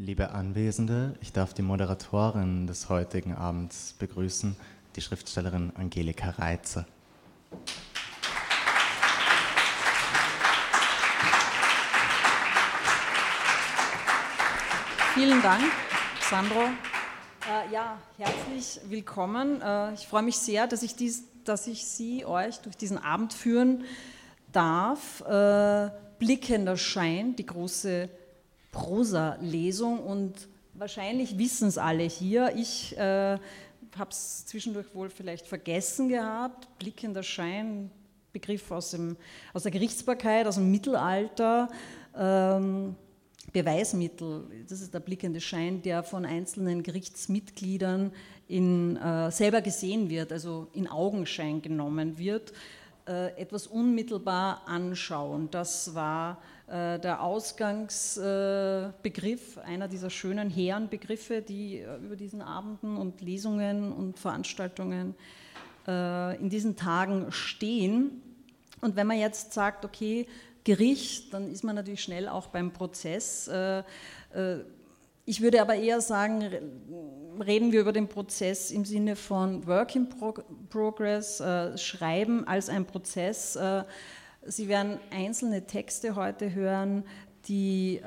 Liebe 0.00 0.30
Anwesende, 0.30 1.16
ich 1.20 1.32
darf 1.32 1.54
die 1.54 1.62
Moderatorin 1.62 2.68
des 2.68 2.88
heutigen 2.88 3.34
Abends 3.34 3.96
begrüßen, 3.98 4.54
die 4.94 5.00
Schriftstellerin 5.00 5.72
Angelika 5.74 6.30
Reitze. 6.38 6.86
Vielen 15.14 15.42
Dank, 15.42 15.64
Sandro. 16.30 16.60
Äh, 16.60 17.72
ja, 17.72 17.98
herzlich 18.18 18.78
willkommen. 18.88 19.60
Äh, 19.60 19.94
ich 19.94 20.06
freue 20.06 20.22
mich 20.22 20.38
sehr, 20.38 20.68
dass 20.68 20.84
ich, 20.84 20.94
dies, 20.94 21.24
dass 21.42 21.66
ich 21.66 21.84
Sie, 21.84 22.24
euch 22.24 22.60
durch 22.60 22.76
diesen 22.76 22.98
Abend 22.98 23.32
führen 23.32 23.82
darf. 24.52 25.22
Äh, 25.22 25.90
Blickender 26.20 26.76
Schein, 26.76 27.34
die 27.34 27.46
große 27.46 28.08
Prosa-Lesung 28.78 29.98
und 30.00 30.48
wahrscheinlich 30.74 31.36
wissen 31.36 31.68
es 31.68 31.78
alle 31.78 32.04
hier. 32.04 32.54
Ich 32.56 32.96
äh, 32.96 33.38
habe 33.96 34.10
es 34.10 34.46
zwischendurch 34.46 34.94
wohl 34.94 35.10
vielleicht 35.10 35.46
vergessen 35.46 36.08
gehabt. 36.08 36.68
Blickender 36.78 37.22
Schein, 37.22 37.90
Begriff 38.32 38.70
aus, 38.70 38.92
dem, 38.92 39.16
aus 39.52 39.64
der 39.64 39.72
Gerichtsbarkeit, 39.72 40.46
aus 40.46 40.54
dem 40.54 40.70
Mittelalter. 40.70 41.68
Ähm, 42.16 42.94
Beweismittel, 43.52 44.44
das 44.68 44.82
ist 44.82 44.92
der 44.92 45.00
blickende 45.00 45.40
Schein, 45.40 45.80
der 45.80 46.02
von 46.02 46.26
einzelnen 46.26 46.82
Gerichtsmitgliedern 46.82 48.12
in, 48.46 48.96
äh, 48.96 49.30
selber 49.30 49.62
gesehen 49.62 50.10
wird, 50.10 50.32
also 50.32 50.68
in 50.74 50.86
Augenschein 50.86 51.62
genommen 51.62 52.18
wird, 52.18 52.52
äh, 53.08 53.40
etwas 53.40 53.66
unmittelbar 53.66 54.62
anschauen. 54.66 55.48
Das 55.50 55.94
war 55.94 56.42
der 56.68 57.22
Ausgangsbegriff, 57.22 59.56
äh, 59.56 59.60
einer 59.60 59.88
dieser 59.88 60.10
schönen 60.10 60.50
hehren 60.50 60.90
Begriffe, 60.90 61.40
die 61.40 61.78
äh, 61.78 61.96
über 61.96 62.14
diesen 62.14 62.42
Abenden 62.42 62.98
und 62.98 63.22
Lesungen 63.22 63.90
und 63.90 64.18
Veranstaltungen 64.18 65.14
äh, 65.86 66.36
in 66.36 66.50
diesen 66.50 66.76
Tagen 66.76 67.32
stehen. 67.32 68.20
Und 68.82 68.96
wenn 68.96 69.06
man 69.06 69.18
jetzt 69.18 69.54
sagt, 69.54 69.86
okay, 69.86 70.26
Gericht, 70.64 71.32
dann 71.32 71.50
ist 71.50 71.64
man 71.64 71.74
natürlich 71.74 72.02
schnell 72.02 72.28
auch 72.28 72.48
beim 72.48 72.70
Prozess. 72.70 73.48
Äh, 73.48 73.78
äh, 73.78 73.84
ich 75.24 75.40
würde 75.40 75.62
aber 75.62 75.74
eher 75.74 76.02
sagen, 76.02 76.50
reden 77.40 77.72
wir 77.72 77.80
über 77.80 77.92
den 77.92 78.08
Prozess 78.08 78.70
im 78.70 78.84
Sinne 78.84 79.16
von 79.16 79.66
Work 79.66 79.96
in 79.96 80.06
Progress, 80.68 81.40
äh, 81.40 81.78
Schreiben 81.78 82.46
als 82.46 82.68
ein 82.68 82.84
Prozess. 82.84 83.58
Sie 84.48 84.68
werden 84.68 84.98
einzelne 85.10 85.66
Texte 85.66 86.16
heute 86.16 86.54
hören, 86.54 87.04
die 87.46 88.00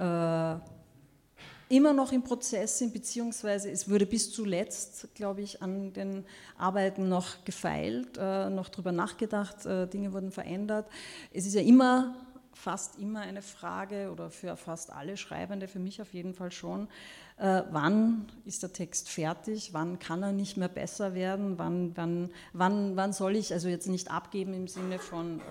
immer 1.69 1.93
noch 1.93 2.11
im 2.11 2.23
Prozess 2.23 2.79
sind, 2.79 2.93
beziehungsweise 2.93 3.71
es 3.71 3.89
wurde 3.89 4.05
bis 4.05 4.31
zuletzt, 4.31 5.07
glaube 5.15 5.41
ich, 5.41 5.61
an 5.61 5.93
den 5.93 6.25
Arbeiten 6.57 7.07
noch 7.07 7.45
gefeilt, 7.45 8.17
noch 8.17 8.69
darüber 8.69 8.91
nachgedacht, 8.91 9.65
Dinge 9.93 10.13
wurden 10.13 10.31
verändert. 10.31 10.87
Es 11.33 11.45
ist 11.45 11.53
ja 11.53 11.61
immer 11.61 12.15
fast 12.53 12.99
immer 12.99 13.21
eine 13.21 13.41
Frage 13.41 14.11
oder 14.11 14.29
für 14.29 14.55
fast 14.55 14.91
alle 14.91 15.17
Schreibende, 15.17 15.67
für 15.67 15.79
mich 15.79 16.01
auf 16.01 16.13
jeden 16.13 16.33
Fall 16.33 16.51
schon, 16.51 16.83
äh, 16.83 17.30
wann 17.41 18.27
ist 18.45 18.61
der 18.61 18.71
Text 18.71 19.09
fertig, 19.09 19.73
wann 19.73 19.97
kann 19.97 20.21
er 20.21 20.31
nicht 20.31 20.57
mehr 20.57 20.67
besser 20.67 21.15
werden, 21.15 21.57
wann, 21.57 21.91
wann, 21.95 22.29
wann, 22.53 22.95
wann 22.95 23.13
soll 23.13 23.35
ich, 23.35 23.51
also 23.51 23.67
jetzt 23.67 23.87
nicht 23.87 24.11
abgeben 24.11 24.53
im 24.53 24.67
Sinne 24.67 24.99
von 24.99 25.39
äh, 25.39 25.41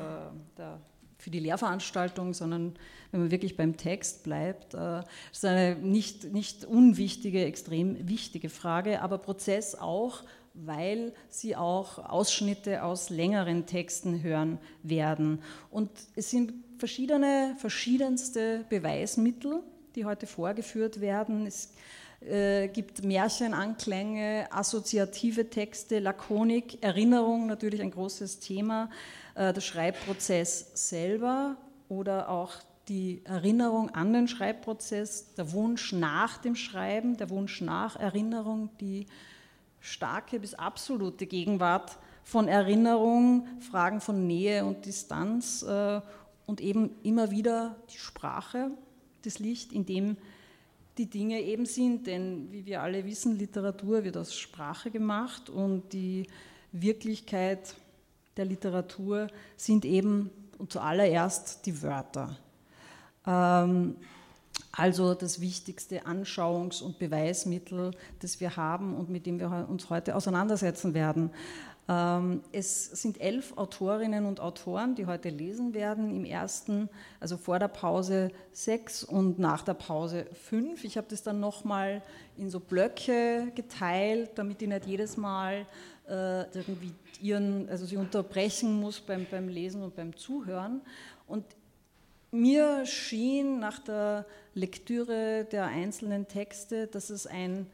der, 0.57 0.81
für 1.19 1.31
die 1.31 1.41
Lehrveranstaltung, 1.41 2.33
sondern 2.33 2.75
wenn 3.11 3.21
man 3.21 3.31
wirklich 3.31 3.57
beim 3.57 3.77
Text 3.77 4.23
bleibt. 4.23 4.75
Äh, 4.75 5.03
ist 5.33 5.45
eine 5.45 5.75
nicht, 5.77 6.33
nicht 6.33 6.65
unwichtige, 6.65 7.45
extrem 7.45 8.09
wichtige 8.09 8.51
Frage, 8.51 9.03
aber 9.03 9.19
Prozess 9.19 9.75
auch, 9.75 10.23
weil 10.55 11.13
sie 11.29 11.57
auch 11.57 11.99
Ausschnitte 11.99 12.85
aus 12.85 13.11
längeren 13.11 13.67
Texten 13.67 14.23
hören 14.23 14.59
werden. 14.83 15.43
Und 15.71 15.91
es 16.17 16.31
sind 16.31 16.53
verschiedene, 16.79 17.55
verschiedenste 17.59 18.65
Beweismittel, 18.69 19.63
die 19.97 20.05
heute 20.05 20.27
vorgeführt 20.27 21.01
werden. 21.01 21.47
Es 21.47 21.73
äh, 22.21 22.69
gibt 22.69 23.03
Märchenanklänge, 23.03 24.49
assoziative 24.51 25.49
Texte, 25.49 25.99
Lakonik, 25.99 26.83
Erinnerung, 26.83 27.47
natürlich 27.47 27.81
ein 27.81 27.91
großes 27.91 28.41
Thema, 28.41 28.91
äh, 29.35 29.53
der 29.53 29.61
Schreibprozess 29.61 30.71
selber 30.75 31.57
oder 31.89 32.29
auch 32.29 32.53
die 32.89 33.23
Erinnerung 33.25 33.91
an 33.91 34.13
den 34.13 34.29
Schreibprozess, 34.29 35.35
der 35.35 35.53
Wunsch 35.53 35.93
nach 35.93 36.39
dem 36.39 36.57
Schreiben, 36.57 37.17
der 37.17 37.31
Wunsch 37.31 37.61
nach 37.61 37.97
Erinnerung, 37.97 38.69
die 38.81 39.07
starke 39.79 40.41
bis 40.41 40.55
absolute 40.55 41.27
Gegenwart 41.27 41.97
von 42.23 42.49
Erinnerung, 42.49 43.47
Fragen 43.61 44.01
von 44.01 44.27
Nähe 44.27 44.65
und 44.65 44.85
Distanz 44.87 45.63
äh, 45.63 46.01
und 46.47 46.61
eben 46.61 46.91
immer 47.03 47.31
wieder 47.31 47.77
die 47.93 47.99
Sprache, 47.99 48.73
das 49.23 49.39
Licht, 49.39 49.73
in 49.73 49.87
dem 49.87 50.17
die 50.99 51.07
Dinge 51.07 51.41
eben 51.41 51.67
sind. 51.67 52.07
Denn 52.07 52.51
wie 52.53 52.67
wir 52.67 52.83
alle 52.83 53.05
wissen, 53.05 53.39
Literatur 53.39 54.05
wird 54.05 54.17
aus 54.17 54.35
Sprache 54.35 54.91
gemacht 54.91 55.49
und 55.49 55.93
die 55.93 56.27
Wirklichkeit 56.73 57.75
der 58.37 58.45
Literatur 58.45 59.29
sind 59.57 59.85
eben 59.85 60.31
und 60.59 60.73
zuallererst 60.73 61.67
die 61.67 61.83
Wörter. 61.83 62.37
Ähm, 63.27 63.97
also 64.73 65.15
das 65.15 65.41
wichtigste 65.41 66.07
Anschauungs- 66.07 66.83
und 66.83 66.99
Beweismittel, 66.99 67.91
das 68.21 68.41
wir 68.41 68.57
haben 68.57 68.95
und 68.95 69.09
mit 69.09 69.27
dem 69.27 69.41
wir 69.41 69.67
uns 69.69 69.91
heute 69.91 70.15
auseinandersetzen 70.15 70.95
werden. 70.95 71.31
Ähm, 71.91 72.43
es 72.53 72.85
sind 72.85 73.21
elf 73.21 73.57
Autorinnen 73.57 74.25
und 74.25 74.39
Autoren, 74.39 74.95
die 74.95 75.07
heute 75.07 75.29
lesen 75.29 75.75
werden. 75.75 76.15
Im 76.15 76.25
ersten, 76.25 76.89
also 77.19 77.37
vor 77.37 77.59
der 77.59 77.67
Pause 77.67 78.31
sechs 78.53 79.03
und 79.03 79.41
nach 79.41 79.63
der 79.63 79.75
Pause 79.75 80.27
fünf. 80.33 80.85
Ich 80.85 80.97
habe 80.97 81.09
das 81.11 81.25
dann 81.25 81.41
nochmal 81.41 82.01
in 82.39 82.49
so 82.49 82.61
Blöcke 82.61 83.51
geteilt, 83.57 84.31
damit 84.37 84.63
ich 84.63 84.69
nicht 84.69 84.87
jedes 84.87 85.17
Mal 85.17 85.67
äh, 86.09 86.43
irgendwie 86.57 86.93
ihren, 87.21 87.69
also 87.69 87.85
sie 87.85 87.97
unterbrechen 87.97 88.81
muss 88.81 89.01
beim, 89.01 89.27
beim 89.29 89.49
Lesen 89.49 89.83
und 89.83 89.97
beim 89.97 90.17
Zuhören. 90.17 90.83
Und 91.27 91.45
mir 92.31 92.87
schien 92.87 93.59
nach 93.59 93.81
der 93.81 94.27
Lektüre 94.55 95.45
der 95.51 95.67
einzelnen 95.67 96.29
Texte, 96.29 96.87
dass 96.87 97.11
es 97.11 97.27
ein 97.27 97.67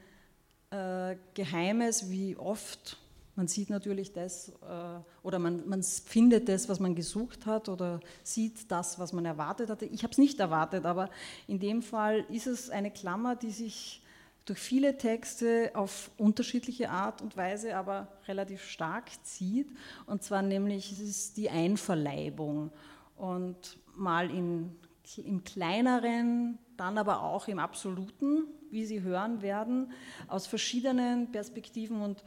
äh, 0.71 1.16
geheimes, 1.34 2.10
wie 2.10 2.34
oft 2.37 2.97
man 3.36 3.48
sieht 3.48 3.70
natürlich 3.70 4.12
das 4.12 4.48
äh, 4.48 4.98
oder 5.22 5.38
man, 5.38 5.69
man, 5.69 5.82
findet 5.82 6.48
das, 6.48 6.69
was 6.69 6.80
man 6.80 6.94
gesucht 6.94 7.47
hat 7.47 7.69
oder 7.69 8.00
sieht 8.22 8.70
das, 8.70 8.98
was 8.98 9.12
man 9.12 9.26
erwartet 9.26 9.69
hatte. 9.69 9.84
Ich 9.84 10.02
habe 10.02 10.12
es 10.12 10.19
nicht 10.19 10.41
erwartet, 10.41 10.86
aber 10.86 11.10
in 11.47 11.60
dem 11.60 11.82
Fall 11.82 12.24
ist 12.30 12.47
es 12.47 12.70
eine 12.70 12.91
Klammer, 12.91 13.36
die 13.36 13.50
sich 13.50 14.02
durch 14.47 14.58
viele 14.60 14.97
Texte 14.97 15.72
auf 15.74 16.10
unterschiedliche 16.16 16.88
Art 16.88 17.20
und 17.20 17.36
Weise, 17.36 17.76
aber 17.76 18.08
relativ 18.26 18.64
stark 18.64 19.10
zieht. 19.24 19.68
Und 20.06 20.22
zwar 20.22 20.41
nämlich 20.41 20.92
es 20.92 21.00
ist 21.00 21.36
die 21.36 21.50
Einverleibung. 21.50 22.70
Und 23.16 23.78
mal 23.97 24.30
in, 24.30 24.76
im 25.16 25.42
kleineren, 25.42 26.58
dann 26.76 26.97
aber 26.97 27.22
auch 27.22 27.48
im 27.48 27.58
absoluten, 27.58 28.44
wie 28.70 28.84
Sie 28.84 29.03
hören 29.03 29.42
werden, 29.42 29.91
aus 30.28 30.47
verschiedenen 30.47 31.32
Perspektiven 31.32 32.00
und 32.00 32.22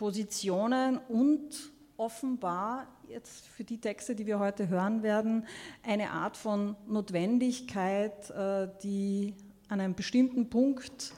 Positionen 0.00 0.96
und 1.10 1.50
offenbar 1.98 2.86
jetzt 3.06 3.46
für 3.48 3.64
die 3.64 3.78
Texte, 3.78 4.14
die 4.14 4.24
wir 4.24 4.38
heute 4.38 4.70
hören 4.70 5.02
werden, 5.02 5.46
eine 5.82 6.12
Art 6.12 6.38
von 6.38 6.74
Notwendigkeit, 6.86 8.30
äh, 8.30 8.68
die 8.82 9.34
an 9.68 9.78
einem 9.78 9.94
bestimmten 9.94 10.48
Punkt 10.48 11.12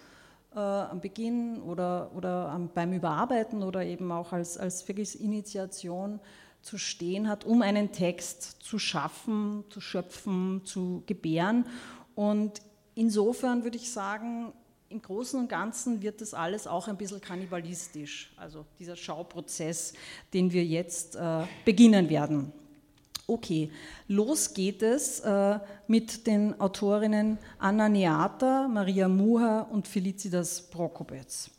äh, 0.53 0.59
am 0.59 1.01
Beginn 1.01 1.63
oder, 1.63 2.11
oder 2.17 2.59
beim 2.75 2.93
Überarbeiten 2.93 3.63
oder 3.63 3.85
eben 3.85 4.11
auch 4.11 4.33
als, 4.33 4.59
als 4.59 4.89
wirklich 4.89 5.21
Initiation 5.21 6.19
zu 6.61 6.77
stehen 6.77 7.29
hat, 7.29 7.45
um 7.45 7.63
einen 7.63 7.93
Text 7.93 8.65
zu 8.65 8.81
schaffen, 8.81 9.63
zu 9.71 9.81
schöpfen, 9.81 10.63
zu 10.65 11.05
gebären. 11.07 11.67
Und 12.17 12.61
insofern 12.97 13.63
würde 13.63 13.77
ich 13.77 13.93
sagen, 13.93 14.53
im 14.93 15.03
Großen 15.03 15.41
und 15.41 15.49
Ganzen 15.49 16.03
wird 16.03 16.21
das 16.21 16.35
alles 16.35 16.67
auch 16.67 16.87
ein 16.87 16.97
bisschen 16.97 17.21
kannibalistisch, 17.21 18.33
also 18.37 18.65
dieser 18.79 18.95
Schauprozess, 18.95 19.95
den 20.33 20.53
wir 20.53 20.65
jetzt 20.65 21.17
äh, 21.17 21.45
beginnen 21.65 22.09
werden. 22.11 22.53
Okay, 23.27 23.71
los 24.09 24.53
geht 24.53 24.83
es 24.83 25.21
äh, 25.21 25.59
mit 25.87 26.27
den 26.27 26.61
Autorinnen 26.61 27.39
Anna 27.59 27.89
Neata, 27.89 28.69
Maria 28.69 29.09
Muha 29.09 29.63
und 29.63 29.89
Felicitas 29.89 30.61
Prokopetz. 30.61 31.51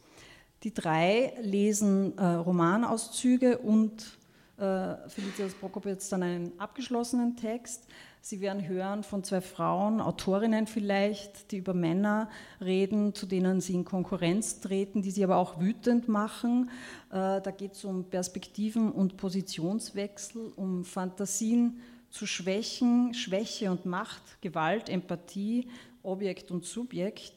Die 0.62 0.74
drei 0.74 1.34
lesen 1.42 2.18
äh, 2.18 2.26
Romanauszüge 2.26 3.58
und 3.58 4.18
äh, 4.58 5.10
Felicitas 5.10 5.54
Prokopetz 5.54 6.10
dann 6.10 6.24
einen 6.24 6.60
abgeschlossenen 6.60 7.36
Text. 7.36 7.88
Sie 8.26 8.40
werden 8.40 8.66
hören 8.66 9.04
von 9.04 9.26
zwei 9.26 9.42
Frauen, 9.42 10.00
Autorinnen 10.00 10.66
vielleicht, 10.66 11.52
die 11.52 11.58
über 11.58 11.74
Männer 11.74 12.30
reden, 12.62 13.14
zu 13.14 13.26
denen 13.26 13.60
sie 13.60 13.74
in 13.74 13.84
Konkurrenz 13.84 14.62
treten, 14.62 15.02
die 15.02 15.12
sie 15.12 15.26
aber 15.26 15.36
auch 15.36 15.60
wütend 15.60 16.08
machen. 16.08 16.70
Äh, 17.10 17.42
da 17.42 17.52
geht 17.52 17.74
es 17.74 17.84
um 17.84 18.06
Perspektiven 18.06 18.94
und 18.94 19.18
Positionswechsel, 19.18 20.54
um 20.56 20.86
Fantasien 20.86 21.82
zu 22.12 22.26
schwächen, 22.26 23.14
Schwäche 23.14 23.70
und 23.70 23.86
Macht, 23.86 24.40
Gewalt, 24.40 24.88
Empathie, 24.88 25.68
Objekt 26.02 26.50
und 26.50 26.64
Subjekt. 26.64 27.34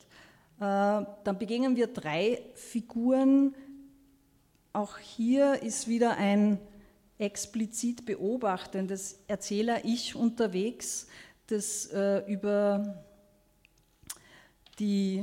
Äh, 0.61 0.61
dann 0.61 1.37
begegnen 1.37 1.75
wir 1.75 1.89
drei 1.89 2.41
Figuren. 2.55 3.57
Auch 4.73 4.99
hier 4.99 5.61
ist 5.65 5.89
wieder 5.89 6.17
ein 6.17 6.61
explizit 7.19 8.05
beobachtendes 8.05 9.21
Erzähler-Ich 9.27 10.15
unterwegs, 10.15 11.07
das 11.47 11.87
äh, 11.87 12.31
über 12.31 13.03
die 14.79 15.23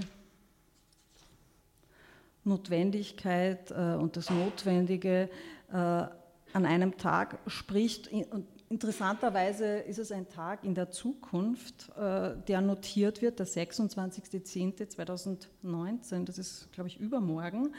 Notwendigkeit 2.43 3.71
äh, 3.71 3.95
und 3.95 4.17
das 4.17 4.29
Notwendige 4.29 5.29
äh, 5.71 5.75
an 5.75 6.11
einem 6.53 6.97
Tag 6.97 7.39
spricht. 7.47 8.11
Und 8.11 8.45
interessanterweise 8.69 9.77
ist 9.77 9.97
es 9.99 10.11
ein 10.11 10.27
Tag 10.29 10.63
in 10.63 10.75
der 10.75 10.91
Zukunft, 10.91 11.89
äh, 11.97 12.35
der 12.47 12.61
notiert 12.61 13.21
wird, 13.21 13.39
der 13.39 13.47
26.10.2019, 13.47 16.25
das 16.25 16.37
ist, 16.37 16.71
glaube 16.71 16.89
ich, 16.89 16.99
übermorgen. 16.99 17.73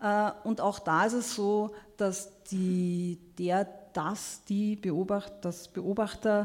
Äh, 0.00 0.30
und 0.44 0.60
auch 0.60 0.78
da 0.78 1.06
ist 1.06 1.14
es 1.14 1.34
so, 1.34 1.74
dass 1.96 2.30
die, 2.44 3.18
der, 3.38 3.68
das, 3.92 4.42
die 4.48 4.76
Beobacht, 4.76 5.32
das 5.42 5.68
Beobachter 5.68 6.44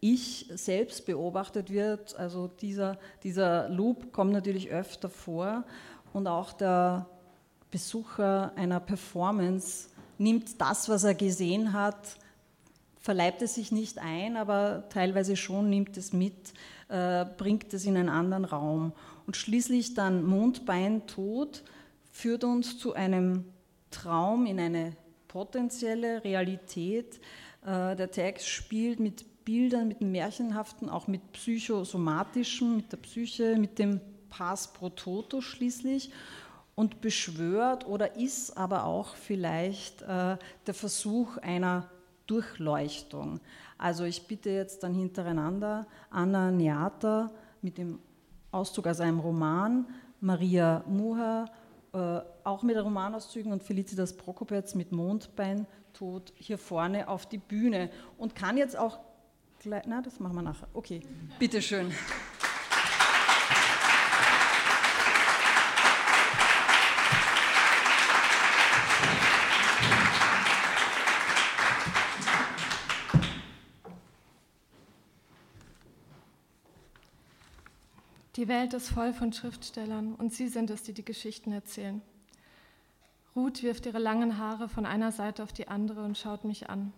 ich 0.00 0.50
selbst 0.54 1.06
beobachtet 1.06 1.70
wird. 1.70 2.16
Also 2.16 2.48
dieser, 2.48 2.98
dieser 3.22 3.68
Loop 3.68 4.12
kommt 4.12 4.32
natürlich 4.32 4.70
öfter 4.70 5.10
vor 5.10 5.64
und 6.12 6.26
auch 6.26 6.52
der 6.52 7.06
Besucher 7.70 8.52
einer 8.56 8.80
Performance 8.80 9.88
nimmt 10.18 10.60
das, 10.60 10.88
was 10.88 11.04
er 11.04 11.14
gesehen 11.14 11.72
hat, 11.72 12.16
verleibt 12.98 13.40
es 13.42 13.54
sich 13.54 13.72
nicht 13.72 13.98
ein, 13.98 14.36
aber 14.36 14.84
teilweise 14.90 15.36
schon 15.36 15.70
nimmt 15.70 15.96
es 15.96 16.12
mit, 16.12 16.52
äh, 16.88 17.24
bringt 17.38 17.72
es 17.72 17.84
in 17.86 17.96
einen 17.96 18.08
anderen 18.08 18.44
Raum. 18.44 18.92
Und 19.26 19.36
schließlich 19.36 19.94
dann 19.94 20.24
Mondbein 20.24 21.06
tot 21.06 21.62
führt 22.10 22.44
uns 22.44 22.78
zu 22.78 22.94
einem 22.94 23.44
Traum 23.90 24.46
in 24.46 24.60
eine 24.60 24.96
potenzielle 25.28 26.24
Realität. 26.24 27.20
Äh, 27.64 27.96
der 27.96 28.10
Text 28.10 28.48
spielt 28.48 29.00
mit 29.00 29.44
Bildern, 29.44 29.88
mit 29.88 30.00
Märchenhaften, 30.00 30.88
auch 30.88 31.06
mit 31.06 31.32
psychosomatischem, 31.32 32.76
mit 32.76 32.92
der 32.92 32.98
Psyche, 32.98 33.56
mit 33.56 33.78
dem 33.78 34.00
Pass 34.28 34.72
pro 34.72 34.90
Toto 34.90 35.40
schließlich 35.40 36.10
und 36.74 37.00
beschwört 37.00 37.86
oder 37.86 38.16
ist 38.16 38.56
aber 38.56 38.84
auch 38.84 39.14
vielleicht 39.14 40.02
äh, 40.02 40.36
der 40.66 40.74
Versuch 40.74 41.36
einer 41.38 41.90
Durchleuchtung. 42.26 43.40
Also 43.76 44.04
ich 44.04 44.26
bitte 44.26 44.50
jetzt 44.50 44.82
dann 44.82 44.94
hintereinander 44.94 45.86
Anna 46.10 46.50
Neata 46.50 47.30
mit 47.60 47.76
dem 47.76 47.98
Auszug 48.52 48.86
aus 48.86 49.00
einem 49.00 49.20
Roman, 49.20 49.86
Maria 50.20 50.84
Muha 50.86 51.46
äh, 51.92 52.20
auch 52.44 52.62
mit 52.62 52.76
Romanauszügen 52.76 53.52
und 53.52 53.62
Felicitas 53.62 54.16
Prokopetz 54.16 54.74
mit 54.74 54.92
Mondbeintod 54.92 56.32
hier 56.36 56.58
vorne 56.58 57.08
auf 57.08 57.26
die 57.26 57.38
Bühne 57.38 57.90
und 58.16 58.34
kann 58.34 58.56
jetzt 58.56 58.78
auch 58.78 59.00
gleich, 59.60 59.84
na, 59.86 60.00
das 60.00 60.20
machen 60.20 60.36
wir 60.36 60.42
nachher. 60.42 60.68
Okay, 60.72 61.00
bitteschön. 61.38 61.92
Die 78.40 78.48
Welt 78.48 78.72
ist 78.72 78.88
voll 78.88 79.12
von 79.12 79.34
Schriftstellern 79.34 80.14
und 80.14 80.32
sie 80.32 80.48
sind 80.48 80.70
es, 80.70 80.82
die 80.82 80.94
die 80.94 81.04
Geschichten 81.04 81.52
erzählen. 81.52 82.00
Ruth 83.36 83.62
wirft 83.62 83.84
ihre 83.84 83.98
langen 83.98 84.38
Haare 84.38 84.70
von 84.70 84.86
einer 84.86 85.12
Seite 85.12 85.42
auf 85.42 85.52
die 85.52 85.68
andere 85.68 86.02
und 86.02 86.16
schaut 86.16 86.46
mich 86.46 86.70
an. 86.70 86.94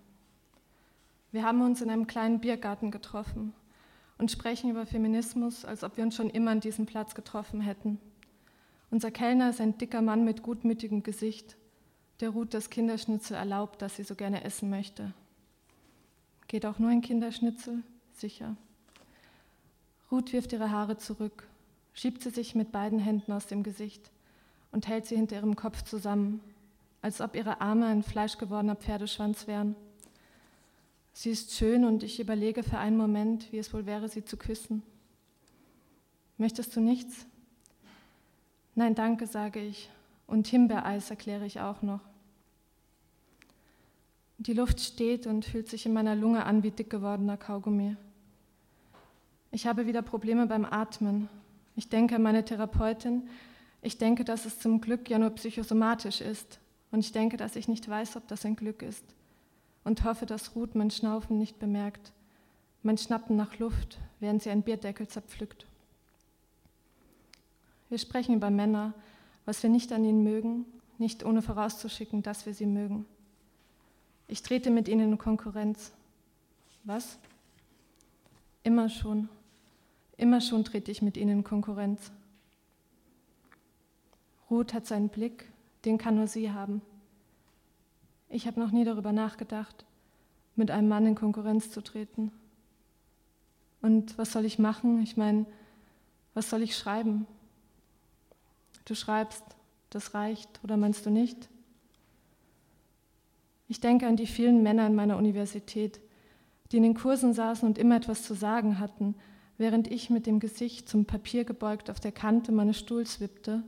Wir 1.32 1.42
haben 1.42 1.60
uns 1.62 1.82
in 1.82 1.90
einem 1.90 2.06
kleinen 2.06 2.38
Biergarten 2.38 2.92
getroffen 2.92 3.54
und 4.18 4.30
sprechen 4.30 4.70
über 4.70 4.86
Feminismus, 4.86 5.64
als 5.64 5.82
ob 5.82 5.96
wir 5.96 6.04
uns 6.04 6.14
schon 6.14 6.30
immer 6.30 6.52
an 6.52 6.60
diesem 6.60 6.86
Platz 6.86 7.16
getroffen 7.16 7.60
hätten. 7.60 7.98
Unser 8.92 9.10
Kellner 9.10 9.50
ist 9.50 9.60
ein 9.60 9.76
dicker 9.76 10.00
Mann 10.00 10.24
mit 10.24 10.44
gutmütigem 10.44 11.02
Gesicht, 11.02 11.56
der 12.20 12.30
Ruth 12.30 12.54
das 12.54 12.70
Kinderschnitzel 12.70 13.34
erlaubt, 13.34 13.82
das 13.82 13.96
sie 13.96 14.04
so 14.04 14.14
gerne 14.14 14.44
essen 14.44 14.70
möchte. 14.70 15.12
Geht 16.46 16.66
auch 16.66 16.78
nur 16.78 16.90
ein 16.90 17.00
Kinderschnitzel? 17.00 17.82
Sicher. 18.12 18.54
Ruth 20.12 20.34
wirft 20.34 20.52
ihre 20.52 20.70
Haare 20.70 20.98
zurück, 20.98 21.48
schiebt 21.94 22.22
sie 22.22 22.28
sich 22.28 22.54
mit 22.54 22.70
beiden 22.70 22.98
Händen 22.98 23.32
aus 23.32 23.46
dem 23.46 23.62
Gesicht 23.62 24.10
und 24.70 24.86
hält 24.86 25.06
sie 25.06 25.16
hinter 25.16 25.36
ihrem 25.36 25.56
Kopf 25.56 25.82
zusammen, 25.82 26.40
als 27.00 27.22
ob 27.22 27.34
ihre 27.34 27.62
Arme 27.62 27.86
ein 27.86 28.02
fleischgewordener 28.02 28.76
Pferdeschwanz 28.76 29.46
wären. 29.46 29.74
Sie 31.14 31.30
ist 31.30 31.52
schön 31.52 31.86
und 31.86 32.02
ich 32.02 32.20
überlege 32.20 32.62
für 32.62 32.76
einen 32.76 32.98
Moment, 32.98 33.50
wie 33.52 33.58
es 33.58 33.72
wohl 33.72 33.86
wäre, 33.86 34.08
sie 34.10 34.22
zu 34.22 34.36
küssen. 34.36 34.82
Möchtest 36.36 36.76
du 36.76 36.80
nichts? 36.80 37.26
Nein, 38.74 38.94
danke, 38.94 39.26
sage 39.26 39.60
ich. 39.60 39.90
Und 40.26 40.46
Himbeereis 40.46 41.08
erkläre 41.08 41.46
ich 41.46 41.60
auch 41.60 41.82
noch. 41.82 42.00
Die 44.38 44.54
Luft 44.54 44.80
steht 44.80 45.26
und 45.26 45.44
fühlt 45.44 45.68
sich 45.68 45.86
in 45.86 45.92
meiner 45.92 46.16
Lunge 46.16 46.44
an 46.44 46.62
wie 46.62 46.70
dick 46.70 46.90
gewordener 46.90 47.36
Kaugummi. 47.36 47.96
Ich 49.54 49.66
habe 49.66 49.86
wieder 49.86 50.00
Probleme 50.00 50.46
beim 50.46 50.64
Atmen. 50.64 51.28
Ich 51.76 51.90
denke 51.90 52.16
an 52.16 52.22
meine 52.22 52.42
Therapeutin. 52.42 53.28
Ich 53.82 53.98
denke, 53.98 54.24
dass 54.24 54.46
es 54.46 54.58
zum 54.58 54.80
Glück 54.80 55.10
ja 55.10 55.18
nur 55.18 55.30
psychosomatisch 55.30 56.22
ist. 56.22 56.58
Und 56.90 57.00
ich 57.00 57.12
denke, 57.12 57.36
dass 57.36 57.54
ich 57.54 57.68
nicht 57.68 57.86
weiß, 57.86 58.16
ob 58.16 58.26
das 58.28 58.46
ein 58.46 58.56
Glück 58.56 58.80
ist. 58.82 59.04
Und 59.84 60.04
hoffe, 60.04 60.24
dass 60.24 60.56
Ruth 60.56 60.74
mein 60.74 60.90
Schnaufen 60.90 61.38
nicht 61.38 61.58
bemerkt. 61.58 62.12
Mein 62.82 62.96
Schnappen 62.96 63.36
nach 63.36 63.58
Luft, 63.58 63.98
während 64.20 64.42
sie 64.42 64.48
einen 64.48 64.62
Bierdeckel 64.62 65.06
zerpflückt. 65.06 65.66
Wir 67.90 67.98
sprechen 67.98 68.34
über 68.34 68.48
Männer, 68.48 68.94
was 69.44 69.62
wir 69.62 69.68
nicht 69.68 69.92
an 69.92 70.04
ihnen 70.04 70.24
mögen, 70.24 70.64
nicht 70.96 71.26
ohne 71.26 71.42
vorauszuschicken, 71.42 72.22
dass 72.22 72.46
wir 72.46 72.54
sie 72.54 72.64
mögen. 72.64 73.04
Ich 74.28 74.42
trete 74.42 74.70
mit 74.70 74.88
ihnen 74.88 75.12
in 75.12 75.18
Konkurrenz. 75.18 75.92
Was? 76.84 77.18
Immer 78.62 78.88
schon. 78.88 79.28
Immer 80.16 80.40
schon 80.40 80.64
trete 80.64 80.90
ich 80.90 81.02
mit 81.02 81.16
ihnen 81.16 81.38
in 81.38 81.44
Konkurrenz. 81.44 82.12
Ruth 84.50 84.74
hat 84.74 84.86
seinen 84.86 85.08
Blick, 85.08 85.50
den 85.84 85.98
kann 85.98 86.16
nur 86.16 86.26
sie 86.26 86.50
haben. 86.50 86.82
Ich 88.28 88.46
habe 88.46 88.60
noch 88.60 88.70
nie 88.70 88.84
darüber 88.84 89.12
nachgedacht, 89.12 89.84
mit 90.56 90.70
einem 90.70 90.88
Mann 90.88 91.06
in 91.06 91.14
Konkurrenz 91.14 91.70
zu 91.70 91.82
treten. 91.82 92.32
Und 93.80 94.16
was 94.16 94.32
soll 94.32 94.44
ich 94.44 94.58
machen? 94.58 95.02
Ich 95.02 95.16
meine, 95.16 95.46
was 96.34 96.48
soll 96.48 96.62
ich 96.62 96.76
schreiben? 96.76 97.26
Du 98.84 98.94
schreibst, 98.94 99.44
das 99.90 100.14
reicht, 100.14 100.60
oder 100.62 100.76
meinst 100.76 101.04
du 101.04 101.10
nicht? 101.10 101.48
Ich 103.68 103.80
denke 103.80 104.06
an 104.06 104.16
die 104.16 104.26
vielen 104.26 104.62
Männer 104.62 104.86
in 104.86 104.94
meiner 104.94 105.16
Universität, 105.16 106.00
die 106.70 106.76
in 106.78 106.82
den 106.82 106.94
Kursen 106.94 107.32
saßen 107.32 107.66
und 107.66 107.78
immer 107.78 107.96
etwas 107.96 108.22
zu 108.22 108.34
sagen 108.34 108.78
hatten, 108.78 109.14
während 109.58 109.88
ich 109.88 110.10
mit 110.10 110.26
dem 110.26 110.40
Gesicht 110.40 110.88
zum 110.88 111.04
Papier 111.04 111.44
gebeugt 111.44 111.90
auf 111.90 112.00
der 112.00 112.12
Kante 112.12 112.52
meines 112.52 112.78
Stuhls 112.78 113.20
wippte 113.20 113.62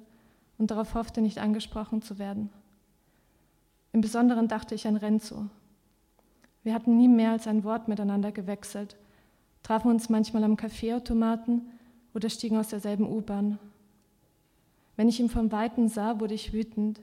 und 0.58 0.70
darauf 0.70 0.94
hoffte, 0.94 1.20
nicht 1.20 1.38
angesprochen 1.38 2.02
zu 2.02 2.18
werden. 2.18 2.50
Im 3.92 4.00
Besonderen 4.00 4.48
dachte 4.48 4.74
ich 4.74 4.86
an 4.86 4.96
Renzo. 4.96 5.46
Wir 6.62 6.74
hatten 6.74 6.96
nie 6.96 7.08
mehr 7.08 7.30
als 7.32 7.46
ein 7.46 7.62
Wort 7.62 7.88
miteinander 7.88 8.32
gewechselt, 8.32 8.96
trafen 9.62 9.90
uns 9.90 10.08
manchmal 10.08 10.44
am 10.44 10.56
Kaffeeautomaten 10.56 11.62
oder 12.14 12.30
stiegen 12.30 12.56
aus 12.56 12.68
derselben 12.68 13.06
U-Bahn. 13.06 13.58
Wenn 14.96 15.08
ich 15.08 15.20
ihn 15.20 15.28
vom 15.28 15.52
Weiten 15.52 15.88
sah, 15.88 16.20
wurde 16.20 16.34
ich 16.34 16.52
wütend. 16.52 17.00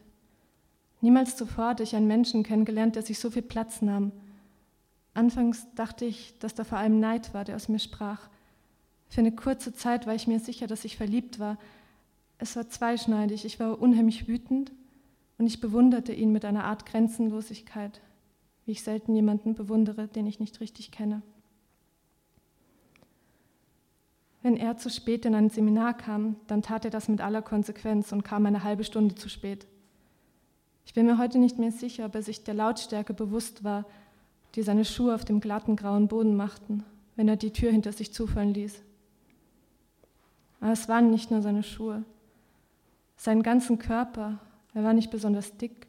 Niemals 1.02 1.36
zuvor 1.36 1.70
hatte 1.70 1.84
ich 1.84 1.96
einen 1.96 2.08
Menschen 2.08 2.44
kennengelernt, 2.44 2.96
der 2.96 3.04
sich 3.04 3.20
so 3.20 3.30
viel 3.30 3.42
Platz 3.42 3.82
nahm. 3.82 4.12
Anfangs 5.14 5.68
dachte 5.76 6.06
ich, 6.06 6.38
dass 6.40 6.56
da 6.56 6.64
vor 6.64 6.78
allem 6.78 7.00
Neid 7.00 7.34
war, 7.34 7.44
der 7.44 7.58
aus 7.58 7.68
mir 7.68 7.80
sprach, 7.80 8.30
für 9.12 9.20
eine 9.20 9.34
kurze 9.34 9.74
Zeit 9.74 10.08
war 10.08 10.16
ich 10.16 10.26
mir 10.26 10.40
sicher, 10.40 10.68
dass 10.68 10.86
ich 10.86 10.96
verliebt 10.96 11.38
war. 11.38 11.58
Es 12.38 12.56
war 12.56 12.70
zweischneidig. 12.70 13.44
Ich 13.44 13.60
war 13.60 13.82
unheimlich 13.82 14.30
wütend 14.30 14.72
und 15.38 15.48
ich 15.48 15.60
bewunderte 15.60 16.14
ihn 16.14 16.32
mit 16.32 16.46
einer 16.46 16.64
Art 16.64 16.86
Grenzenlosigkeit, 16.86 18.00
wie 18.66 18.72
ich 18.72 18.84
selten 18.84 19.14
jemanden 19.14 19.54
bewundere, 19.54 20.08
den 20.08 20.28
ich 20.28 20.40
nicht 20.40 20.62
richtig 20.62 20.92
kenne. 20.92 21.22
Wenn 24.44 24.56
er 24.56 24.78
zu 24.78 24.90
spät 24.90 25.26
in 25.26 25.36
ein 25.36 25.50
Seminar 25.50 25.94
kam, 25.98 26.38
dann 26.48 26.62
tat 26.62 26.86
er 26.86 26.92
das 26.92 27.10
mit 27.10 27.20
aller 27.20 27.42
Konsequenz 27.42 28.14
und 28.14 28.24
kam 28.24 28.46
eine 28.46 28.64
halbe 28.64 28.86
Stunde 28.86 29.16
zu 29.16 29.28
spät. 29.28 29.68
Ich 30.86 30.94
bin 30.94 31.06
mir 31.06 31.18
heute 31.18 31.38
nicht 31.38 31.60
mehr 31.60 31.74
sicher, 31.74 32.06
ob 32.06 32.16
er 32.16 32.24
sich 32.24 32.46
der 32.46 32.54
Lautstärke 32.54 33.14
bewusst 33.14 33.66
war, 33.66 33.84
die 34.56 34.64
seine 34.64 34.86
Schuhe 34.86 35.14
auf 35.14 35.26
dem 35.26 35.42
glatten 35.42 35.76
grauen 35.76 36.08
Boden 36.08 36.38
machten, 36.38 36.86
wenn 37.18 37.28
er 37.28 37.36
die 37.36 37.52
Tür 37.52 37.72
hinter 37.72 37.92
sich 37.92 38.14
zufallen 38.14 38.54
ließ. 38.54 38.82
Aber 40.62 40.72
es 40.72 40.88
waren 40.88 41.12
nicht 41.12 41.32
nur 41.32 41.42
seine 41.42 41.64
Schuhe. 41.64 42.06
Seinen 43.18 43.44
ganzen 43.44 43.78
Körper, 43.80 44.40
er 44.74 44.84
war 44.84 44.94
nicht 44.94 45.12
besonders 45.12 45.58
dick, 45.58 45.88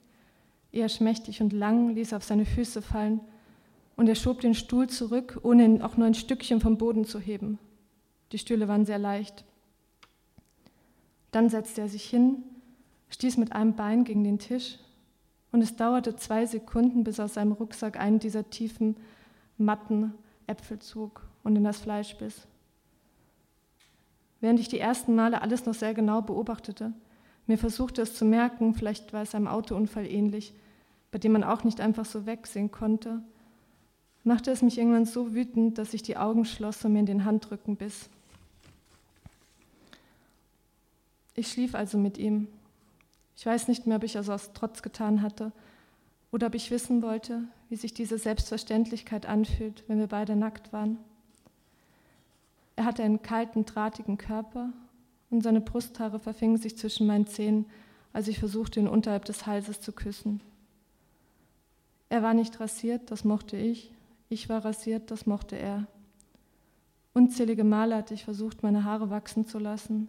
eher 0.73 0.88
schmächtig 0.88 1.41
und 1.41 1.52
lang, 1.52 1.95
ließ 1.95 2.12
auf 2.14 2.25
seine 2.25 2.47
Füße 2.47 2.83
fallen 2.83 3.21
und 3.97 4.09
er 4.09 4.14
schob 4.14 4.41
den 4.41 4.55
Stuhl 4.55 4.88
zurück, 4.88 5.38
ohne 5.43 5.64
ihn 5.64 5.83
auch 5.83 5.97
nur 5.97 6.07
ein 6.07 6.14
Stückchen 6.14 6.61
vom 6.61 6.79
Boden 6.79 7.05
zu 7.05 7.21
heben. 7.21 7.59
Die 8.33 8.38
Stühle 8.38 8.67
waren 8.67 8.87
sehr 8.87 8.99
leicht. 8.99 9.45
Dann 11.31 11.49
setzte 11.49 11.83
er 11.83 11.88
sich 11.88 12.05
hin, 12.05 12.43
stieß 13.11 13.37
mit 13.37 13.52
einem 13.52 13.75
Bein 13.75 14.05
gegen 14.05 14.25
den 14.25 14.38
Tisch 14.38 14.79
und 15.52 15.61
es 15.61 15.76
dauerte 15.76 16.17
zwei 16.17 16.47
Sekunden, 16.47 17.05
bis 17.05 17.21
aus 17.21 17.35
seinem 17.35 17.52
Rucksack 17.52 17.99
einen 17.99 18.19
dieser 18.19 18.49
tiefen, 18.49 18.97
matten 19.59 20.14
Äpfel 20.47 20.79
zog 20.79 21.26
und 21.45 21.57
in 21.57 21.64
das 21.64 21.81
Fleisch 21.81 22.17
biss. 22.17 22.47
Während 24.43 24.59
ich 24.59 24.69
die 24.69 24.81
ersten 24.81 25.15
Male 25.15 25.41
alles 25.41 25.67
noch 25.67 25.75
sehr 25.75 25.95
genau 25.95 26.21
beobachtete, 26.21 26.93
mir 27.47 27.59
versuchte 27.59 28.03
es 28.03 28.17
zu 28.17 28.25
merken, 28.25 28.75
vielleicht 28.75 29.13
war 29.13 29.23
es 29.23 29.37
einem 29.37 29.47
Autounfall 29.47 30.05
ähnlich, 30.05 30.53
bei 31.13 31.19
dem 31.19 31.31
man 31.33 31.45
auch 31.45 31.63
nicht 31.63 31.81
einfach 31.81 32.05
so 32.05 32.27
wegsehen 32.27 32.73
konnte, 32.73 33.23
machte 34.25 34.51
es 34.51 34.61
mich 34.63 34.79
irgendwann 34.79 35.07
so 35.07 35.33
wütend, 35.33 35.79
dass 35.79 35.95
ich 35.95 36.03
die 36.03 36.17
Augen 36.17 36.45
schloss 36.45 36.85
und 36.85 36.93
mir 36.93 36.99
in 36.99 37.07
den 37.07 37.25
Handrücken 37.25 37.77
biss. 37.77 38.11
Ich 41.37 41.53
schlief 41.53 41.77
also 41.77 41.97
mit 41.97 42.19
ihm. 42.19 42.49
Ich 43.37 43.47
weiß 43.47 43.69
nicht 43.69 43.87
mehr, 43.87 43.99
ob 43.99 44.05
ich 44.05 44.17
es 44.17 44.29
aus 44.29 44.51
Trotz 44.55 44.83
getan 44.83 45.23
hatte 45.23 45.53
oder 46.33 46.49
ob 46.49 46.57
ich 46.57 46.73
wissen 46.73 47.01
wollte, 47.01 47.45
wie 47.69 47.77
sich 47.77 47.95
diese 47.95 48.19
Selbstverständlichkeit 48.19 49.25
anfühlt, 49.25 49.85
wenn 49.87 50.01
wir 50.01 50.09
beide 50.09 50.35
nackt 50.35 50.73
waren. 50.73 50.99
Er 52.76 52.85
hatte 52.85 53.02
einen 53.02 53.23
kalten, 53.23 53.64
drahtigen 53.64 54.19
Körper 54.19 54.73
und 55.31 55.43
seine 55.43 55.61
Brusthaare 55.61 56.21
verfingen 56.21 56.57
sich 56.57 56.76
zwischen 56.76 57.07
meinen 57.07 57.26
Zähnen, 57.26 57.67
als 58.12 58.29
ich 58.29 58.38
versuchte, 58.38 58.81
ihn 58.81 58.88
unterhalb 58.88 59.25
des 59.25 59.47
Halses 59.47 59.81
zu 59.81 59.93
küssen. 59.93 60.41
Er 62.09 62.23
war 62.23 62.35
nicht 62.35 62.61
rasiert, 62.61 63.11
das 63.11 63.25
mochte 63.25 63.57
ich, 63.57 63.91
ich 64.29 64.49
war 64.49 64.64
rasiert, 64.64 65.11
das 65.11 65.26
mochte 65.26 65.57
er. 65.57 65.87
Unzählige 67.14 67.64
Male 67.64 67.97
hatte 67.97 68.14
ich 68.14 68.25
versucht, 68.25 68.62
meine 68.62 68.85
Haare 68.85 69.11
wachsen 69.11 69.47
zu 69.47 69.59
lassen, 69.59 70.09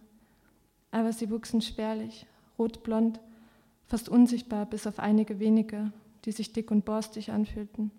aber 0.90 1.12
sie 1.12 1.30
wuchsen 1.30 1.60
spärlich, 1.60 2.26
rotblond, 2.58 3.20
fast 3.86 4.08
unsichtbar 4.08 4.66
bis 4.66 4.86
auf 4.86 4.98
einige 4.98 5.40
wenige, 5.40 5.92
die 6.24 6.32
sich 6.32 6.52
dick 6.52 6.70
und 6.70 6.84
borstig 6.84 7.32
anfühlten. 7.32 7.90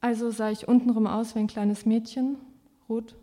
Also 0.00 0.30
sah 0.30 0.50
ich 0.50 0.68
untenrum 0.68 1.06
aus 1.06 1.34
wie 1.34 1.40
ein 1.40 1.46
kleines 1.48 1.86
Mädchen, 1.86 2.36
rot, 2.88 3.16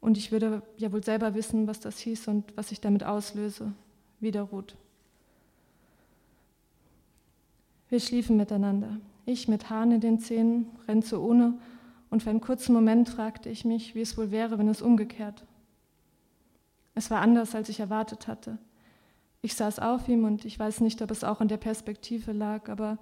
und 0.00 0.16
ich 0.16 0.30
würde 0.30 0.62
ja 0.76 0.92
wohl 0.92 1.02
selber 1.02 1.34
wissen, 1.34 1.66
was 1.66 1.80
das 1.80 1.98
hieß 1.98 2.28
und 2.28 2.56
was 2.56 2.70
ich 2.70 2.80
damit 2.80 3.02
auslöse, 3.02 3.72
wieder 4.20 4.42
rot. 4.42 4.76
Wir 7.88 8.00
schliefen 8.00 8.36
miteinander. 8.36 8.98
Ich 9.24 9.48
mit 9.48 9.68
Haaren 9.68 9.92
in 9.92 10.00
den 10.00 10.20
Zähnen, 10.20 10.66
Renze 10.86 11.20
ohne, 11.20 11.54
und 12.08 12.22
für 12.22 12.30
einen 12.30 12.40
kurzen 12.40 12.72
Moment 12.72 13.08
fragte 13.08 13.48
ich 13.48 13.64
mich, 13.64 13.96
wie 13.96 14.00
es 14.00 14.16
wohl 14.16 14.30
wäre, 14.30 14.58
wenn 14.58 14.68
es 14.68 14.80
umgekehrt. 14.80 15.44
Es 16.94 17.10
war 17.10 17.20
anders, 17.20 17.54
als 17.54 17.68
ich 17.68 17.80
erwartet 17.80 18.28
hatte. 18.28 18.58
Ich 19.42 19.54
saß 19.54 19.80
auf 19.80 20.08
ihm 20.08 20.24
und 20.24 20.44
ich 20.44 20.56
weiß 20.56 20.82
nicht, 20.82 21.02
ob 21.02 21.10
es 21.10 21.24
auch 21.24 21.40
an 21.40 21.48
der 21.48 21.56
Perspektive 21.56 22.32
lag, 22.32 22.68
aber 22.68 22.98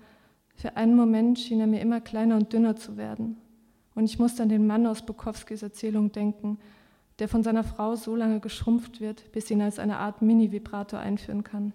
für 0.54 0.76
einen 0.76 0.94
Moment 0.94 1.38
schien 1.38 1.60
er 1.60 1.66
mir 1.66 1.80
immer 1.80 2.00
kleiner 2.00 2.36
und 2.36 2.52
dünner 2.52 2.76
zu 2.76 2.96
werden. 2.96 3.36
Und 3.94 4.04
ich 4.04 4.18
musste 4.18 4.42
an 4.42 4.48
den 4.48 4.66
Mann 4.66 4.86
aus 4.86 5.02
Bukowskis 5.02 5.62
Erzählung 5.62 6.12
denken, 6.12 6.58
der 7.18 7.28
von 7.28 7.42
seiner 7.42 7.64
Frau 7.64 7.94
so 7.96 8.16
lange 8.16 8.40
geschrumpft 8.40 9.00
wird, 9.00 9.30
bis 9.32 9.50
ihn 9.50 9.62
als 9.62 9.78
eine 9.78 9.98
Art 9.98 10.20
Mini-Vibrator 10.20 10.98
einführen 10.98 11.44
kann. 11.44 11.72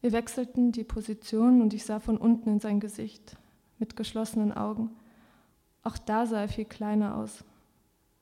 Wir 0.00 0.12
wechselten 0.12 0.72
die 0.72 0.84
Position 0.84 1.60
und 1.60 1.74
ich 1.74 1.84
sah 1.84 2.00
von 2.00 2.16
unten 2.16 2.48
in 2.48 2.60
sein 2.60 2.80
Gesicht 2.80 3.36
mit 3.78 3.96
geschlossenen 3.96 4.52
Augen. 4.52 4.90
Auch 5.82 5.98
da 5.98 6.26
sah 6.26 6.40
er 6.40 6.48
viel 6.48 6.64
kleiner 6.64 7.16
aus. 7.16 7.44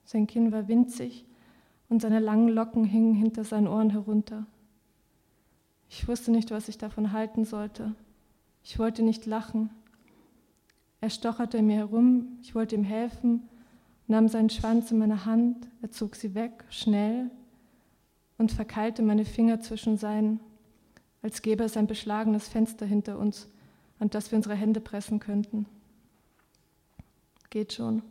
Sein 0.05 0.27
Kinn 0.27 0.51
war 0.53 0.69
winzig 0.69 1.25
und 1.89 2.03
seine 2.03 2.21
langen 2.21 2.49
Locken 2.49 2.85
hingen 2.85 3.15
hinter 3.15 3.45
seinen 3.45 3.69
Ohren 3.69 3.91
herunter. 3.91 4.47
Ich 5.89 6.07
wusste 6.09 6.31
nicht, 6.31 6.51
was 6.51 6.69
ich 6.69 6.79
davon 6.79 7.13
halten 7.13 7.45
sollte. 7.45 7.95
Ich 8.63 8.79
wollte 8.79 9.03
nicht 9.03 9.27
lachen. 9.27 9.71
Er 11.01 11.11
stocherte 11.11 11.63
mir 11.63 11.77
herum, 11.77 12.39
ich 12.43 12.55
wollte 12.55 12.75
ihm 12.75 12.85
helfen, 12.85 13.49
nahm 14.07 14.29
seinen 14.29 14.51
Schwanz 14.51 14.91
in 14.91 14.99
meine 14.99 15.25
Hand, 15.25 15.69
er 15.81 15.91
zog 15.91 16.17
sie 16.17 16.35
weg, 16.35 16.65
schnell, 16.71 17.31
und 18.37 18.53
verkeilte 18.53 19.03
meine 19.03 19.25
Finger 19.25 19.61
zwischen 19.61 19.97
seinen 19.97 20.41
als 21.23 21.43
gäbe 21.43 21.65
es 21.65 21.77
ein 21.77 21.87
beschlagenes 21.87 22.49
Fenster 22.49 22.87
hinter 22.87 23.19
uns, 23.19 23.49
an 23.99 24.11
das 24.11 24.31
wir 24.31 24.37
unsere 24.37 24.55
Hände 24.55 24.81
pressen 24.81 25.19
könnten. 25.19 25.67
Geht 27.51 27.73
schon. 27.73 28.03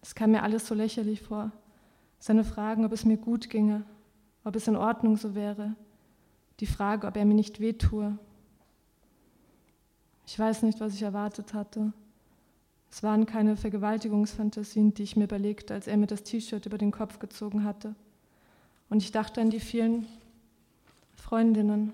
Es 0.00 0.14
kam 0.14 0.30
mir 0.30 0.42
alles 0.42 0.66
so 0.66 0.74
lächerlich 0.74 1.20
vor. 1.20 1.52
Seine 2.18 2.44
Fragen, 2.44 2.84
ob 2.84 2.92
es 2.92 3.04
mir 3.04 3.16
gut 3.16 3.50
ginge, 3.50 3.84
ob 4.46 4.54
es 4.54 4.68
in 4.68 4.76
Ordnung 4.76 5.16
so 5.16 5.34
wäre. 5.34 5.74
Die 6.60 6.66
Frage, 6.66 7.08
ob 7.08 7.16
er 7.16 7.24
mir 7.24 7.34
nicht 7.34 7.58
wehtue. 7.58 8.16
Ich 10.24 10.38
weiß 10.38 10.62
nicht, 10.62 10.78
was 10.78 10.94
ich 10.94 11.02
erwartet 11.02 11.52
hatte. 11.52 11.92
Es 12.88 13.02
waren 13.02 13.26
keine 13.26 13.56
Vergewaltigungsfantasien, 13.56 14.94
die 14.94 15.02
ich 15.02 15.16
mir 15.16 15.24
überlegte, 15.24 15.74
als 15.74 15.88
er 15.88 15.96
mir 15.96 16.06
das 16.06 16.22
T-Shirt 16.22 16.64
über 16.64 16.78
den 16.78 16.92
Kopf 16.92 17.18
gezogen 17.18 17.64
hatte. 17.64 17.96
Und 18.88 19.02
ich 19.02 19.10
dachte 19.10 19.40
an 19.40 19.50
die 19.50 19.58
vielen 19.58 20.06
Freundinnen, 21.16 21.92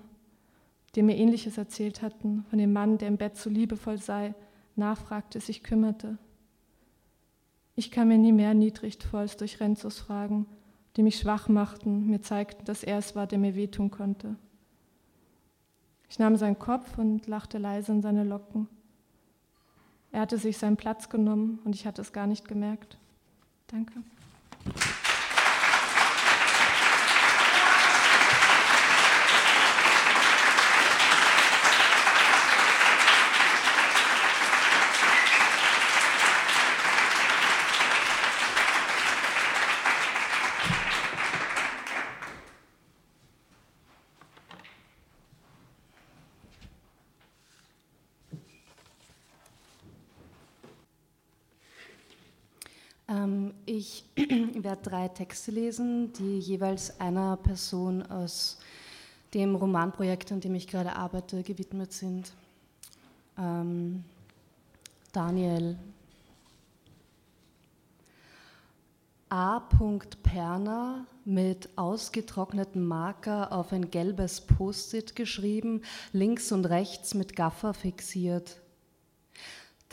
die 0.93 1.01
mir 1.01 1.17
ähnliches 1.17 1.57
erzählt 1.57 2.03
hatten, 2.03 2.45
von 2.51 2.59
dem 2.59 2.71
Mann, 2.71 2.99
der 2.99 3.07
im 3.07 3.17
Bett 3.17 3.35
so 3.35 3.49
liebevoll 3.49 3.97
sei, 3.97 4.35
nachfragte, 4.75 5.39
sich 5.39 5.63
kümmerte. 5.63 6.19
Ich 7.75 7.89
kam 7.89 8.09
mir 8.09 8.19
nie 8.19 8.31
mehr 8.31 8.49
erniedrigt 8.49 9.01
vor 9.01 9.21
als 9.21 9.37
durch 9.37 9.59
Renzos 9.59 9.97
Fragen, 9.97 10.45
die 10.95 11.03
mich 11.03 11.17
schwach 11.17 11.47
machten, 11.47 12.07
mir 12.07 12.21
zeigten, 12.21 12.65
dass 12.65 12.83
er 12.83 12.99
es 12.99 13.15
war, 13.15 13.27
der 13.27 13.39
mir 13.39 13.55
wehtun 13.55 13.91
konnte. 13.91 14.35
Ich 16.09 16.19
nahm 16.19 16.35
seinen 16.35 16.59
Kopf 16.59 16.97
und 16.97 17.25
lachte 17.27 17.57
leise 17.57 17.91
in 17.91 18.01
seine 18.01 18.23
Locken. 18.23 18.67
Er 20.11 20.21
hatte 20.21 20.37
sich 20.37 20.59
seinen 20.59 20.77
Platz 20.77 21.09
genommen 21.09 21.59
und 21.63 21.73
ich 21.73 21.87
hatte 21.87 22.01
es 22.01 22.13
gar 22.13 22.27
nicht 22.27 22.47
gemerkt. 22.47 22.99
Danke. 23.67 24.03
Ich 53.65 54.05
werde 54.15 54.81
drei 54.81 55.07
Texte 55.07 55.51
lesen, 55.51 56.13
die 56.13 56.39
jeweils 56.39 56.99
einer 56.99 57.37
Person 57.37 58.01
aus 58.03 58.59
dem 59.33 59.55
Romanprojekt, 59.55 60.31
an 60.31 60.39
dem 60.39 60.55
ich 60.55 60.67
gerade 60.67 60.95
arbeite, 60.95 61.43
gewidmet 61.43 61.91
sind. 61.91 62.31
Ähm, 63.37 64.03
Daniel. 65.11 65.77
A. 69.29 69.59
Perner 70.21 71.05
mit 71.25 71.69
ausgetrocknetem 71.75 72.85
Marker 72.85 73.51
auf 73.51 73.73
ein 73.73 73.89
gelbes 73.89 74.41
Post-it 74.41 75.15
geschrieben, 75.15 75.81
links 76.11 76.51
und 76.51 76.65
rechts 76.65 77.13
mit 77.13 77.35
Gaffer 77.35 77.73
fixiert. 77.73 78.62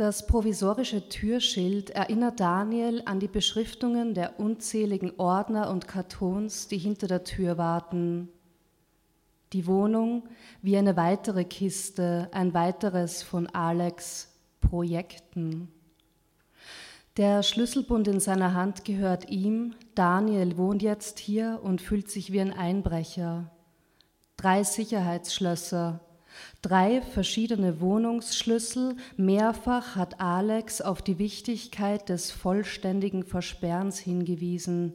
Das 0.00 0.26
provisorische 0.26 1.10
Türschild 1.10 1.90
erinnert 1.90 2.40
Daniel 2.40 3.02
an 3.04 3.20
die 3.20 3.28
Beschriftungen 3.28 4.14
der 4.14 4.40
unzähligen 4.40 5.12
Ordner 5.20 5.68
und 5.68 5.88
Kartons, 5.88 6.68
die 6.68 6.78
hinter 6.78 7.06
der 7.06 7.22
Tür 7.22 7.58
warten. 7.58 8.30
Die 9.52 9.66
Wohnung 9.66 10.26
wie 10.62 10.78
eine 10.78 10.96
weitere 10.96 11.44
Kiste, 11.44 12.30
ein 12.32 12.54
weiteres 12.54 13.22
von 13.22 13.46
Alex 13.48 14.32
Projekten. 14.62 15.68
Der 17.18 17.42
Schlüsselbund 17.42 18.08
in 18.08 18.20
seiner 18.20 18.54
Hand 18.54 18.86
gehört 18.86 19.28
ihm. 19.28 19.74
Daniel 19.94 20.56
wohnt 20.56 20.80
jetzt 20.80 21.18
hier 21.18 21.60
und 21.62 21.82
fühlt 21.82 22.10
sich 22.10 22.32
wie 22.32 22.40
ein 22.40 22.54
Einbrecher. 22.54 23.50
Drei 24.38 24.64
Sicherheitsschlösser, 24.64 26.00
drei 26.62 27.00
verschiedene 27.00 27.80
Wohnungsschlüssel. 27.80 28.96
Mehrfach 29.16 29.96
hat 29.96 30.20
Alex 30.20 30.80
auf 30.80 31.02
die 31.02 31.18
Wichtigkeit 31.18 32.08
des 32.08 32.30
vollständigen 32.30 33.24
Versperrens 33.24 33.98
hingewiesen. 33.98 34.94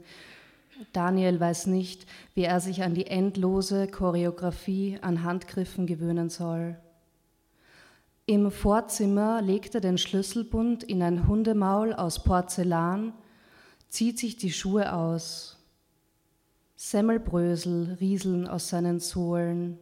Daniel 0.94 1.40
weiß 1.40 1.68
nicht, 1.68 2.06
wie 2.34 2.44
er 2.44 2.60
sich 2.60 2.84
an 2.84 2.94
die 2.94 3.08
endlose 3.08 3.88
Choreografie 3.88 5.00
an 5.02 5.24
Handgriffen 5.24 5.88
gewöhnen 5.88 6.30
soll. 6.30 6.78
Im 8.26 8.52
Vorzimmer 8.52 9.42
legt 9.42 9.76
er 9.76 9.82
den 9.82 9.98
Schlüsselbund 9.98 10.84
in 10.84 11.02
ein 11.04 11.28
Hundemaul 11.28 11.94
aus 11.94 12.24
Porzellan, 12.24 13.14
zieht 13.90 14.20
sich 14.20 14.36
die 14.36 14.52
Schuhe 14.52 14.94
aus. 14.94 15.58
Semmelbrösel 16.76 17.98
rieseln 18.02 18.48
aus 18.48 18.70
seinen 18.70 19.00
Sohlen. 19.00 19.78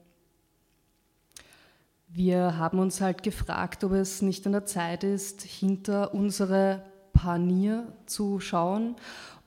Wir 2.15 2.59
haben 2.59 2.77
uns 2.77 3.01
halt 3.01 3.23
gefragt, 3.23 3.83
ob 3.83 3.93
es 3.93 4.21
nicht 4.21 4.45
an 4.45 4.51
der 4.51 4.67
Zeit 4.67 5.03
ist, 5.03 5.41
hinter 5.41 6.13
unsere 6.13 6.83
Panier 7.11 7.91
zu 8.05 8.39
schauen 8.39 8.95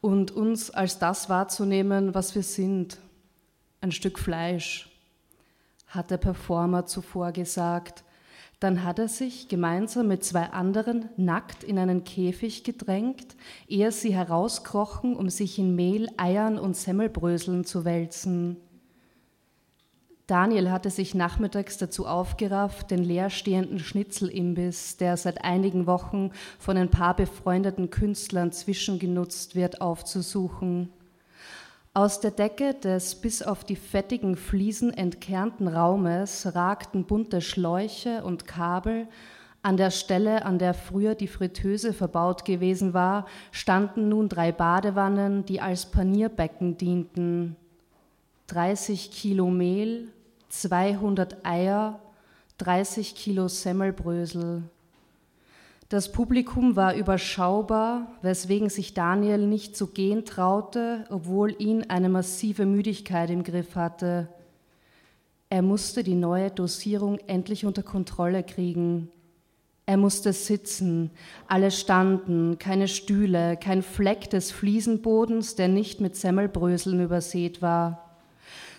und 0.00 0.32
uns 0.32 0.70
als 0.73 0.99
das 0.99 1.28
wahrzunehmen, 1.28 2.12
was 2.12 2.35
wir 2.35 2.42
sind. 2.42 2.99
Ein 3.80 3.92
Stück 3.92 4.18
Fleisch, 4.18 4.90
hat 5.87 6.11
der 6.11 6.16
Performer 6.16 6.87
zuvor 6.87 7.30
gesagt. 7.30 8.02
Dann 8.58 8.82
hat 8.82 8.99
er 8.99 9.06
sich 9.06 9.46
gemeinsam 9.46 10.08
mit 10.08 10.25
zwei 10.25 10.46
anderen 10.50 11.08
nackt 11.16 11.62
in 11.62 11.78
einen 11.78 12.02
Käfig 12.02 12.64
gedrängt, 12.64 13.37
ehe 13.68 13.92
sie 13.92 14.12
herauskrochen, 14.12 15.14
um 15.14 15.30
sich 15.30 15.61
in 15.61 15.76
Mehl, 15.76 16.08
Eiern 16.16 16.58
und 16.58 16.76
Semmelbröseln 16.76 17.64
zu 17.64 17.85
wälzen. 17.85 18.56
Daniel 20.26 20.73
hatte 20.73 20.90
sich 20.90 21.14
nachmittags 21.14 21.78
dazu 21.78 22.04
aufgerafft, 22.04 22.90
den 22.90 23.04
leerstehenden 23.04 23.78
Schnitzelimbiss, 23.78 24.97
der 24.97 25.16
seit 25.16 25.45
einigen 25.45 25.87
Wochen 25.87 26.33
von 26.59 26.76
ein 26.76 26.90
paar 26.90 27.14
befreundeten 27.14 27.90
Künstlern 27.90 28.50
zwischengenutzt 28.50 29.54
wird, 29.54 29.80
aufzusuchen. 29.80 30.88
Aus 31.95 32.18
der 32.18 32.33
Decke 32.33 32.75
des 32.75 33.14
bis 33.14 33.40
auf 33.40 33.62
die 33.62 33.76
fettigen 33.76 34.37
Fliesen 34.37 34.92
entkernten 34.92 35.68
Raumes 35.68 36.54
ragten 36.56 37.04
bunte 37.04 37.40
Schläuche 37.40 38.25
und 38.25 38.49
Kabel. 38.49 39.06
An 39.62 39.76
der 39.76 39.92
Stelle, 39.92 40.45
an 40.45 40.59
der 40.59 40.75
früher 40.75 41.14
die 41.14 41.28
Fritteuse 41.28 41.92
verbaut 41.92 42.45
gewesen 42.45 42.95
war, 42.95 43.26
standen 43.52 44.09
nun 44.09 44.28
drei 44.28 44.50
Badewannen, 44.50 45.45
die 45.47 45.61
als 45.61 45.87
Panierbecken 45.87 46.76
dienten. 46.76 47.54
30 48.49 49.11
Kilo 49.11 49.50
Mehl, 49.50 50.09
200 50.49 51.45
Eier, 51.45 52.00
30 52.59 53.15
Kilo 53.15 53.49
Semmelbrösel. 53.49 54.62
Das 55.88 56.11
Publikum 56.11 56.75
war 56.75 56.97
überschaubar, 56.97 58.09
weswegen 58.21 58.71
sich 58.71 58.93
Daniel 58.93 59.47
nicht 59.47 59.76
zu 59.76 59.87
gehen 59.87 60.25
traute, 60.25 61.05
obwohl 61.11 61.55
ihn 61.61 61.85
eine 61.91 62.09
massive 62.09 62.67
Müdigkeit 62.67 63.31
im 63.31 63.45
Griff 63.45 63.76
hatte. 63.76 64.29
Er 65.49 65.62
musste 65.62 66.03
die 66.03 66.17
neue 66.17 66.50
Dosierung 66.50 67.19
endlich 67.29 67.65
unter 67.65 67.85
Kontrolle 67.85 68.43
kriegen. 68.43 69.11
Er 69.88 69.97
musste 69.97 70.33
sitzen, 70.33 71.12
alle 71.47 71.71
standen, 71.71 72.59
keine 72.59 72.88
Stühle, 72.88 73.57
kein 73.57 73.83
Fleck 73.83 74.29
des 74.31 74.50
Fliesenbodens, 74.50 75.55
der 75.55 75.69
nicht 75.69 76.00
mit 76.00 76.17
Semmelbröseln 76.17 77.00
übersät 77.00 77.62
war. 77.62 78.05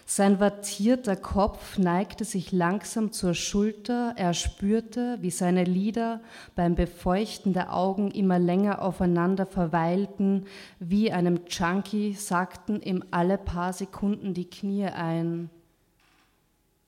Sein 0.09 0.39
wattierter 0.39 1.17
Kopf 1.17 1.77
neigte 1.77 2.23
sich 2.23 2.53
langsam 2.53 3.11
zur 3.11 3.33
Schulter, 3.33 4.13
er 4.15 4.33
spürte, 4.33 5.17
wie 5.19 5.31
seine 5.31 5.65
Lider 5.65 6.21
beim 6.55 6.75
Befeuchten 6.75 7.51
der 7.51 7.75
Augen 7.75 8.11
immer 8.11 8.39
länger 8.39 8.81
aufeinander 8.81 9.45
verweilten, 9.45 10.45
wie 10.79 11.11
einem 11.11 11.41
Junkie 11.49 12.13
sackten 12.13 12.81
ihm 12.81 13.03
alle 13.11 13.37
paar 13.37 13.73
Sekunden 13.73 14.33
die 14.33 14.49
Knie 14.49 14.85
ein. 14.85 15.49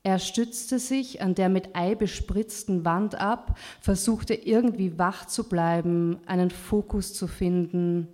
Er 0.01 0.17
stützte 0.17 0.79
sich 0.79 1.21
an 1.21 1.35
der 1.35 1.49
mit 1.49 1.75
Ei 1.75 1.95
bespritzten 1.95 2.85
Wand 2.85 3.15
ab, 3.15 3.57
versuchte 3.81 4.33
irgendwie 4.33 4.97
wach 4.97 5.25
zu 5.25 5.49
bleiben, 5.49 6.19
einen 6.25 6.51
Fokus 6.51 7.13
zu 7.13 7.27
finden. 7.27 8.07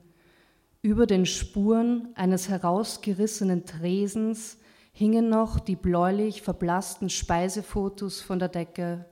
Über 0.82 1.06
den 1.06 1.28
Spuren 1.28 2.08
eines 2.16 2.50
herausgerissenen 2.50 3.66
Tresens 3.66 4.58
hingen 4.98 5.28
noch 5.28 5.60
die 5.60 5.76
bläulich 5.76 6.42
verblassten 6.42 7.10
Speisefotos 7.10 8.22
von 8.22 8.40
der 8.40 8.48
Decke. 8.48 9.06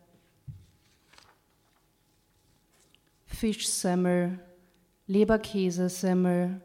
Fischsemmel, 3.25 4.39
Leberkäsesemmel, 5.07 6.61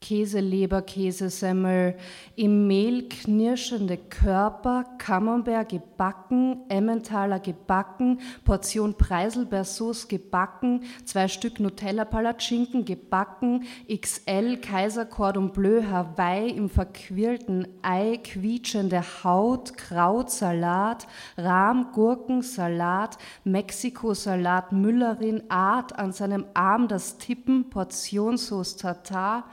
Käse-Leberkäsesemmel, 0.00 1.94
im 2.34 2.66
Mehl 2.66 3.06
knirschende 3.08 3.98
Körper, 3.98 4.84
Camembert 4.96 5.68
gebacken, 5.68 6.62
Emmentaler 6.70 7.38
gebacken, 7.38 8.18
Portion 8.44 8.94
Preiselbeersauce 8.94 10.08
gebacken, 10.08 10.84
zwei 11.04 11.28
Stück 11.28 11.60
Nutella-Palatschinken 11.60 12.86
gebacken, 12.86 13.64
XL 13.88 14.56
Kaiser 14.56 15.04
Cordon 15.04 15.52
Bleu 15.52 15.82
Hawaii 15.82 16.50
im 16.50 16.70
verquirlten 16.70 17.68
Ei, 17.82 18.18
quietschende 18.24 19.02
Haut, 19.22 19.76
Krautsalat, 19.76 21.06
Rahm, 21.36 21.88
Gurkensalat, 21.92 23.18
Mexikosalat, 23.44 24.72
Müllerin, 24.72 25.42
Art 25.50 25.98
an 25.98 26.12
seinem 26.12 26.46
Arm 26.54 26.88
das 26.88 27.18
Tippen, 27.18 27.68
Portionsauce 27.68 28.76
Tartar, 28.76 29.44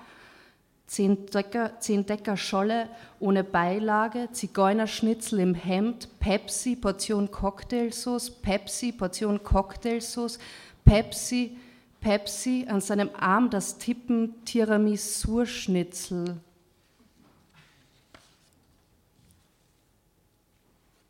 zehn 0.87 1.25
Decker, 1.27 1.79
zehn 1.79 2.05
Decker 2.05 2.37
Scholle 2.37 2.89
ohne 3.19 3.43
Beilage, 3.43 4.29
Zigeunerschnitzel 4.31 5.39
im 5.39 5.53
Hemd, 5.53 6.07
Pepsi, 6.19 6.75
Portion 6.75 7.29
Cocktailsauce, 7.29 8.31
Pepsi, 8.31 8.93
Portion 8.93 9.43
Cocktailsauce, 9.43 10.39
Pepsi, 10.85 11.57
Pepsi, 11.99 12.65
an 12.69 12.79
seinem 12.79 13.09
Arm 13.19 13.49
das 13.49 13.77
Tippen 13.77 14.33
Tiramisu-Schnitzel. 14.45 16.37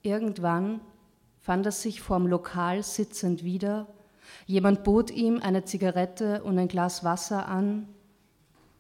Irgendwann 0.02 0.80
fand 1.42 1.66
er 1.66 1.72
sich 1.72 2.02
vorm 2.02 2.28
Lokal 2.28 2.82
sitzend 2.82 3.44
wieder. 3.44 3.88
Jemand 4.46 4.84
bot 4.84 5.12
ihm 5.12 5.40
eine 5.42 5.66
Zigarette 5.66 6.44
und 6.44 6.58
ein 6.58 6.68
Glas 6.68 7.04
Wasser 7.04 7.48
an. 7.48 7.88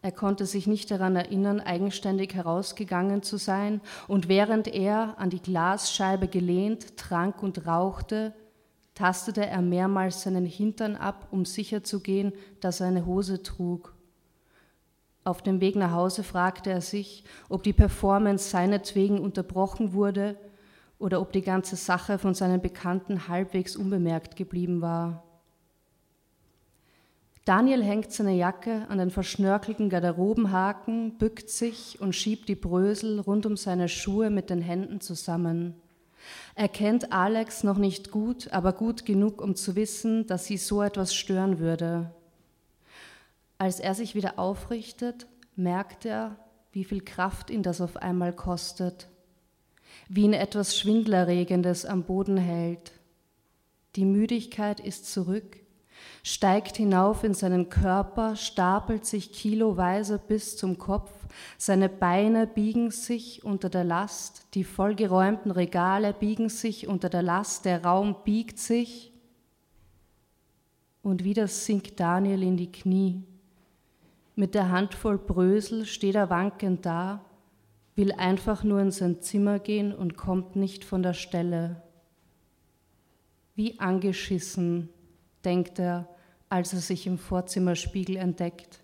Er 0.07 0.13
konnte 0.13 0.45
sich 0.45 0.67
nicht 0.67 0.89
daran 0.89 1.17
erinnern, 1.17 1.59
eigenständig 1.59 2.33
herausgegangen 2.33 3.23
zu 3.23 3.35
sein, 3.35 3.81
und 4.07 4.29
während 4.29 4.69
er 4.69 5.15
an 5.19 5.29
die 5.29 5.41
Glasscheibe 5.41 6.29
gelehnt 6.29 6.95
trank 6.95 7.43
und 7.43 7.67
rauchte, 7.67 8.33
tastete 8.95 9.45
er 9.45 9.61
mehrmals 9.61 10.21
seinen 10.21 10.45
Hintern 10.45 10.95
ab, 10.95 11.27
um 11.31 11.43
sicherzugehen, 11.43 12.31
dass 12.61 12.79
er 12.79 12.87
eine 12.87 13.05
Hose 13.05 13.43
trug. 13.43 13.97
Auf 15.25 15.41
dem 15.41 15.59
Weg 15.59 15.75
nach 15.75 15.91
Hause 15.91 16.23
fragte 16.23 16.69
er 16.69 16.79
sich, 16.79 17.25
ob 17.49 17.63
die 17.63 17.73
Performance 17.73 18.49
seinetwegen 18.49 19.19
unterbrochen 19.19 19.91
wurde 19.91 20.37
oder 20.99 21.19
ob 21.19 21.33
die 21.33 21.41
ganze 21.41 21.75
Sache 21.75 22.17
von 22.17 22.33
seinen 22.33 22.61
Bekannten 22.61 23.27
halbwegs 23.27 23.75
unbemerkt 23.75 24.37
geblieben 24.37 24.79
war. 24.79 25.26
Daniel 27.47 27.81
hängt 27.81 28.11
seine 28.11 28.35
Jacke 28.35 28.85
an 28.89 28.97
den 28.97 29.09
verschnörkelten 29.09 29.87
Garderobenhaken, 29.87 31.17
bückt 31.17 31.49
sich 31.49 32.01
und 32.01 32.13
schiebt 32.13 32.49
die 32.49 32.55
Brösel 32.55 33.21
rund 33.21 33.45
um 33.45 33.55
seine 33.55 33.87
Schuhe 33.87 34.29
mit 34.29 34.49
den 34.49 34.61
Händen 34.61 34.99
zusammen. 34.99 35.73
Er 36.55 36.67
kennt 36.67 37.13
Alex 37.13 37.63
noch 37.63 37.77
nicht 37.77 38.11
gut, 38.11 38.51
aber 38.51 38.73
gut 38.73 39.05
genug, 39.05 39.41
um 39.41 39.55
zu 39.55 39.77
wissen, 39.77 40.27
dass 40.27 40.43
sie 40.43 40.57
so 40.57 40.81
etwas 40.81 41.15
stören 41.15 41.59
würde. 41.59 42.11
Als 43.57 43.79
er 43.79 43.95
sich 43.95 44.13
wieder 44.13 44.37
aufrichtet, 44.37 45.25
merkt 45.55 46.03
er, 46.03 46.35
wie 46.73 46.83
viel 46.83 46.99
Kraft 46.99 47.49
ihn 47.49 47.63
das 47.63 47.79
auf 47.79 47.95
einmal 47.95 48.33
kostet, 48.33 49.07
wie 50.09 50.23
ihn 50.23 50.33
etwas 50.33 50.77
Schwindlerregendes 50.77 51.85
am 51.85 52.03
Boden 52.03 52.35
hält. 52.35 52.91
Die 53.95 54.03
Müdigkeit 54.03 54.81
ist 54.81 55.09
zurück, 55.09 55.61
steigt 56.27 56.75
hinauf 56.75 57.23
in 57.23 57.33
seinen 57.33 57.69
Körper, 57.69 58.35
stapelt 58.35 59.05
sich 59.05 59.31
kiloweise 59.31 60.19
bis 60.19 60.57
zum 60.57 60.77
Kopf, 60.77 61.09
seine 61.57 61.87
Beine 61.87 62.47
biegen 62.47 62.91
sich 62.91 63.45
unter 63.45 63.69
der 63.69 63.85
Last, 63.85 64.45
die 64.53 64.65
vollgeräumten 64.65 65.51
Regale 65.51 66.11
biegen 66.11 66.49
sich 66.49 66.89
unter 66.89 67.07
der 67.07 67.21
Last, 67.21 67.63
der 67.63 67.85
Raum 67.85 68.17
biegt 68.25 68.59
sich 68.59 69.13
und 71.01 71.23
wieder 71.23 71.47
sinkt 71.47 71.97
Daniel 71.97 72.43
in 72.43 72.57
die 72.57 72.73
Knie. 72.73 73.23
Mit 74.35 74.53
der 74.53 74.69
Handvoll 74.69 75.17
Brösel 75.17 75.85
steht 75.85 76.15
er 76.15 76.29
wankend 76.29 76.85
da, 76.85 77.23
will 77.95 78.11
einfach 78.11 78.65
nur 78.65 78.81
in 78.81 78.91
sein 78.91 79.21
Zimmer 79.21 79.59
gehen 79.59 79.95
und 79.95 80.17
kommt 80.17 80.57
nicht 80.57 80.83
von 80.83 81.03
der 81.03 81.13
Stelle. 81.13 81.83
Wie 83.55 83.79
angeschissen, 83.79 84.89
denkt 85.45 85.79
er, 85.79 86.09
als 86.49 86.73
er 86.73 86.79
sich 86.79 87.07
im 87.07 87.17
Vorzimmerspiegel 87.17 88.17
entdeckt. 88.17 88.81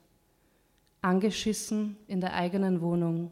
Angeschissen 1.01 1.97
in 2.07 2.21
der 2.21 2.33
eigenen 2.33 2.81
Wohnung. 2.81 3.31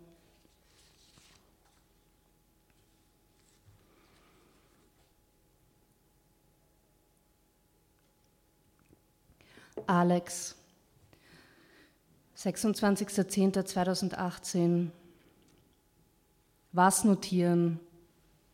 Alex, 9.88 10.56
26.10.2018. 12.38 14.89
Was 16.72 17.04
notieren? 17.04 17.80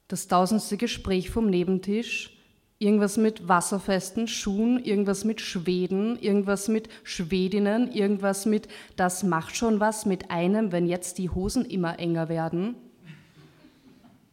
Das 0.08 0.28
tausendste 0.28 0.78
Gespräch 0.78 1.30
vom 1.30 1.50
Nebentisch, 1.50 2.37
irgendwas 2.80 3.18
mit 3.18 3.48
wasserfesten 3.48 4.28
Schuhen, 4.28 4.84
irgendwas 4.84 5.26
mit 5.26 5.42
Schweden, 5.42 6.20
irgendwas 6.20 6.68
mit 6.68 6.90
Schwedinnen, 7.04 7.92
irgendwas 7.92 8.46
mit 8.46 8.68
das 8.96 9.24
macht 9.24 9.56
schon 9.56 9.80
was 9.80 10.06
mit 10.06 10.30
einem, 10.30 10.72
wenn 10.72 10.88
jetzt 10.88 11.18
die 11.18 11.30
Hosen 11.30 11.66
immer 11.66 12.00
enger 12.00 12.30
werden. 12.30 12.76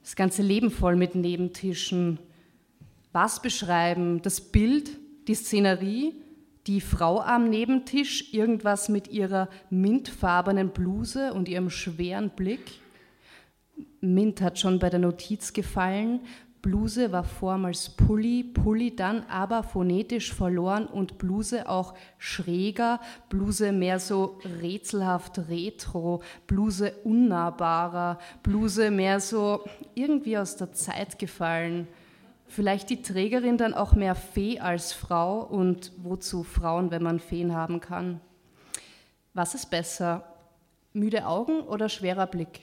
Das 0.03 0.17
ganze 0.17 0.43
Leben 0.43 0.71
voll 0.71 0.97
mit 0.97 1.15
Nebentischen. 1.15 2.19
Was 3.13 3.41
beschreiben? 3.41 4.21
Das 4.21 4.41
Bild, 4.41 4.99
die 5.29 5.35
Szenerie, 5.35 6.13
die 6.67 6.83
Frau 6.83 7.21
am 7.21 7.49
Nebentisch, 7.49 8.35
irgendwas 8.35 8.91
mit 8.91 9.09
ihrer 9.09 9.49
mintfarbenen 9.71 10.71
Bluse 10.71 11.33
und 11.33 11.49
ihrem 11.49 11.71
schweren 11.71 12.31
Blick. 12.31 12.81
Mint 14.01 14.43
hat 14.43 14.59
schon 14.59 14.79
bei 14.79 14.91
der 14.91 15.01
Notiz 15.01 15.53
gefallen. 15.55 16.21
Bluse 16.65 17.13
war 17.13 17.25
vormals 17.25 17.91
Pulli, 17.91 18.43
Pulli 18.43 18.97
dann 18.97 19.25
aber 19.29 19.63
phonetisch 19.63 20.33
verloren 20.33 20.87
und 20.87 21.19
Bluse 21.19 21.69
auch 21.69 21.93
schräger, 22.17 23.01
Bluse 23.29 23.71
mehr 23.71 24.01
so 24.01 24.39
rätselhaft 24.63 25.51
retro, 25.51 26.23
Bluse 26.47 26.93
unnahbarer, 27.05 28.19
Bluse 28.43 28.91
mehr 28.91 29.21
so 29.21 29.63
irgendwie 29.95 30.39
aus 30.39 30.57
der 30.57 30.73
Zeit 30.73 31.19
gefallen. 31.19 31.87
Vielleicht 32.47 32.89
die 32.89 33.03
Trägerin 33.03 33.59
dann 33.59 33.75
auch 33.75 33.93
mehr 33.93 34.15
Fee 34.15 34.59
als 34.59 34.95
Frau 34.95 35.41
und 35.41 35.93
wozu 35.99 36.45
Frauen, 36.45 36.91
wenn 36.91 37.03
man 37.03 37.21
Feen 37.21 37.55
haben 37.55 37.81
kann? 37.81 38.23
Was 39.35 39.55
ist 39.55 39.69
besser? 39.69 40.25
Müde 40.95 41.27
Augen 41.27 41.61
oder 41.61 41.91
schwerer 41.91 42.27
Blick? 42.27 42.63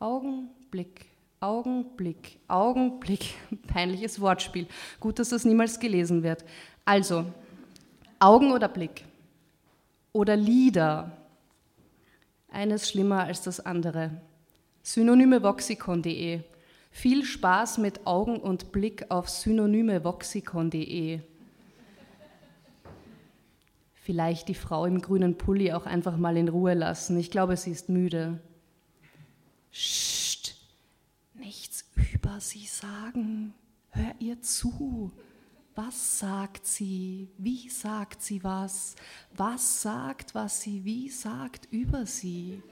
Augenblick, 0.00 1.11
Augenblick, 1.42 2.38
Augenblick. 2.48 3.34
Peinliches 3.66 4.20
Wortspiel. 4.20 4.66
Gut, 5.00 5.18
dass 5.18 5.30
das 5.30 5.44
niemals 5.44 5.78
gelesen 5.78 6.22
wird. 6.22 6.44
Also, 6.84 7.26
Augen 8.18 8.52
oder 8.52 8.68
Blick? 8.68 9.04
Oder 10.12 10.36
Lieder? 10.36 11.16
Eines 12.50 12.88
schlimmer 12.88 13.24
als 13.24 13.42
das 13.42 13.60
andere. 13.60 14.10
Synonyme 14.82 15.42
voxicon.de 15.42 16.42
viel 16.92 17.24
Spaß 17.24 17.78
mit 17.78 18.06
Augen 18.06 18.36
und 18.36 18.70
Blick 18.70 19.06
auf 19.08 19.28
synonymevoxicon.de. 19.28 21.20
Vielleicht 23.94 24.48
die 24.48 24.54
Frau 24.54 24.84
im 24.84 25.00
grünen 25.00 25.38
Pulli 25.38 25.72
auch 25.72 25.86
einfach 25.86 26.16
mal 26.16 26.36
in 26.36 26.48
Ruhe 26.48 26.74
lassen. 26.74 27.18
Ich 27.18 27.30
glaube, 27.30 27.56
sie 27.56 27.70
ist 27.70 27.88
müde. 27.88 28.40
Psst, 29.70 30.21
nichts 31.42 31.84
über 32.14 32.40
sie 32.40 32.66
sagen. 32.66 33.52
Hör 33.90 34.14
ihr 34.18 34.40
zu. 34.40 35.12
Was 35.74 36.18
sagt 36.18 36.66
sie? 36.66 37.28
Wie 37.38 37.68
sagt 37.68 38.22
sie 38.22 38.44
was? 38.44 38.94
Was 39.34 39.82
sagt, 39.82 40.34
was 40.34 40.60
sie 40.60 40.84
wie 40.84 41.08
sagt 41.08 41.66
über 41.70 42.06
sie? 42.06 42.62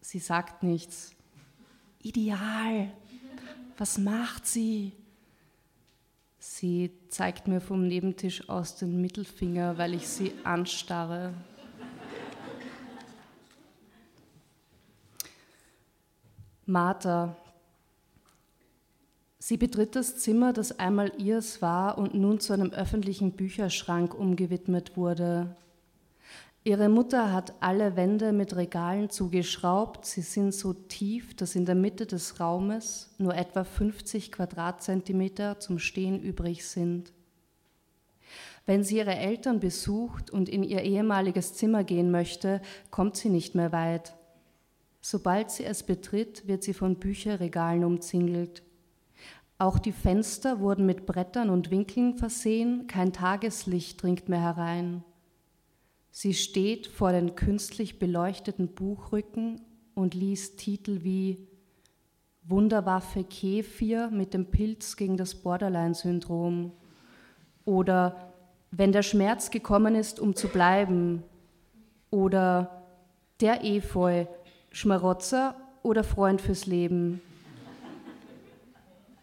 Sie 0.00 0.18
sagt 0.18 0.62
nichts 0.62 1.14
ideal. 2.02 2.92
Was 3.76 3.98
macht 3.98 4.46
sie? 4.46 4.92
Sie 6.38 6.90
zeigt 7.08 7.48
mir 7.48 7.60
vom 7.60 7.86
Nebentisch 7.86 8.48
aus 8.48 8.76
den 8.76 9.00
Mittelfinger, 9.00 9.78
weil 9.78 9.94
ich 9.94 10.06
sie 10.08 10.32
anstarre. 10.44 11.34
Martha. 16.70 17.36
Sie 19.38 19.56
betritt 19.56 19.96
das 19.96 20.18
Zimmer, 20.18 20.52
das 20.52 20.78
einmal 20.78 21.12
ihrs 21.18 21.60
war 21.60 21.98
und 21.98 22.14
nun 22.14 22.38
zu 22.38 22.52
einem 22.52 22.70
öffentlichen 22.70 23.32
Bücherschrank 23.32 24.14
umgewidmet 24.14 24.96
wurde. 24.96 25.56
Ihre 26.62 26.88
Mutter 26.88 27.32
hat 27.32 27.54
alle 27.60 27.96
Wände 27.96 28.32
mit 28.32 28.54
Regalen 28.54 29.10
zugeschraubt. 29.10 30.04
Sie 30.04 30.20
sind 30.20 30.52
so 30.54 30.74
tief, 30.74 31.34
dass 31.34 31.56
in 31.56 31.64
der 31.64 31.74
Mitte 31.74 32.06
des 32.06 32.38
Raumes 32.38 33.14
nur 33.18 33.34
etwa 33.34 33.64
50 33.64 34.30
Quadratzentimeter 34.30 35.58
zum 35.58 35.78
Stehen 35.78 36.20
übrig 36.20 36.66
sind. 36.66 37.12
Wenn 38.66 38.84
sie 38.84 38.98
ihre 38.98 39.16
Eltern 39.16 39.58
besucht 39.58 40.30
und 40.30 40.48
in 40.48 40.62
ihr 40.62 40.82
ehemaliges 40.82 41.54
Zimmer 41.54 41.82
gehen 41.82 42.10
möchte, 42.12 42.60
kommt 42.90 43.16
sie 43.16 43.30
nicht 43.30 43.56
mehr 43.56 43.72
weit. 43.72 44.14
Sobald 45.00 45.50
sie 45.50 45.64
es 45.64 45.82
betritt, 45.82 46.46
wird 46.46 46.62
sie 46.62 46.74
von 46.74 46.96
Bücherregalen 46.96 47.84
umzingelt. 47.84 48.62
Auch 49.58 49.78
die 49.78 49.92
Fenster 49.92 50.60
wurden 50.60 50.86
mit 50.86 51.06
Brettern 51.06 51.50
und 51.50 51.70
Winkeln 51.70 52.16
versehen, 52.16 52.86
kein 52.86 53.12
Tageslicht 53.12 54.02
dringt 54.02 54.28
mehr 54.28 54.40
herein. 54.40 55.04
Sie 56.10 56.34
steht 56.34 56.86
vor 56.86 57.12
den 57.12 57.34
künstlich 57.34 57.98
beleuchteten 57.98 58.68
Buchrücken 58.68 59.60
und 59.94 60.14
liest 60.14 60.58
Titel 60.58 61.02
wie 61.02 61.46
Wunderwaffe 62.42 63.22
Kefir 63.22 64.10
mit 64.10 64.34
dem 64.34 64.46
Pilz 64.46 64.96
gegen 64.96 65.16
das 65.16 65.34
Borderline-Syndrom 65.34 66.72
oder 67.64 68.32
Wenn 68.70 68.92
der 68.92 69.02
Schmerz 69.02 69.50
gekommen 69.50 69.94
ist, 69.94 70.20
um 70.20 70.34
zu 70.34 70.48
bleiben 70.48 71.22
oder 72.10 72.82
Der 73.40 73.64
Efeu, 73.64 74.26
Schmarotzer 74.70 75.56
oder 75.82 76.04
Freund 76.04 76.40
fürs 76.40 76.66
Leben. 76.66 77.20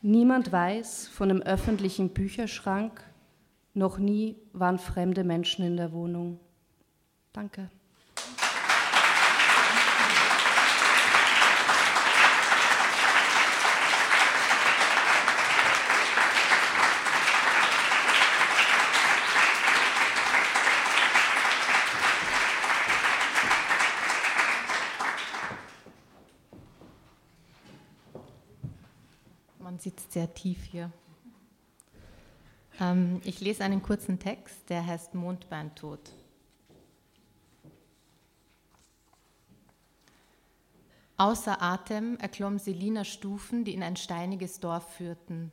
Niemand 0.01 0.51
weiß 0.51 1.07
von 1.07 1.29
dem 1.29 1.41
öffentlichen 1.41 2.09
Bücherschrank, 2.09 3.03
noch 3.73 3.97
nie 3.97 4.35
waren 4.53 4.79
fremde 4.79 5.23
Menschen 5.23 5.65
in 5.65 5.77
der 5.77 5.91
Wohnung. 5.91 6.39
Danke. 7.33 7.69
Man 29.67 29.79
sitzt 29.79 30.06
sehr 30.17 30.33
tief 30.33 30.63
hier. 30.63 30.91
Ähm, 32.79 33.21
ich 33.23 33.39
lese 33.39 33.63
einen 33.63 33.83
kurzen 33.83 34.17
Text, 34.17 34.67
der 34.67 34.83
heißt 34.83 35.13
Mondbeintod. 35.13 36.11
Außer 41.17 41.61
Atem 41.61 42.17
erklomm 42.17 42.57
Selina 42.57 43.03
Stufen, 43.03 43.63
die 43.63 43.75
in 43.75 43.83
ein 43.83 43.95
steiniges 43.95 44.59
Dorf 44.59 44.95
führten. 44.95 45.51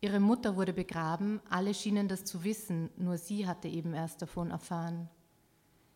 Ihre 0.00 0.20
Mutter 0.20 0.54
wurde 0.54 0.72
begraben, 0.72 1.40
alle 1.50 1.74
schienen 1.74 2.06
das 2.06 2.24
zu 2.24 2.44
wissen, 2.44 2.90
nur 2.96 3.18
sie 3.18 3.48
hatte 3.48 3.66
eben 3.66 3.92
erst 3.92 4.22
davon 4.22 4.52
erfahren. 4.52 5.08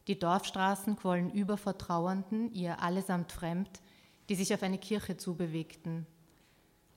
Die 0.08 0.18
Dorfstraßen 0.18 0.96
quollen 0.96 1.30
über 1.30 1.56
vor 1.56 1.78
Trauernden, 1.78 2.52
ihr 2.54 2.82
allesamt 2.82 3.30
fremd, 3.30 3.80
die 4.28 4.34
sich 4.34 4.52
auf 4.52 4.64
eine 4.64 4.78
Kirche 4.78 5.16
zubewegten. 5.16 6.08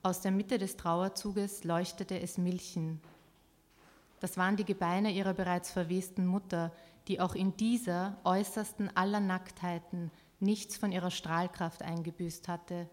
Aus 0.08 0.22
der 0.22 0.30
Mitte 0.30 0.56
des 0.56 0.78
Trauerzuges 0.78 1.64
leuchtete 1.64 2.18
es 2.18 2.38
Milchen. 2.38 2.98
Das 4.20 4.38
waren 4.38 4.56
die 4.56 4.64
Gebeine 4.64 5.12
ihrer 5.12 5.34
bereits 5.34 5.70
verwesten 5.70 6.26
Mutter, 6.26 6.72
die 7.08 7.20
auch 7.20 7.34
in 7.34 7.58
dieser 7.58 8.16
äußersten 8.24 8.96
aller 8.96 9.20
Nacktheiten 9.20 10.10
nichts 10.40 10.78
von 10.78 10.92
ihrer 10.92 11.10
Strahlkraft 11.10 11.82
eingebüßt 11.82 12.48
hatte. 12.48 12.88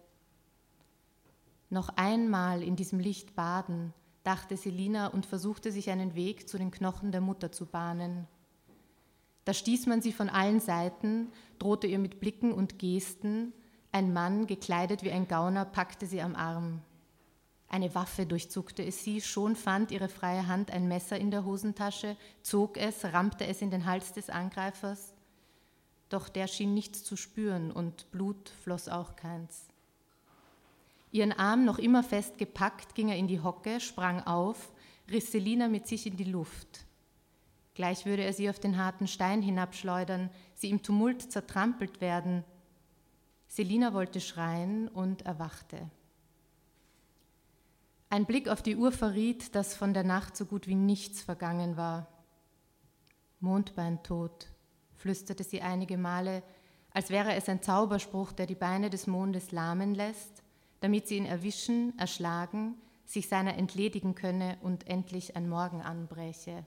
Noch 1.70 1.88
einmal 1.96 2.62
in 2.62 2.76
diesem 2.76 3.00
Licht 3.00 3.34
baden, 3.34 3.94
dachte 4.22 4.58
Selina 4.58 5.06
und 5.06 5.24
versuchte 5.24 5.72
sich 5.72 5.88
einen 5.88 6.16
Weg 6.16 6.50
zu 6.50 6.58
den 6.58 6.70
Knochen 6.70 7.12
der 7.12 7.22
Mutter 7.22 7.50
zu 7.50 7.64
bahnen. 7.64 8.28
Da 9.46 9.54
stieß 9.54 9.86
man 9.86 10.02
sie 10.02 10.12
von 10.12 10.28
allen 10.28 10.60
Seiten, 10.60 11.32
drohte 11.58 11.86
ihr 11.86 11.98
mit 11.98 12.20
Blicken 12.20 12.52
und 12.52 12.78
Gesten, 12.78 13.54
ein 13.90 14.12
Mann, 14.12 14.46
gekleidet 14.46 15.02
wie 15.02 15.12
ein 15.12 15.26
Gauner, 15.26 15.64
packte 15.64 16.04
sie 16.04 16.20
am 16.20 16.36
Arm. 16.36 16.82
Eine 17.68 17.94
Waffe 17.94 18.26
durchzuckte 18.26 18.84
es 18.84 19.02
sie, 19.02 19.20
schon 19.20 19.56
fand 19.56 19.90
ihre 19.90 20.08
freie 20.08 20.46
Hand 20.46 20.70
ein 20.70 20.88
Messer 20.88 21.18
in 21.18 21.30
der 21.30 21.44
Hosentasche, 21.44 22.16
zog 22.42 22.76
es, 22.76 23.04
rammte 23.04 23.46
es 23.46 23.60
in 23.60 23.70
den 23.70 23.86
Hals 23.86 24.12
des 24.12 24.30
Angreifers. 24.30 25.14
Doch 26.08 26.28
der 26.28 26.46
schien 26.46 26.74
nichts 26.74 27.02
zu 27.02 27.16
spüren 27.16 27.72
und 27.72 28.10
Blut 28.12 28.50
floss 28.62 28.88
auch 28.88 29.16
keins. 29.16 29.66
Ihren 31.10 31.32
Arm 31.32 31.64
noch 31.64 31.78
immer 31.78 32.02
fest 32.02 32.38
gepackt, 32.38 32.94
ging 32.94 33.08
er 33.08 33.16
in 33.16 33.26
die 33.26 33.40
Hocke, 33.40 33.80
sprang 33.80 34.22
auf, 34.22 34.72
riss 35.10 35.32
Selina 35.32 35.68
mit 35.68 35.86
sich 35.86 36.06
in 36.06 36.16
die 36.16 36.24
Luft. 36.24 36.84
Gleich 37.74 38.06
würde 38.06 38.22
er 38.22 38.32
sie 38.32 38.48
auf 38.48 38.58
den 38.58 38.78
harten 38.78 39.06
Stein 39.06 39.42
hinabschleudern, 39.42 40.30
sie 40.54 40.70
im 40.70 40.82
Tumult 40.82 41.30
zertrampelt 41.32 42.00
werden. 42.00 42.44
Selina 43.48 43.92
wollte 43.92 44.20
schreien 44.20 44.88
und 44.88 45.22
erwachte. 45.22 45.90
Ein 48.16 48.24
Blick 48.24 48.48
auf 48.48 48.62
die 48.62 48.76
Uhr 48.76 48.92
verriet, 48.92 49.54
dass 49.54 49.74
von 49.76 49.92
der 49.92 50.02
Nacht 50.02 50.38
so 50.38 50.46
gut 50.46 50.66
wie 50.68 50.74
nichts 50.74 51.20
vergangen 51.20 51.76
war. 51.76 52.08
Mondbein 53.40 54.02
tot, 54.02 54.46
flüsterte 54.94 55.44
sie 55.44 55.60
einige 55.60 55.98
Male, 55.98 56.42
als 56.92 57.10
wäre 57.10 57.34
es 57.34 57.46
ein 57.50 57.60
Zauberspruch, 57.60 58.32
der 58.32 58.46
die 58.46 58.54
Beine 58.54 58.88
des 58.88 59.06
Mondes 59.06 59.52
lahmen 59.52 59.94
lässt, 59.94 60.42
damit 60.80 61.06
sie 61.06 61.18
ihn 61.18 61.26
erwischen, 61.26 61.92
erschlagen, 61.98 62.76
sich 63.04 63.28
seiner 63.28 63.58
entledigen 63.58 64.14
könne 64.14 64.56
und 64.62 64.88
endlich 64.88 65.36
ein 65.36 65.46
Morgen 65.46 65.82
anbräche. 65.82 66.64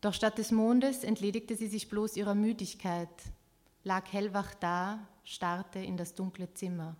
Doch 0.00 0.14
statt 0.14 0.38
des 0.38 0.52
Mondes 0.52 1.04
entledigte 1.04 1.54
sie 1.54 1.68
sich 1.68 1.90
bloß 1.90 2.16
ihrer 2.16 2.34
Müdigkeit, 2.34 3.10
lag 3.82 4.10
hellwach 4.10 4.54
da, 4.54 5.06
starrte 5.22 5.80
in 5.80 5.98
das 5.98 6.14
dunkle 6.14 6.54
Zimmer. 6.54 6.96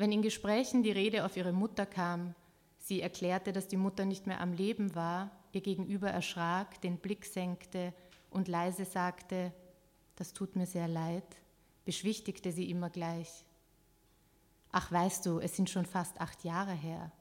Wenn 0.00 0.12
in 0.12 0.22
Gesprächen 0.22 0.82
die 0.82 0.92
Rede 0.92 1.26
auf 1.26 1.36
ihre 1.36 1.52
Mutter 1.52 1.84
kam, 1.84 2.34
sie 2.78 3.02
erklärte, 3.02 3.52
dass 3.52 3.68
die 3.68 3.76
Mutter 3.76 4.06
nicht 4.06 4.26
mehr 4.26 4.40
am 4.40 4.54
Leben 4.54 4.94
war, 4.94 5.30
ihr 5.52 5.60
gegenüber 5.60 6.08
erschrak, 6.08 6.80
den 6.80 6.96
Blick 6.96 7.26
senkte 7.26 7.92
und 8.30 8.48
leise 8.48 8.86
sagte, 8.86 9.52
das 10.16 10.32
tut 10.32 10.56
mir 10.56 10.64
sehr 10.64 10.88
leid, 10.88 11.26
beschwichtigte 11.84 12.50
sie 12.50 12.70
immer 12.70 12.88
gleich. 12.88 13.44
Ach 14.72 14.90
weißt 14.90 15.26
du, 15.26 15.38
es 15.38 15.54
sind 15.54 15.68
schon 15.68 15.84
fast 15.84 16.18
acht 16.18 16.44
Jahre 16.44 16.72
her. 16.72 17.12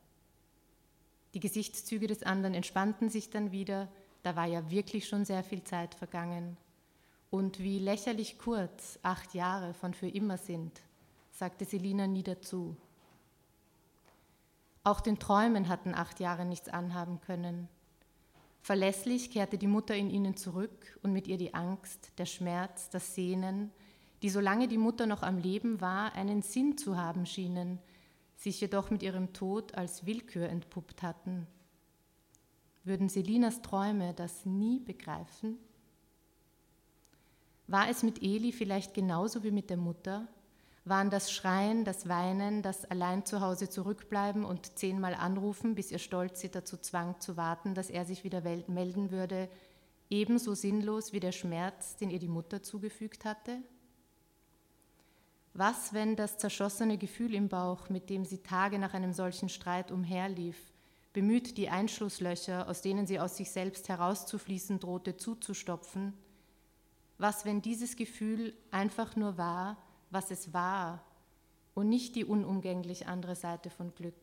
Die 1.33 1.41
Gesichtszüge 1.41 2.07
des 2.07 2.23
anderen 2.23 2.55
entspannten 2.55 3.09
sich 3.09 3.29
dann 3.29 3.51
wieder, 3.51 3.89
da 4.23 4.37
war 4.37 4.45
ja 4.45 4.71
wirklich 4.71 5.05
schon 5.05 5.25
sehr 5.25 5.43
viel 5.43 5.65
Zeit 5.65 5.95
vergangen. 5.95 6.55
Und 7.29 7.59
wie 7.59 7.77
lächerlich 7.77 8.37
kurz 8.37 8.99
acht 9.03 9.33
Jahre 9.33 9.73
von 9.73 9.93
für 9.93 10.07
immer 10.07 10.37
sind 10.37 10.81
sagte 11.39 11.63
Selina 11.63 12.06
nie 12.06 12.21
dazu. 12.21 12.75
Auch 14.84 14.99
den 14.99 15.19
Träumen 15.19 15.69
hatten 15.69 15.95
acht 15.95 16.19
Jahre 16.19 16.43
nichts 16.43 16.67
anhaben 16.67 17.21
können. 17.21 17.69
Verlässlich 18.62 19.32
kehrte 19.32 19.58
die 19.58 19.65
Mutter 19.65 19.95
in 19.95 20.10
ihnen 20.10 20.36
zurück 20.36 20.99
und 21.02 21.13
mit 21.13 21.30
ihr 21.30 21.38
die 21.38 21.54
Angst, 21.54 22.12
der 22.17 22.25
Schmerz, 22.25 22.89
das 22.89 23.15
Sehnen, 23.15 23.71
die 24.21 24.30
solange 24.30 24.67
die 24.67 24.78
Mutter 24.78 25.06
noch 25.06 25.23
am 25.23 25.38
Leben 25.38 25.80
war, 25.80 26.12
einen 26.12 26.41
Sinn 26.41 26.78
zu 26.78 26.97
haben 26.97 27.25
schienen, 27.25 27.80
sich 28.36 28.60
jedoch 28.60 28.89
mit 28.89 29.02
ihrem 29.02 29.32
Tod 29.32 29.75
als 29.75 30.06
Willkür 30.06 30.49
entpuppt 30.49 31.04
hatten. 31.04 31.47
Würden 32.84 33.08
Selinas 33.08 33.62
Träume 33.62 34.13
das 34.13 34.45
nie 34.45 34.82
begreifen? 34.82 35.58
War 37.67 37.88
es 37.88 38.04
mit 38.04 38.21
Eli 38.21 38.52
vielleicht 38.52 38.93
genauso 38.93 39.41
wie 39.45 39.52
mit 39.52 39.69
der 39.69 39.78
Mutter? 39.78 40.28
Waren 40.85 41.09
das 41.09 41.31
Schreien, 41.31 41.83
das 41.83 42.07
Weinen, 42.07 42.61
das 42.61 42.85
allein 42.85 43.25
zu 43.25 43.41
Hause 43.41 43.69
zurückbleiben 43.69 44.45
und 44.45 44.77
zehnmal 44.77 45.13
anrufen, 45.13 45.75
bis 45.75 45.91
ihr 45.91 45.99
Stolz 45.99 46.39
sie 46.39 46.49
dazu 46.49 46.77
zwang 46.77 47.19
zu 47.19 47.37
warten, 47.37 47.75
dass 47.75 47.89
er 47.89 48.05
sich 48.05 48.23
wieder 48.23 48.41
melden 48.41 49.11
würde, 49.11 49.49
ebenso 50.09 50.55
sinnlos 50.55 51.13
wie 51.13 51.19
der 51.19 51.31
Schmerz, 51.31 51.97
den 51.97 52.09
ihr 52.09 52.19
die 52.19 52.27
Mutter 52.27 52.63
zugefügt 52.63 53.25
hatte? 53.25 53.57
Was, 55.53 55.93
wenn 55.93 56.15
das 56.15 56.37
zerschossene 56.37 56.97
Gefühl 56.97 57.33
im 57.33 57.49
Bauch, 57.49 57.89
mit 57.89 58.09
dem 58.09 58.25
sie 58.25 58.41
Tage 58.41 58.79
nach 58.79 58.93
einem 58.93 59.13
solchen 59.13 59.49
Streit 59.49 59.91
umherlief, 59.91 60.57
bemüht, 61.11 61.57
die 61.57 61.69
Einschlusslöcher, 61.69 62.67
aus 62.67 62.81
denen 62.81 63.07
sie 63.07 63.19
aus 63.19 63.37
sich 63.37 63.51
selbst 63.51 63.89
herauszufließen 63.89 64.79
drohte, 64.79 65.17
zuzustopfen? 65.17 66.13
Was, 67.17 67.45
wenn 67.45 67.61
dieses 67.61 67.95
Gefühl 67.95 68.53
einfach 68.71 69.15
nur 69.15 69.37
war, 69.37 69.77
was 70.12 70.32
es 70.32 70.54
war 70.54 71.04
und 71.76 71.89
nicht 71.89 72.15
die 72.15 72.26
unumgänglich 72.26 73.08
andere 73.08 73.36
Seite 73.36 73.69
von 73.69 73.93
Glück. 73.95 74.15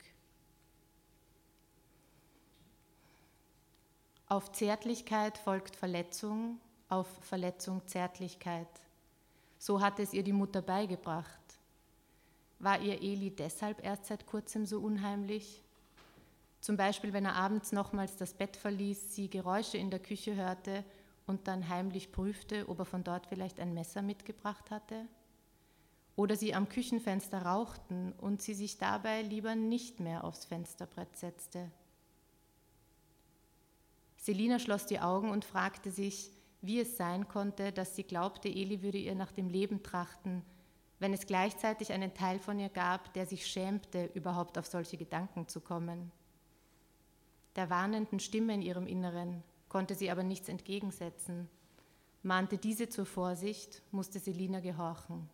Auf 4.29 4.51
Zärtlichkeit 4.53 5.39
folgt 5.39 5.77
Verletzung, 5.77 6.59
auf 6.89 7.07
Verletzung 7.23 7.87
Zärtlichkeit. 7.87 8.69
So 9.59 9.81
hatte 9.81 10.03
es 10.03 10.13
ihr 10.13 10.25
die 10.25 10.33
Mutter 10.33 10.63
beigebracht. 10.63 11.41
War 12.59 12.81
ihr 12.81 13.01
Eli 13.01 13.31
deshalb 13.31 13.85
erst 13.85 14.07
seit 14.07 14.27
kurzem 14.27 14.67
so 14.67 14.81
unheimlich? 14.81 15.63
Zum 16.61 16.77
Beispiel, 16.77 17.13
wenn 17.13 17.25
er 17.25 17.37
abends 17.37 17.71
nochmals 17.71 18.17
das 18.17 18.35
Bett 18.35 18.57
verließ, 18.57 19.15
sie 19.15 19.31
Geräusche 19.31 19.79
in 19.79 19.91
der 19.91 20.01
Küche 20.01 20.35
hörte 20.35 20.85
und 21.27 21.47
dann 21.47 21.69
heimlich 21.69 22.11
prüfte, 22.11 22.69
ob 22.69 22.81
er 22.81 22.85
von 22.85 23.05
dort 23.05 23.27
vielleicht 23.27 23.61
ein 23.61 23.75
Messer 23.75 24.03
mitgebracht 24.03 24.71
hatte? 24.71 25.07
Oder 26.17 26.35
sie 26.35 26.55
am 26.55 26.69
Küchenfenster 26.69 27.43
rauchten 27.43 28.13
und 28.13 28.41
sie 28.43 28.55
sich 28.55 28.79
dabei 28.79 29.23
lieber 29.23 29.55
nicht 29.55 30.01
mehr 30.01 30.25
aufs 30.25 30.47
Fensterbrett 30.47 31.17
setzte. 31.17 31.71
Selina 34.17 34.59
schloss 34.59 34.87
die 34.87 34.99
Augen 34.99 35.31
und 35.31 35.45
fragte 35.45 35.91
sich, 35.91 36.31
wie 36.63 36.81
es 36.81 36.97
sein 36.97 37.29
konnte, 37.29 37.71
dass 37.71 37.95
sie 37.95 38.03
glaubte, 38.03 38.49
Eli 38.49 38.83
würde 38.83 38.99
ihr 38.99 39.15
nach 39.15 39.31
dem 39.31 39.49
Leben 39.49 39.83
trachten, 39.83 40.43
wenn 40.99 41.13
es 41.13 41.27
gleichzeitig 41.27 41.93
einen 41.93 42.15
Teil 42.15 42.39
von 42.39 42.59
ihr 42.59 42.71
gab, 42.71 43.13
der 43.13 43.27
sich 43.27 43.47
schämte, 43.47 44.07
überhaupt 44.15 44.57
auf 44.59 44.67
solche 44.67 44.97
Gedanken 44.97 45.47
zu 45.47 45.61
kommen. 45.61 46.11
Der 47.55 47.71
warnenden 47.71 48.19
Stimme 48.19 48.55
in 48.55 48.63
ihrem 48.63 48.87
Inneren 48.87 49.43
konnte 49.69 49.95
sie 49.95 50.11
aber 50.11 50.23
nichts 50.23 50.49
entgegensetzen. 50.49 51.49
Mahnte 52.23 52.59
diese 52.59 52.89
zur 52.89 53.07
Vorsicht, 53.07 53.83
musste 53.93 54.19
Selina 54.19 54.61
gehorchen. 54.61 55.29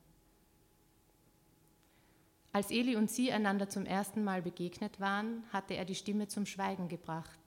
Als 2.52 2.70
Eli 2.70 2.96
und 2.96 3.10
sie 3.10 3.32
einander 3.32 3.68
zum 3.70 3.86
ersten 3.86 4.22
Mal 4.22 4.42
begegnet 4.42 5.00
waren, 5.00 5.42
hatte 5.52 5.74
er 5.74 5.86
die 5.86 5.94
Stimme 5.94 6.28
zum 6.28 6.44
Schweigen 6.44 6.88
gebracht. 6.88 7.40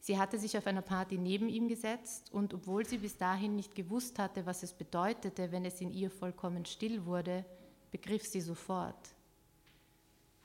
Sie 0.00 0.18
hatte 0.18 0.40
sich 0.40 0.58
auf 0.58 0.66
einer 0.66 0.82
Party 0.82 1.16
neben 1.16 1.48
ihm 1.48 1.68
gesetzt 1.68 2.32
und 2.32 2.52
obwohl 2.52 2.84
sie 2.84 2.98
bis 2.98 3.16
dahin 3.16 3.54
nicht 3.54 3.76
gewusst 3.76 4.18
hatte, 4.18 4.44
was 4.44 4.64
es 4.64 4.72
bedeutete, 4.72 5.52
wenn 5.52 5.64
es 5.64 5.80
in 5.80 5.92
ihr 5.92 6.10
vollkommen 6.10 6.64
still 6.64 7.06
wurde, 7.06 7.44
begriff 7.92 8.26
sie 8.26 8.40
sofort. 8.40 9.14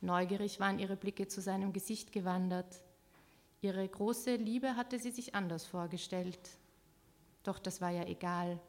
Neugierig 0.02 0.60
waren 0.60 0.78
ihre 0.78 0.96
Blicke 0.96 1.28
zu 1.28 1.42
seinem 1.42 1.74
Gesicht 1.74 2.12
gewandert. 2.12 2.84
Ihre 3.62 3.88
große 3.88 4.36
Liebe 4.36 4.76
hatte 4.76 5.00
sie 5.00 5.10
sich 5.10 5.34
anders 5.34 5.66
vorgestellt. 5.66 6.52
Doch 7.42 7.58
das 7.58 7.82
war 7.82 7.90
ja 7.90 8.06
egal. 8.06 8.60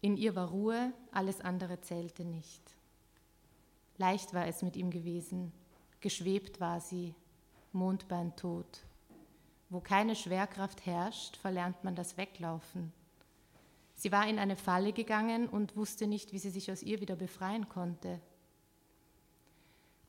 In 0.00 0.16
ihr 0.16 0.34
war 0.34 0.48
Ruhe, 0.48 0.94
alles 1.12 1.42
andere 1.42 1.82
zählte 1.82 2.24
nicht. 2.24 2.62
Leicht 4.00 4.32
war 4.32 4.46
es 4.46 4.62
mit 4.62 4.76
ihm 4.76 4.90
gewesen, 4.90 5.52
geschwebt 6.00 6.58
war 6.58 6.80
sie, 6.80 7.14
Mondbein 7.72 8.34
tot. 8.34 8.86
Wo 9.68 9.80
keine 9.80 10.16
Schwerkraft 10.16 10.86
herrscht, 10.86 11.36
verlernt 11.36 11.84
man 11.84 11.96
das 11.96 12.16
Weglaufen. 12.16 12.94
Sie 13.94 14.10
war 14.10 14.26
in 14.26 14.38
eine 14.38 14.56
Falle 14.56 14.94
gegangen 14.94 15.50
und 15.50 15.76
wusste 15.76 16.06
nicht, 16.06 16.32
wie 16.32 16.38
sie 16.38 16.48
sich 16.48 16.72
aus 16.72 16.82
ihr 16.82 17.02
wieder 17.02 17.14
befreien 17.14 17.68
konnte. 17.68 18.22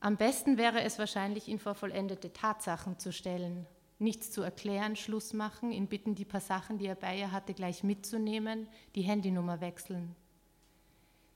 Am 0.00 0.16
besten 0.16 0.56
wäre 0.56 0.80
es 0.80 0.98
wahrscheinlich, 0.98 1.48
ihn 1.48 1.58
vor 1.58 1.74
vollendete 1.74 2.32
Tatsachen 2.32 2.98
zu 2.98 3.12
stellen, 3.12 3.66
nichts 3.98 4.30
zu 4.30 4.40
erklären, 4.40 4.96
Schluss 4.96 5.34
machen, 5.34 5.70
ihn 5.70 5.86
bitten, 5.86 6.14
die 6.14 6.24
paar 6.24 6.40
Sachen, 6.40 6.78
die 6.78 6.86
er 6.86 6.94
bei 6.94 7.18
ihr 7.18 7.30
hatte, 7.30 7.52
gleich 7.52 7.84
mitzunehmen, 7.84 8.68
die 8.94 9.02
Handynummer 9.02 9.60
wechseln. 9.60 10.16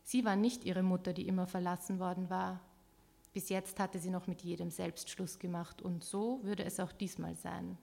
Sie 0.06 0.24
war 0.24 0.36
nicht 0.36 0.64
ihre 0.64 0.84
Mutter, 0.84 1.12
die 1.12 1.26
immer 1.26 1.48
verlassen 1.48 1.98
worden 1.98 2.30
war. 2.30 2.60
Bis 3.32 3.48
jetzt 3.48 3.80
hatte 3.80 3.98
sie 3.98 4.10
noch 4.10 4.28
mit 4.28 4.40
jedem 4.42 4.70
Selbstschluss 4.70 5.40
gemacht 5.40 5.82
und 5.82 6.04
so 6.04 6.38
würde 6.44 6.64
es 6.64 6.78
auch 6.78 6.92
diesmal 6.92 7.34
sein. 7.34 7.76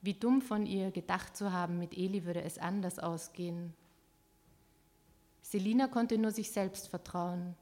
Wie 0.00 0.14
dumm 0.14 0.40
von 0.40 0.64
ihr 0.64 0.90
gedacht 0.90 1.36
zu 1.36 1.52
haben, 1.52 1.78
mit 1.78 1.94
Eli 1.94 2.24
würde 2.24 2.40
es 2.42 2.56
anders 2.56 2.98
ausgehen. 2.98 3.74
Selina 5.42 5.88
konnte 5.88 6.16
nur 6.16 6.30
sich 6.30 6.52
selbst 6.52 6.88
vertrauen. 6.88 7.54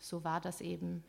So 0.00 0.24
war 0.24 0.40
das 0.40 0.60
eben. 0.60 1.04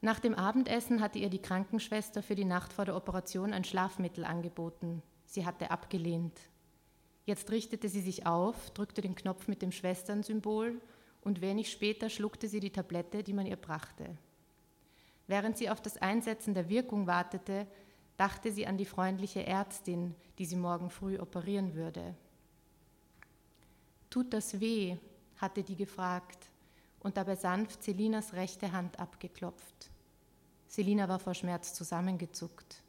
Nach 0.00 0.20
dem 0.20 0.36
Abendessen 0.36 1.00
hatte 1.00 1.18
ihr 1.18 1.28
die 1.28 1.42
Krankenschwester 1.42 2.22
für 2.22 2.36
die 2.36 2.44
Nacht 2.44 2.72
vor 2.72 2.84
der 2.84 2.94
Operation 2.94 3.52
ein 3.52 3.64
Schlafmittel 3.64 4.24
angeboten. 4.24 5.02
Sie 5.26 5.44
hatte 5.44 5.72
abgelehnt. 5.72 6.49
Jetzt 7.24 7.50
richtete 7.50 7.88
sie 7.88 8.00
sich 8.00 8.26
auf, 8.26 8.70
drückte 8.70 9.02
den 9.02 9.14
Knopf 9.14 9.48
mit 9.48 9.62
dem 9.62 9.72
Schwesternsymbol 9.72 10.80
und 11.20 11.40
wenig 11.40 11.70
später 11.70 12.08
schluckte 12.08 12.48
sie 12.48 12.60
die 12.60 12.70
Tablette, 12.70 13.22
die 13.22 13.32
man 13.32 13.46
ihr 13.46 13.56
brachte. 13.56 14.16
Während 15.26 15.58
sie 15.58 15.70
auf 15.70 15.80
das 15.80 15.96
Einsetzen 15.98 16.54
der 16.54 16.68
Wirkung 16.68 17.06
wartete, 17.06 17.66
dachte 18.16 18.52
sie 18.52 18.66
an 18.66 18.76
die 18.76 18.84
freundliche 18.84 19.46
Ärztin, 19.46 20.14
die 20.38 20.44
sie 20.44 20.56
morgen 20.56 20.90
früh 20.90 21.18
operieren 21.18 21.74
würde. 21.74 22.14
Tut 24.10 24.32
das 24.32 24.60
weh? 24.60 24.96
hatte 25.36 25.62
die 25.62 25.76
gefragt 25.76 26.50
und 26.98 27.16
dabei 27.16 27.34
sanft 27.34 27.82
Selinas 27.82 28.34
rechte 28.34 28.72
Hand 28.72 28.98
abgeklopft. 28.98 29.90
Selina 30.66 31.08
war 31.08 31.18
vor 31.18 31.34
Schmerz 31.34 31.74
zusammengezuckt. 31.74 32.82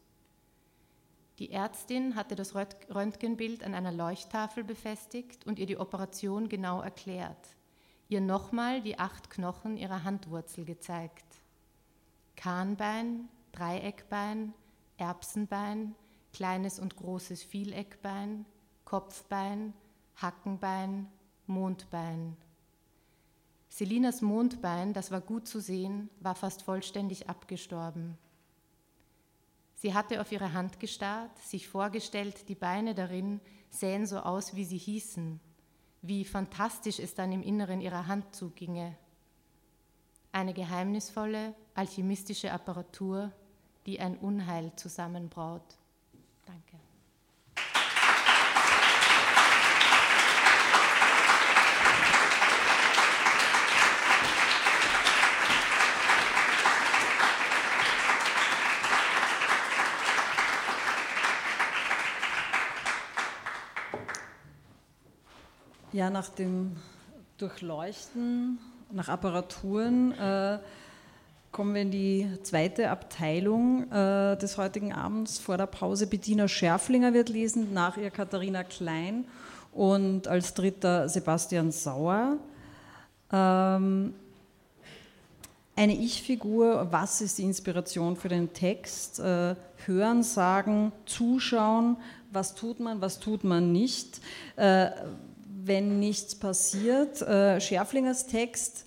Die 1.40 1.52
Ärztin 1.52 2.16
hatte 2.16 2.36
das 2.36 2.54
Röntgenbild 2.56 3.64
an 3.64 3.74
einer 3.74 3.92
Leuchttafel 3.92 4.64
befestigt 4.64 5.48
und 5.48 5.60
ihr 5.60 5.66
die 5.66 5.78
Operation 5.78 6.50
genau 6.50 6.82
erklärt, 6.82 7.56
ihr 8.10 8.22
nochmal 8.22 8.82
die 8.82 9.00
acht 9.00 9.30
Knochen 9.30 9.78
ihrer 9.78 10.04
Handwurzel 10.04 10.66
gezeigt. 10.66 11.26
Kahnbein, 12.36 13.28
Dreieckbein, 13.52 14.54
Erbsenbein, 14.98 15.96
kleines 16.34 16.80
und 16.80 16.96
großes 16.96 17.44
Vieleckbein, 17.44 18.46
Kopfbein, 18.86 19.74
Hackenbein, 20.16 21.08
Mondbein. 21.48 22.38
Selinas 23.70 24.22
Mondbein, 24.22 24.94
das 24.94 25.12
war 25.12 25.22
gut 25.22 25.48
zu 25.48 25.60
sehen, 25.60 26.10
war 26.20 26.36
fast 26.36 26.62
vollständig 26.62 27.30
abgestorben. 27.30 28.18
Sie 29.82 29.96
hatte 29.96 30.22
auf 30.22 30.32
ihre 30.32 30.54
Hand 30.54 30.80
gestarrt, 30.80 31.36
sich 31.40 31.68
vorgestellt, 31.68 32.48
die 32.50 32.54
Beine 32.54 32.94
darin 32.94 33.42
sähen 33.72 34.06
so 34.06 34.20
aus, 34.20 34.56
wie 34.56 34.64
sie 34.64 34.78
hießen, 34.78 35.40
wie 36.04 36.24
fantastisch 36.24 37.00
es 37.00 37.16
dann 37.16 37.32
im 37.32 37.42
Inneren 37.42 37.82
ihrer 37.82 38.06
Hand 38.06 38.36
zuginge. 38.36 38.96
Eine 40.32 40.54
geheimnisvolle, 40.54 41.56
alchemistische 41.74 42.52
Apparatur, 42.52 43.32
die 43.88 44.00
ein 44.00 44.20
Unheil 44.20 44.72
zusammenbraut. 44.76 45.80
Danke. 46.46 46.78
Ja, 65.94 66.10
nach 66.10 66.30
dem 66.30 66.78
Durchleuchten, 67.38 68.60
nach 68.94 69.10
Apparaturen 69.10 70.14
äh, 70.14 70.58
kommen 71.52 71.74
wir 71.74 71.82
in 71.82 71.92
die 71.92 72.30
zweite 72.44 72.90
Abteilung 72.90 73.92
äh, 73.92 74.38
des 74.38 74.58
heutigen 74.58 74.94
Abends. 74.94 75.38
Vor 75.38 75.58
der 75.58 75.66
Pause 75.66 76.08
Bettina 76.08 76.48
Schärflinger 76.48 77.14
wird 77.14 77.28
lesen, 77.28 77.74
nach 77.74 77.98
ihr 77.98 78.10
Katharina 78.10 78.64
Klein 78.64 79.26
und 79.74 80.30
als 80.30 80.54
dritter 80.54 81.10
Sebastian 81.10 81.74
Sauer. 81.74 82.38
Ähm, 83.34 84.14
eine 85.76 85.94
Ich-Figur, 85.94 86.88
was 86.90 87.20
ist 87.20 87.38
die 87.38 87.44
Inspiration 87.44 88.16
für 88.16 88.30
den 88.30 88.54
Text? 88.54 89.20
Äh, 89.20 89.56
hören, 89.86 90.24
sagen, 90.24 90.94
zuschauen, 91.06 91.98
was 92.32 92.56
tut 92.56 92.80
man, 92.80 93.02
was 93.02 93.20
tut 93.20 93.44
man 93.44 93.74
nicht? 93.74 94.22
Äh, 94.56 94.92
wenn 95.66 96.00
nichts 96.00 96.36
passiert. 96.36 97.22
Äh, 97.22 97.60
Schärflingers 97.62 98.28
Text 98.28 98.86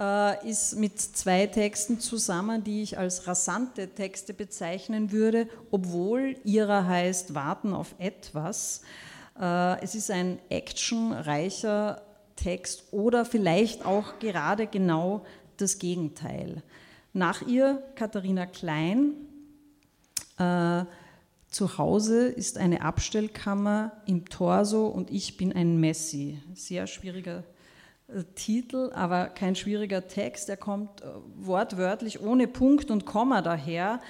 äh, 0.00 0.48
ist 0.48 0.76
mit 0.76 0.98
zwei 1.00 1.46
Texten 1.46 2.00
zusammen, 2.00 2.64
die 2.64 2.82
ich 2.82 2.98
als 2.98 3.26
rasante 3.26 3.88
Texte 3.88 4.34
bezeichnen 4.34 5.12
würde, 5.12 5.48
obwohl 5.70 6.36
ihrer 6.44 6.86
heißt 6.86 7.34
Warten 7.34 7.72
auf 7.74 7.94
etwas. 7.98 8.82
Äh, 9.38 9.82
es 9.82 9.94
ist 9.94 10.10
ein 10.10 10.38
actionreicher 10.48 12.02
Text 12.36 12.84
oder 12.92 13.24
vielleicht 13.24 13.84
auch 13.84 14.18
gerade 14.18 14.66
genau 14.66 15.24
das 15.58 15.78
Gegenteil. 15.78 16.62
Nach 17.12 17.42
ihr 17.46 17.82
Katharina 17.96 18.46
Klein. 18.46 19.12
Äh, 20.38 20.84
zu 21.50 21.78
Hause 21.78 22.28
ist 22.28 22.58
eine 22.58 22.82
Abstellkammer 22.82 23.92
im 24.06 24.28
Torso 24.28 24.86
und 24.86 25.10
ich 25.10 25.36
bin 25.36 25.52
ein 25.52 25.80
Messi. 25.80 26.40
Sehr 26.54 26.86
schwieriger 26.86 27.42
äh, 28.06 28.22
Titel, 28.36 28.92
aber 28.94 29.26
kein 29.26 29.56
schwieriger 29.56 30.06
Text. 30.06 30.48
Er 30.48 30.56
kommt 30.56 31.02
äh, 31.02 31.06
wortwörtlich 31.34 32.20
ohne 32.20 32.46
Punkt 32.46 32.92
und 32.92 33.04
Komma 33.04 33.42
daher, 33.42 34.00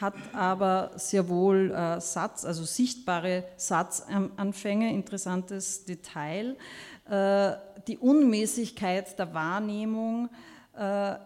hat 0.00 0.14
aber 0.32 0.92
sehr 0.96 1.28
wohl 1.28 1.70
äh, 1.70 2.00
Satz, 2.00 2.46
also 2.46 2.64
sichtbare 2.64 3.44
Satzanfänge, 3.56 4.92
interessantes 4.92 5.84
Detail. 5.84 6.56
Die 7.86 7.98
Unmäßigkeit 7.98 9.16
der 9.16 9.32
Wahrnehmung, 9.32 10.28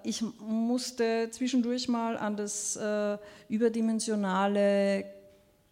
ich 0.04 0.22
musste 0.38 1.30
zwischendurch 1.30 1.88
mal 1.88 2.18
an 2.18 2.36
das 2.36 2.78
überdimensionale 3.48 5.06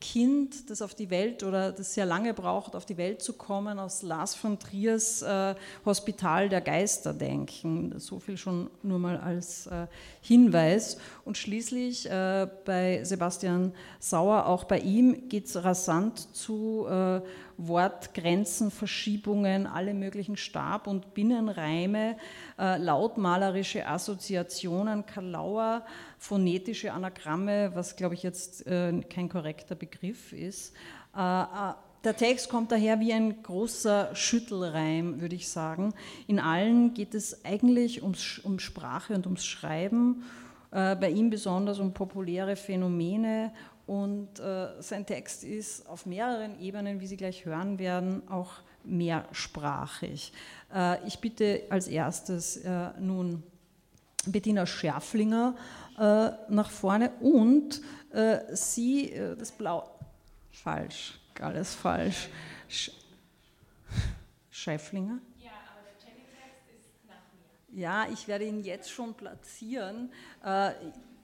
Kind, 0.01 0.71
das 0.71 0.81
auf 0.81 0.95
die 0.95 1.11
Welt 1.11 1.43
oder 1.43 1.73
das 1.73 1.95
sehr 1.95 2.07
lange 2.07 2.33
braucht, 2.33 2.77
auf 2.77 2.87
die 2.87 2.97
Welt 2.97 3.21
zu 3.21 3.33
kommen, 3.33 3.81
aus 3.81 4.03
Lars 4.03 4.37
von 4.37 4.57
Triers 4.57 5.23
äh, 5.23 5.57
Hospital 5.85 6.49
der 6.49 6.61
Geister 6.61 7.13
denken. 7.13 7.99
So 7.99 8.21
viel 8.21 8.37
schon 8.37 8.71
nur 8.85 9.01
mal 9.01 9.17
als 9.17 9.67
äh, 9.67 9.89
Hinweis. 10.21 10.99
Und 11.25 11.37
schließlich 11.37 12.09
äh, 12.09 12.47
bei 12.65 13.03
Sebastian 13.03 13.73
Sauer, 13.99 14.47
auch 14.47 14.65
bei 14.65 14.79
ihm 14.79 15.29
geht 15.29 15.47
es 15.47 15.65
rasant 15.65 16.33
zu 16.33 16.87
äh, 16.89 17.21
Wortgrenzen, 17.59 18.71
Verschiebungen, 18.71 19.67
alle 19.67 19.95
möglichen 19.95 20.37
Stab- 20.37 20.87
und 20.87 21.13
Binnenreime, 21.13 22.17
äh, 22.57 22.79
lautmalerische 22.79 23.85
Assoziationen, 23.85 25.05
Kalauer, 25.07 25.85
phonetische 26.19 26.93
Anagramme, 26.93 27.71
was 27.75 27.97
glaube 27.97 28.15
ich 28.15 28.23
jetzt 28.23 28.67
äh, 28.67 29.01
kein 29.09 29.29
korrekter 29.29 29.75
Begriff 29.75 30.33
ist. 30.33 30.75
Äh, 31.17 31.43
äh, 31.43 31.75
der 32.05 32.17
Text 32.17 32.49
kommt 32.49 32.71
daher 32.71 33.01
wie 33.01 33.13
ein 33.13 33.43
großer 33.43 34.15
Schüttelreim, 34.15 35.21
würde 35.21 35.35
ich 35.35 35.49
sagen. 35.49 35.95
In 36.27 36.39
allen 36.39 36.95
geht 36.95 37.15
es 37.15 37.45
eigentlich 37.45 38.03
ums, 38.03 38.39
um 38.39 38.59
Sprache 38.59 39.15
und 39.15 39.27
ums 39.27 39.45
Schreiben, 39.45 40.23
äh, 40.71 40.95
bei 40.97 41.11
ihm 41.11 41.31
besonders 41.31 41.79
um 41.81 41.93
populäre 41.93 42.57
Phänomene 42.57 43.53
und 43.87 44.39
äh, 44.39 44.81
sein 44.81 45.07
Text 45.07 45.45
ist 45.45 45.89
auf 45.89 46.05
mehreren 46.05 46.61
Ebenen, 46.61 47.01
wie 47.01 47.07
Sie 47.07 47.17
gleich 47.17 47.47
hören 47.47 47.79
werden, 47.79 48.23
auch 48.29 48.53
mehrsprachig. 48.85 50.33
Äh, 50.75 51.07
ich 51.07 51.19
bitte 51.21 51.63
als 51.71 51.89
erstes 51.89 52.59
äh, 52.59 52.91
nun 53.01 53.43
Bettina 54.27 54.67
Schärflinger 54.67 55.57
äh, 55.99 56.31
nach 56.49 56.71
vorne 56.71 57.11
und 57.21 57.81
äh, 58.11 58.39
Sie, 58.55 59.13
äh, 59.13 59.37
das 59.37 59.53
Blau, 59.53 59.89
falsch, 60.53 61.19
alles 61.41 61.75
falsch. 61.75 62.29
Sch 62.69 62.91
Schäflinger? 64.51 65.19
Ja, 65.39 65.51
aber 65.71 65.89
der 66.03 66.75
ist 66.77 66.91
nach 67.07 67.15
mir. 67.73 67.81
Ja, 67.81 68.07
ich 68.13 68.27
werde 68.27 68.45
ihn 68.45 68.65
jetzt 68.65 68.91
schon 68.91 69.15
platzieren. 69.15 70.11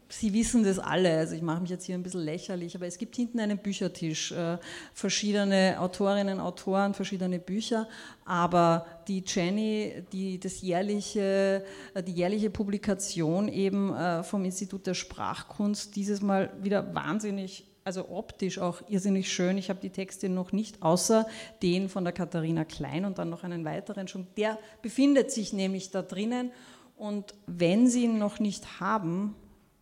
Sie 0.09 0.33
wissen 0.35 0.65
das 0.65 0.79
alle, 0.79 1.17
also 1.17 1.35
ich 1.35 1.43
mache 1.43 1.63
mich 1.63 1.71
jetzt 1.71 1.85
hier 1.85 1.95
ein 1.95 2.03
bisschen 2.03 2.25
lächerlich, 2.25 2.77
aber 2.77 2.87
es 2.87 2.99
gibt 2.99 3.17
hinten 3.17 3.41
einen 3.41 3.59
Büchertisch, 3.59 4.33
äh, 4.33 4.59
verschiedene 4.93 5.77
Autorinnen, 5.81 6.41
Autoren, 6.41 6.95
verschiedene 6.95 7.39
Bücher, 7.39 7.89
aber 8.25 8.87
die 9.09 9.25
Jenny, 9.27 10.05
die, 10.13 10.39
das 10.39 10.61
jährliche, 10.61 11.65
äh, 11.95 12.03
die 12.03 12.13
jährliche 12.13 12.51
Publikation 12.51 13.49
eben 13.49 13.95
äh, 13.95 14.23
vom 14.23 14.45
Institut 14.45 14.87
der 14.87 14.95
Sprachkunst, 14.95 15.97
dieses 15.97 16.21
Mal 16.21 16.53
wieder 16.61 16.95
wahnsinnig, 16.95 17.67
also 17.83 18.09
optisch 18.11 18.59
auch 18.59 18.83
irrsinnig 18.89 19.33
schön. 19.33 19.59
Ich 19.59 19.69
habe 19.69 19.81
die 19.81 19.91
Texte 19.91 20.29
noch 20.29 20.53
nicht, 20.53 20.83
außer 20.83 21.27
den 21.63 21.89
von 21.89 22.05
der 22.05 22.13
Katharina 22.13 22.65
Klein 22.65 23.05
und 23.05 23.19
dann 23.19 23.31
noch 23.31 23.43
einen 23.43 23.65
weiteren 23.65 24.07
schon. 24.07 24.27
Der 24.37 24.59
befindet 24.83 25.31
sich 25.31 25.53
nämlich 25.53 25.91
da 25.91 26.03
drinnen 26.03 26.51
und 26.97 27.35
wenn 27.47 27.89
Sie 27.89 28.05
ihn 28.05 28.19
noch 28.19 28.39
nicht 28.39 28.81
haben, 28.81 29.35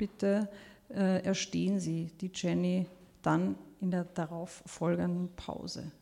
bitte 0.02 0.48
äh, 0.90 1.22
erstehen 1.22 1.78
Sie 1.78 2.10
die 2.20 2.32
Jenny 2.34 2.86
dann 3.22 3.54
in 3.80 3.92
der 3.92 4.02
darauf 4.02 4.64
folgenden 4.66 5.28
Pause. 5.36 5.92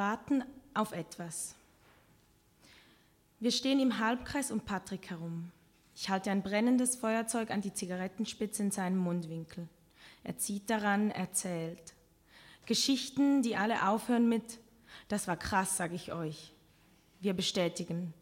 Warten 0.00 0.44
auf 0.72 0.92
etwas. 0.92 1.54
Wir 3.38 3.52
stehen 3.52 3.78
im 3.80 3.98
Halbkreis 3.98 4.50
um 4.50 4.60
Patrick 4.62 5.10
herum. 5.10 5.52
Ich 5.94 6.08
halte 6.08 6.30
ein 6.30 6.42
brennendes 6.42 6.96
Feuerzeug 6.96 7.50
an 7.50 7.60
die 7.60 7.74
Zigarettenspitze 7.74 8.62
in 8.62 8.70
seinem 8.70 8.96
Mundwinkel. 8.96 9.68
Er 10.24 10.38
zieht 10.38 10.70
daran, 10.70 11.10
erzählt. 11.10 11.92
Geschichten, 12.64 13.42
die 13.42 13.56
alle 13.56 13.90
aufhören 13.90 14.26
mit, 14.26 14.58
das 15.08 15.28
war 15.28 15.36
krass, 15.36 15.76
sage 15.76 15.96
ich 15.96 16.14
euch. 16.14 16.54
Wir 17.20 17.34
bestätigen, 17.34 18.14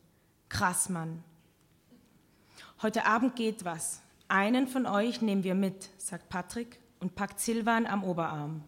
krass, 0.49 0.89
Mann. 0.89 1.23
Heute 2.83 3.07
Abend 3.07 3.37
geht 3.37 3.65
was. 3.65 4.03
Einen 4.27 4.67
von 4.67 4.85
euch 4.85 5.23
nehmen 5.23 5.45
wir 5.45 5.55
mit, 5.55 5.91
sagt 5.97 6.29
Patrick 6.29 6.81
und 6.99 7.15
packt 7.15 7.39
Silvan 7.39 7.87
am 7.87 8.03
Oberarm. 8.03 8.65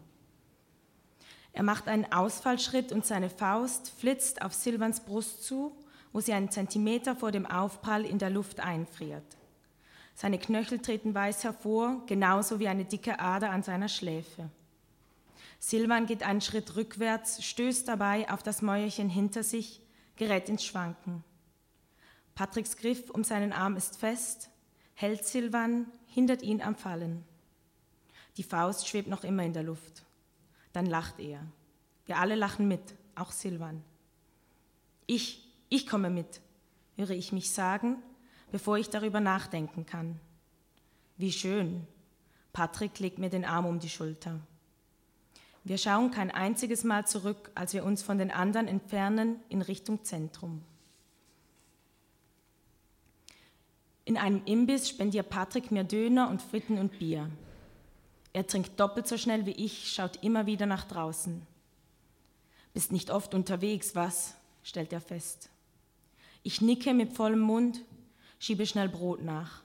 Er 1.53 1.63
macht 1.63 1.87
einen 1.87 2.11
Ausfallschritt 2.11 2.91
und 2.91 3.05
seine 3.05 3.29
Faust 3.29 3.89
flitzt 3.89 4.41
auf 4.41 4.53
Silvans 4.53 5.01
Brust 5.01 5.43
zu 5.43 5.75
wo 6.13 6.19
sie 6.19 6.33
einen 6.33 6.51
Zentimeter 6.51 7.15
vor 7.15 7.31
dem 7.31 7.45
Aufprall 7.45 8.05
in 8.05 8.19
der 8.19 8.29
Luft 8.29 8.59
einfriert. 8.59 9.23
Seine 10.13 10.37
Knöchel 10.37 10.79
treten 10.79 11.15
weiß 11.15 11.43
hervor, 11.43 12.03
genauso 12.05 12.59
wie 12.59 12.67
eine 12.67 12.85
dicke 12.85 13.19
Ader 13.19 13.49
an 13.51 13.63
seiner 13.63 13.87
Schläfe. 13.87 14.49
Silvan 15.59 16.05
geht 16.05 16.23
einen 16.23 16.41
Schritt 16.41 16.75
rückwärts, 16.75 17.43
stößt 17.43 17.87
dabei 17.87 18.29
auf 18.29 18.43
das 18.43 18.61
Mäuerchen 18.61 19.09
hinter 19.09 19.43
sich, 19.43 19.81
gerät 20.15 20.49
ins 20.49 20.65
Schwanken. 20.65 21.23
Patricks 22.35 22.77
Griff 22.77 23.09
um 23.09 23.23
seinen 23.23 23.53
Arm 23.53 23.77
ist 23.77 23.97
fest, 23.97 24.49
hält 24.95 25.25
Silvan, 25.25 25.87
hindert 26.07 26.41
ihn 26.41 26.61
am 26.61 26.75
Fallen. 26.75 27.23
Die 28.37 28.43
Faust 28.43 28.87
schwebt 28.87 29.07
noch 29.07 29.23
immer 29.23 29.43
in 29.43 29.53
der 29.53 29.63
Luft. 29.63 30.03
Dann 30.73 30.85
lacht 30.85 31.19
er. 31.19 31.45
Wir 32.05 32.17
alle 32.17 32.35
lachen 32.35 32.67
mit, 32.67 32.95
auch 33.15 33.31
Silvan. 33.31 33.83
Ich, 35.05 35.47
ich 35.69 35.87
komme 35.87 36.09
mit, 36.09 36.41
höre 36.95 37.11
ich 37.11 37.31
mich 37.31 37.51
sagen, 37.51 37.97
bevor 38.51 38.77
ich 38.77 38.89
darüber 38.89 39.19
nachdenken 39.19 39.85
kann. 39.85 40.19
Wie 41.17 41.31
schön. 41.31 41.87
Patrick 42.53 42.99
legt 42.99 43.19
mir 43.19 43.29
den 43.29 43.45
Arm 43.45 43.65
um 43.65 43.79
die 43.79 43.89
Schulter. 43.89 44.39
Wir 45.63 45.77
schauen 45.77 46.11
kein 46.11 46.31
einziges 46.31 46.83
Mal 46.83 47.05
zurück, 47.05 47.51
als 47.53 47.73
wir 47.73 47.85
uns 47.85 48.01
von 48.01 48.17
den 48.17 48.31
anderen 48.31 48.67
entfernen 48.67 49.39
in 49.47 49.61
Richtung 49.61 50.03
Zentrum. 50.03 50.63
In 54.03 54.17
einem 54.17 54.41
Imbiss 54.45 54.89
spendiert 54.89 55.29
Patrick 55.29 55.71
mir 55.71 55.83
Döner 55.83 56.29
und 56.29 56.41
Fritten 56.41 56.79
und 56.79 56.97
Bier. 56.97 57.29
Er 58.33 58.47
trinkt 58.47 58.79
doppelt 58.79 59.07
so 59.07 59.17
schnell 59.17 59.45
wie 59.45 59.51
ich, 59.51 59.91
schaut 59.93 60.23
immer 60.23 60.45
wieder 60.45 60.65
nach 60.65 60.85
draußen. 60.85 61.45
Bist 62.73 62.91
nicht 62.91 63.11
oft 63.11 63.33
unterwegs, 63.33 63.95
was? 63.95 64.35
stellt 64.63 64.93
er 64.93 65.01
fest. 65.01 65.49
Ich 66.43 66.61
nicke 66.61 66.93
mit 66.93 67.13
vollem 67.13 67.39
Mund, 67.39 67.81
schiebe 68.39 68.65
schnell 68.65 68.89
Brot 68.89 69.21
nach. 69.21 69.63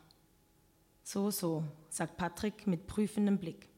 So, 1.03 1.31
so, 1.31 1.65
sagt 1.89 2.17
Patrick 2.17 2.67
mit 2.67 2.87
prüfendem 2.87 3.39
Blick. 3.39 3.69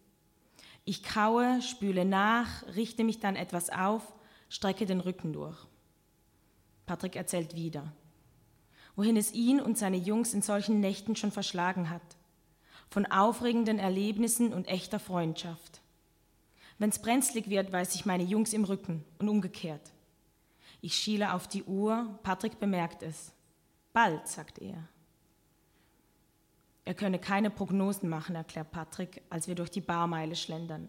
Ich 0.84 1.03
kaue, 1.03 1.61
spüle 1.61 2.05
nach, 2.05 2.64
richte 2.74 3.05
mich 3.05 3.20
dann 3.20 3.36
etwas 3.36 3.68
auf, 3.68 4.03
strecke 4.49 4.86
den 4.86 5.01
Rücken 5.01 5.32
durch. 5.32 5.59
Patrick 6.86 7.16
erzählt 7.16 7.55
wieder, 7.55 7.93
wohin 8.97 9.18
es 9.18 9.32
ihn 9.32 9.61
und 9.61 9.76
seine 9.76 9.99
Jungs 9.99 10.32
in 10.32 10.41
solchen 10.41 10.80
Nächten 10.80 11.14
schon 11.14 11.30
verschlagen 11.30 11.91
hat. 11.91 12.16
Von 12.91 13.07
aufregenden 13.07 13.78
Erlebnissen 13.78 14.53
und 14.53 14.66
echter 14.66 14.99
Freundschaft. 14.99 15.80
Wenn's 16.78 17.01
brenzlig 17.01 17.51
wird, 17.51 17.72
weiß 17.72 17.95
ich 17.95 18.07
meine 18.07 18.22
Jungs 18.22 18.53
im 18.53 18.64
Rücken 18.64 19.05
und 19.18 19.28
umgekehrt. 19.28 19.93
Ich 20.80 20.95
schiele 20.95 21.32
auf 21.32 21.49
die 21.49 21.64
Uhr, 21.64 22.18
Patrick 22.22 22.61
bemerkt 22.61 23.03
es. 23.03 23.32
Bald, 23.93 24.28
sagt 24.28 24.59
er. 24.61 24.89
Er 26.84 26.95
könne 26.95 27.18
keine 27.18 27.51
Prognosen 27.51 28.09
machen, 28.09 28.34
erklärt 28.34 28.70
Patrick, 28.70 29.20
als 29.28 29.49
wir 29.49 29.55
durch 29.55 29.70
die 29.70 29.80
Barmeile 29.80 30.36
schlendern. 30.36 30.89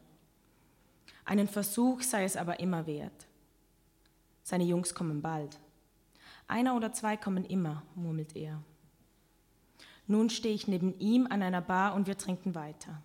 Einen 1.26 1.48
Versuch 1.48 2.02
sei 2.02 2.24
es 2.24 2.38
aber 2.38 2.60
immer 2.60 2.88
wert. 2.88 3.28
Seine 4.44 4.64
Jungs 4.64 4.96
kommen 4.96 5.22
bald. 5.22 5.60
Einer 6.48 6.76
oder 6.76 6.94
zwei 6.94 7.18
kommen 7.18 7.44
immer, 7.44 7.84
murmelt 7.96 8.36
er. 8.36 8.64
Nun 10.10 10.32
stehe 10.32 10.56
ich 10.56 10.68
neben 10.68 10.98
ihm 10.98 11.28
an 11.30 11.44
einer 11.44 11.62
Bar 11.62 11.94
und 11.94 12.08
wir 12.08 12.18
trinken 12.18 12.56
weiter. 12.56 13.00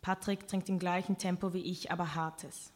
Patrick 0.00 0.48
trinkt 0.48 0.70
im 0.70 0.78
gleichen 0.78 1.18
Tempo 1.18 1.52
wie 1.52 1.60
ich, 1.60 1.92
aber 1.92 2.14
hartes. 2.14 2.72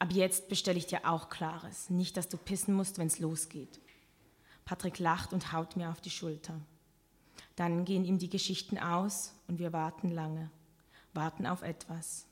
Ab 0.00 0.10
jetzt 0.10 0.48
bestelle 0.48 0.76
ich 0.76 0.86
dir 0.86 1.08
auch 1.08 1.28
Klares. 1.28 1.88
Nicht, 1.88 2.16
dass 2.16 2.28
du 2.28 2.36
pissen 2.36 2.74
musst, 2.74 2.98
wenn 2.98 3.06
es 3.06 3.20
losgeht. 3.20 3.78
Patrick 4.64 4.98
lacht 4.98 5.32
und 5.32 5.52
haut 5.52 5.76
mir 5.76 5.88
auf 5.88 6.00
die 6.00 6.10
Schulter. 6.10 6.60
Dann 7.54 7.84
gehen 7.84 8.04
ihm 8.04 8.18
die 8.18 8.28
Geschichten 8.28 8.76
aus 8.76 9.34
und 9.46 9.60
wir 9.60 9.72
warten 9.72 10.10
lange, 10.10 10.50
warten 11.14 11.46
auf 11.46 11.62
etwas. 11.62 12.26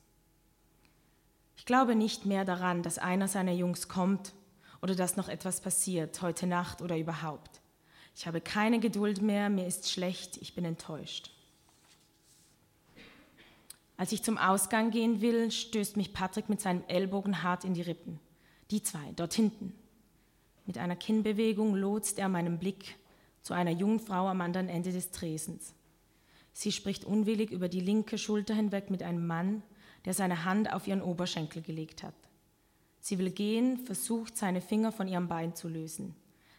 Ich 1.56 1.66
glaube 1.66 1.94
nicht 1.94 2.26
mehr 2.26 2.44
daran, 2.44 2.82
dass 2.82 2.98
einer 2.98 3.28
seiner 3.28 3.52
Jungs 3.52 3.86
kommt 3.86 4.34
oder 4.82 4.96
dass 4.96 5.16
noch 5.16 5.28
etwas 5.28 5.60
passiert, 5.60 6.20
heute 6.20 6.48
Nacht 6.48 6.82
oder 6.82 6.98
überhaupt. 6.98 7.60
Ich 8.16 8.26
habe 8.26 8.40
keine 8.40 8.80
Geduld 8.80 9.20
mehr, 9.20 9.50
mir 9.50 9.66
ist 9.66 9.90
schlecht, 9.90 10.38
ich 10.38 10.54
bin 10.54 10.64
enttäuscht. 10.64 11.30
Als 13.98 14.10
ich 14.10 14.22
zum 14.22 14.38
Ausgang 14.38 14.90
gehen 14.90 15.20
will, 15.20 15.50
stößt 15.50 15.98
mich 15.98 16.14
Patrick 16.14 16.48
mit 16.48 16.62
seinem 16.62 16.82
Ellbogen 16.88 17.42
hart 17.42 17.64
in 17.64 17.74
die 17.74 17.82
Rippen. 17.82 18.18
Die 18.70 18.82
zwei, 18.82 19.12
dort 19.16 19.34
hinten. 19.34 19.74
Mit 20.64 20.78
einer 20.78 20.96
Kinnbewegung 20.96 21.74
lotst 21.74 22.18
er 22.18 22.30
meinen 22.30 22.58
Blick 22.58 22.96
zu 23.42 23.52
einer 23.52 23.70
jungen 23.70 24.00
Frau 24.00 24.28
am 24.28 24.40
anderen 24.40 24.70
Ende 24.70 24.92
des 24.92 25.10
Tresens. 25.10 25.74
Sie 26.54 26.72
spricht 26.72 27.04
unwillig 27.04 27.50
über 27.50 27.68
die 27.68 27.80
linke 27.80 28.16
Schulter 28.16 28.54
hinweg 28.54 28.88
mit 28.88 29.02
einem 29.02 29.26
Mann, 29.26 29.62
der 30.06 30.14
seine 30.14 30.46
Hand 30.46 30.72
auf 30.72 30.86
ihren 30.86 31.02
Oberschenkel 31.02 31.60
gelegt 31.60 32.02
hat. 32.02 32.14
Sie 32.98 33.18
will 33.18 33.30
gehen, 33.30 33.78
versucht 33.78 34.38
seine 34.38 34.62
Finger 34.62 34.90
von 34.90 35.06
ihrem 35.06 35.28
Bein 35.28 35.54
zu 35.54 35.68
lösen. 35.68 36.16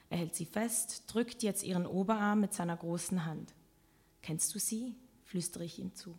Er 0.10 0.18
hält 0.18 0.36
sie 0.36 0.46
fest, 0.46 1.04
drückt 1.08 1.44
jetzt 1.44 1.64
ihren 1.64 1.86
Oberarm 1.86 2.42
mit 2.42 2.54
seiner 2.54 2.78
großen 2.78 3.26
Hand. 3.26 3.54
Kennst 4.22 4.54
du 4.56 4.60
sie? 4.60 4.96
flüstere 5.24 5.66
ich 5.66 5.80
ihm 5.80 5.94
zu. 5.94 6.18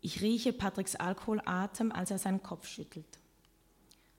Ich 0.00 0.22
rieche 0.22 0.52
Patricks 0.52 0.94
Alkoholatem, 0.94 1.92
als 1.92 2.10
er 2.10 2.18
seinen 2.18 2.42
Kopf 2.42 2.66
schüttelt. 2.66 3.18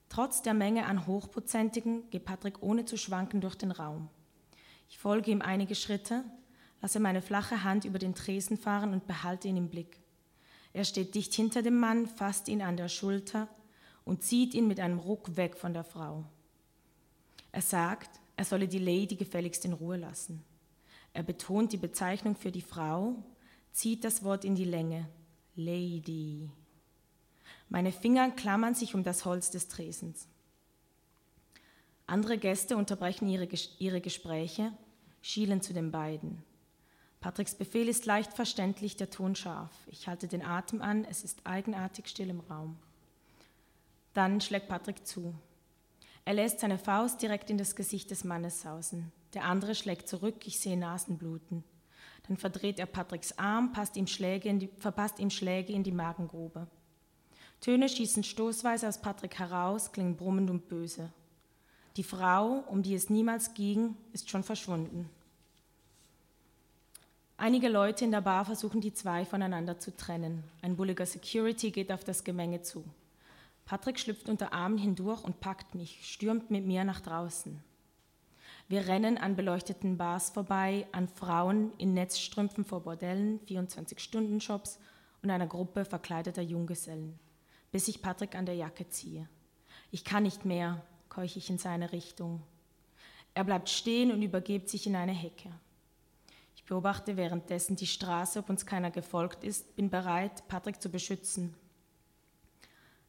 Trotz 0.08 0.42
der 0.42 0.54
Menge 0.54 0.86
an 0.86 1.06
Hochprozentigen 1.06 2.08
geht 2.10 2.24
Patrick 2.24 2.62
ohne 2.62 2.84
zu 2.84 2.96
schwanken 2.96 3.40
durch 3.40 3.54
den 3.54 3.70
Raum. 3.70 4.08
Ich 4.88 4.98
folge 4.98 5.30
ihm 5.30 5.40
einige 5.40 5.74
Schritte, 5.74 6.24
lasse 6.82 7.00
meine 7.00 7.22
flache 7.22 7.64
Hand 7.64 7.84
über 7.84 7.98
den 7.98 8.14
Tresen 8.14 8.56
fahren 8.56 8.92
und 8.92 9.06
behalte 9.06 9.48
ihn 9.48 9.56
im 9.56 9.68
Blick. 9.68 9.98
Er 10.72 10.84
steht 10.84 11.14
dicht 11.14 11.34
hinter 11.34 11.62
dem 11.62 11.78
Mann, 11.78 12.06
fasst 12.06 12.48
ihn 12.48 12.62
an 12.62 12.76
der 12.76 12.88
Schulter 12.88 13.48
und 14.04 14.22
zieht 14.22 14.54
ihn 14.54 14.66
mit 14.66 14.80
einem 14.80 14.98
Ruck 14.98 15.36
weg 15.36 15.56
von 15.56 15.72
der 15.72 15.84
Frau. 15.84 16.24
Er 17.52 17.62
sagt, 17.62 18.20
er 18.36 18.44
solle 18.44 18.68
die 18.68 18.78
Lady 18.78 19.16
gefälligst 19.16 19.64
in 19.64 19.72
Ruhe 19.72 19.96
lassen. 19.96 20.44
Er 21.12 21.22
betont 21.22 21.72
die 21.72 21.76
Bezeichnung 21.76 22.36
für 22.36 22.52
die 22.52 22.62
Frau, 22.62 23.16
zieht 23.72 24.04
das 24.04 24.22
Wort 24.22 24.44
in 24.44 24.54
die 24.54 24.64
Länge, 24.64 25.08
Lady. 25.56 26.48
Meine 27.68 27.92
Finger 27.92 28.30
klammern 28.30 28.74
sich 28.74 28.94
um 28.94 29.02
das 29.02 29.24
Holz 29.24 29.50
des 29.50 29.68
Tresens. 29.68 30.28
Andere 32.06 32.38
Gäste 32.38 32.76
unterbrechen 32.76 33.28
ihre, 33.28 33.48
ihre 33.78 34.00
Gespräche, 34.00 34.72
schielen 35.22 35.60
zu 35.62 35.72
den 35.72 35.90
beiden. 35.90 36.42
Patricks 37.20 37.54
Befehl 37.54 37.88
ist 37.88 38.06
leicht 38.06 38.32
verständlich, 38.32 38.96
der 38.96 39.10
Ton 39.10 39.36
scharf. 39.36 39.70
Ich 39.86 40.08
halte 40.08 40.26
den 40.26 40.42
Atem 40.44 40.80
an, 40.80 41.04
es 41.04 41.22
ist 41.22 41.46
eigenartig 41.46 42.08
still 42.08 42.30
im 42.30 42.40
Raum. 42.40 42.76
Dann 44.14 44.40
schlägt 44.40 44.68
Patrick 44.68 45.06
zu. 45.06 45.34
Er 46.24 46.34
lässt 46.34 46.60
seine 46.60 46.78
Faust 46.78 47.22
direkt 47.22 47.50
in 47.50 47.58
das 47.58 47.74
Gesicht 47.74 48.10
des 48.10 48.24
Mannes 48.24 48.62
sausen. 48.62 49.12
Der 49.34 49.44
andere 49.44 49.74
schlägt 49.74 50.08
zurück, 50.08 50.46
ich 50.46 50.58
sehe 50.60 50.76
Nasenbluten. 50.76 51.64
Dann 52.28 52.36
verdreht 52.36 52.78
er 52.78 52.86
Patricks 52.86 53.32
Arm, 53.38 53.72
ihm 53.96 54.06
die, 54.58 54.68
verpasst 54.78 55.18
ihm 55.18 55.30
Schläge 55.30 55.72
in 55.72 55.82
die 55.82 55.92
Magengrube. 55.92 56.66
Töne 57.60 57.88
schießen 57.88 58.24
stoßweise 58.24 58.88
aus 58.88 59.00
Patrick 59.00 59.38
heraus, 59.38 59.92
klingen 59.92 60.16
brummend 60.16 60.50
und 60.50 60.68
böse. 60.68 61.10
Die 61.96 62.04
Frau, 62.04 62.64
um 62.68 62.82
die 62.82 62.94
es 62.94 63.10
niemals 63.10 63.54
ging, 63.54 63.96
ist 64.12 64.30
schon 64.30 64.44
verschwunden. 64.44 65.10
Einige 67.36 67.68
Leute 67.68 68.04
in 68.04 68.10
der 68.10 68.20
Bar 68.20 68.44
versuchen 68.44 68.80
die 68.80 68.92
zwei 68.92 69.24
voneinander 69.24 69.78
zu 69.78 69.96
trennen. 69.96 70.44
Ein 70.62 70.76
bulliger 70.76 71.06
Security 71.06 71.70
geht 71.70 71.90
auf 71.90 72.04
das 72.04 72.22
Gemenge 72.22 72.62
zu. 72.62 72.84
Patrick 73.70 74.00
schlüpft 74.00 74.28
unter 74.28 74.52
Armen 74.52 74.78
hindurch 74.78 75.22
und 75.22 75.38
packt 75.38 75.76
mich, 75.76 76.04
stürmt 76.04 76.50
mit 76.50 76.66
mir 76.66 76.82
nach 76.82 76.98
draußen. 76.98 77.62
Wir 78.66 78.88
rennen 78.88 79.16
an 79.16 79.36
beleuchteten 79.36 79.96
Bars 79.96 80.30
vorbei, 80.30 80.88
an 80.90 81.06
Frauen 81.06 81.72
in 81.78 81.94
Netzstrümpfen 81.94 82.64
vor 82.64 82.80
Bordellen, 82.80 83.38
24-Stunden-Shops 83.46 84.80
und 85.22 85.30
einer 85.30 85.46
Gruppe 85.46 85.84
verkleideter 85.84 86.42
Junggesellen, 86.42 87.16
bis 87.70 87.86
ich 87.86 88.02
Patrick 88.02 88.34
an 88.34 88.44
der 88.44 88.56
Jacke 88.56 88.88
ziehe. 88.88 89.28
Ich 89.92 90.02
kann 90.02 90.24
nicht 90.24 90.44
mehr, 90.44 90.82
keuche 91.08 91.38
ich 91.38 91.48
in 91.48 91.58
seine 91.58 91.92
Richtung. 91.92 92.42
Er 93.34 93.44
bleibt 93.44 93.68
stehen 93.68 94.10
und 94.10 94.20
übergibt 94.20 94.68
sich 94.68 94.88
in 94.88 94.96
eine 94.96 95.12
Hecke. 95.12 95.52
Ich 96.56 96.64
beobachte 96.64 97.16
währenddessen 97.16 97.76
die 97.76 97.86
Straße, 97.86 98.40
ob 98.40 98.50
uns 98.50 98.66
keiner 98.66 98.90
gefolgt 98.90 99.44
ist, 99.44 99.76
bin 99.76 99.90
bereit, 99.90 100.48
Patrick 100.48 100.82
zu 100.82 100.88
beschützen. 100.88 101.54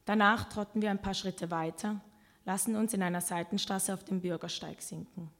Danach 0.04 0.48
trotten 0.48 0.82
wir 0.82 0.90
ein 0.90 1.02
paar 1.02 1.14
Schritte 1.14 1.50
weiter, 1.50 2.00
lassen 2.44 2.76
uns 2.76 2.92
in 2.92 3.02
einer 3.02 3.20
Seitenstraße 3.20 3.94
auf 3.94 4.04
den 4.04 4.20
Bürgersteig 4.20 4.82
sinken. 4.82 5.30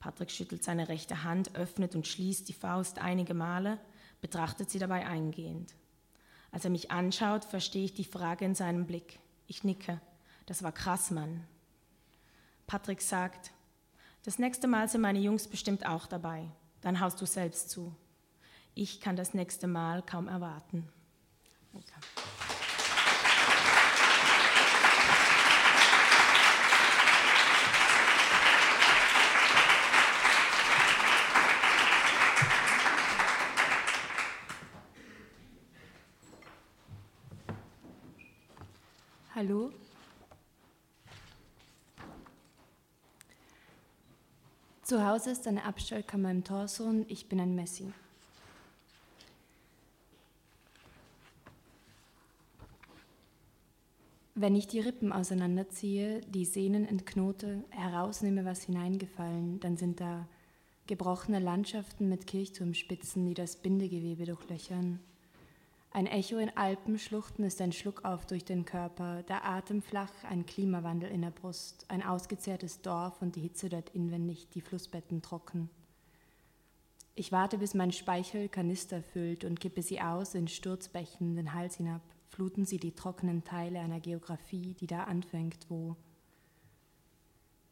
Patrick 0.00 0.30
schüttelt 0.30 0.62
seine 0.62 0.88
rechte 0.88 1.24
Hand, 1.24 1.54
öffnet 1.54 1.94
und 1.94 2.06
schließt 2.06 2.48
die 2.48 2.52
Faust 2.52 2.98
einige 2.98 3.34
Male, 3.34 3.78
betrachtet 4.20 4.70
sie 4.70 4.78
dabei 4.78 5.06
eingehend. 5.06 5.74
Als 6.50 6.64
er 6.64 6.70
mich 6.70 6.90
anschaut, 6.90 7.44
verstehe 7.44 7.84
ich 7.84 7.94
die 7.94 8.04
Frage 8.04 8.44
in 8.44 8.54
seinem 8.54 8.86
Blick. 8.86 9.18
Ich 9.46 9.64
nicke. 9.64 10.00
Das 10.46 10.62
war 10.62 10.72
krass, 10.72 11.10
Mann. 11.10 11.44
Patrick 12.66 13.02
sagt, 13.02 13.52
das 14.24 14.38
nächste 14.38 14.66
Mal 14.66 14.88
sind 14.88 15.00
meine 15.00 15.20
Jungs 15.20 15.46
bestimmt 15.48 15.86
auch 15.86 16.06
dabei. 16.06 16.50
Dann 16.80 17.00
haust 17.00 17.20
du 17.20 17.26
selbst 17.26 17.70
zu. 17.70 17.94
Ich 18.74 19.00
kann 19.00 19.16
das 19.16 19.34
nächste 19.34 19.66
Mal 19.66 20.02
kaum 20.02 20.28
erwarten. 20.28 20.88
Danke. 21.72 21.92
Hallo. 39.38 39.70
Zu 44.82 45.06
Hause 45.06 45.30
ist 45.30 45.46
eine 45.46 45.64
Abstellkammer 45.64 46.32
im 46.32 46.42
Torso 46.42 46.82
und 46.82 47.08
ich 47.08 47.28
bin 47.28 47.38
ein 47.38 47.54
Messi. 47.54 47.92
Wenn 54.34 54.56
ich 54.56 54.66
die 54.66 54.80
Rippen 54.80 55.12
auseinanderziehe, 55.12 56.20
die 56.22 56.44
Sehnen 56.44 56.84
entknote, 56.84 57.62
herausnehme, 57.70 58.44
was 58.44 58.64
hineingefallen, 58.64 59.60
dann 59.60 59.76
sind 59.76 60.00
da 60.00 60.26
gebrochene 60.88 61.38
Landschaften 61.38 62.08
mit 62.08 62.26
Kirchturmspitzen, 62.26 63.24
die 63.24 63.34
das 63.34 63.54
Bindegewebe 63.54 64.24
durchlöchern. 64.24 64.98
Ein 65.98 66.06
Echo 66.06 66.38
in 66.38 66.56
Alpenschluchten 66.56 67.44
ist 67.44 67.60
ein 67.60 67.72
Schluckauf 67.72 68.24
durch 68.24 68.44
den 68.44 68.64
Körper, 68.64 69.24
der 69.24 69.44
Atem 69.44 69.82
flach, 69.82 70.12
ein 70.22 70.46
Klimawandel 70.46 71.10
in 71.10 71.22
der 71.22 71.32
Brust, 71.32 71.86
ein 71.88 72.04
ausgezehrtes 72.04 72.82
Dorf 72.82 73.20
und 73.20 73.34
die 73.34 73.40
Hitze 73.40 73.68
dort 73.68 73.90
inwendig, 73.96 74.48
die 74.50 74.60
Flussbetten 74.60 75.22
trocken. 75.22 75.68
Ich 77.16 77.32
warte, 77.32 77.58
bis 77.58 77.74
mein 77.74 77.90
Speichel 77.90 78.48
Kanister 78.48 79.02
füllt 79.02 79.44
und 79.44 79.58
kippe 79.58 79.82
sie 79.82 80.00
aus 80.00 80.36
in 80.36 80.46
Sturzbächen 80.46 81.34
den 81.34 81.52
Hals 81.52 81.78
hinab, 81.78 82.02
fluten 82.28 82.64
sie 82.64 82.78
die 82.78 82.94
trockenen 82.94 83.42
Teile 83.42 83.80
einer 83.80 83.98
Geografie, 83.98 84.74
die 84.74 84.86
da 84.86 85.02
anfängt, 85.02 85.66
wo. 85.68 85.96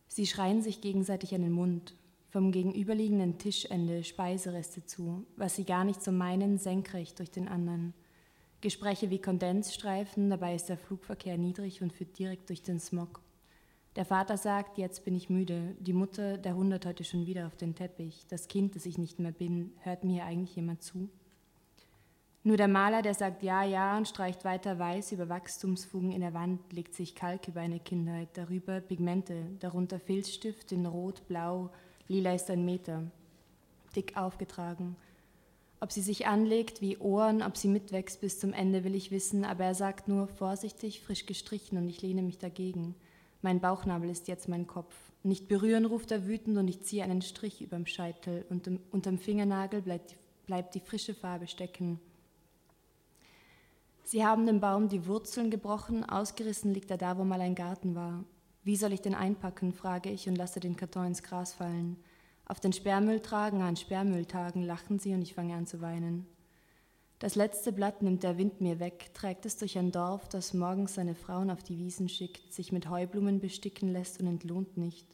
Sie 0.09 0.27
schreien 0.27 0.63
sich 0.63 0.81
gegenseitig 0.81 1.33
an 1.33 1.43
den 1.43 1.53
Mund, 1.53 1.95
vom 2.31 2.51
gegenüberliegenden 2.51 3.39
Tischende 3.39 4.03
Speisereste 4.03 4.85
zu, 4.85 5.25
was 5.37 5.55
sie 5.55 5.65
gar 5.65 5.85
nicht 5.85 6.03
so 6.03 6.11
meinen, 6.11 6.59
senkrecht 6.59 7.21
durch 7.21 7.31
den 7.31 7.47
anderen– 7.47 7.95
Gespräche 8.67 9.11
wie 9.11 9.21
Kondensstreifen, 9.21 10.29
dabei 10.29 10.57
ist 10.57 10.69
der 10.69 10.77
Flugverkehr 10.77 11.39
niedrig 11.39 11.83
und 11.83 11.93
führt 11.93 12.19
direkt 12.19 12.49
durch 12.49 12.65
den 12.65 12.81
Smog. 12.81 13.21
Der 13.95 14.05
Vater 14.05 14.37
sagt, 14.37 14.77
jetzt 14.77 15.05
bin 15.05 15.15
ich 15.15 15.31
müde. 15.31 15.77
Die 15.79 15.93
Mutter, 15.93 16.37
der 16.37 16.57
hundert 16.57 16.85
heute 16.85 17.05
schon 17.05 17.27
wieder 17.27 17.47
auf 17.47 17.55
den 17.55 17.77
Teppich. 17.77 18.27
Das 18.29 18.49
Kind, 18.49 18.75
das 18.75 18.85
ich 18.85 18.99
nicht 18.99 19.21
mehr 19.21 19.31
bin, 19.31 19.71
hört 19.83 20.03
mir 20.03 20.25
eigentlich 20.25 20.57
jemand 20.57 20.83
zu? 20.83 21.09
Nur 22.43 22.57
der 22.57 22.67
Maler, 22.67 23.03
der 23.03 23.15
sagt 23.15 23.45
ja, 23.45 23.63
ja 23.63 23.97
und 23.97 24.09
streicht 24.09 24.45
weiter 24.45 24.81
weiß 24.81 25.13
über 25.13 25.29
Wachstumsfugen 25.29 26.11
in 26.11 26.23
der 26.23 26.35
Wand, 26.35 26.73
legt 26.73 26.97
sich 26.97 27.15
Kalk 27.15 27.47
über 27.47 27.61
eine 27.61 27.79
Kindheit, 27.79 28.31
darüber 28.33 28.81
Pigmente, 28.81 29.45
darunter 29.61 30.01
Filzstift 30.01 30.73
in 30.73 30.87
Rot, 30.87 31.29
Blau, 31.29 31.71
Lila 32.09 32.35
ist 32.35 32.51
ein 32.51 32.65
Meter, 32.65 33.05
dick 33.95 34.17
aufgetragen. 34.17 34.97
Ob 35.81 35.93
sie 35.93 36.01
sich 36.01 36.27
anlegt 36.27 36.81
wie 36.81 36.97
Ohren, 36.97 37.43
ob 37.43 37.57
sie 37.57 37.69
mitwächst 37.69 38.21
bis 38.21 38.39
zum 38.39 38.53
Ende, 38.53 38.83
will 38.85 38.95
ich 38.95 39.11
wissen, 39.11 39.45
aber 39.45 39.65
er 39.65 39.75
sagt 39.75 40.09
nur 40.09 40.27
vorsichtig, 40.27 41.03
frisch 41.03 41.27
gestrichen 41.27 41.77
und 41.77 41.89
ich 41.89 42.01
lehne 42.01 42.23
mich 42.23 42.39
dagegen. 42.39 42.95
Mein 43.43 43.61
Bauchnabel 43.61 44.09
ist 44.09 44.27
jetzt 44.29 44.49
mein 44.49 44.67
Kopf. 44.67 44.95
Nicht 45.23 45.49
berühren, 45.49 45.85
ruft 45.85 46.11
er 46.11 46.27
wütend 46.27 46.57
und 46.57 46.69
ich 46.69 46.83
ziehe 46.83 47.05
einen 47.05 47.21
Strich 47.21 47.61
überm 47.61 47.87
Scheitel 47.87 48.47
und 48.49 48.71
unterm 48.91 49.19
Fingernagel 49.19 49.83
bleibt, 49.83 50.17
bleibt 50.47 50.75
die 50.75 50.81
frische 50.81 51.15
Farbe 51.15 51.47
stecken. 51.47 52.01
Sie 54.05 54.25
haben 54.25 54.47
dem 54.47 54.61
Baum 54.61 54.89
die 54.89 55.07
Wurzeln 55.07 55.51
gebrochen, 55.51 56.05
ausgerissen 56.09 56.73
liegt 56.73 56.91
er 56.91 56.97
da, 56.97 57.19
wo 57.19 57.25
mal 57.25 57.41
ein 57.41 57.57
Garten 57.57 57.95
war. 57.95 58.25
Wie 58.63 58.77
soll 58.77 58.93
ich 58.93 59.03
den 59.03 59.15
einpacken, 59.15 59.73
frage 59.73 60.11
ich 60.11 60.29
und 60.29 60.37
lasse 60.37 60.61
den 60.61 60.77
Karton 60.77 61.09
ins 61.09 61.23
Gras 61.23 61.53
fallen. 61.53 61.97
Auf 62.49 62.61
den 62.61 62.73
Sperrmüll 62.73 63.21
tragen, 63.21 63.61
an 63.61 63.77
Sperrmülltagen 63.77 64.63
lachen 64.63 65.01
sie 65.01 65.13
und 65.13 65.23
ich 65.23 65.35
fange 65.35 65.55
an 65.55 65.67
zu 65.67 65.81
weinen. 65.81 66.27
Das 67.19 67.35
letzte 67.35 67.73
Blatt 67.73 68.03
nimmt 68.03 68.23
der 68.23 68.39
Wind 68.39 68.61
mir 68.61 68.79
weg, 68.79 69.13
trägt 69.15 69.47
es 69.47 69.57
durch 69.57 69.77
ein 69.79 69.91
Dorf, 69.91 70.29
das 70.29 70.55
morgens 70.55 70.95
seine 70.95 71.17
Frauen 71.17 71.51
auf 71.51 71.63
die 71.65 71.79
Wiesen 71.79 72.09
schickt, 72.09 72.53
sich 72.53 72.71
mit 72.71 72.89
Heublumen 72.89 73.41
besticken 73.41 73.89
lässt 73.89 74.21
und 74.21 74.29
entlohnt 74.29 74.77
nicht. 74.77 75.09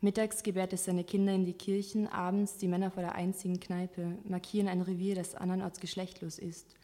Mittags 0.00 0.42
gebärt 0.42 0.72
es 0.72 0.84
seine 0.84 1.04
Kinder 1.04 1.34
in 1.34 1.44
die 1.44 1.54
Kirchen, 1.54 2.06
abends 2.06 2.56
die 2.56 2.68
Männer 2.68 2.90
vor 2.90 3.02
der 3.02 3.14
einzigen 3.14 3.60
Kneipe, 3.60 4.16
markieren 4.24 4.68
ein 4.68 4.80
Revier, 4.80 5.14
das 5.14 5.34
andernorts 5.34 5.80
geschlechtlos 5.80 6.38
ist. 6.38 6.76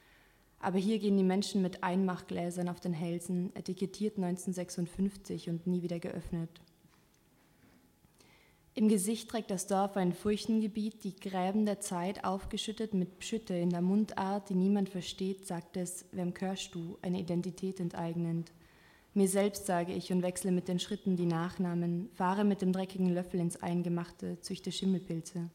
Aber 0.59 0.79
hier 0.79 0.99
gehen 0.99 1.17
die 1.17 1.23
Menschen 1.23 1.63
mit 1.63 1.83
Einmachgläsern 1.83 2.69
auf 2.69 2.81
den 2.81 2.93
Hälsen, 2.93 3.55
etikettiert 3.57 4.17
1956 4.17 5.49
und 5.49 5.67
nie 5.67 5.83
wieder 5.83 6.01
geöffnet. 6.01 6.61
Im 8.75 8.89
Gesicht 8.89 9.29
trägt 9.29 9.51
das 9.51 9.67
Dorf 9.67 9.97
ein 9.97 10.13
Furchtengebiet, 10.13 11.03
die 11.03 11.17
Gräben 11.17 11.67
der 11.67 11.81
Zeit 11.81 12.25
aufgeschüttet 12.25 12.95
mit 12.95 13.19
Pschütte 13.19 13.55
in 13.55 13.71
der 13.71 13.83
Mundart, 13.83 14.49
die 14.49 14.55
niemand 14.55 14.89
versteht, 14.89 15.47
sagt 15.47 15.77
es, 15.77 16.05
wem 16.13 16.33
körst 16.35 16.75
du, 16.75 16.97
eine 17.03 17.19
Identität 17.19 17.81
enteignend. 17.81 18.53
Mir 19.13 19.27
selbst 19.27 19.67
sage 19.67 19.93
ich 19.93 20.13
und 20.13 20.23
wechsle 20.23 20.53
mit 20.53 20.69
den 20.69 20.79
Schritten 20.79 21.17
die 21.17 21.27
Nachnamen, 21.27 22.11
fahre 22.15 22.45
mit 22.45 22.63
dem 22.63 22.73
dreckigen 22.73 23.13
Löffel 23.13 23.41
ins 23.41 23.61
Eingemachte, 23.61 24.41
züchte 24.41 24.71
Schimmelpilze. 24.71 25.51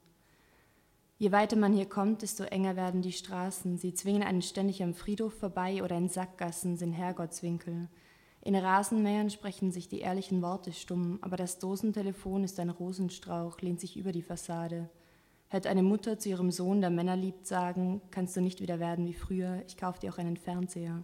Je 1.17 1.31
weiter 1.31 1.55
man 1.55 1.71
hier 1.71 1.85
kommt, 1.85 2.21
desto 2.21 2.43
enger 2.43 2.75
werden 2.75 3.01
die 3.01 3.13
Straßen. 3.13 3.77
Sie 3.77 3.93
zwingen 3.93 4.23
einen 4.23 4.41
ständig 4.41 4.83
am 4.83 4.93
Friedhof 4.93 5.33
vorbei 5.33 5.81
oder 5.81 5.97
in 5.97 6.09
Sackgassen 6.09 6.75
sind 6.75 6.91
Herrgottswinkel. 6.91 7.87
In 8.45 8.55
Rasenmähern 8.55 9.31
sprechen 9.31 9.71
sich 9.71 9.89
die 9.89 10.01
ehrlichen 10.01 10.43
Worte 10.43 10.71
stumm, 10.71 11.17
aber 11.21 11.35
das 11.35 11.57
Dosentelefon 11.57 12.43
ist 12.43 12.59
ein 12.59 12.69
Rosenstrauch, 12.69 13.59
lehnt 13.61 13.79
sich 13.79 13.97
über 13.97 14.11
die 14.11 14.21
Fassade. 14.21 14.87
Hört 15.49 15.65
eine 15.65 15.81
Mutter 15.81 16.19
zu 16.19 16.29
ihrem 16.29 16.51
Sohn, 16.51 16.79
der 16.79 16.91
Männer 16.91 17.15
liebt, 17.15 17.47
sagen, 17.47 18.01
kannst 18.11 18.35
du 18.35 18.41
nicht 18.41 18.61
wieder 18.61 18.79
werden 18.79 19.07
wie 19.07 19.15
früher, 19.15 19.63
ich 19.65 19.77
kauf 19.77 19.97
dir 19.97 20.13
auch 20.13 20.19
einen 20.19 20.37
Fernseher. 20.37 21.03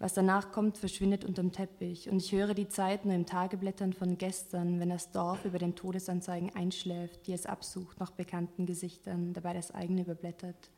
Was 0.00 0.14
danach 0.14 0.50
kommt, 0.50 0.78
verschwindet 0.78 1.24
unterm 1.24 1.52
Teppich, 1.52 2.10
und 2.10 2.20
ich 2.20 2.32
höre 2.32 2.54
die 2.54 2.68
Zeit 2.68 3.04
nur 3.04 3.14
im 3.14 3.24
Tageblättern 3.24 3.92
von 3.92 4.18
gestern, 4.18 4.80
wenn 4.80 4.88
das 4.88 5.12
Dorf 5.12 5.44
über 5.44 5.60
den 5.60 5.76
Todesanzeigen 5.76 6.56
einschläft, 6.56 7.28
die 7.28 7.34
es 7.34 7.46
absucht 7.46 8.00
nach 8.00 8.10
bekannten 8.10 8.66
Gesichtern, 8.66 9.32
dabei 9.32 9.54
das 9.54 9.70
eigene 9.70 10.00
überblättert. 10.00 10.72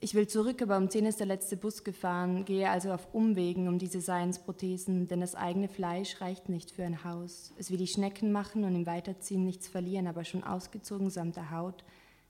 Ich 0.00 0.14
will 0.14 0.28
zurück, 0.28 0.62
aber 0.62 0.76
um 0.76 0.88
10 0.88 1.06
ist 1.06 1.18
der 1.18 1.26
letzte 1.26 1.56
Bus 1.56 1.82
gefahren, 1.82 2.44
gehe 2.44 2.70
also 2.70 2.92
auf 2.92 3.12
Umwegen 3.12 3.66
um 3.66 3.78
diese 3.78 4.00
Seinsprothesen, 4.00 5.08
denn 5.08 5.20
das 5.20 5.34
eigene 5.34 5.68
Fleisch 5.68 6.20
reicht 6.20 6.48
nicht 6.48 6.70
für 6.70 6.84
ein 6.84 7.02
Haus. 7.02 7.52
Es 7.58 7.72
will 7.72 7.78
die 7.78 7.88
Schnecken 7.88 8.30
machen 8.30 8.62
und 8.62 8.76
im 8.76 8.86
Weiterziehen 8.86 9.44
nichts 9.44 9.66
verlieren, 9.66 10.06
aber 10.06 10.24
schon 10.24 10.44
ausgezogen 10.44 11.10
samt 11.10 11.36
der 11.36 11.50
Haut 11.50 11.84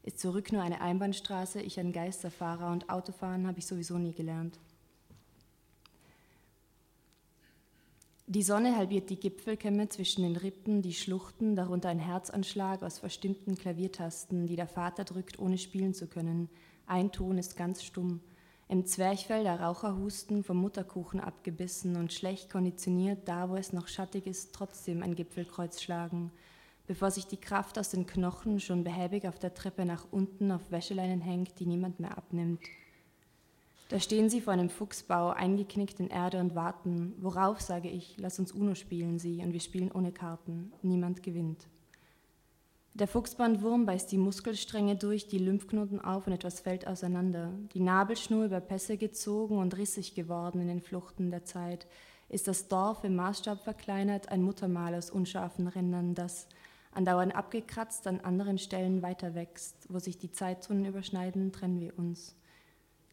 ist 0.09 0.21
zurück 0.21 0.53
nur 0.53 0.63
eine 0.63 0.81
Einbahnstraße, 0.81 1.61
ich 1.61 1.79
ein 1.79 1.93
Geisterfahrer 1.93 2.73
und 2.73 2.89
Autofahren 2.89 3.47
habe 3.47 3.59
ich 3.59 3.67
sowieso 3.67 3.99
nie 3.99 4.15
gelernt. 4.15 4.59
Die 8.27 8.43
Sonne 8.43 8.77
halbiert 8.77 9.11
die 9.11 9.21
Gipfelkämme 9.21 9.91
zwischen 9.91 10.23
den 10.23 10.37
Rippen, 10.37 10.81
die 10.81 10.95
Schluchten, 10.95 11.57
darunter 11.57 11.91
ein 11.91 11.99
Herzanschlag 11.99 12.83
aus 12.83 12.99
verstimmten 12.99 13.57
Klaviertasten, 13.57 14.47
die 14.47 14.57
der 14.57 14.67
Vater 14.67 15.05
drückt, 15.05 15.39
ohne 15.39 15.59
spielen 15.59 15.93
zu 15.93 16.07
können– 16.07 16.49
ein 16.89 17.13
Ton 17.13 17.39
ist 17.39 17.57
ganz 17.57 17.83
stumm. 17.83 18.21
Im 18.69 18.85
Zwerchfell 18.85 19.45
der 19.45 19.61
Raucherhusten 19.61 20.45
vom 20.45 20.59
Mutterkuchen 20.59 21.21
abgebissen 21.21 21.97
und 21.97 22.13
schlecht 22.13 22.51
konditioniert, 22.51 23.27
da 23.27 23.49
wo 23.49 23.57
es 23.57 23.73
noch 23.73 23.89
schattig 23.89 24.27
ist, 24.27 24.55
trotzdem 24.55 25.03
ein 25.03 25.15
Gipfelkreuz 25.15 25.81
schlagen, 25.81 26.31
bevor 26.87 27.11
sich 27.11 27.27
die 27.27 27.41
Kraft 27.41 27.79
aus 27.79 27.91
den 27.91 28.07
Knochen 28.07 28.61
schon 28.61 28.85
behäbig 28.85 29.27
auf 29.27 29.39
der 29.39 29.55
Treppe 29.55 29.87
nach 29.87 30.07
unten 30.11 30.53
auf 30.53 30.71
Wäscheleinen 30.71 31.21
hängt, 31.21 31.59
die 31.61 31.67
niemand 31.67 32.01
mehr 32.01 32.17
abnimmt. 32.17 32.61
Da 33.89 33.99
stehen 34.01 34.29
sie 34.29 34.43
vor 34.43 34.53
einem 34.53 34.69
Fuchsbau, 34.69 35.31
eingeknickt 35.31 35.99
in 35.99 36.09
Erde 36.09 36.41
und 36.41 36.55
warten. 36.55 37.15
Worauf, 37.21 37.63
sage 37.63 37.89
ich, 37.89 38.17
lass 38.19 38.39
uns 38.39 38.53
Uno 38.53 38.75
spielen 38.75 39.19
sie 39.19 39.43
und 39.43 39.55
wir 39.55 39.61
spielen 39.61 39.91
ohne 39.91 40.13
Karten. 40.13 40.73
Niemand 40.83 41.23
gewinnt. 41.23 41.67
Der 42.99 43.07
Fuchsbandwurm 43.07 43.87
beißt 43.87 44.11
die 44.11 44.19
Muskelstränge 44.19 44.97
durch, 44.97 45.29
die 45.29 45.39
Lymphknoten 45.39 46.01
auf 46.01 46.27
und 46.27 46.33
etwas 46.33 46.59
fällt 46.59 46.89
auseinander. 46.89 47.53
Die 47.73 47.79
Nabelschnur 47.79 48.45
über 48.45 48.59
Pässe 48.59 48.97
gezogen 48.97 49.59
und 49.59 49.77
rissig 49.77 50.17
geworden 50.17 50.61
in 50.61 50.67
den 50.67 50.81
Fluchten 50.81 51.31
der 51.31 51.45
Zeit. 51.45 51.87
Ist 52.29 52.49
das 52.49 52.67
Dorf 52.67 53.05
im 53.05 53.15
Maßstab 53.15 53.63
verkleinert, 53.63 54.31
ein 54.31 54.43
Muttermal 54.43 54.97
aus 54.97 55.11
unscharfen 55.11 55.69
Rändern, 55.69 56.17
das 56.17 56.49
andauernd 56.91 57.37
abgekratzt 57.37 58.05
an 58.09 58.19
anderen 58.19 58.59
Stellen 58.59 59.01
weiter 59.01 59.37
wächst. 59.37 59.87
Wo 59.89 60.01
sich 60.01 60.19
die 60.19 60.33
Zeitzonen 60.33 60.85
überschneiden, 60.85 61.53
trennen 61.53 61.79
wir 61.79 61.97
uns 61.97 62.35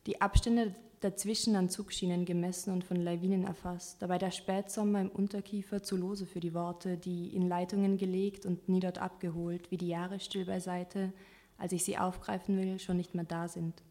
die 0.06 0.22
Abstände 0.22 0.74
dazwischen 1.00 1.56
an 1.56 1.70
Zugschienen 1.70 2.26
gemessen 2.26 2.72
und 2.72 2.84
von 2.84 2.98
Lawinen 2.98 3.44
erfasst, 3.44 4.02
dabei 4.02 4.18
der 4.18 4.32
Spätsommer 4.32 5.02
im 5.02 5.10
Unterkiefer 5.10 5.84
zu 5.84 5.98
lose 5.98 6.26
für 6.26 6.40
die 6.40 6.54
Worte, 6.54 6.98
die 6.98 7.36
in 7.36 7.48
Leitungen 7.48 7.98
gelegt 7.98 8.46
und 8.46 8.68
nie 8.70 8.80
dort 8.80 8.98
abgeholt, 8.98 9.70
wie 9.72 9.78
die 9.78 9.88
Jahre 9.88 10.20
still 10.20 10.46
beiseite, 10.46 11.14
als 11.58 11.74
ich 11.74 11.84
sie 11.84 11.98
aufgreifen 11.98 12.58
will, 12.58 12.80
schon 12.80 12.98
nicht 12.98 13.16
mehr 13.16 13.26
da 13.26 13.48
sind. 13.48 13.84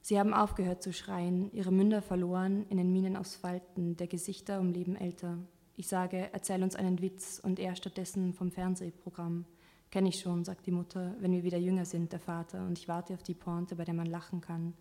Sie 0.00 0.18
haben 0.18 0.34
aufgehört 0.34 0.82
zu 0.82 0.92
schreien, 0.92 1.52
ihre 1.52 1.72
Münder 1.72 2.02
verloren 2.02 2.66
in 2.70 2.76
den 2.76 2.92
Minen 2.92 3.16
aus 3.16 3.36
Falten, 3.36 3.96
der 3.96 4.08
Gesichter 4.08 4.58
um 4.58 4.72
Leben 4.72 4.96
älter. 4.96 5.38
Ich 5.76 5.86
sage, 5.86 6.28
erzähl 6.32 6.62
uns 6.62 6.74
einen 6.74 7.00
Witz 7.00 7.40
und 7.42 7.60
er 7.60 7.76
stattdessen 7.76 8.34
vom 8.34 8.50
Fernsehprogramm. 8.50 9.44
Kenn 9.92 10.06
ich 10.06 10.20
schon, 10.20 10.42
sagt 10.42 10.64
die 10.64 10.70
Mutter, 10.70 11.14
wenn 11.20 11.32
wir 11.32 11.44
wieder 11.44 11.58
jünger 11.58 11.84
sind, 11.84 12.12
der 12.12 12.18
Vater, 12.18 12.66
und 12.66 12.78
ich 12.78 12.88
warte 12.88 13.12
auf 13.12 13.22
die 13.22 13.34
Pointe, 13.34 13.76
bei 13.76 13.84
der 13.84 13.92
man 13.92 14.06
lachen 14.06 14.40
kann. 14.40 14.72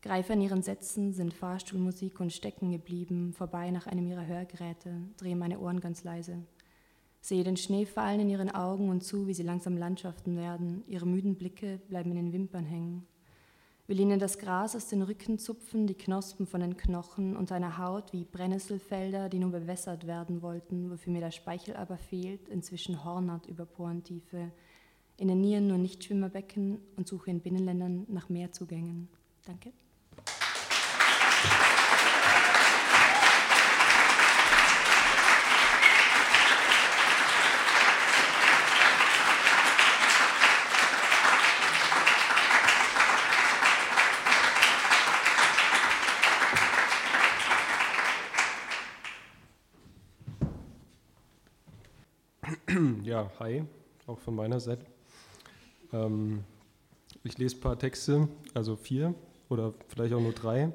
Greife 0.00 0.32
an 0.32 0.40
ihren 0.40 0.62
Sätzen, 0.62 1.12
sind 1.12 1.34
Fahrstuhlmusik 1.34 2.20
und 2.20 2.32
stecken 2.32 2.70
geblieben, 2.70 3.32
vorbei 3.32 3.72
nach 3.72 3.88
einem 3.88 4.06
ihrer 4.06 4.24
Hörgeräte, 4.24 5.02
drehe 5.16 5.34
meine 5.34 5.58
Ohren 5.58 5.80
ganz 5.80 6.04
leise. 6.04 6.38
Sehe 7.20 7.42
den 7.42 7.56
Schnee 7.56 7.84
fallen 7.84 8.20
in 8.20 8.30
ihren 8.30 8.54
Augen 8.54 8.90
und 8.90 9.02
zu, 9.02 9.26
wie 9.26 9.34
sie 9.34 9.42
langsam 9.42 9.76
Landschaften 9.76 10.36
werden, 10.36 10.84
ihre 10.86 11.04
müden 11.04 11.34
Blicke 11.34 11.80
bleiben 11.88 12.10
in 12.12 12.16
den 12.16 12.32
Wimpern 12.32 12.64
hängen 12.64 13.08
will 13.88 14.00
ihnen 14.00 14.20
das 14.20 14.38
Gras 14.38 14.76
aus 14.76 14.86
den 14.86 15.00
Rücken 15.00 15.38
zupfen, 15.38 15.86
die 15.86 15.94
Knospen 15.94 16.46
von 16.46 16.60
den 16.60 16.76
Knochen 16.76 17.36
und 17.36 17.50
einer 17.50 17.78
Haut 17.78 18.12
wie 18.12 18.24
Brennnesselfelder, 18.24 19.30
die 19.30 19.38
nur 19.38 19.50
bewässert 19.50 20.06
werden 20.06 20.42
wollten, 20.42 20.90
wofür 20.90 21.12
mir 21.12 21.20
der 21.22 21.30
Speichel 21.30 21.74
aber 21.74 21.96
fehlt, 21.96 22.48
inzwischen 22.50 23.02
hornert 23.02 23.46
über 23.46 23.64
Porentiefe, 23.64 24.52
in 25.16 25.28
den 25.28 25.40
Nieren 25.40 25.66
nur 25.66 25.78
Nichtschwimmerbecken 25.78 26.78
und 26.96 27.08
suche 27.08 27.30
in 27.30 27.40
Binnenländern 27.40 28.06
nach 28.08 28.28
Meerzugängen. 28.28 29.08
Danke. 29.46 29.72
Hi, 53.38 53.64
auch 54.06 54.18
von 54.18 54.34
meiner 54.34 54.60
Seite. 54.60 54.84
Ähm, 55.92 56.44
ich 57.24 57.38
lese 57.38 57.56
ein 57.56 57.60
paar 57.60 57.78
Texte, 57.78 58.28
also 58.54 58.76
vier 58.76 59.14
oder 59.48 59.74
vielleicht 59.88 60.14
auch 60.14 60.20
nur 60.20 60.32
drei. 60.32 60.72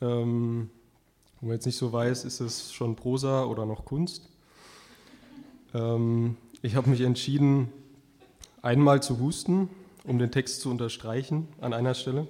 Ähm, 0.00 0.70
wenn 1.40 1.48
man 1.48 1.56
jetzt 1.56 1.66
nicht 1.66 1.76
so 1.76 1.92
weiß, 1.92 2.24
ist 2.24 2.40
es 2.40 2.72
schon 2.72 2.96
Prosa 2.96 3.44
oder 3.44 3.66
noch 3.66 3.84
Kunst. 3.84 4.28
Ähm, 5.74 6.36
ich 6.62 6.76
habe 6.76 6.90
mich 6.90 7.00
entschieden, 7.00 7.72
einmal 8.62 9.02
zu 9.02 9.18
husten, 9.18 9.68
um 10.04 10.18
den 10.18 10.30
Text 10.30 10.60
zu 10.60 10.70
unterstreichen 10.70 11.48
an 11.60 11.72
einer 11.72 11.94
Stelle. 11.94 12.26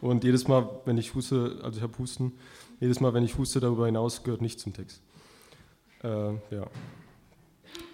Und 0.00 0.24
jedes 0.24 0.46
Mal, 0.46 0.68
wenn 0.84 0.98
ich 0.98 1.14
huste, 1.14 1.58
also 1.62 1.78
ich 1.78 1.82
habe 1.82 1.98
Husten, 1.98 2.32
jedes 2.80 3.00
Mal, 3.00 3.12
wenn 3.12 3.24
ich 3.24 3.36
huste, 3.36 3.60
darüber 3.60 3.86
hinaus 3.86 4.22
gehört 4.22 4.40
nicht 4.40 4.60
zum 4.60 4.72
Text. 4.72 5.02
Äh, 6.02 6.32
ja. 6.50 6.66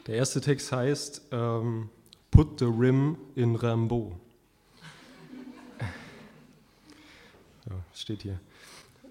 Der 0.07 0.15
erste 0.15 0.41
Text 0.41 0.71
heißt 0.71 1.23
ähm, 1.33 1.89
Put 2.31 2.61
the 2.61 2.67
Rim 2.67 3.17
in 3.35 3.57
Rambo. 3.57 4.13
ja, 7.69 7.75
steht 7.93 8.23
hier. 8.23 8.39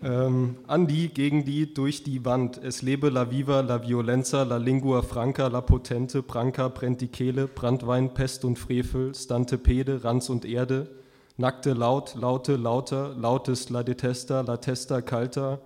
Ähm, 0.01 0.57
an 0.67 0.87
die, 0.87 1.09
gegen 1.09 1.43
die, 1.43 1.73
durch 1.73 2.03
die 2.03 2.23
Wand. 2.23 2.57
Es 2.57 2.81
lebe 2.81 3.09
la 3.09 3.29
viva, 3.29 3.59
la 3.59 3.85
violenza, 3.85 4.43
la 4.43 4.55
lingua 4.55 5.01
franca, 5.01 5.47
la 5.47 5.59
potente, 5.59 6.21
branca, 6.21 6.69
brennt 6.69 7.01
die 7.01 7.09
Kehle, 7.09 7.47
Brandwein, 7.47 8.13
Pest 8.13 8.45
und 8.45 8.57
Frevel, 8.57 9.13
stante 9.15 9.57
Pede, 9.57 10.03
Ranz 10.03 10.29
und 10.29 10.45
Erde, 10.45 10.89
nackte 11.35 11.73
laut, 11.73 12.15
laute, 12.15 12.55
lauter, 12.55 13.13
lautest 13.15 13.69
la 13.69 13.83
detesta, 13.83 14.41
la 14.41 14.57
testa, 14.57 15.01
kalter, 15.01 15.59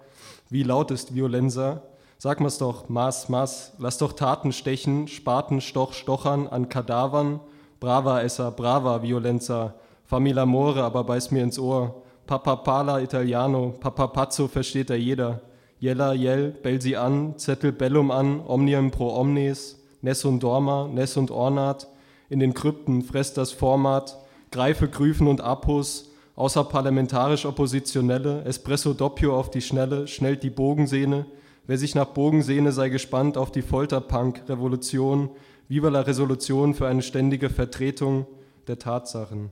wie 0.49 0.63
lautest 0.63 1.13
violenza, 1.13 1.83
Sag 2.21 2.41
mal's 2.41 2.57
doch, 2.57 2.89
Maß, 2.89 3.29
Maß, 3.29 3.75
lass 3.77 3.97
doch 3.97 4.11
Taten 4.11 4.51
stechen, 4.51 5.07
Spaten, 5.07 5.61
Stoch, 5.61 5.93
Stochern 5.93 6.47
an 6.47 6.67
Kadavern, 6.67 7.39
Brava 7.79 8.19
Esser, 8.19 8.51
Brava 8.51 9.01
Violenza, 9.01 9.75
Famila 10.03 10.45
More, 10.45 10.83
aber 10.83 11.05
beiß 11.05 11.31
mir 11.31 11.43
ins 11.43 11.57
Ohr, 11.57 12.01
Papa 12.27 12.57
Pala 12.57 12.99
Italiano, 12.99 13.73
Papa 13.79 14.07
Pazzo 14.07 14.49
versteht 14.49 14.89
da 14.89 14.95
jeder, 14.95 15.39
Jella, 15.79 16.11
Jell, 16.11 16.49
bell 16.51 16.81
sie 16.81 16.97
an, 16.97 17.37
Zettel 17.37 17.71
Bellum 17.71 18.11
an, 18.11 18.41
Omnium 18.45 18.91
pro 18.91 19.15
Omnes, 19.17 19.79
Ness 20.01 20.25
und 20.25 20.43
Dorma, 20.43 20.89
Ness 20.93 21.15
und 21.15 21.31
Ornat, 21.31 21.87
in 22.27 22.39
den 22.39 22.53
Krypten 22.53 23.01
fresst 23.01 23.37
das 23.37 23.53
Format, 23.53 24.17
Greife, 24.51 24.89
Grüfen 24.89 25.27
und 25.27 25.39
Apus, 25.39 26.11
außerparlamentarisch 26.35 27.45
Oppositionelle, 27.45 28.43
Espresso 28.43 28.93
Doppio 28.93 29.39
auf 29.39 29.49
die 29.49 29.61
Schnelle, 29.61 30.05
schnellt 30.05 30.43
die 30.43 30.49
Bogensehne, 30.49 31.25
Wer 31.69 31.77
sich 31.77 31.93
nach 31.93 32.07
Bogen 32.07 32.41
sehne, 32.41 32.71
sei 32.71 32.89
gespannt 32.89 33.37
auf 33.37 33.51
die 33.51 33.61
Folterpunk-Revolution, 33.61 35.29
Viva 35.67 35.89
la 35.89 36.01
Resolution 36.01 36.73
für 36.73 36.87
eine 36.87 37.03
ständige 37.03 37.51
Vertretung 37.51 38.25
der 38.65 38.79
Tatsachen. 38.79 39.51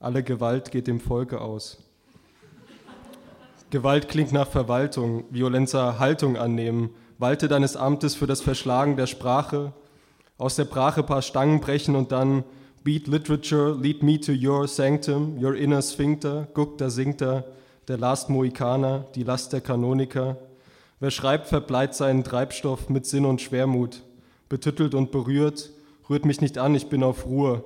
Alle 0.00 0.22
Gewalt 0.22 0.70
geht 0.70 0.86
dem 0.86 1.00
Volke 1.00 1.42
aus. 1.42 1.84
Gewalt 3.68 4.08
klingt 4.08 4.32
nach 4.32 4.48
Verwaltung, 4.48 5.24
violenzer 5.28 5.98
Haltung 5.98 6.38
annehmen, 6.38 6.94
walte 7.18 7.46
deines 7.46 7.76
Amtes 7.76 8.14
für 8.14 8.26
das 8.26 8.40
Verschlagen 8.40 8.96
der 8.96 9.06
Sprache, 9.06 9.74
aus 10.38 10.56
der 10.56 10.64
Brache 10.64 11.02
paar 11.02 11.20
Stangen 11.20 11.60
brechen 11.60 11.94
und 11.94 12.10
dann 12.10 12.42
Beat 12.84 13.06
Literature, 13.06 13.76
lead 13.78 14.02
me 14.02 14.18
to 14.18 14.32
your 14.32 14.66
sanctum, 14.66 15.36
your 15.38 15.54
inner 15.54 15.82
sphincter, 15.82 16.48
guck, 16.54 16.78
da 16.78 16.88
singt 16.88 17.20
er, 17.20 17.44
der 17.86 17.98
Last 17.98 18.30
Mohikaner, 18.30 19.04
die 19.14 19.24
Last 19.24 19.52
der 19.52 19.60
Kanoniker, 19.60 20.38
Wer 21.00 21.12
schreibt, 21.12 21.46
verbleibt 21.46 21.94
seinen 21.94 22.24
Treibstoff 22.24 22.88
mit 22.88 23.06
Sinn 23.06 23.24
und 23.24 23.40
Schwermut. 23.40 24.02
Betüttelt 24.48 24.94
und 24.94 25.12
berührt, 25.12 25.70
rührt 26.10 26.24
mich 26.24 26.40
nicht 26.40 26.58
an, 26.58 26.74
ich 26.74 26.88
bin 26.88 27.04
auf 27.04 27.26
Ruhe. 27.26 27.62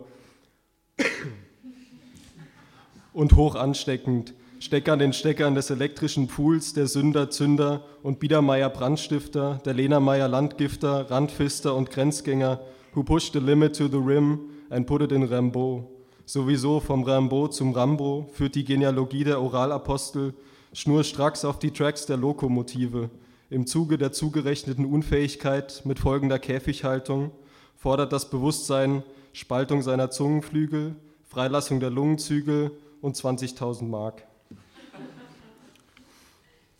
Und 3.14 3.34
hoch 3.34 3.54
ansteckend, 3.54 4.34
steck 4.58 4.88
an 4.90 4.98
den 4.98 5.14
Steckern 5.14 5.54
des 5.54 5.70
elektrischen 5.70 6.26
Pools, 6.28 6.74
der 6.74 6.86
Sünder, 6.86 7.30
Zünder 7.30 7.84
und 8.02 8.18
Biedermeier 8.18 8.68
Brandstifter, 8.68 9.60
der 9.64 9.72
Lehnermeier 9.74 10.28
Landgifter, 10.28 11.10
Randfister 11.10 11.74
und 11.74 11.90
Grenzgänger, 11.90 12.60
who 12.94 13.02
pushed 13.02 13.32
the 13.32 13.38
limit 13.38 13.74
to 13.76 13.88
the 13.88 13.96
rim 13.96 14.40
and 14.68 14.86
put 14.86 15.00
it 15.00 15.12
in 15.12 15.22
Rambo. 15.22 15.90
Sowieso 16.26 16.80
vom 16.80 17.02
Rambo 17.04 17.48
zum 17.48 17.72
Rambo 17.72 18.28
führt 18.34 18.56
die 18.56 18.64
Genealogie 18.64 19.24
der 19.24 19.40
Oralapostel 19.40 20.34
schnurstracks 20.74 21.44
auf 21.44 21.58
die 21.58 21.70
Tracks 21.70 22.06
der 22.06 22.18
Lokomotive. 22.18 23.10
Im 23.52 23.66
Zuge 23.66 23.98
der 23.98 24.12
zugerechneten 24.12 24.86
Unfähigkeit 24.86 25.82
mit 25.84 25.98
folgender 25.98 26.38
Käfighaltung 26.38 27.32
fordert 27.76 28.10
das 28.10 28.30
Bewusstsein 28.30 29.02
Spaltung 29.34 29.82
seiner 29.82 30.10
Zungenflügel, 30.10 30.96
Freilassung 31.28 31.78
der 31.78 31.90
Lungenzügel 31.90 32.70
und 33.02 33.14
20.000 33.14 33.84
Mark. 33.84 34.22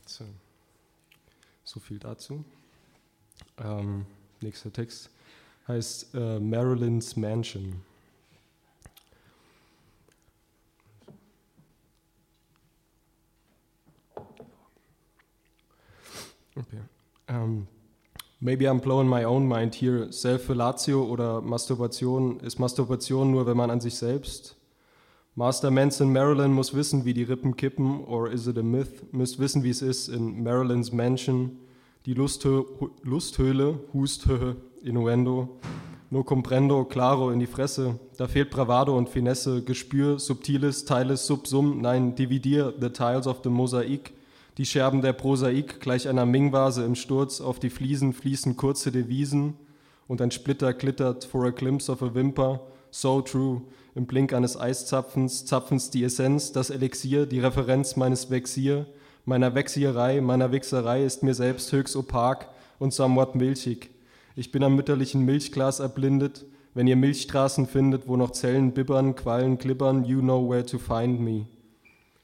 So. 0.06 0.24
so, 1.62 1.78
viel 1.78 1.98
dazu. 1.98 2.42
Ähm, 3.58 4.06
nächster 4.40 4.72
Text 4.72 5.10
heißt 5.68 6.14
äh, 6.14 6.40
Marilyn's 6.40 7.16
Mansion. 7.16 7.82
Okay. 16.56 16.80
Um, 17.28 17.66
maybe 18.40 18.66
I'm 18.66 18.78
blowing 18.78 19.08
my 19.08 19.24
own 19.24 19.46
mind 19.46 19.74
here. 19.74 20.12
Self-Fellatio 20.12 21.04
oder 21.04 21.40
Masturbation, 21.40 22.40
ist 22.40 22.58
Masturbation 22.58 23.30
nur, 23.30 23.46
wenn 23.46 23.56
man 23.56 23.70
an 23.70 23.80
sich 23.80 23.94
selbst 23.94 24.56
Master 25.34 25.70
Manson 25.70 26.12
Marilyn 26.12 26.52
muss 26.52 26.74
wissen, 26.74 27.06
wie 27.06 27.14
die 27.14 27.22
Rippen 27.22 27.56
kippen, 27.56 28.04
or 28.04 28.30
is 28.30 28.46
it 28.46 28.58
a 28.58 28.62
myth? 28.62 29.14
Müsst 29.14 29.38
wissen, 29.38 29.62
wie 29.62 29.70
es 29.70 29.80
ist 29.80 30.08
in 30.08 30.42
Marilyns 30.42 30.92
Mansion. 30.92 31.56
Die 32.04 32.12
Lusthö 32.12 32.64
Lusthöhle, 33.02 33.80
Husthöhe, 33.94 34.56
Innuendo. 34.82 35.58
No 36.10 36.22
comprendo, 36.22 36.84
claro 36.84 37.30
in 37.30 37.40
die 37.40 37.46
Fresse. 37.46 37.98
Da 38.18 38.28
fehlt 38.28 38.50
Bravado 38.50 38.94
und 38.94 39.08
Finesse, 39.08 39.62
Gespür, 39.62 40.18
subtiles, 40.18 40.84
Teiles, 40.84 41.26
Subsum, 41.26 41.80
nein, 41.80 42.14
dividier, 42.14 42.74
the 42.78 42.90
tiles 42.90 43.26
of 43.26 43.40
the 43.42 43.48
Mosaik. 43.48 44.12
Die 44.58 44.66
Scherben 44.66 45.00
der 45.00 45.14
Prosaik, 45.14 45.80
gleich 45.80 46.06
einer 46.06 46.26
Ming-Vase 46.26 46.84
im 46.84 46.94
Sturz, 46.94 47.40
auf 47.40 47.58
die 47.58 47.70
Fliesen 47.70 48.12
fließen 48.12 48.58
kurze 48.58 48.92
Devisen 48.92 49.54
und 50.08 50.20
ein 50.20 50.30
Splitter 50.30 50.74
glittert 50.74 51.24
for 51.24 51.46
a 51.46 51.50
glimpse 51.50 51.90
of 51.90 52.02
a 52.02 52.14
Wimper. 52.14 52.60
So 52.90 53.22
true, 53.22 53.62
im 53.94 54.04
Blink 54.04 54.34
eines 54.34 54.58
Eiszapfens, 54.58 55.46
Zapfens 55.46 55.88
die 55.88 56.04
Essenz, 56.04 56.52
das 56.52 56.68
Elixier, 56.68 57.24
die 57.24 57.40
Referenz 57.40 57.96
meines 57.96 58.30
Vexier, 58.30 58.84
meiner 59.24 59.54
Wechsierei, 59.54 60.20
meiner 60.20 60.52
Wichserei 60.52 61.02
ist 61.02 61.22
mir 61.22 61.32
selbst 61.32 61.72
höchst 61.72 61.96
opak 61.96 62.50
und 62.78 62.92
somewhat 62.92 63.34
milchig. 63.34 63.88
Ich 64.36 64.52
bin 64.52 64.62
am 64.64 64.76
mütterlichen 64.76 65.24
Milchglas 65.24 65.80
erblindet. 65.80 66.44
Wenn 66.74 66.86
ihr 66.86 66.96
Milchstraßen 66.96 67.66
findet, 67.66 68.06
wo 68.06 68.18
noch 68.18 68.32
Zellen 68.32 68.72
bibbern, 68.72 69.14
Quallen 69.14 69.56
klippern, 69.56 70.04
you 70.04 70.20
know 70.20 70.46
where 70.46 70.66
to 70.66 70.78
find 70.78 71.20
me. 71.20 71.46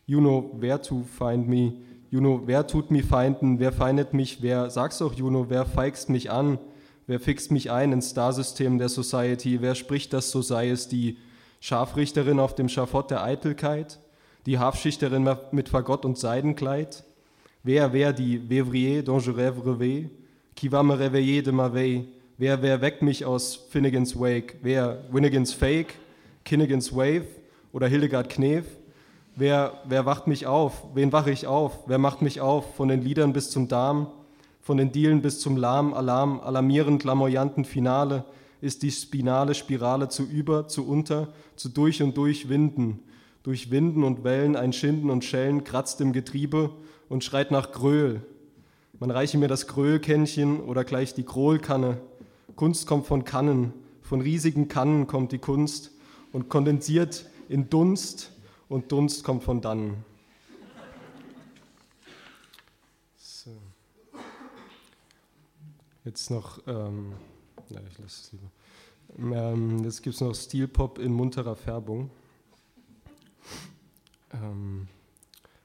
You 0.04 0.20
know 0.20 0.50
where 0.58 0.80
to 0.82 1.04
find 1.18 1.48
me. 1.48 1.72
Juno, 2.10 2.42
wer 2.46 2.66
tut 2.66 2.90
mir 2.90 3.04
Feinden, 3.04 3.58
wer 3.58 3.70
feindet 3.70 4.14
mich, 4.14 4.40
wer, 4.40 4.70
sag's 4.70 4.98
doch 4.98 5.12
Juno, 5.12 5.50
wer 5.50 5.66
feigst 5.66 6.08
mich 6.08 6.30
an, 6.30 6.58
wer 7.06 7.20
fixt 7.20 7.52
mich 7.52 7.70
ein 7.70 7.92
ins 7.92 8.10
Starsystem 8.10 8.78
der 8.78 8.88
Society, 8.88 9.60
wer 9.60 9.74
spricht 9.74 10.12
das, 10.12 10.30
so 10.30 10.40
sei 10.40 10.70
es 10.70 10.88
die 10.88 11.18
Scharfrichterin 11.60 12.40
auf 12.40 12.54
dem 12.54 12.68
Schafott 12.68 13.10
der 13.10 13.22
Eitelkeit, 13.22 13.98
die 14.46 14.58
Hafschichterin 14.58 15.28
mit 15.52 15.68
Fagott 15.68 16.06
und 16.06 16.16
Seidenkleid, 16.16 17.04
wer, 17.62 17.92
wer 17.92 18.14
die 18.14 18.38
Vevrier 18.48 19.02
dont 19.02 19.24
je 19.24 20.06
qui 20.54 20.68
va 20.68 20.82
me 20.82 20.94
réveiller 20.94 21.42
de 21.42 21.52
ma 21.52 21.68
veille, 21.72 22.06
wer, 22.36 22.62
wer 22.62 22.80
weckt 22.80 23.02
mich 23.02 23.24
aus 23.24 23.54
Finnegans 23.54 24.18
Wake, 24.18 24.56
wer, 24.62 25.04
Winnegans 25.12 25.52
Fake, 25.52 25.94
Kinnegans 26.44 26.92
Wave? 26.92 27.26
Oder 27.70 27.86
Hildegard 27.86 28.30
Knef, 28.30 28.64
Wer, 29.40 29.74
wer 29.84 30.04
wacht 30.04 30.26
mich 30.26 30.48
auf? 30.48 30.82
Wen 30.94 31.12
wache 31.12 31.30
ich 31.30 31.46
auf? 31.46 31.84
Wer 31.86 31.98
macht 31.98 32.22
mich 32.22 32.40
auf? 32.40 32.74
Von 32.74 32.88
den 32.88 33.02
Liedern 33.02 33.32
bis 33.32 33.50
zum 33.50 33.68
Darm, 33.68 34.08
von 34.60 34.78
den 34.78 34.90
Dielen 34.90 35.22
bis 35.22 35.38
zum 35.38 35.56
Lahm, 35.56 35.94
Alarm, 35.94 36.40
alarmierend 36.40 37.04
lamoyanten 37.04 37.64
Finale 37.64 38.24
ist 38.60 38.82
die 38.82 38.90
spinale 38.90 39.54
Spirale 39.54 40.08
zu 40.08 40.24
über, 40.24 40.66
zu 40.66 40.88
unter, 40.88 41.28
zu 41.54 41.68
durch 41.68 42.02
und 42.02 42.16
durch 42.16 42.48
Winden. 42.48 42.98
Durch 43.44 43.70
Winden 43.70 44.02
und 44.02 44.24
Wellen 44.24 44.56
ein 44.56 44.72
Schinden 44.72 45.08
und 45.08 45.24
Schellen 45.24 45.62
kratzt 45.62 46.00
im 46.00 46.12
Getriebe 46.12 46.70
und 47.08 47.22
schreit 47.22 47.52
nach 47.52 47.70
Gröhl. 47.70 48.22
Man 48.98 49.12
reiche 49.12 49.38
mir 49.38 49.46
das 49.46 49.68
Gröhlkännchen 49.68 50.58
oder 50.58 50.82
gleich 50.82 51.14
die 51.14 51.22
Krohlkanne. 51.22 51.98
Kunst 52.56 52.88
kommt 52.88 53.06
von 53.06 53.24
Kannen, 53.24 53.72
von 54.02 54.20
riesigen 54.20 54.66
Kannen 54.66 55.06
kommt 55.06 55.30
die 55.30 55.38
Kunst 55.38 55.92
und 56.32 56.48
kondensiert 56.48 57.26
in 57.48 57.70
Dunst 57.70 58.32
und 58.68 58.92
Dunst 58.92 59.24
kommt 59.24 59.44
von 59.44 59.60
dann. 59.60 60.04
So. 63.16 63.50
Jetzt 66.04 66.30
noch, 66.30 66.58
ähm, 66.66 67.12
na, 67.70 67.80
ich 67.88 67.98
lasse 67.98 68.22
es 68.22 68.32
lieber. 68.32 68.50
Ähm, 69.36 69.84
jetzt 69.84 70.02
gibt 70.02 70.14
es 70.14 70.20
noch 70.20 70.34
Stilpop 70.34 70.98
in 70.98 71.12
munterer 71.12 71.56
Färbung. 71.56 72.10
Ähm, 74.32 74.88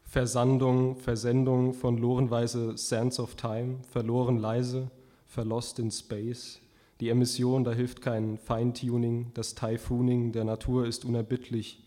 Versandung, 0.04 0.96
Versendung 0.98 1.74
von 1.74 1.98
lorenweise 1.98 2.78
Sands 2.78 3.20
of 3.20 3.36
Time, 3.36 3.80
verloren 3.90 4.38
leise, 4.38 4.92
verlost 5.26 5.80
in 5.80 5.92
Space. 5.92 6.60
Die 7.00 7.10
Emission, 7.10 7.64
da 7.64 7.74
hilft 7.74 8.02
kein 8.02 8.38
Feintuning, 8.38 9.32
das 9.34 9.56
Typhooning 9.56 10.32
der 10.32 10.44
Natur 10.46 10.86
ist 10.86 11.04
unerbittlich 11.04 11.83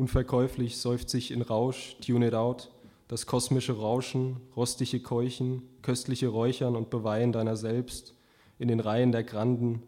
Unverkäuflich 0.00 0.78
seufzt 0.78 1.10
sich 1.10 1.30
in 1.30 1.42
Rausch, 1.42 1.96
tune 2.00 2.26
it 2.26 2.32
out, 2.32 2.70
das 3.06 3.26
kosmische 3.26 3.74
Rauschen, 3.74 4.38
rostige 4.56 5.00
Keuchen, 5.00 5.60
köstliche 5.82 6.28
Räuchern 6.28 6.74
und 6.74 6.88
Beweihen 6.88 7.32
deiner 7.32 7.54
selbst 7.54 8.14
in 8.58 8.68
den 8.68 8.80
Reihen 8.80 9.12
der 9.12 9.24
Granden. 9.24 9.82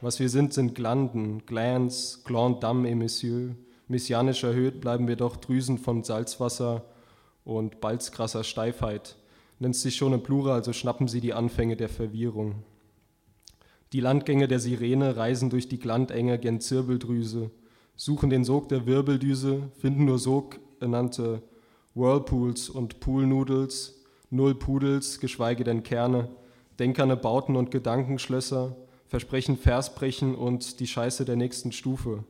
Was 0.00 0.18
wir 0.18 0.30
sind, 0.30 0.54
sind 0.54 0.74
Glanden, 0.74 1.44
Glans, 1.44 2.22
Gland 2.24 2.64
d'âme 2.64 2.88
et 2.88 2.96
Messieurs. 2.96 3.52
Messianisch 3.86 4.44
erhöht 4.44 4.80
bleiben 4.80 5.06
wir 5.08 5.16
doch 5.16 5.36
Drüsen 5.36 5.76
von 5.76 6.04
Salzwasser 6.04 6.86
und 7.44 7.82
balzkrasser 7.82 8.44
Steifheit. 8.44 9.16
Nennt 9.58 9.76
sich 9.76 9.94
schon 9.94 10.14
im 10.14 10.22
Plural, 10.22 10.64
so 10.64 10.72
schnappen 10.72 11.06
sie 11.06 11.20
die 11.20 11.34
Anfänge 11.34 11.76
der 11.76 11.90
Verwirrung. 11.90 12.62
Die 13.92 14.00
Landgänge 14.00 14.48
der 14.48 14.58
Sirene 14.58 15.18
reisen 15.18 15.50
durch 15.50 15.68
die 15.68 15.78
Glandenge 15.78 16.38
gen 16.38 16.62
Zirbeldrüse 16.62 17.50
suchen 18.00 18.30
den 18.30 18.44
Sog 18.44 18.70
der 18.70 18.86
Wirbeldüse, 18.86 19.68
finden 19.76 20.06
nur 20.06 20.18
sogenannte 20.18 21.42
Whirlpools 21.94 22.70
und 22.70 22.98
Poolnoodles, 22.98 24.02
null 24.30 24.54
Pudels, 24.54 25.20
geschweige 25.20 25.64
denn 25.64 25.82
Kerne, 25.82 26.30
denkerne 26.78 27.18
Bauten 27.18 27.56
und 27.56 27.70
Gedankenschlösser, 27.70 28.74
versprechen 29.06 29.58
Versbrechen 29.58 30.34
und 30.34 30.80
die 30.80 30.86
Scheiße 30.86 31.26
der 31.26 31.36
nächsten 31.36 31.72
Stufe, 31.72 32.24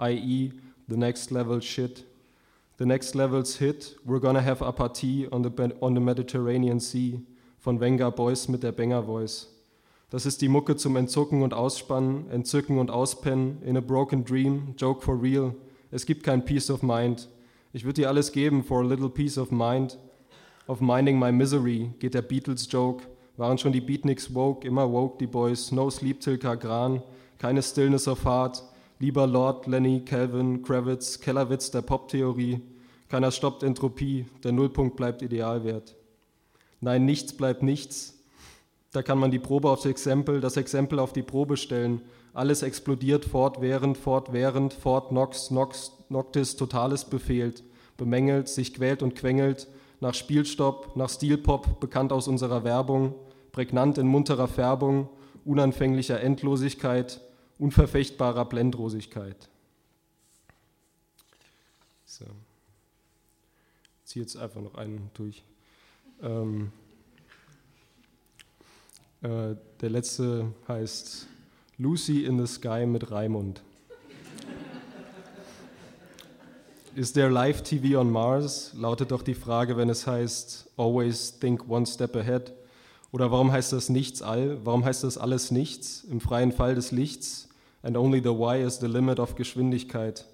i.e. 0.00 0.52
the 0.86 0.96
next 0.96 1.32
level 1.32 1.60
shit. 1.60 2.04
The 2.78 2.86
next 2.86 3.16
level's 3.16 3.56
hit, 3.56 3.98
we're 4.06 4.20
gonna 4.20 4.44
have 4.44 4.64
a 4.64 4.70
party 4.70 5.26
on 5.28 5.42
the, 5.42 5.50
on 5.80 5.96
the 5.96 6.00
Mediterranean 6.00 6.78
Sea 6.78 7.20
von 7.58 7.80
Venga 7.80 8.10
Boys 8.10 8.46
mit 8.46 8.62
der 8.62 8.70
Banger 8.70 9.02
Voice. 9.02 9.55
Das 10.08 10.24
ist 10.24 10.40
die 10.40 10.48
Mucke 10.48 10.76
zum 10.76 10.94
Entzucken 10.94 11.42
und 11.42 11.52
Ausspannen, 11.52 12.30
Entzücken 12.30 12.78
und 12.78 12.92
Auspennen, 12.92 13.60
in 13.62 13.76
a 13.76 13.80
broken 13.80 14.24
dream, 14.24 14.74
joke 14.78 15.02
for 15.02 15.20
real. 15.20 15.52
Es 15.90 16.06
gibt 16.06 16.22
kein 16.22 16.44
Peace 16.44 16.70
of 16.70 16.82
Mind. 16.82 17.28
Ich 17.72 17.84
würde 17.84 18.02
dir 18.02 18.08
alles 18.08 18.30
geben 18.30 18.62
for 18.62 18.82
a 18.82 18.86
little 18.86 19.10
peace 19.10 19.36
of 19.36 19.50
mind. 19.50 19.98
Of 20.68 20.80
minding 20.80 21.18
my 21.18 21.32
misery 21.32 21.90
geht 21.98 22.14
der 22.14 22.22
Beatles-Joke. 22.22 23.02
Waren 23.36 23.58
schon 23.58 23.72
die 23.72 23.80
Beatniks 23.80 24.32
woke, 24.32 24.66
immer 24.66 24.90
woke 24.92 25.18
die 25.18 25.26
Boys. 25.26 25.72
No 25.72 25.90
sleep 25.90 26.20
till 26.20 26.38
Kagran, 26.38 27.02
keine 27.38 27.62
Stillness 27.62 28.06
of 28.06 28.24
heart. 28.24 28.62
Lieber 29.00 29.26
Lord, 29.26 29.66
Lenny, 29.66 30.02
Calvin, 30.04 30.62
Kravitz, 30.62 31.20
Kellerwitz 31.20 31.72
der 31.72 31.82
Pop-Theorie. 31.82 32.60
Keiner 33.08 33.32
stoppt 33.32 33.64
Entropie, 33.64 34.26
der 34.44 34.52
Nullpunkt 34.52 34.96
bleibt 34.96 35.20
Idealwert. 35.22 35.96
Nein, 36.80 37.04
nichts 37.04 37.36
bleibt 37.36 37.62
nichts, 37.62 38.15
da 38.92 39.02
kann 39.02 39.18
man 39.18 39.30
die 39.30 39.38
Probe 39.38 39.70
aufs 39.70 39.84
Exempel, 39.84 40.40
das 40.40 40.56
Exempel 40.56 40.98
auf 40.98 41.12
die 41.12 41.22
Probe 41.22 41.56
stellen. 41.56 42.02
Alles 42.32 42.62
explodiert 42.62 43.24
fortwährend, 43.24 43.98
fortwährend, 43.98 44.72
fort 44.72 45.12
nox, 45.12 45.50
nox, 45.50 45.92
noctis, 46.08 46.56
totales 46.56 47.04
befehlt, 47.04 47.62
bemängelt, 47.96 48.48
sich 48.48 48.74
quält 48.74 49.02
und 49.02 49.14
quengelt, 49.14 49.68
nach 50.00 50.14
Spielstopp, 50.14 50.96
nach 50.96 51.08
Stilpop, 51.08 51.80
bekannt 51.80 52.12
aus 52.12 52.28
unserer 52.28 52.64
Werbung, 52.64 53.14
prägnant 53.52 53.98
in 53.98 54.06
munterer 54.06 54.48
Färbung, 54.48 55.08
unanfänglicher 55.44 56.20
Endlosigkeit, 56.20 57.20
unverfechtbarer 57.58 58.44
Blendrosigkeit. 58.44 59.48
So. 62.04 62.24
Ich 64.04 64.10
ziehe 64.10 64.22
jetzt 64.22 64.36
einfach 64.36 64.60
noch 64.60 64.74
einen 64.74 65.10
durch. 65.14 65.42
Ähm 66.22 66.72
äh, 69.22 69.56
der 69.80 69.90
letzte 69.90 70.52
heißt 70.68 71.26
Lucy 71.78 72.24
in 72.24 72.38
the 72.38 72.46
Sky 72.46 72.86
mit 72.86 73.10
Raimund. 73.10 73.62
Is 76.94 77.12
there 77.12 77.28
live 77.28 77.62
TV 77.62 78.00
on 78.00 78.10
Mars? 78.10 78.72
lautet 78.74 79.10
doch 79.10 79.22
die 79.22 79.34
Frage, 79.34 79.76
wenn 79.76 79.90
es 79.90 80.06
heißt 80.06 80.70
Always 80.78 81.38
think 81.38 81.68
one 81.68 81.84
step 81.84 82.16
ahead. 82.16 82.54
Oder 83.12 83.30
warum 83.30 83.52
heißt 83.52 83.72
das 83.72 83.88
Nichts 83.88 84.22
all? 84.22 84.58
Warum 84.64 84.84
heißt 84.84 85.04
das 85.04 85.18
alles 85.18 85.50
nichts 85.50 86.04
im 86.04 86.20
freien 86.20 86.52
Fall 86.52 86.74
des 86.74 86.92
Lichts? 86.92 87.48
And 87.82 87.96
only 87.96 88.20
the 88.22 88.30
Y 88.30 88.62
is 88.66 88.78
the 88.78 88.86
limit 88.86 89.20
of 89.20 89.34
Geschwindigkeit. 89.34 90.24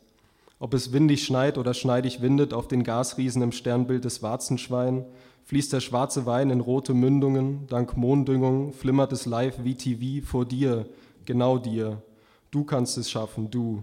Ob 0.60 0.74
es 0.74 0.92
windig 0.92 1.24
schneit 1.24 1.58
oder 1.58 1.74
schneidig 1.74 2.22
windet 2.22 2.54
auf 2.54 2.68
den 2.68 2.84
Gasriesen 2.84 3.42
im 3.42 3.50
Sternbild 3.50 4.04
des 4.04 4.22
Warzenschwein, 4.22 5.04
fließt 5.44 5.72
der 5.72 5.80
schwarze 5.80 6.26
Wein 6.26 6.50
in 6.50 6.60
rote 6.60 6.94
Mündungen, 6.94 7.66
dank 7.68 7.96
Monddüngung 7.96 8.72
flimmert 8.72 9.12
es 9.12 9.26
live 9.26 9.64
wie 9.64 9.74
TV 9.74 10.26
vor 10.26 10.44
dir, 10.44 10.86
genau 11.24 11.58
dir. 11.58 12.02
Du 12.50 12.64
kannst 12.64 12.98
es 12.98 13.10
schaffen, 13.10 13.50
du. 13.50 13.82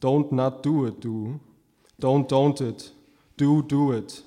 Don't 0.00 0.34
not 0.34 0.64
do 0.64 0.86
it, 0.86 1.04
du. 1.04 1.40
Don't 2.00 2.28
don't 2.28 2.62
it. 2.62 2.94
Do 3.36 3.62
do 3.62 3.94
it. 3.94 4.24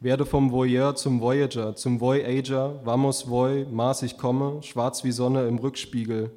Werde 0.00 0.26
vom 0.26 0.52
Voyeur 0.52 0.94
zum 0.94 1.20
Voyager, 1.20 1.74
zum 1.74 2.00
Voyager, 2.00 2.80
vamos 2.84 3.28
voy, 3.28 3.66
Mars 3.70 4.02
ich 4.02 4.18
komme, 4.18 4.62
schwarz 4.62 5.04
wie 5.04 5.12
Sonne 5.12 5.48
im 5.48 5.58
Rückspiegel. 5.58 6.30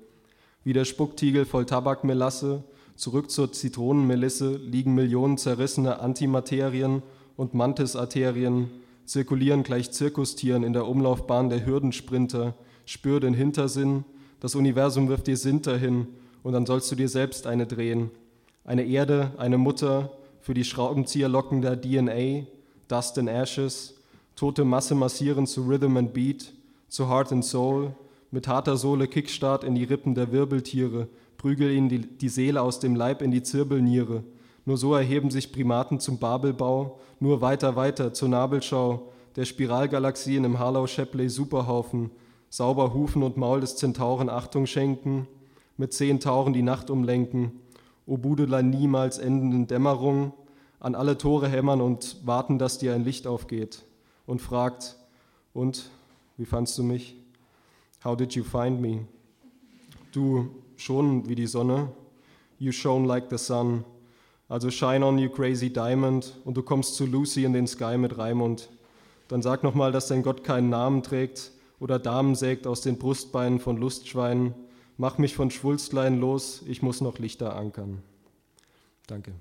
Wie 0.64 0.74
der 0.74 0.86
Spucktiegel 0.86 1.46
voll 1.46 1.66
Tabakmelasse, 1.66 2.64
Zurück 3.00 3.32
zur 3.32 3.54
Zitronenmelisse 3.54 4.58
liegen 4.58 4.94
Millionen 4.94 5.38
zerrissene 5.38 6.00
Antimaterien 6.02 7.02
und 7.38 7.54
Mantisarterien, 7.54 8.70
zirkulieren 9.10 9.64
gleich 9.64 9.92
Zirkustieren 9.92 10.64
in 10.64 10.74
der 10.74 10.88
Umlaufbahn 10.88 11.50
der 11.50 11.66
Hürdensprinter. 11.66 12.54
Spür 12.86 13.20
den 13.20 13.34
Hintersinn, 13.34 14.06
das 14.40 14.54
Universum 14.54 15.10
wirft 15.10 15.26
dir 15.26 15.36
Sinter 15.36 15.78
hin 15.78 16.08
und 16.44 16.54
dann 16.54 16.68
sollst 16.68 16.92
du 16.92 16.96
dir 16.96 17.10
selbst 17.10 17.48
eine 17.48 17.66
drehen. 17.66 18.12
Eine 18.64 18.86
Erde, 18.86 19.32
eine 19.38 19.58
Mutter, 19.58 20.12
für 20.42 20.54
die 20.54 20.64
Schraubenzieherlocken 20.64 21.62
der 21.62 21.82
DNA, 21.82 22.46
Dust 22.88 23.18
and 23.18 23.30
Ashes, 23.30 23.96
tote 24.36 24.64
Masse 24.64 24.94
massieren 24.94 25.48
zu 25.48 25.64
Rhythm 25.64 25.98
and 25.98 26.14
Beat, 26.14 26.54
zu 26.88 27.10
Heart 27.10 27.32
and 27.32 27.46
Soul, 27.46 27.92
mit 28.30 28.48
harter 28.48 28.78
Sohle 28.78 29.08
Kickstart 29.08 29.64
in 29.64 29.74
die 29.74 29.86
Rippen 29.86 30.14
der 30.14 30.32
Wirbeltiere, 30.32 31.08
prügel 31.38 31.72
ihnen 31.72 31.90
die, 31.90 32.00
die 32.00 32.30
Seele 32.30 32.62
aus 32.62 32.80
dem 32.80 32.96
Leib 32.96 33.24
in 33.24 33.32
die 33.32 33.42
Zirbelniere. 33.42 34.24
Nur 34.70 34.78
so 34.78 34.94
erheben 34.94 35.32
sich 35.32 35.52
Primaten 35.52 36.00
zum 36.00 36.20
Babelbau, 36.20 37.00
nur 37.20 37.42
weiter, 37.42 37.76
weiter 37.76 38.14
zur 38.14 38.30
Nabelschau 38.30 39.12
der 39.36 39.46
Spiralgalaxien 39.46 40.44
im 40.44 40.60
Harlow-Shapley-Superhaufen, 40.60 42.12
sauber 42.52 42.94
Hufen 42.94 43.24
und 43.24 43.36
Maul 43.36 43.62
des 43.62 43.78
Zentauren 43.78 44.30
Achtung 44.30 44.68
schenken, 44.68 45.28
mit 45.78 45.92
zehn 45.92 46.20
Tauren 46.20 46.54
die 46.54 46.62
Nacht 46.62 46.92
umlenken, 46.92 47.62
o 48.06 48.18
Budeler 48.18 48.62
niemals 48.62 49.18
endenden 49.18 49.66
Dämmerung, 49.66 50.34
an 50.80 50.94
alle 50.94 51.18
Tore 51.18 51.48
hämmern 51.48 51.82
und 51.82 52.18
warten, 52.24 52.60
dass 52.60 52.78
dir 52.78 52.94
ein 52.94 53.04
Licht 53.04 53.26
aufgeht. 53.26 53.84
Und 54.28 54.40
fragt, 54.40 54.98
und, 55.52 55.90
wie 56.38 56.46
fandst 56.46 56.78
du 56.78 56.84
mich? 56.84 57.16
How 58.06 58.16
did 58.16 58.34
you 58.34 58.44
find 58.44 58.80
me? 58.80 59.08
Du 60.12 60.52
schon 60.76 61.28
wie 61.28 61.34
die 61.34 61.48
Sonne, 61.48 61.90
you 62.60 62.72
shone 62.72 63.08
like 63.08 63.32
the 63.32 63.38
sun, 63.40 63.84
also 64.50 64.72
shine 64.72 65.06
on 65.06 65.20
you 65.20 65.30
crazy 65.30 65.72
diamond 65.72 66.36
und 66.44 66.58
du 66.58 66.64
kommst 66.64 66.96
zu 66.96 67.06
Lucy 67.06 67.46
in 67.46 67.54
den 67.54 67.68
Sky 67.68 67.98
mit 67.98 68.18
Raimund. 68.18 68.70
Dann 69.28 69.44
sag 69.44 69.64
nochmal, 69.64 69.92
dass 69.92 70.08
dein 70.08 70.24
Gott 70.24 70.44
keinen 70.44 70.70
Namen 70.70 71.04
trägt 71.04 71.52
oder 71.80 72.00
Damen 72.00 72.36
sägt 72.36 72.66
aus 72.66 72.82
den 72.82 72.98
Brustbeinen 72.98 73.60
von 73.60 73.78
Lustschweinen. 73.78 74.56
Mach 74.98 75.18
mich 75.20 75.36
von 75.36 75.52
Schwulstlein 75.52 76.20
los, 76.20 76.64
ich 76.66 76.82
muss 76.82 77.00
noch 77.00 77.20
Lichter 77.20 77.56
ankern. 77.56 78.02
Danke. 79.08 79.32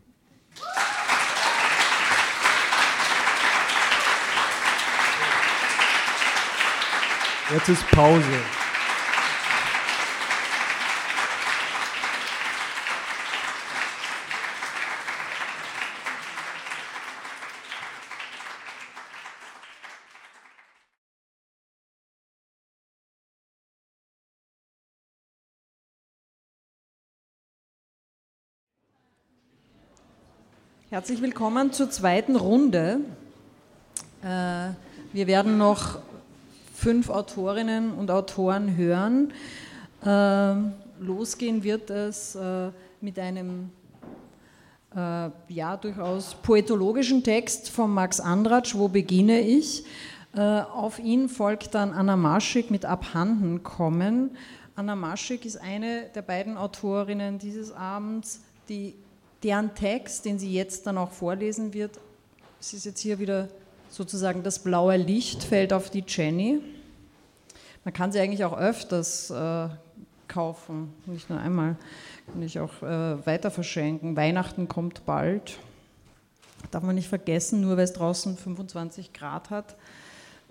Jetzt 7.50 7.68
ist 7.70 7.90
Pause. 7.90 8.22
Herzlich 30.90 31.20
willkommen 31.20 31.70
zur 31.70 31.90
zweiten 31.90 32.34
Runde. 32.34 33.00
Äh, 34.22 34.70
wir 35.12 35.26
werden 35.26 35.58
noch 35.58 35.98
fünf 36.72 37.10
Autorinnen 37.10 37.92
und 37.92 38.10
Autoren 38.10 38.74
hören. 38.74 39.34
Äh, 40.02 40.54
losgehen 40.98 41.62
wird 41.62 41.90
es 41.90 42.36
äh, 42.36 42.70
mit 43.02 43.18
einem 43.18 43.68
ja, 45.48 45.76
durchaus 45.76 46.34
poetologischen 46.36 47.22
Text 47.22 47.68
von 47.68 47.92
Max 47.92 48.18
Andratsch, 48.20 48.74
Wo 48.74 48.88
beginne 48.88 49.42
ich? 49.42 49.84
Auf 50.32 50.98
ihn 50.98 51.28
folgt 51.28 51.74
dann 51.74 51.92
Anna 51.92 52.16
Maschik 52.16 52.70
mit 52.70 52.86
Abhanden 52.86 53.62
kommen. 53.62 54.30
Anna 54.74 54.96
Maschik 54.96 55.44
ist 55.44 55.58
eine 55.58 56.04
der 56.14 56.22
beiden 56.22 56.56
Autorinnen 56.56 57.38
dieses 57.38 57.70
Abends, 57.70 58.40
die 58.70 58.94
deren 59.42 59.74
Text, 59.74 60.24
den 60.24 60.38
sie 60.38 60.52
jetzt 60.52 60.86
dann 60.86 60.98
auch 60.98 61.10
vorlesen 61.10 61.72
wird, 61.72 61.98
es 62.60 62.72
ist 62.72 62.86
jetzt 62.86 63.00
hier 63.00 63.18
wieder 63.18 63.48
sozusagen 63.88 64.42
das 64.42 64.58
blaue 64.58 64.96
Licht 64.96 65.44
fällt 65.44 65.72
auf 65.72 65.90
die 65.90 66.04
Jenny. 66.06 66.60
Man 67.84 67.94
kann 67.94 68.12
sie 68.12 68.20
eigentlich 68.20 68.44
auch 68.44 68.58
öfters 68.58 69.30
äh, 69.30 69.68
kaufen, 70.26 70.92
nicht 71.06 71.30
nur 71.30 71.40
einmal, 71.40 71.76
kann 72.30 72.42
ich 72.42 72.58
auch 72.58 72.82
äh, 72.82 73.26
weiter 73.26 73.50
verschenken. 73.50 74.16
Weihnachten 74.16 74.68
kommt 74.68 75.06
bald, 75.06 75.58
darf 76.70 76.82
man 76.82 76.96
nicht 76.96 77.08
vergessen, 77.08 77.60
nur 77.60 77.76
weil 77.76 77.84
es 77.84 77.92
draußen 77.92 78.36
25 78.36 79.12
Grad 79.12 79.50
hat 79.50 79.76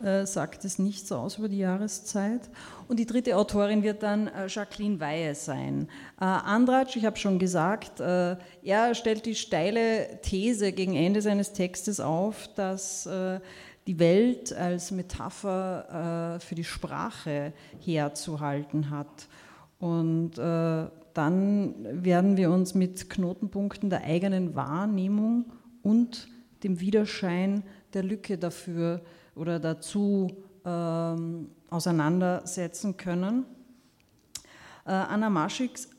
äh, 0.03 0.27
sagt 0.27 0.63
es 0.63 0.77
nichts 0.77 1.11
aus 1.11 1.39
über 1.39 1.49
die 1.49 1.57
Jahreszeit. 1.57 2.49
Und 2.87 2.99
die 2.99 3.07
dritte 3.07 3.35
Autorin 3.35 3.81
wird 3.81 4.03
dann 4.03 4.27
äh, 4.27 4.45
Jacqueline 4.47 4.99
Weihe 4.99 5.33
sein. 5.33 5.87
Äh, 6.21 6.25
Andratsch, 6.25 6.95
ich 6.95 7.05
habe 7.05 7.17
schon 7.17 7.39
gesagt, 7.39 7.99
äh, 7.99 8.35
er 8.61 8.93
stellt 8.93 9.25
die 9.25 9.33
steile 9.33 10.21
These 10.21 10.71
gegen 10.71 10.95
Ende 10.95 11.23
seines 11.23 11.51
Textes 11.53 11.99
auf, 11.99 12.47
dass 12.53 13.07
äh, 13.07 13.39
die 13.87 13.97
Welt 13.97 14.53
als 14.53 14.91
Metapher 14.91 16.35
äh, 16.35 16.39
für 16.41 16.53
die 16.53 16.63
Sprache 16.63 17.53
herzuhalten 17.79 18.91
hat. 18.91 19.27
Und 19.79 20.37
dann 20.37 21.75
werden 22.03 22.35
wir 22.35 22.49
uns 22.49 22.73
mit 22.73 23.11
Knotenpunkten 23.11 23.91
der 23.91 24.03
eigenen 24.03 24.55
Wahrnehmung 24.55 25.45
und 25.83 26.27
dem 26.63 26.79
Widerschein 26.79 27.63
der 27.93 28.03
Lücke 28.03 28.39
dafür 28.39 29.01
oder 29.37 29.59
dazu 29.59 30.43
ähm, 30.65 31.49
auseinandersetzen 31.69 32.97
können. 32.97 33.45
Äh, 34.85 34.91
Anna 34.91 35.29
Maschiks 35.29 35.89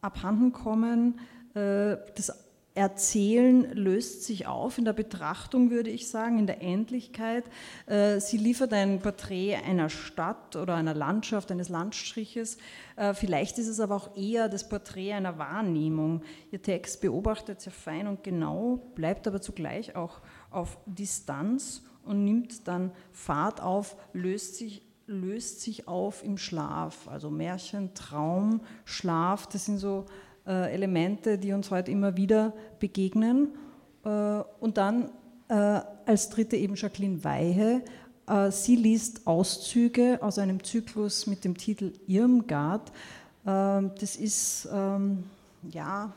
Abhandenkommen, 0.00 1.18
äh, 1.54 1.96
das 2.14 2.32
Erzählen 2.78 3.72
löst 3.72 4.22
sich 4.22 4.46
auf 4.46 4.78
in 4.78 4.84
der 4.84 4.92
Betrachtung, 4.92 5.70
würde 5.70 5.90
ich 5.90 6.08
sagen, 6.08 6.38
in 6.38 6.46
der 6.46 6.62
Endlichkeit. 6.62 7.44
Äh, 7.86 8.20
sie 8.20 8.36
liefert 8.36 8.72
ein 8.72 9.00
Porträt 9.00 9.56
einer 9.56 9.88
Stadt 9.88 10.54
oder 10.54 10.76
einer 10.76 10.94
Landschaft, 10.94 11.50
eines 11.50 11.68
Landstriches. 11.70 12.56
Äh, 12.94 13.14
vielleicht 13.14 13.58
ist 13.58 13.66
es 13.66 13.80
aber 13.80 13.96
auch 13.96 14.16
eher 14.16 14.48
das 14.48 14.68
Porträt 14.68 15.12
einer 15.14 15.38
Wahrnehmung. 15.38 16.22
Ihr 16.52 16.62
Text 16.62 17.00
beobachtet 17.00 17.60
sehr 17.60 17.72
fein 17.72 18.06
und 18.06 18.22
genau, 18.22 18.76
bleibt 18.94 19.26
aber 19.26 19.40
zugleich 19.40 19.96
auch 19.96 20.20
auf 20.52 20.78
Distanz 20.86 21.82
und 22.08 22.24
nimmt 22.24 22.66
dann 22.66 22.90
Fahrt 23.12 23.60
auf, 23.60 23.96
löst 24.12 24.56
sich, 24.56 24.82
löst 25.06 25.60
sich 25.60 25.86
auf 25.86 26.24
im 26.24 26.38
Schlaf. 26.38 27.08
Also 27.08 27.30
Märchen, 27.30 27.94
Traum, 27.94 28.60
Schlaf, 28.84 29.46
das 29.46 29.66
sind 29.66 29.78
so 29.78 30.06
äh, 30.46 30.72
Elemente, 30.72 31.38
die 31.38 31.52
uns 31.52 31.70
heute 31.70 31.90
immer 31.90 32.16
wieder 32.16 32.54
begegnen. 32.80 33.48
Äh, 34.04 34.42
und 34.60 34.76
dann 34.76 35.10
äh, 35.48 35.80
als 36.06 36.30
dritte 36.30 36.56
eben 36.56 36.74
Jacqueline 36.74 37.22
Weihe. 37.24 37.82
Äh, 38.26 38.50
sie 38.50 38.76
liest 38.76 39.26
Auszüge 39.26 40.18
aus 40.22 40.38
einem 40.38 40.62
Zyklus 40.62 41.26
mit 41.26 41.44
dem 41.44 41.56
Titel 41.56 41.92
Irmgard. 42.06 42.92
Ähm, 43.46 43.92
das 43.98 44.16
ist 44.16 44.68
ähm, 44.72 45.24
ja 45.62 46.12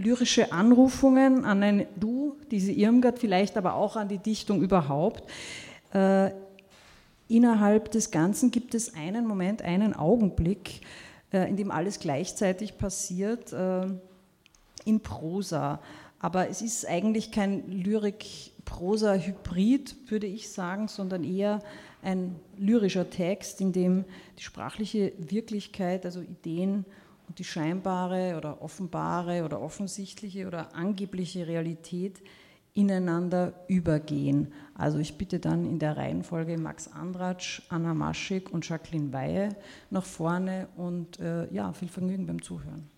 lyrische 0.00 0.52
Anrufungen 0.52 1.44
an 1.44 1.62
ein 1.62 1.86
Du, 1.96 2.36
diese 2.50 2.72
Irmgard, 2.72 3.18
vielleicht 3.18 3.56
aber 3.56 3.74
auch 3.74 3.96
an 3.96 4.08
die 4.08 4.18
Dichtung 4.18 4.62
überhaupt. 4.62 5.24
Äh, 5.92 6.30
innerhalb 7.28 7.90
des 7.90 8.10
Ganzen 8.10 8.50
gibt 8.50 8.74
es 8.74 8.94
einen 8.94 9.26
Moment, 9.26 9.62
einen 9.62 9.94
Augenblick, 9.94 10.80
äh, 11.32 11.48
in 11.48 11.56
dem 11.56 11.70
alles 11.70 12.00
gleichzeitig 12.00 12.78
passiert, 12.78 13.52
äh, 13.52 13.86
in 14.84 15.00
Prosa. 15.00 15.80
Aber 16.18 16.48
es 16.48 16.62
ist 16.62 16.86
eigentlich 16.86 17.30
kein 17.30 17.70
Lyrik-Prosa-Hybrid, 17.70 20.10
würde 20.10 20.26
ich 20.26 20.50
sagen, 20.50 20.88
sondern 20.88 21.22
eher 21.24 21.60
ein 22.02 22.34
lyrischer 22.56 23.08
Text, 23.08 23.60
in 23.60 23.72
dem 23.72 24.04
die 24.38 24.42
sprachliche 24.42 25.12
Wirklichkeit, 25.18 26.04
also 26.04 26.20
Ideen 26.20 26.84
und 27.30 27.38
die 27.38 27.44
scheinbare 27.44 28.34
oder 28.36 28.60
offenbare 28.60 29.44
oder 29.44 29.62
offensichtliche 29.62 30.48
oder 30.48 30.74
angebliche 30.74 31.46
Realität 31.46 32.20
ineinander 32.74 33.52
übergehen. 33.68 34.52
Also 34.74 34.98
ich 34.98 35.16
bitte 35.16 35.38
dann 35.38 35.64
in 35.64 35.78
der 35.78 35.96
Reihenfolge 35.96 36.58
Max 36.58 36.88
Andratsch, 36.88 37.62
Anna 37.68 37.94
Maschik 37.94 38.52
und 38.52 38.68
Jacqueline 38.68 39.12
Weihe 39.12 39.50
nach 39.90 40.04
vorne 40.04 40.66
und 40.76 41.20
äh, 41.20 41.48
ja, 41.54 41.72
viel 41.72 41.86
Vergnügen 41.88 42.26
beim 42.26 42.42
Zuhören. 42.42 42.90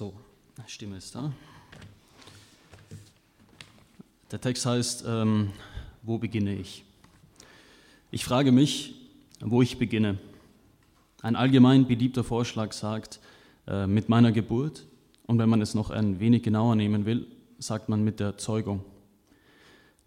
So, 0.00 0.14
Stimme 0.80 0.96
ist 0.96 1.14
da. 1.14 1.30
Der 4.30 4.40
Text 4.40 4.64
heißt, 4.64 5.04
ähm, 5.06 5.50
wo 6.00 6.16
beginne 6.16 6.54
ich? 6.54 6.84
Ich 8.10 8.24
frage 8.24 8.50
mich, 8.50 8.94
wo 9.42 9.60
ich 9.60 9.76
beginne. 9.76 10.16
Ein 11.20 11.36
allgemein 11.36 11.86
beliebter 11.86 12.24
Vorschlag 12.24 12.72
sagt, 12.72 13.20
äh, 13.66 13.86
mit 13.86 14.08
meiner 14.08 14.32
Geburt 14.32 14.86
und 15.26 15.38
wenn 15.38 15.50
man 15.50 15.60
es 15.60 15.74
noch 15.74 15.90
ein 15.90 16.18
wenig 16.18 16.44
genauer 16.44 16.76
nehmen 16.76 17.04
will, 17.04 17.26
sagt 17.58 17.90
man 17.90 18.02
mit 18.02 18.18
der 18.18 18.38
Zeugung. 18.38 18.82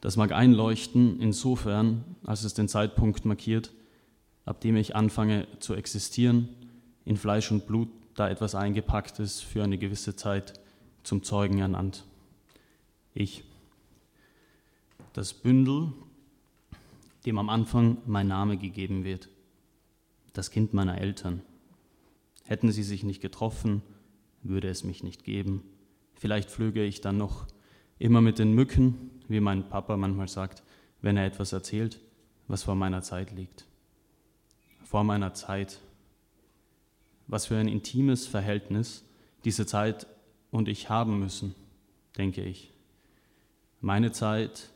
Das 0.01 0.17
mag 0.17 0.31
einleuchten 0.31 1.19
insofern, 1.21 2.03
als 2.25 2.45
es 2.45 2.55
den 2.55 2.67
Zeitpunkt 2.67 3.25
markiert, 3.25 3.69
ab 4.43 4.59
dem 4.61 4.75
ich 4.75 4.95
anfange 4.95 5.45
zu 5.59 5.75
existieren, 5.75 6.49
in 7.05 7.15
Fleisch 7.15 7.51
und 7.51 7.67
Blut, 7.67 7.89
da 8.15 8.27
etwas 8.27 8.55
eingepackt 8.55 9.19
ist, 9.19 9.41
für 9.41 9.63
eine 9.63 9.77
gewisse 9.77 10.15
Zeit 10.15 10.62
zum 11.03 11.23
Zeugen 11.23 11.59
ernannt. 11.59 12.05
Ich. 13.13 13.43
Das 15.13 15.33
Bündel, 15.33 15.93
dem 17.25 17.37
am 17.37 17.49
Anfang 17.49 17.97
mein 18.05 18.27
Name 18.27 18.57
gegeben 18.57 19.03
wird. 19.03 19.29
Das 20.33 20.49
Kind 20.49 20.73
meiner 20.73 20.99
Eltern. 20.99 21.41
Hätten 22.45 22.71
sie 22.71 22.83
sich 22.83 23.03
nicht 23.03 23.21
getroffen, 23.21 23.83
würde 24.41 24.69
es 24.69 24.83
mich 24.83 25.03
nicht 25.03 25.23
geben. 25.23 25.63
Vielleicht 26.15 26.49
flöge 26.49 26.83
ich 26.83 27.01
dann 27.01 27.17
noch 27.17 27.47
immer 27.99 28.21
mit 28.21 28.39
den 28.39 28.53
Mücken, 28.53 29.11
wie 29.27 29.39
mein 29.39 29.69
Papa 29.69 29.95
manchmal 29.97 30.27
sagt, 30.27 30.63
wenn 31.01 31.17
er 31.17 31.25
etwas 31.25 31.53
erzählt, 31.53 31.99
was 32.47 32.63
vor 32.63 32.75
meiner 32.75 33.01
Zeit 33.01 33.31
liegt. 33.31 33.65
Vor 34.83 35.03
meiner 35.03 35.33
Zeit. 35.33 35.79
Was 37.27 37.45
für 37.45 37.57
ein 37.57 37.67
intimes 37.67 38.27
Verhältnis 38.27 39.05
diese 39.45 39.65
Zeit 39.65 40.07
und 40.53 40.67
ich 40.67 40.87
haben 40.87 41.19
müssen, 41.19 41.55
denke 42.15 42.43
ich. 42.43 42.71
Meine 43.81 44.11
Zeit 44.11 44.69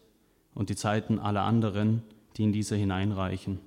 und 0.56 0.70
die 0.70 0.76
Zeiten 0.76 1.20
aller 1.20 1.44
anderen, 1.44 2.02
die 2.36 2.44
in 2.44 2.52
diese 2.52 2.76
hineinreichen, 2.76 3.60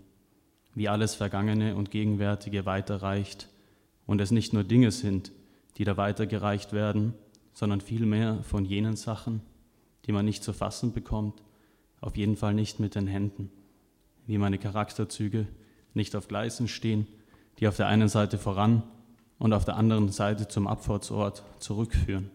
wie 0.75 0.89
alles 0.89 1.15
Vergangene 1.15 1.77
und 1.77 1.93
Gegenwärtige 1.93 2.67
weiterreicht 2.67 3.49
und 4.07 4.21
es 4.21 4.33
nicht 4.33 4.53
nur 4.53 4.65
Dinge 4.65 4.91
sind, 4.91 5.31
die 5.77 5.85
da 5.85 5.97
weitergereicht 5.97 6.73
werden, 6.73 7.15
sondern 7.53 7.81
vielmehr 7.81 8.43
von 8.43 8.65
jenen 8.65 8.97
Sachen, 8.97 9.41
die 10.07 10.13
man 10.13 10.25
nicht 10.25 10.43
zu 10.43 10.53
fassen 10.53 10.93
bekommt, 10.93 11.41
auf 12.01 12.17
jeden 12.17 12.37
Fall 12.37 12.55
nicht 12.55 12.81
mit 12.81 12.97
den 12.97 13.07
Händen, 13.07 13.53
wie 14.27 14.37
meine 14.37 14.59
Charakterzüge 14.59 15.47
nicht 15.95 16.17
auf 16.17 16.27
Gleisen 16.27 16.67
stehen, 16.67 17.07
die 17.61 17.69
auf 17.69 17.77
der 17.77 17.87
einen 17.87 18.09
Seite 18.09 18.37
voran 18.37 18.83
und 19.41 19.55
auf 19.55 19.65
der 19.65 19.77
anderen 19.77 20.11
Seite 20.11 20.47
zum 20.47 20.69
Abfahrtsort 20.69 21.43
zurückführen. 21.59 22.31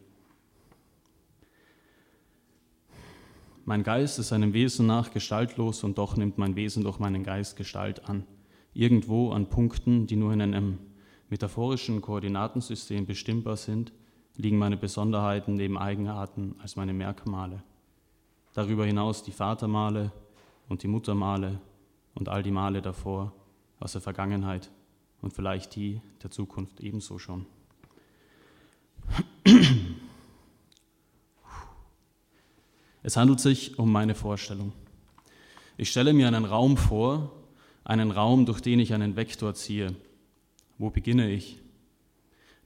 Mein 3.64 3.84
Geist 3.84 4.20
ist 4.20 4.30
seinem 4.30 4.54
Wesen 4.54 4.88
nach 4.88 5.12
gestaltlos 5.12 5.84
und 5.84 5.98
doch 5.98 6.18
nimmt 6.18 6.38
mein 6.38 6.56
Wesen 6.56 6.84
durch 6.84 7.00
meinen 7.00 7.24
Geist 7.24 7.56
Gestalt 7.56 8.10
an. 8.10 8.26
Irgendwo 8.74 9.32
an 9.32 9.48
Punkten, 9.48 10.08
die 10.08 10.16
nur 10.16 10.34
in 10.34 10.42
einem 10.42 10.80
metaphorischen 11.30 12.02
Koordinatensystem 12.02 13.06
bestimmbar 13.06 13.58
sind, 13.58 13.94
liegen 14.36 14.58
meine 14.58 14.78
Besonderheiten 14.78 15.54
neben 15.54 15.78
Eigenarten 15.78 16.56
als 16.62 16.76
meine 16.76 16.94
Merkmale. 16.94 17.64
Darüber 18.54 18.86
hinaus 18.86 19.24
die 19.24 19.32
Vatermale 19.32 20.12
und 20.70 20.82
die 20.82 20.88
Muttermale 20.88 21.60
und 22.16 22.30
all 22.30 22.42
die 22.42 22.52
Male 22.52 22.82
davor 22.82 23.32
aus 23.80 23.92
der 23.92 24.02
Vergangenheit 24.02 24.72
und 25.26 25.34
vielleicht 25.34 25.76
die 25.76 26.00
der 26.24 26.30
Zukunft 26.30 26.80
ebenso 26.80 27.18
schon. 27.18 27.48
Es 33.04 33.18
handelt 33.18 33.40
sich 33.40 33.78
um 33.78 33.92
meine 33.92 34.16
Vorstellung. 34.16 34.72
Ich 35.78 35.90
stelle 35.90 36.14
mir 36.14 36.28
einen 36.28 36.46
Raum 36.46 36.78
vor, 36.78 37.34
einen 37.84 38.12
Raum, 38.12 38.46
durch 38.46 38.62
den 38.62 38.80
ich 38.80 38.94
einen 38.94 39.16
Vektor 39.16 39.56
ziehe. 39.56 39.96
Wo 40.78 40.92
beginne 40.92 41.32
ich? 41.32 41.58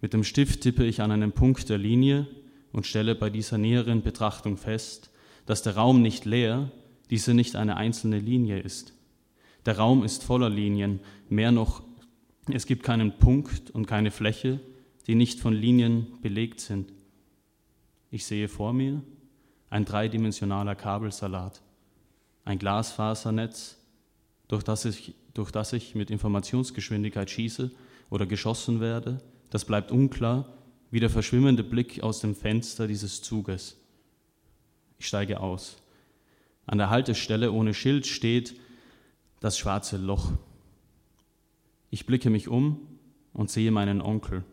Mit 0.01 0.13
dem 0.13 0.23
Stift 0.23 0.61
tippe 0.61 0.85
ich 0.85 1.01
an 1.01 1.11
einen 1.11 1.31
Punkt 1.31 1.69
der 1.69 1.77
Linie 1.77 2.27
und 2.71 2.85
stelle 2.85 3.15
bei 3.15 3.29
dieser 3.29 3.57
näheren 3.57 4.01
Betrachtung 4.01 4.57
fest, 4.57 5.09
dass 5.45 5.63
der 5.63 5.75
Raum 5.75 6.01
nicht 6.01 6.25
leer, 6.25 6.71
diese 7.09 7.33
nicht 7.33 7.55
eine 7.55 7.77
einzelne 7.77 8.19
Linie 8.19 8.59
ist. 8.59 8.93
Der 9.65 9.77
Raum 9.77 10.03
ist 10.03 10.23
voller 10.23 10.49
Linien, 10.49 10.99
mehr 11.29 11.51
noch, 11.51 11.83
es 12.53 12.65
gibt 12.65 12.83
keinen 12.83 13.17
Punkt 13.17 13.71
und 13.71 13.85
keine 13.85 14.11
Fläche, 14.11 14.59
die 15.07 15.15
nicht 15.15 15.39
von 15.39 15.53
Linien 15.53 16.07
belegt 16.21 16.59
sind. 16.59 16.91
Ich 18.11 18.25
sehe 18.25 18.47
vor 18.47 18.73
mir 18.73 19.01
ein 19.69 19.85
dreidimensionaler 19.85 20.75
Kabelsalat, 20.75 21.61
ein 22.45 22.59
Glasfasernetz, 22.59 23.77
durch 24.47 24.63
das 24.63 24.85
ich, 24.85 25.13
durch 25.33 25.51
das 25.51 25.73
ich 25.73 25.95
mit 25.95 26.09
Informationsgeschwindigkeit 26.09 27.29
schieße 27.29 27.71
oder 28.09 28.25
geschossen 28.25 28.79
werde, 28.79 29.21
das 29.49 29.65
bleibt 29.65 29.91
unklar, 29.91 30.53
wie 30.91 30.99
der 30.99 31.09
verschwimmende 31.09 31.63
Blick 31.63 32.01
aus 32.01 32.19
dem 32.19 32.35
Fenster 32.35 32.87
dieses 32.87 33.21
Zuges. 33.21 33.77
Ich 34.97 35.07
steige 35.07 35.39
aus. 35.39 35.77
An 36.65 36.77
der 36.77 36.89
Haltestelle 36.89 37.51
ohne 37.51 37.73
Schild 37.73 38.07
steht 38.07 38.59
das 39.39 39.57
schwarze 39.57 39.97
Loch. 39.97 40.33
Ich 41.89 42.05
blicke 42.05 42.29
mich 42.29 42.47
um 42.47 42.79
und 43.33 43.49
sehe 43.49 43.71
meinen 43.71 44.01
Onkel. 44.01 44.43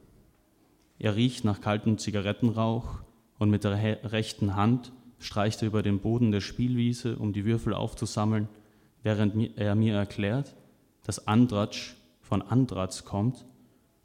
Er 0.98 1.16
riecht 1.16 1.44
nach 1.44 1.60
kaltem 1.60 1.98
Zigarettenrauch 1.98 3.00
und 3.38 3.50
mit 3.50 3.64
der 3.64 4.12
rechten 4.12 4.56
Hand 4.56 4.92
streicht 5.18 5.62
er 5.62 5.68
über 5.68 5.82
den 5.82 6.00
Boden 6.00 6.30
der 6.30 6.40
Spielwiese, 6.40 7.16
um 7.16 7.32
die 7.32 7.44
Würfel 7.44 7.74
aufzusammeln, 7.74 8.48
während 9.02 9.56
er 9.58 9.74
mir 9.74 9.94
erklärt, 9.94 10.56
dass 11.04 11.26
Andratsch 11.26 11.94
von 12.20 12.42
Andratz 12.42 13.04
kommt 13.04 13.44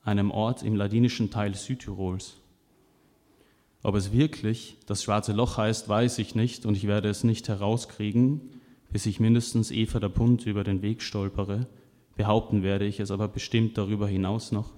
einem 0.03 0.31
Ort 0.31 0.63
im 0.63 0.75
ladinischen 0.75 1.29
Teil 1.29 1.55
Südtirols. 1.55 2.37
Ob 3.83 3.95
es 3.95 4.11
wirklich 4.11 4.77
das 4.85 5.03
schwarze 5.03 5.33
Loch 5.33 5.57
heißt, 5.57 5.89
weiß 5.89 6.19
ich 6.19 6.35
nicht 6.35 6.65
und 6.65 6.75
ich 6.75 6.87
werde 6.87 7.09
es 7.09 7.23
nicht 7.23 7.47
herauskriegen, 7.47 8.41
bis 8.91 9.05
ich 9.05 9.19
mindestens 9.19 9.71
Eva 9.71 9.99
der 9.99 10.09
Pund 10.09 10.45
über 10.45 10.63
den 10.63 10.81
Weg 10.81 11.01
stolpere. 11.01 11.67
Behaupten 12.21 12.61
werde 12.61 12.85
ich 12.85 12.99
es 12.99 13.09
aber 13.09 13.27
bestimmt 13.27 13.79
darüber 13.79 14.07
hinaus 14.07 14.51
noch, 14.51 14.73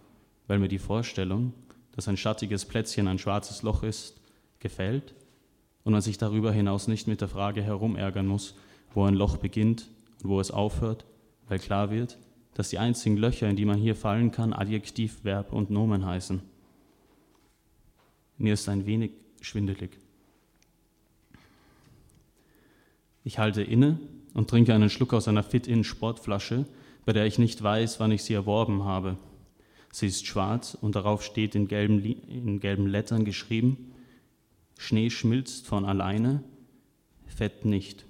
weil 0.48 0.60
mir 0.60 0.70
die 0.70 0.80
Vorstellung, 0.80 1.52
dass 1.92 2.08
ein 2.08 2.16
schattiges 2.16 2.64
Plätzchen 2.64 3.06
ein 3.06 3.20
schwarzes 3.20 3.64
Loch 3.64 3.84
ist, 3.84 4.16
gefällt 4.62 5.14
und 5.84 5.92
man 5.92 6.02
sich 6.02 6.18
darüber 6.18 6.54
hinaus 6.54 6.88
nicht 6.88 7.06
mit 7.06 7.20
der 7.20 7.28
Frage 7.28 7.62
herumärgern 7.62 8.28
muss, 8.28 8.56
wo 8.94 9.04
ein 9.04 9.16
Loch 9.16 9.36
beginnt 9.36 9.90
und 10.22 10.30
wo 10.30 10.40
es 10.40 10.52
aufhört, 10.52 11.04
weil 11.50 11.60
klar 11.60 11.92
wird, 11.92 12.18
dass 12.54 12.70
die 12.70 12.80
einzigen 12.80 13.18
Löcher, 13.18 13.50
in 13.50 13.58
die 13.58 13.66
man 13.66 13.78
hier 13.78 13.98
fallen 13.98 14.32
kann, 14.32 14.54
Adjektiv, 14.54 15.26
Verb 15.26 15.52
und 15.52 15.70
Nomen 15.70 16.06
heißen. 16.06 16.42
Mir 18.38 18.54
ist 18.54 18.70
ein 18.70 18.86
wenig 18.86 19.12
schwindelig. 19.42 19.98
Ich 23.26 23.38
halte 23.38 23.62
inne 23.62 24.00
und 24.34 24.50
trinke 24.50 24.74
einen 24.74 24.90
Schluck 24.90 25.14
aus 25.14 25.28
einer 25.28 25.44
Fit-In-Sportflasche, 25.44 26.68
bei 27.06 27.14
der 27.14 27.26
ich 27.26 27.38
nicht 27.38 27.62
weiß, 27.62 28.00
wann 28.00 28.12
ich 28.12 28.24
sie 28.24 28.34
erworben 28.34 28.84
habe. 28.84 29.18
Sie 29.92 30.08
ist 30.08 30.26
schwarz 30.26 30.76
und 30.80 30.96
darauf 30.96 31.24
steht 31.24 31.56
in 31.56 31.68
gelben, 31.68 32.04
in 32.04 32.60
gelben 32.60 32.88
Lettern 32.88 33.26
geschrieben, 33.26 33.94
Schnee 34.78 35.10
schmilzt 35.10 35.68
von 35.68 35.86
alleine, 35.86 36.44
Fett 37.26 37.66
nicht. 37.66 38.06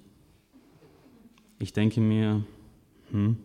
Ich 1.58 1.72
denke 1.72 2.00
mir, 2.00 2.44
hm, 3.10 3.38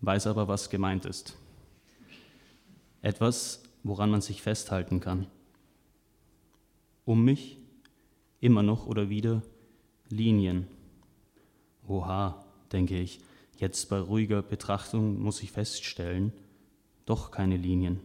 weiß 0.00 0.26
aber, 0.26 0.48
was 0.48 0.70
gemeint 0.70 1.06
ist. 1.06 1.36
Etwas, 3.00 3.62
woran 3.82 4.10
man 4.10 4.20
sich 4.20 4.42
festhalten 4.42 5.00
kann. 5.00 5.26
Um 7.04 7.24
mich, 7.24 7.58
immer 8.40 8.62
noch 8.62 8.86
oder 8.86 9.08
wieder, 9.08 9.42
Linien. 10.08 10.68
Oha, 11.88 12.44
denke 12.70 12.98
ich, 12.98 13.20
jetzt 13.62 13.88
bei 13.88 13.98
ruhiger 13.98 14.42
Betrachtung 14.42 15.22
muss 15.22 15.42
ich 15.42 15.52
feststellen, 15.52 16.32
doch 17.06 17.30
keine 17.30 17.56
Linien. 17.56 18.00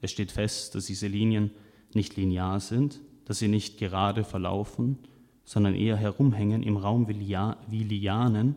Es 0.00 0.10
steht 0.10 0.32
fest, 0.32 0.74
dass 0.74 0.86
diese 0.86 1.06
Linien 1.06 1.50
nicht 1.94 2.16
linear 2.16 2.58
sind, 2.58 3.00
dass 3.26 3.38
sie 3.38 3.48
nicht 3.48 3.78
gerade 3.78 4.24
verlaufen, 4.24 4.98
sondern 5.44 5.74
eher 5.74 5.96
herumhängen 5.96 6.62
im 6.62 6.76
Raum 6.76 7.06
wie 7.08 7.82
Lianen, 7.84 8.56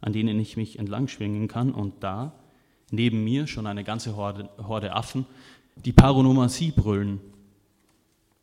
an 0.00 0.12
denen 0.12 0.38
ich 0.38 0.56
mich 0.56 0.78
entlang 0.78 1.08
schwingen 1.08 1.48
kann 1.48 1.72
und 1.72 2.02
da 2.02 2.32
neben 2.90 3.24
mir 3.24 3.46
schon 3.46 3.66
eine 3.66 3.84
ganze 3.84 4.16
Horde, 4.16 4.50
Horde 4.58 4.92
Affen, 4.92 5.26
die 5.76 5.92
Paronomasie 5.92 6.70
brüllen 6.70 7.20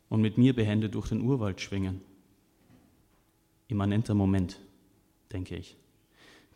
und 0.08 0.20
mit 0.20 0.36
mir 0.36 0.54
behende 0.54 0.90
durch 0.90 1.08
den 1.08 1.22
Urwald 1.22 1.60
schwingen. 1.60 2.02
Immanenter 3.68 4.14
Moment, 4.14 4.58
denke 5.32 5.56
ich. 5.56 5.79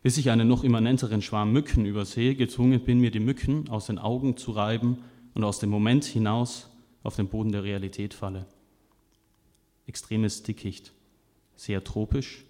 Bis 0.05 0.17
ich 0.17 0.29
einen 0.29 0.47
noch 0.47 0.63
immanenteren 0.63 1.23
Schwarm 1.23 1.51
Mücken 1.51 1.83
übersehe, 1.87 2.35
gezwungen 2.35 2.79
bin, 2.81 2.99
mir 2.99 3.09
die 3.09 3.19
Mücken 3.19 3.69
aus 3.69 3.87
den 3.87 3.97
Augen 3.97 4.37
zu 4.37 4.51
reiben 4.51 4.99
und 5.33 5.43
aus 5.43 5.57
dem 5.57 5.71
Moment 5.71 6.05
hinaus 6.05 6.69
auf 7.01 7.15
den 7.15 7.27
Boden 7.27 7.51
der 7.51 7.63
Realität 7.63 8.13
falle. 8.13 8.45
Extremes 9.87 10.43
Dickicht, 10.43 10.93
sehr 11.55 11.83
tropisch, 11.83 12.45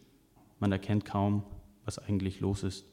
man 0.60 0.74
erkennt 0.74 1.06
kaum, 1.06 1.44
was 1.86 1.98
eigentlich 1.98 2.42
los 2.42 2.64
ist. 2.64 2.84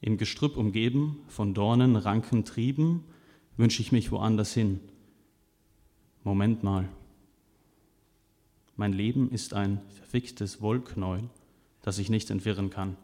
Im 0.00 0.16
Gestrüpp 0.16 0.56
umgeben, 0.56 1.18
von 1.28 1.52
Dornen, 1.52 1.96
Ranken 1.96 2.46
trieben, 2.46 3.04
wünsche 3.58 3.82
ich 3.82 3.92
mich 3.92 4.12
woanders 4.12 4.54
hin. 4.54 4.80
Moment 6.22 6.62
mal. 6.62 6.88
Mein 8.76 8.94
Leben 8.94 9.30
ist 9.30 9.52
ein 9.52 9.82
verficktes 9.90 10.62
Wollknäuel, 10.62 11.28
das 11.84 11.98
ich 11.98 12.08
nicht 12.08 12.30
entwirren 12.30 12.70
kann, 12.70 12.96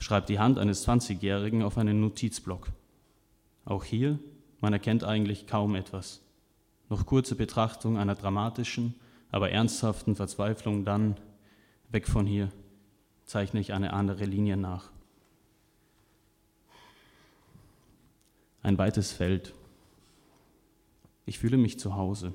schreibt 0.00 0.30
die 0.30 0.38
Hand 0.38 0.58
eines 0.58 0.88
20-Jährigen 0.88 1.62
auf 1.62 1.76
einen 1.76 2.00
Notizblock. 2.00 2.68
Auch 3.66 3.84
hier, 3.84 4.18
man 4.60 4.72
erkennt 4.72 5.04
eigentlich 5.04 5.46
kaum 5.46 5.74
etwas. 5.74 6.22
Noch 6.88 7.04
kurze 7.04 7.34
Betrachtung 7.34 7.98
einer 7.98 8.14
dramatischen, 8.14 8.94
aber 9.30 9.50
ernsthaften 9.50 10.16
Verzweiflung, 10.16 10.86
dann 10.86 11.20
weg 11.90 12.08
von 12.08 12.26
hier, 12.26 12.50
zeichne 13.26 13.60
ich 13.60 13.74
eine 13.74 13.92
andere 13.92 14.24
Linie 14.24 14.56
nach. 14.56 14.90
Ein 18.62 18.78
weites 18.78 19.12
Feld. 19.12 19.52
Ich 21.26 21.38
fühle 21.38 21.58
mich 21.58 21.78
zu 21.78 21.96
Hause. 21.96 22.34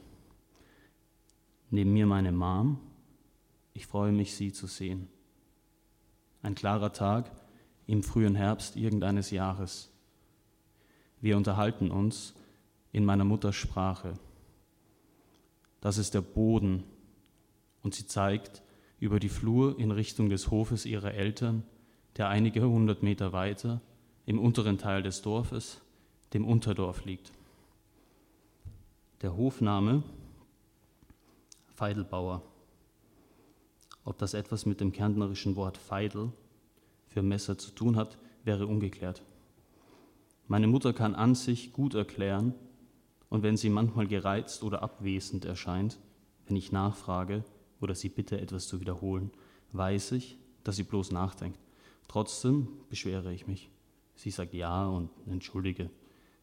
Neben 1.72 1.92
mir 1.92 2.06
meine 2.06 2.32
Mom. 2.32 2.80
Ich 3.74 3.88
freue 3.88 4.12
mich, 4.12 4.36
sie 4.36 4.54
zu 4.54 4.68
sehen. 4.68 5.08
Ein 6.42 6.56
klarer 6.56 6.92
Tag 6.94 7.32
im 7.86 8.04
frühen 8.04 8.36
Herbst 8.36 8.76
irgendeines 8.76 9.32
Jahres. 9.32 9.92
Wir 11.20 11.38
unterhalten 11.38 11.92
uns 11.92 12.34
in 12.92 13.06
meiner 13.06 13.24
Muttersprache. 13.24 14.14
Das 15.82 15.98
ist 15.98 16.14
der 16.14 16.22
Boden. 16.22 16.84
Und 17.84 17.94
sie 17.96 18.08
zeigt 18.08 18.62
über 19.00 19.20
die 19.20 19.30
Flur 19.30 19.80
in 19.80 19.92
Richtung 19.92 20.30
des 20.30 20.52
Hofes 20.52 20.86
ihrer 20.86 21.14
Eltern, 21.14 21.64
der 22.18 22.30
einige 22.30 22.62
hundert 22.62 23.04
Meter 23.04 23.34
weiter 23.34 23.82
im 24.26 24.40
unteren 24.40 24.78
Teil 24.78 25.02
des 25.04 25.22
Dorfes, 25.22 25.82
dem 26.34 26.46
Unterdorf 26.46 27.06
liegt. 27.06 27.32
Der 29.22 29.36
Hofname 29.36 30.04
Feidelbauer. 31.76 32.44
Ob 34.12 34.18
das 34.18 34.34
etwas 34.34 34.66
mit 34.66 34.82
dem 34.82 34.92
kärntnerischen 34.92 35.56
Wort 35.56 35.78
Feidel 35.78 36.34
für 37.08 37.22
Messer 37.22 37.58
zu 37.58 37.72
tun 37.72 37.96
hat, 37.96 38.18
wäre 38.44 38.68
ungeklärt. 38.68 39.24
Meine 40.50 40.68
Mutter 40.68 40.92
kann 40.92 41.16
an 41.16 41.34
sich 41.34 41.72
gut 41.72 41.94
erklären, 41.96 42.54
und 43.30 43.42
wenn 43.42 43.56
sie 43.56 43.70
manchmal 43.70 44.08
gereizt 44.08 44.64
oder 44.64 44.84
abwesend 44.84 45.46
erscheint, 45.46 45.98
wenn 46.46 46.58
ich 46.58 46.74
nachfrage 46.74 47.46
oder 47.80 47.96
sie 47.96 48.10
bitte, 48.10 48.42
etwas 48.42 48.68
zu 48.68 48.82
wiederholen, 48.82 49.32
weiß 49.72 50.12
ich, 50.12 50.38
dass 50.66 50.76
sie 50.76 50.84
bloß 50.84 51.14
nachdenkt. 51.14 51.58
Trotzdem 52.10 52.68
beschwere 52.90 53.32
ich 53.32 53.48
mich. 53.48 53.70
Sie 54.16 54.30
sagt 54.30 54.54
ja 54.54 54.88
und 54.88 55.10
entschuldige. 55.26 55.90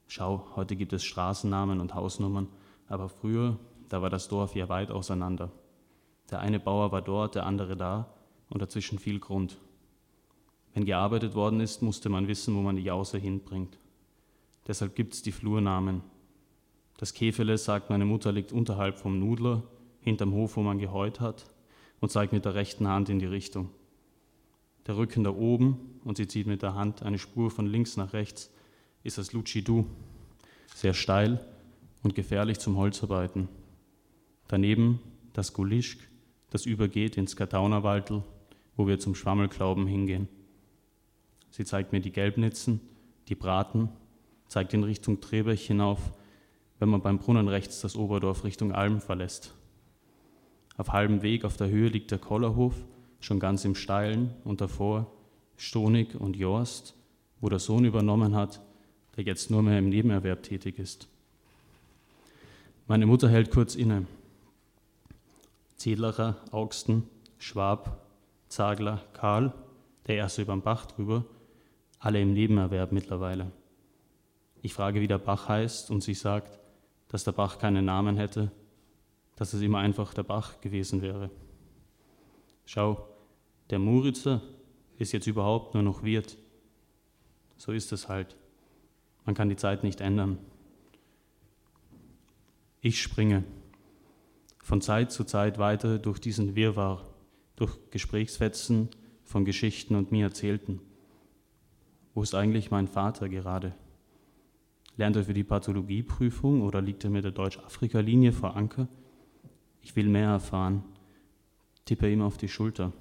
Schau, 0.06 0.56
heute 0.56 0.74
gibt 0.74 0.94
es 0.94 1.04
Straßennamen 1.04 1.80
und 1.80 1.94
Hausnummern, 1.94 2.48
aber 2.88 3.10
früher, 3.10 3.58
da 3.90 4.00
war 4.00 4.08
das 4.08 4.28
Dorf 4.28 4.54
ja 4.56 4.70
weit 4.70 4.90
auseinander. 4.90 5.52
Der 6.30 6.40
eine 6.40 6.60
Bauer 6.60 6.92
war 6.92 7.02
dort, 7.02 7.34
der 7.34 7.46
andere 7.46 7.76
da 7.76 8.12
und 8.48 8.60
dazwischen 8.60 8.98
viel 8.98 9.18
Grund. 9.18 9.58
Wenn 10.74 10.84
gearbeitet 10.84 11.34
worden 11.34 11.60
ist, 11.60 11.82
musste 11.82 12.08
man 12.08 12.28
wissen, 12.28 12.54
wo 12.54 12.60
man 12.60 12.76
die 12.76 12.82
Jause 12.82 13.18
hinbringt. 13.18 13.78
Deshalb 14.66 14.94
gibt 14.94 15.14
es 15.14 15.22
die 15.22 15.32
Flurnamen, 15.32 16.02
das 16.98 17.14
Käfele, 17.14 17.56
sagt 17.56 17.90
meine 17.90 18.04
Mutter, 18.04 18.32
liegt 18.32 18.52
unterhalb 18.52 18.98
vom 18.98 19.20
Nudler, 19.20 19.62
hinterm 20.00 20.32
Hof, 20.32 20.56
wo 20.56 20.62
man 20.62 20.78
gehäut 20.78 21.20
hat, 21.20 21.46
und 22.00 22.10
zeigt 22.10 22.32
mit 22.32 22.44
der 22.44 22.54
rechten 22.54 22.88
Hand 22.88 23.08
in 23.08 23.20
die 23.20 23.26
Richtung. 23.26 23.70
Der 24.86 24.96
Rücken 24.96 25.22
da 25.22 25.30
oben, 25.30 26.00
und 26.04 26.16
sie 26.16 26.26
zieht 26.26 26.48
mit 26.48 26.62
der 26.62 26.74
Hand 26.74 27.02
eine 27.02 27.18
Spur 27.18 27.52
von 27.52 27.66
links 27.66 27.96
nach 27.96 28.12
rechts, 28.12 28.50
ist 29.04 29.16
das 29.16 29.32
Lucidu, 29.32 29.86
sehr 30.74 30.92
steil 30.92 31.44
und 32.02 32.16
gefährlich 32.16 32.58
zum 32.58 32.76
Holzarbeiten. 32.76 33.48
Daneben 34.48 34.98
das 35.34 35.52
Gulischk, 35.52 36.00
das 36.50 36.66
übergeht 36.66 37.16
ins 37.16 37.36
Kataunerwaldl, 37.36 38.22
wo 38.76 38.86
wir 38.86 38.98
zum 38.98 39.14
Schwammelklauben 39.14 39.86
hingehen. 39.86 40.28
Sie 41.50 41.64
zeigt 41.64 41.92
mir 41.92 42.00
die 42.00 42.12
Gelbnitzen, 42.12 42.80
die 43.28 43.34
Braten, 43.34 43.88
zeigt 44.46 44.74
in 44.74 44.84
Richtung 44.84 45.20
Trebech 45.20 45.66
hinauf 45.66 46.12
wenn 46.78 46.88
man 46.88 47.02
beim 47.02 47.18
Brunnen 47.18 47.48
rechts 47.48 47.80
das 47.80 47.96
Oberdorf 47.96 48.44
Richtung 48.44 48.72
Alm 48.72 49.00
verlässt. 49.00 49.54
Auf 50.76 50.92
halbem 50.92 51.22
Weg 51.22 51.44
auf 51.44 51.56
der 51.56 51.68
Höhe 51.68 51.88
liegt 51.88 52.10
der 52.10 52.18
Kollerhof, 52.18 52.74
schon 53.20 53.40
ganz 53.40 53.64
im 53.64 53.74
Steilen 53.74 54.34
und 54.44 54.60
davor 54.60 55.12
Stonig 55.56 56.14
und 56.14 56.36
Jorst, 56.36 56.94
wo 57.40 57.48
der 57.48 57.58
Sohn 57.58 57.84
übernommen 57.84 58.36
hat, 58.36 58.60
der 59.16 59.24
jetzt 59.24 59.50
nur 59.50 59.62
mehr 59.62 59.78
im 59.78 59.88
Nebenerwerb 59.88 60.44
tätig 60.44 60.78
ist. 60.78 61.08
Meine 62.86 63.06
Mutter 63.06 63.28
hält 63.28 63.50
kurz 63.50 63.74
inne. 63.74 64.06
Zedlerer, 65.78 66.36
Augsten, 66.50 67.08
Schwab, 67.38 68.04
Zagler, 68.48 69.00
Karl, 69.12 69.54
der 70.08 70.16
erste 70.16 70.42
über 70.42 70.52
den 70.52 70.62
Bach 70.62 70.86
drüber, 70.86 71.24
alle 72.00 72.20
im 72.20 72.32
Nebenerwerb 72.32 72.90
mittlerweile. 72.90 73.52
Ich 74.60 74.74
frage, 74.74 75.00
wie 75.00 75.06
der 75.06 75.18
Bach 75.18 75.48
heißt, 75.48 75.90
und 75.92 76.02
sie 76.02 76.14
sagt, 76.14 76.58
dass 77.08 77.22
der 77.22 77.32
Bach 77.32 77.58
keinen 77.58 77.84
Namen 77.84 78.16
hätte, 78.16 78.50
dass 79.36 79.54
es 79.54 79.62
immer 79.62 79.78
einfach 79.78 80.14
der 80.14 80.24
Bach 80.24 80.60
gewesen 80.60 81.00
wäre. 81.00 81.30
Schau, 82.64 83.08
der 83.70 83.78
Muritzer 83.78 84.42
ist 84.98 85.12
jetzt 85.12 85.28
überhaupt 85.28 85.74
nur 85.74 85.84
noch 85.84 86.02
Wirt. 86.02 86.36
So 87.56 87.70
ist 87.70 87.92
es 87.92 88.08
halt. 88.08 88.36
Man 89.24 89.36
kann 89.36 89.48
die 89.48 89.56
Zeit 89.56 89.84
nicht 89.84 90.00
ändern. 90.00 90.38
Ich 92.80 93.00
springe 93.00 93.44
von 94.68 94.82
Zeit 94.82 95.10
zu 95.10 95.24
Zeit 95.24 95.56
weiter 95.56 95.98
durch 95.98 96.18
diesen 96.18 96.54
Wirrwarr, 96.54 97.02
durch 97.56 97.74
Gesprächsfetzen 97.90 98.90
von 99.24 99.46
Geschichten 99.46 99.94
und 99.94 100.12
mir 100.12 100.26
erzählten. 100.26 100.82
Wo 102.12 102.22
ist 102.22 102.34
eigentlich 102.34 102.70
mein 102.70 102.86
Vater 102.86 103.30
gerade? 103.30 103.74
Lernt 104.98 105.16
er 105.16 105.24
für 105.24 105.32
die 105.32 105.42
Pathologieprüfung 105.42 106.60
oder 106.60 106.82
liegt 106.82 107.02
er 107.02 107.08
mit 107.08 107.24
der 107.24 107.30
Deutsch-Afrika-Linie 107.30 108.32
vor 108.32 108.56
Anker? 108.56 108.88
Ich 109.80 109.96
will 109.96 110.06
mehr 110.06 110.28
erfahren. 110.28 110.84
Tippe 111.86 112.12
ihm 112.12 112.20
auf 112.20 112.36
die 112.36 112.48
Schulter. 112.48 112.92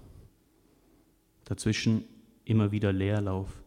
Dazwischen 1.43 2.05
immer 2.45 2.71
wieder 2.71 2.93
Leerlauf, 2.93 3.61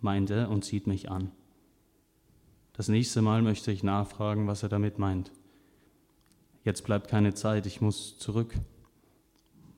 meint 0.00 0.30
er 0.30 0.50
und 0.50 0.64
sieht 0.64 0.86
mich 0.86 1.10
an. 1.10 1.32
Das 2.74 2.86
nächste 2.86 3.22
Mal 3.22 3.42
möchte 3.42 3.72
ich 3.72 3.82
nachfragen, 3.82 4.46
was 4.46 4.62
er 4.62 4.68
damit 4.68 5.00
meint. 5.00 5.32
Jetzt 6.64 6.84
bleibt 6.84 7.08
keine 7.08 7.34
Zeit, 7.34 7.66
ich 7.66 7.80
muss 7.80 8.18
zurück. 8.18 8.54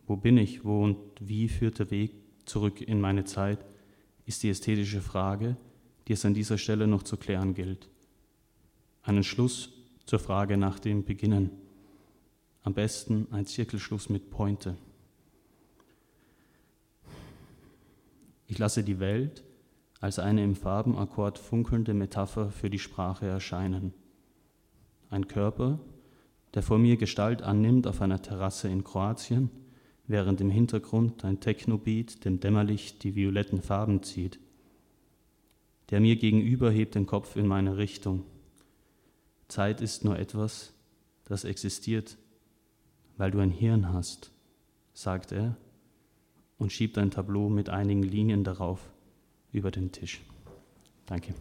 Wo 0.07 0.17
bin 0.17 0.39
ich, 0.39 0.65
wo 0.65 0.83
und 0.83 0.99
wie 1.21 1.49
führt 1.49 1.79
der 1.79 1.91
Weg 1.91 2.13
zurück 2.45 2.81
in 2.81 3.01
meine 3.01 3.25
Zeit, 3.25 3.65
ist 4.27 4.43
die 4.43 4.51
ästhetische 4.51 5.01
Frage, 5.01 5.57
die 6.09 6.15
es 6.15 6.25
an 6.25 6.35
dieser 6.35 6.59
Stelle 6.59 6.87
noch 6.87 7.03
zu 7.03 7.17
klären 7.17 7.55
gilt. 7.55 7.89
Einen 9.03 9.23
Schluss 9.23 9.73
zur 10.05 10.19
Frage 10.19 10.57
nach 10.57 10.79
dem 10.79 11.05
Beginnen. 11.05 11.51
Am 12.63 12.75
besten 12.75 13.29
ein 13.31 13.47
Zirkelschluss 13.47 14.09
mit 14.09 14.31
Pointe. 14.31 14.77
Ich 18.47 18.59
lasse 18.59 18.83
die 18.83 18.99
Welt 18.99 19.45
als 20.01 20.19
eine 20.19 20.43
im 20.43 20.57
Farbenakkord 20.57 21.39
funkelnde 21.39 21.95
Metapher 21.95 22.51
für 22.51 22.71
die 22.71 22.79
Sprache 22.79 23.27
erscheinen. 23.27 23.93
Ein 25.11 25.29
Körper, 25.29 25.79
der 26.55 26.63
vor 26.63 26.79
mir 26.79 26.97
Gestalt 26.97 27.43
annimmt 27.43 27.87
auf 27.87 28.03
einer 28.03 28.23
Terrasse 28.23 28.69
in 28.69 28.85
Kroatien, 28.85 29.51
während 30.07 30.41
im 30.41 30.51
Hintergrund 30.51 31.25
ein 31.25 31.41
Technobeat 31.41 32.25
dem 32.25 32.41
Dämmerlicht 32.41 33.05
die 33.05 33.15
violetten 33.15 33.63
Farben 33.63 34.03
zieht. 34.03 34.41
Der 35.91 36.01
mir 36.01 36.17
gegenüber 36.17 36.71
hebt 36.71 36.95
den 36.95 37.07
Kopf 37.07 37.37
in 37.37 37.47
meine 37.47 37.77
Richtung. 37.77 38.25
Zeit 39.49 39.81
ist 39.81 40.05
nur 40.05 40.19
etwas, 40.19 40.73
das 41.25 41.45
existiert, 41.45 42.17
weil 43.17 43.31
du 43.31 43.39
ein 43.39 43.51
Hirn 43.51 43.93
hast, 43.93 44.33
sagt 44.93 45.33
er 45.33 45.57
und 46.59 46.73
schiebt 46.73 46.99
ein 46.99 47.11
Tableau 47.11 47.49
mit 47.49 47.69
einigen 47.69 48.03
Linien 48.03 48.45
darauf 48.45 48.91
über 49.53 49.71
den 49.71 49.93
Tisch. 49.93 50.21
Danke. 51.07 51.35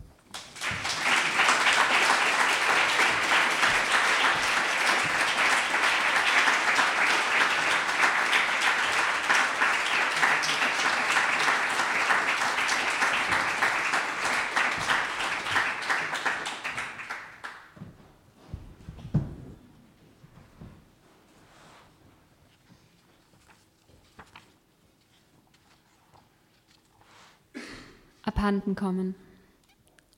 Abhanden 28.49 28.73
kommen. 28.73 29.13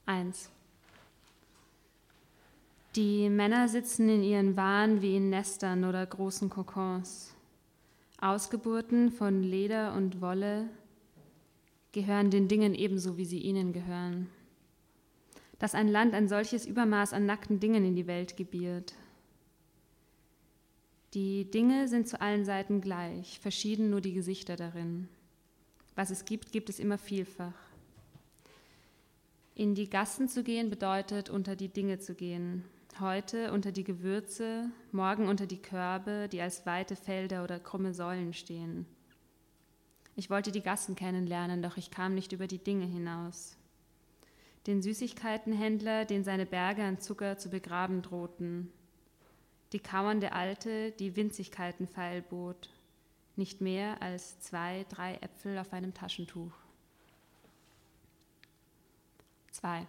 1. 0.06 0.50
Die 2.96 3.30
Männer 3.30 3.68
sitzen 3.68 4.08
in 4.08 4.24
ihren 4.24 4.56
Waren 4.56 5.02
wie 5.02 5.18
in 5.18 5.30
Nestern 5.30 5.84
oder 5.84 6.06
großen 6.06 6.50
Kokons. 6.50 7.36
Ausgeburten 8.22 9.12
von 9.12 9.44
Leder 9.44 9.94
und 9.96 10.22
Wolle 10.22 10.70
gehören 11.92 12.32
den 12.32 12.48
Dingen 12.48 12.74
ebenso, 12.74 13.18
wie 13.18 13.26
sie 13.26 13.40
ihnen 13.40 13.74
gehören. 13.74 14.30
Dass 15.60 15.76
ein 15.76 15.90
Land 15.90 16.14
ein 16.14 16.30
solches 16.30 16.66
Übermaß 16.66 17.12
an 17.12 17.26
nackten 17.26 17.60
Dingen 17.60 17.84
in 17.84 17.98
die 17.98 18.08
Welt 18.08 18.38
gebiert. 18.38 18.94
Die 21.16 21.52
Dinge 21.52 21.90
sind 21.90 22.08
zu 22.08 22.22
allen 22.22 22.46
Seiten 22.46 22.80
gleich, 22.80 23.42
verschieden 23.42 23.90
nur 23.90 24.00
die 24.00 24.14
Gesichter 24.14 24.56
darin. 24.56 25.10
Was 25.96 26.12
es 26.12 26.24
gibt, 26.24 26.54
gibt 26.54 26.70
es 26.70 26.80
immer 26.80 26.98
vielfach. 26.98 27.71
In 29.54 29.76
die 29.76 29.90
Gassen 29.90 30.28
zu 30.28 30.44
gehen 30.44 30.70
bedeutet, 30.70 31.30
unter 31.30 31.56
die 31.56 31.70
Dinge 31.70 32.00
zu 32.00 32.16
gehen, 32.16 32.64
Heute 33.00 33.52
unter 33.52 33.72
die 33.72 33.84
Gewürze, 33.84 34.70
morgen 34.92 35.28
unter 35.28 35.48
die 35.48 35.62
Körbe, 35.62 36.28
die 36.32 36.42
als 36.42 36.66
weite 36.66 36.96
Felder 36.96 37.44
oder 37.44 37.60
krumme 37.60 37.94
Säulen 37.94 38.34
stehen. 38.34 38.86
Ich 40.16 40.30
wollte 40.30 40.52
die 40.52 40.62
Gassen 40.62 40.96
kennenlernen, 40.96 41.64
doch 41.64 41.78
ich 41.78 41.90
kam 41.90 42.14
nicht 42.14 42.32
über 42.34 42.48
die 42.48 42.64
Dinge 42.64 42.86
hinaus. 42.86 43.58
Den 44.68 44.82
Süßigkeitenhändler, 44.82 46.06
den 46.06 46.24
seine 46.24 46.46
Berge 46.46 46.84
an 46.84 47.00
Zucker 47.00 47.38
zu 47.38 47.50
begraben 47.50 48.02
drohten. 48.02 48.72
Die 49.74 49.80
kauernde 49.80 50.34
Alte, 50.34 50.92
die 50.92 51.16
Winzigkeiten 51.16 51.88
feilbot. 51.88 52.70
Nicht 53.36 53.62
mehr 53.62 54.02
als 54.02 54.42
zwei, 54.42 54.86
drei 54.90 55.16
Äpfel 55.16 55.58
auf 55.58 55.74
einem 55.74 55.94
Taschentuch. 55.94 56.52
2. 59.52 59.88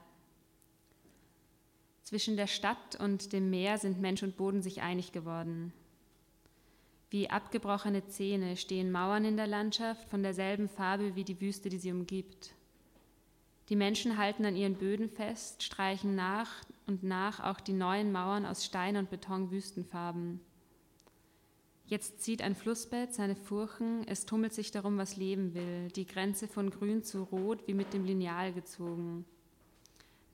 Zwischen 2.02 2.36
der 2.36 2.46
Stadt 2.46 2.96
und 3.00 3.32
dem 3.32 3.48
Meer 3.48 3.78
sind 3.78 4.00
Mensch 4.00 4.22
und 4.22 4.36
Boden 4.36 4.60
sich 4.60 4.82
einig 4.82 5.12
geworden. 5.12 5.72
Wie 7.08 7.30
abgebrochene 7.30 8.06
Zähne 8.06 8.56
stehen 8.56 8.92
Mauern 8.92 9.24
in 9.24 9.36
der 9.36 9.46
Landschaft 9.46 10.08
von 10.08 10.22
derselben 10.22 10.68
Farbe 10.68 11.14
wie 11.14 11.24
die 11.24 11.40
Wüste, 11.40 11.68
die 11.68 11.78
sie 11.78 11.92
umgibt. 11.92 12.54
Die 13.68 13.76
Menschen 13.76 14.18
halten 14.18 14.44
an 14.44 14.56
ihren 14.56 14.74
Böden 14.74 15.08
fest, 15.08 15.62
streichen 15.62 16.14
nach 16.14 16.50
und 16.86 17.02
nach 17.02 17.40
auch 17.40 17.60
die 17.60 17.72
neuen 17.72 18.12
Mauern 18.12 18.44
aus 18.44 18.64
Stein 18.64 18.96
und 18.96 19.08
Beton 19.08 19.50
Wüstenfarben. 19.50 20.40
Jetzt 21.86 22.20
zieht 22.20 22.42
ein 22.42 22.54
Flussbett 22.54 23.14
seine 23.14 23.36
Furchen, 23.36 24.06
es 24.06 24.26
tummelt 24.26 24.54
sich 24.54 24.70
darum, 24.70 24.98
was 24.98 25.16
leben 25.16 25.54
will, 25.54 25.88
die 25.88 26.06
Grenze 26.06 26.48
von 26.48 26.70
grün 26.70 27.02
zu 27.02 27.22
rot 27.22 27.66
wie 27.66 27.74
mit 27.74 27.92
dem 27.92 28.04
Lineal 28.04 28.52
gezogen 28.52 29.24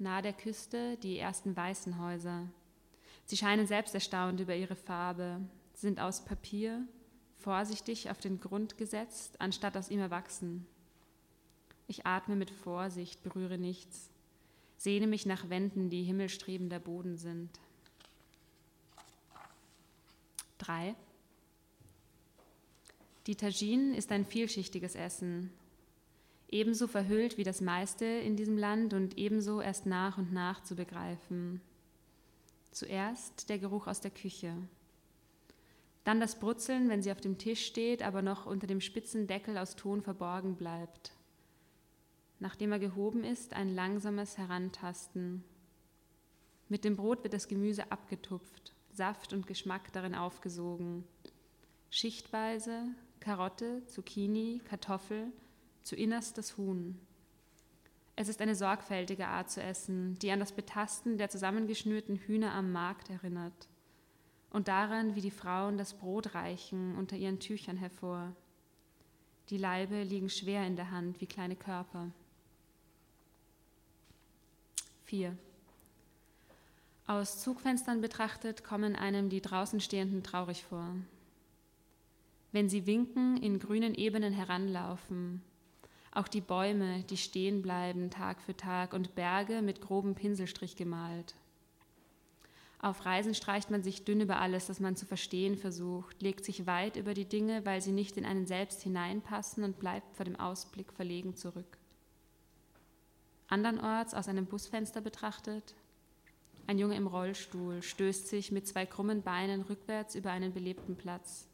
nahe 0.01 0.23
der 0.23 0.33
Küste 0.33 0.97
die 0.99 1.19
ersten 1.19 1.57
weißen 1.57 1.99
Häuser. 1.99 2.49
Sie 3.25 3.37
scheinen 3.37 3.67
selbst 3.67 3.95
erstaunt 3.95 4.41
über 4.41 4.55
ihre 4.55 4.77
Farbe, 4.77 5.41
sind 5.75 6.01
aus 6.01 6.25
Papier, 6.25 6.87
vorsichtig 7.37 8.11
auf 8.11 8.19
den 8.19 8.41
Grund 8.41 8.79
gesetzt, 8.79 9.41
anstatt 9.41 9.77
aus 9.77 9.91
ihm 9.91 10.01
erwachsen. 10.01 10.67
Ich 11.87 12.07
atme 12.07 12.37
mit 12.37 12.51
Vorsicht, 12.51 13.23
berühre 13.23 13.59
nichts, 13.59 14.11
sehne 14.77 15.07
mich 15.07 15.27
nach 15.27 15.49
Wänden, 15.49 15.91
die 15.91 16.05
himmelstrebender 16.05 16.79
Boden 16.79 17.17
sind. 17.17 17.51
3. 20.59 20.95
Die 23.27 23.37
Tagine 23.37 23.97
ist 23.97 24.11
ein 24.11 24.25
vielschichtiges 24.25 24.95
Essen, 24.95 25.53
ebenso 26.49 26.87
verhüllt 26.87 27.39
wie 27.39 27.45
das 27.45 27.61
meiste 27.61 28.05
in 28.05 28.37
diesem 28.37 28.57
Land 28.57 28.95
und 28.95 29.19
ebenso 29.19 29.61
erst 29.61 29.87
nach 29.87 30.19
und 30.19 30.33
nach 30.33 30.63
zu 30.63 30.75
begreifen. 30.75 31.61
Zuerst 32.71 33.49
der 33.49 33.59
Geruch 33.59 33.87
aus 33.87 34.01
der 34.01 34.11
Küche, 34.11 34.55
dann 36.05 36.21
das 36.21 36.39
Brutzeln, 36.39 36.89
wenn 36.89 37.03
sie 37.03 37.13
auf 37.13 37.21
dem 37.21 37.37
Tisch 37.37 37.67
steht, 37.67 38.03
aber 38.03 38.23
noch 38.23 38.47
unter 38.47 38.67
dem 38.67 38.81
spitzen 38.81 39.27
Deckel 39.27 39.59
aus 39.59 39.77
Ton 39.77 40.01
verborgen 40.01 40.57
bleibt. 40.57 41.13
Nachdem 42.41 42.73
er 42.73 42.79
gehoben 42.79 43.25
ist, 43.25 43.53
ein 43.53 43.75
langsames 43.75 44.39
Herantasten. 44.39 45.45
Mit 46.69 46.85
dem 46.85 46.97
Brot 46.97 47.25
wird 47.25 47.35
das 47.35 47.49
Gemüse 47.49 47.93
abgetupft, 47.93 48.75
Saft 48.91 49.33
und 49.33 49.47
Geschmack 49.47 49.93
darin 49.93 50.15
aufgesogen. 50.15 51.05
Schichtweise 51.91 52.85
Karotte, 53.21 53.85
Zucchini, 53.87 54.63
Kartoffel, 54.65 55.33
zu 55.89 55.97
innerst 55.97 56.37
das 56.37 56.59
Huhn. 56.59 57.01
Es 58.15 58.29
ist 58.29 58.43
eine 58.43 58.55
sorgfältige 58.55 59.27
Art 59.27 59.51
zu 59.51 59.63
essen, 59.63 60.19
die 60.19 60.31
an 60.31 60.39
das 60.39 60.53
Betasten 60.53 61.17
der 61.17 61.31
zusammengeschnürten 61.31 62.17
Hühner 62.17 62.53
am 62.53 62.73
Markt 62.73 63.09
erinnert 63.09 63.69
und 64.51 64.69
daran, 64.69 65.15
wie 65.15 65.23
die 65.23 65.31
Frauen 65.31 65.79
das 65.79 65.95
Brot 65.95 66.35
reichen 66.35 66.95
unter 66.97 67.17
ihren 67.17 67.41
Tüchern 67.41 67.79
hervor. 67.79 68.35
Die 69.49 69.57
Leibe 69.57 70.03
liegen 70.03 70.29
schwer 70.29 70.67
in 70.67 70.77
der 70.77 70.91
Hand 70.91 71.23
wie 71.23 71.27
kleine 71.27 71.57
Körper. 71.57 72.11
4. 75.05 75.35
Aus 77.07 77.41
Zugfenstern 77.41 78.03
betrachtet 78.03 78.63
kommen 78.63 78.95
einem 78.95 79.31
die 79.31 79.41
draußen 79.41 79.81
Stehenden 79.81 80.23
traurig 80.23 80.65
vor. 80.65 80.95
Wenn 82.53 82.69
sie 82.69 82.85
winken, 82.85 83.39
in 83.39 83.59
grünen 83.59 83.95
Ebenen 83.95 84.35
heranlaufen, 84.35 85.43
auch 86.19 86.29
die 86.29 86.41
Bäume, 86.41 87.05
die 87.05 87.17
stehen 87.17 87.63
bleiben 87.63 88.11
Tag 88.11 88.41
für 88.43 88.57
Tag 88.57 88.93
und 88.93 89.15
Berge 89.15 89.63
mit 89.63 89.81
grobem 89.81 90.15
Pinselstrich 90.15 90.75
gemalt. 90.75 91.35
Auf 92.81 93.05
Reisen 93.05 93.35
streicht 93.35 93.71
man 93.71 93.83
sich 93.83 94.05
dünn 94.05 94.21
über 94.21 94.41
alles, 94.41 94.67
das 94.67 94.81
man 94.81 94.97
zu 94.97 95.07
verstehen 95.07 95.57
versucht, 95.57 96.21
legt 96.23 96.45
sich 96.45 96.67
weit 96.67 96.97
über 96.97 97.15
die 97.15 97.25
Dinge, 97.25 97.65
weil 97.65 97.81
sie 97.81 97.93
nicht 97.93 98.17
in 98.17 98.25
einen 98.25 98.47
selbst 98.47 98.83
hineinpassen 98.83 99.65
und 99.65 99.79
bleibt 99.79 100.15
vor 100.17 100.25
dem 100.25 100.39
Ausblick 100.39 100.93
verlegen 100.93 101.35
zurück. 101.35 101.79
Andernorts 103.49 104.15
aus 104.15 104.29
einem 104.29 104.47
Busfenster 104.47 105.01
betrachtet, 105.01 105.75
ein 106.67 106.79
Junge 106.79 106.97
im 106.97 107.07
Rollstuhl 107.07 107.83
stößt 107.83 108.29
sich 108.29 108.53
mit 108.53 108.69
zwei 108.69 108.87
krummen 108.87 109.23
Beinen 109.23 109.63
rückwärts 109.63 110.15
über 110.15 110.31
einen 110.31 110.53
belebten 110.53 110.97
Platz 110.97 111.48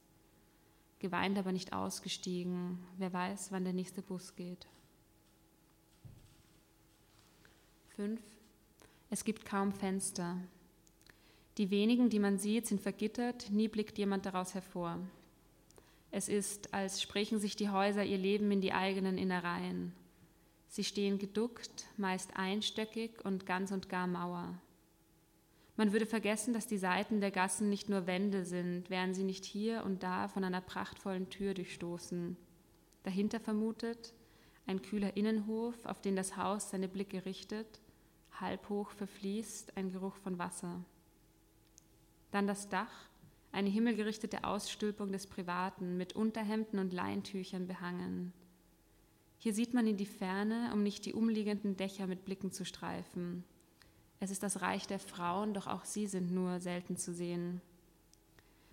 geweint, 1.05 1.37
aber 1.37 1.53
nicht 1.53 1.75
ausgestiegen. 1.75 2.79
Wer 2.97 3.13
weiß, 3.13 3.53
wann 3.53 3.65
der 3.65 3.75
nächste 3.75 4.01
Bus 4.01 4.35
geht. 4.37 4.67
5. 7.97 8.19
Es 9.11 9.23
gibt 9.23 9.45
kaum 9.45 9.71
Fenster. 9.71 10.39
Die 11.59 11.71
wenigen, 11.71 12.09
die 12.09 12.19
man 12.19 12.39
sieht, 12.39 12.67
sind 12.67 12.81
vergittert, 12.81 13.51
nie 13.51 13.69
blickt 13.69 13.99
jemand 13.99 14.25
daraus 14.25 14.55
hervor. 14.55 14.99
Es 16.11 16.31
ist, 16.31 16.73
als 16.73 17.03
sprechen 17.03 17.39
sich 17.39 17.55
die 17.55 17.69
Häuser 17.69 18.03
ihr 18.03 18.17
Leben 18.17 18.51
in 18.51 18.63
die 18.63 18.73
eigenen 18.73 19.19
Innereien. 19.19 19.93
Sie 20.69 20.85
stehen 20.85 21.19
geduckt, 21.19 21.85
meist 21.99 22.35
einstöckig 22.35 23.23
und 23.27 23.45
ganz 23.45 23.73
und 23.73 23.91
gar 23.91 24.07
Mauer. 24.07 24.59
Man 25.77 25.93
würde 25.93 26.07
vergessen, 26.07 26.55
dass 26.55 26.67
die 26.67 26.79
Seiten 26.79 27.21
der 27.21 27.33
Gassen 27.33 27.69
nicht 27.69 27.89
nur 27.89 28.07
Wände 28.07 28.45
sind, 28.45 28.91
wären 28.91 29.13
sie 29.13 29.25
nicht 29.25 29.45
hier 29.45 29.85
und 29.85 30.03
da 30.03 30.29
von 30.29 30.45
einer 30.45 30.61
prachtvollen 30.61 31.31
Tür 31.31 31.55
durchstoßen. 31.55 32.37
Dahinter 33.03 33.41
vermutet 33.41 34.15
ein 34.67 34.83
kühler 34.83 35.17
Innenhof, 35.17 35.85
auf 35.85 36.01
den 36.01 36.17
das 36.17 36.37
Haus 36.37 36.71
seine 36.71 36.89
Blicke 36.89 37.27
richtet, 37.27 37.81
halb 38.41 38.69
hoch 38.69 38.91
verfließt 38.91 39.77
ein 39.77 39.91
Geruch 39.91 40.17
von 40.17 40.39
Wasser. 40.39 40.85
Dann 42.31 42.47
das 42.47 42.69
Dach, 42.69 43.09
eine 43.53 43.69
himmelgerichtete 43.69 44.45
Ausstülpung 44.45 45.13
des 45.13 45.27
Privaten, 45.27 45.97
mit 45.97 46.15
Unterhemden 46.15 46.79
und 46.79 46.93
Leintüchern 46.93 47.67
behangen. 47.67 48.33
Hier 49.39 49.55
sieht 49.55 49.75
man 49.75 49.87
in 49.87 49.97
die 49.97 50.07
Ferne, 50.07 50.71
um 50.73 50.83
nicht 50.83 51.05
die 51.05 51.13
umliegenden 51.13 51.77
Dächer 51.77 52.07
mit 52.07 52.25
Blicken 52.25 52.51
zu 52.51 52.65
streifen. 52.65 53.45
Es 54.25 54.31
ist 54.31 54.43
das 54.43 54.63
Reich 54.63 54.87
der 54.87 54.99
Frauen, 54.99 55.53
doch 55.53 55.67
auch 55.67 55.85
sie 55.85 56.07
sind 56.07 56.33
nur 56.33 56.59
selten 56.59 56.97
zu 56.97 57.13
sehen. 57.13 57.61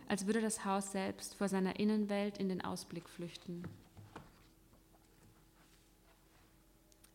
Als 0.07 0.25
würde 0.25 0.39
das 0.39 0.63
Haus 0.63 0.93
selbst 0.93 1.35
vor 1.35 1.49
seiner 1.49 1.77
Innenwelt 1.77 2.37
in 2.37 2.47
den 2.47 2.61
Ausblick 2.61 3.09
flüchten. 3.09 3.65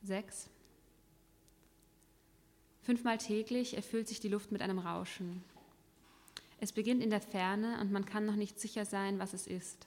6. 0.03 0.51
Fünfmal 2.83 3.17
täglich 3.17 3.75
erfüllt 3.75 4.07
sich 4.07 4.21
die 4.21 4.29
Luft 4.29 4.53
mit 4.53 4.61
einem 4.61 4.81
Rauschen. 4.81 5.43
Es 6.61 6.73
beginnt 6.73 7.03
in 7.03 7.09
der 7.09 7.23
Ferne 7.23 7.81
und 7.81 7.91
man 7.91 8.05
kann 8.05 8.27
noch 8.27 8.37
nicht 8.37 8.61
sicher 8.61 8.85
sein, 8.85 9.19
was 9.19 9.33
es 9.33 9.47
ist. 9.47 9.87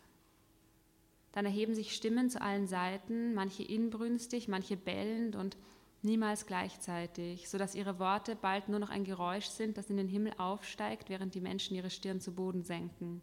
Dann 1.34 1.46
erheben 1.46 1.76
sich 1.76 1.96
Stimmen 1.96 2.32
zu 2.32 2.42
allen 2.42 2.66
Seiten, 2.66 3.36
manche 3.36 3.62
inbrünstig, 3.62 4.48
manche 4.48 4.76
bellend 4.76 5.36
und 5.36 5.56
niemals 6.02 6.46
gleichzeitig, 6.46 7.50
sodass 7.50 7.76
ihre 7.76 8.00
Worte 8.00 8.36
bald 8.36 8.70
nur 8.70 8.80
noch 8.80 8.90
ein 8.90 9.04
Geräusch 9.04 9.48
sind, 9.48 9.78
das 9.78 9.90
in 9.90 9.98
den 9.98 10.08
Himmel 10.08 10.34
aufsteigt, 10.38 11.10
während 11.10 11.36
die 11.36 11.42
Menschen 11.42 11.76
ihre 11.76 11.90
Stirn 11.90 12.20
zu 12.20 12.34
Boden 12.34 12.64
senken. 12.64 13.22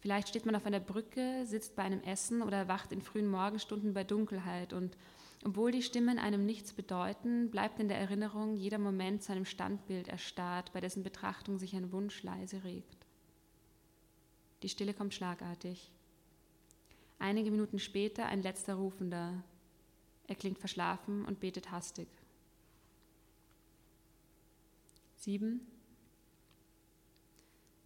Vielleicht 0.00 0.28
steht 0.28 0.46
man 0.46 0.54
auf 0.54 0.66
einer 0.66 0.80
Brücke, 0.80 1.44
sitzt 1.46 1.74
bei 1.74 1.82
einem 1.82 2.00
Essen 2.02 2.42
oder 2.42 2.68
wacht 2.68 2.92
in 2.92 3.02
frühen 3.02 3.28
Morgenstunden 3.28 3.92
bei 3.92 4.04
Dunkelheit 4.04 4.72
und 4.72 4.96
Obwohl 5.44 5.70
die 5.70 5.82
Stimmen 5.82 6.18
einem 6.18 6.44
nichts 6.44 6.72
bedeuten, 6.72 7.50
bleibt 7.50 7.78
in 7.78 7.88
der 7.88 7.98
Erinnerung 7.98 8.56
jeder 8.56 8.78
Moment 8.78 9.22
zu 9.22 9.32
einem 9.32 9.44
Standbild 9.44 10.08
erstarrt, 10.08 10.72
bei 10.72 10.80
dessen 10.80 11.02
Betrachtung 11.02 11.58
sich 11.58 11.76
ein 11.76 11.92
Wunsch 11.92 12.22
leise 12.22 12.64
regt. 12.64 13.06
Die 14.62 14.68
Stille 14.68 14.94
kommt 14.94 15.14
schlagartig. 15.14 15.92
Einige 17.18 17.50
Minuten 17.50 17.78
später 17.78 18.26
ein 18.26 18.42
letzter 18.42 18.74
Rufender. 18.74 19.44
Er 20.26 20.34
klingt 20.34 20.58
verschlafen 20.58 21.24
und 21.24 21.40
betet 21.40 21.70
hastig. 21.70 22.08
Sieben. 25.16 25.66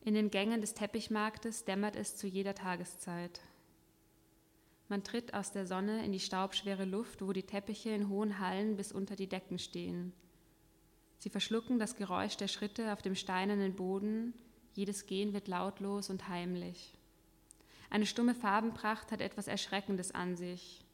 In 0.03 0.15
den 0.15 0.31
Gängen 0.31 0.61
des 0.61 0.75
Teppichmarktes 0.75 1.65
dämmert 1.65 1.97
es 1.97 2.17
zu 2.17 2.27
jeder 2.27 2.55
Tageszeit. 2.55 3.41
Man 4.89 5.05
tritt 5.05 5.35
aus 5.35 5.53
der 5.53 5.67
Sonne 5.67 6.05
in 6.05 6.13
die 6.13 6.21
staubschwere 6.21 6.85
Luft, 6.85 7.23
wo 7.23 7.33
die 7.33 7.45
Teppiche 7.45 7.91
in 7.91 8.09
hohen 8.09 8.41
Hallen 8.41 8.77
bis 8.77 8.91
unter 8.91 9.15
die 9.15 9.29
Decken 9.29 9.59
stehen. 9.59 10.13
Sie 11.19 11.31
verschlucken 11.31 11.79
das 11.79 11.97
Geräusch 11.97 12.37
der 12.39 12.49
Schritte 12.49 12.93
auf 12.93 13.03
dem 13.03 13.15
steinernen 13.15 13.77
Boden, 13.77 14.35
jedes 14.73 15.07
Gehen 15.07 15.33
wird 15.33 15.49
lautlos 15.49 16.11
und 16.11 16.29
heimlich. 16.29 16.95
Eine 17.91 18.07
stumme 18.07 18.35
Farbenpracht 18.35 19.13
hat 19.13 19.21
etwas 19.21 19.49
Erschreckendes 19.49 20.13
an 20.13 20.37
sich. 20.37 20.85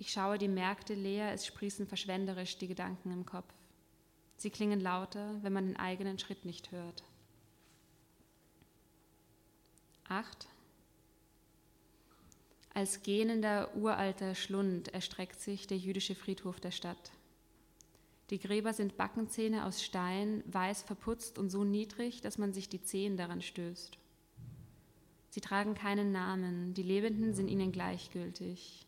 Ich 0.00 0.12
schaue 0.12 0.38
die 0.38 0.46
Märkte 0.46 0.94
leer, 0.94 1.32
es 1.32 1.44
sprießen 1.44 1.88
verschwenderisch 1.88 2.56
die 2.56 2.68
Gedanken 2.68 3.10
im 3.10 3.26
Kopf. 3.26 3.52
Sie 4.36 4.48
klingen 4.48 4.80
lauter, 4.80 5.42
wenn 5.42 5.52
man 5.52 5.66
den 5.66 5.76
eigenen 5.76 6.20
Schritt 6.20 6.44
nicht 6.44 6.70
hört. 6.70 7.02
Acht. 10.04 10.46
Als 12.74 13.02
gähnender 13.02 13.74
uralter 13.74 14.36
Schlund 14.36 14.86
erstreckt 14.94 15.40
sich 15.40 15.66
der 15.66 15.78
jüdische 15.78 16.14
Friedhof 16.14 16.60
der 16.60 16.70
Stadt. 16.70 17.10
Die 18.30 18.38
Gräber 18.38 18.72
sind 18.74 18.96
Backenzähne 18.96 19.66
aus 19.66 19.82
Stein, 19.82 20.44
weiß 20.46 20.82
verputzt 20.84 21.40
und 21.40 21.50
so 21.50 21.64
niedrig, 21.64 22.20
dass 22.20 22.38
man 22.38 22.52
sich 22.52 22.68
die 22.68 22.82
Zehen 22.82 23.16
daran 23.16 23.42
stößt. 23.42 23.98
Sie 25.30 25.40
tragen 25.40 25.74
keinen 25.74 26.12
Namen, 26.12 26.72
die 26.74 26.84
Lebenden 26.84 27.34
sind 27.34 27.48
ihnen 27.48 27.72
gleichgültig. 27.72 28.87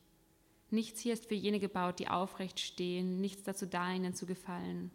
Nichts 0.71 1.01
hier 1.01 1.13
ist 1.13 1.27
für 1.27 1.35
jene 1.35 1.59
gebaut, 1.59 1.99
die 1.99 2.09
aufrecht 2.09 2.61
stehen, 2.61 3.21
nichts 3.21 3.43
dazu 3.43 3.67
da, 3.67 3.93
ihnen 3.93 4.15
zu 4.15 4.27
gefallen. 4.27 4.91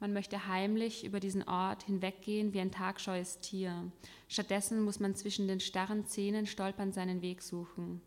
Man 0.00 0.12
möchte 0.12 0.48
heimlich 0.48 1.04
über 1.04 1.20
diesen 1.20 1.46
Ort 1.46 1.82
hinweggehen 1.84 2.54
wie 2.54 2.60
ein 2.60 2.72
tagscheues 2.72 3.40
Tier. 3.40 3.92
Stattdessen 4.28 4.82
muss 4.82 4.98
man 4.98 5.14
zwischen 5.14 5.46
den 5.46 5.60
starren 5.60 6.06
Zähnen 6.06 6.46
stolpern 6.46 6.92
seinen 6.92 7.20
Weg 7.20 7.42
suchen. 7.42 8.00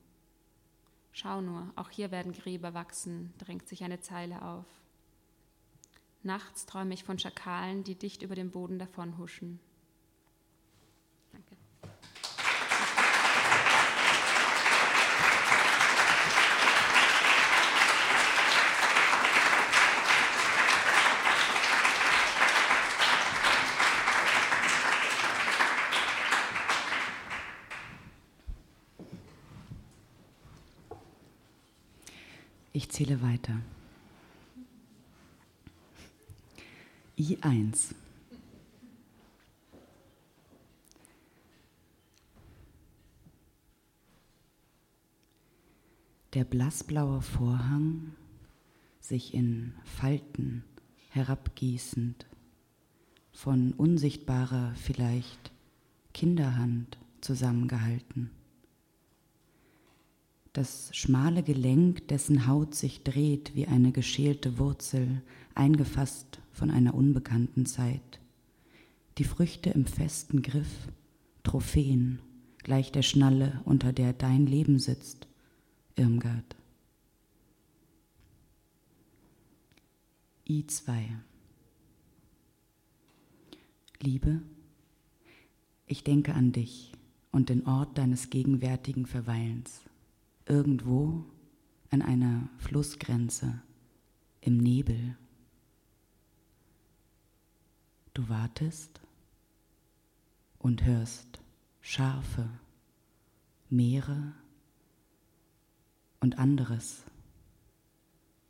Schau 1.12 1.42
nur, 1.42 1.72
auch 1.76 1.92
hier 1.92 2.10
werden 2.10 2.34
Gräber 2.34 2.74
wachsen, 2.74 3.32
drängt 3.38 3.68
sich 3.68 3.84
eine 3.84 4.02
Zeile 4.02 4.42
auf. 4.42 4.66
Nachts 6.24 6.66
träume 6.66 6.96
ich 6.96 7.04
von 7.04 7.20
Schakalen, 7.20 7.84
die 7.84 7.96
dicht 7.96 8.24
über 8.24 8.34
dem 8.34 8.50
Boden 8.50 8.80
davonhuschen. 8.80 9.60
Ich 32.84 32.90
zähle 32.90 33.22
weiter. 33.22 33.62
I1. 37.18 37.96
Der 46.34 46.44
blassblaue 46.44 47.22
Vorhang 47.22 48.16
sich 49.00 49.34
in 49.34 49.74
Falten 49.86 50.66
herabgießend, 51.12 52.26
von 53.32 53.72
unsichtbarer 53.72 54.76
vielleicht 54.76 55.54
Kinderhand 56.14 56.98
zusammengehalten 57.22 58.30
das 60.54 60.96
schmale 60.96 61.42
Gelenk, 61.42 62.08
dessen 62.08 62.48
Haut 62.48 62.76
sich 62.76 63.04
dreht 63.04 63.56
wie 63.56 63.68
eine 63.68 63.92
geschälte 63.92 64.60
Wurzel, 64.60 65.24
eingefasst 65.56 66.40
von 66.52 66.70
einer 66.70 66.94
unbekannten 66.94 67.66
Zeit. 67.66 68.20
Die 69.18 69.24
Früchte 69.24 69.72
im 69.72 69.86
festen 69.86 70.44
Griff, 70.44 70.88
Trophäen, 71.42 72.20
gleich 72.60 72.92
der 72.92 73.02
Schnalle, 73.02 73.62
unter 73.66 73.94
der 73.94 74.14
dein 74.14 74.46
Leben 74.46 74.78
sitzt, 74.78 75.28
Irmgard. 75.96 76.56
I2 80.48 81.06
Liebe, 84.00 84.42
ich 85.88 86.04
denke 86.04 86.34
an 86.34 86.52
dich 86.52 86.92
und 87.32 87.50
den 87.50 87.66
Ort 87.66 87.98
deines 87.98 88.30
gegenwärtigen 88.30 89.06
Verweilens 89.06 89.82
irgendwo 90.46 91.26
an 91.90 92.02
einer 92.02 92.50
Flussgrenze 92.58 93.62
im 94.42 94.58
Nebel. 94.58 95.18
Du 98.14 98.28
wartest 98.30 99.02
und 100.60 100.84
hörst 100.84 101.42
Schafe, 101.82 102.50
Meere 103.70 104.34
und 106.20 106.38
anderes, 106.38 107.04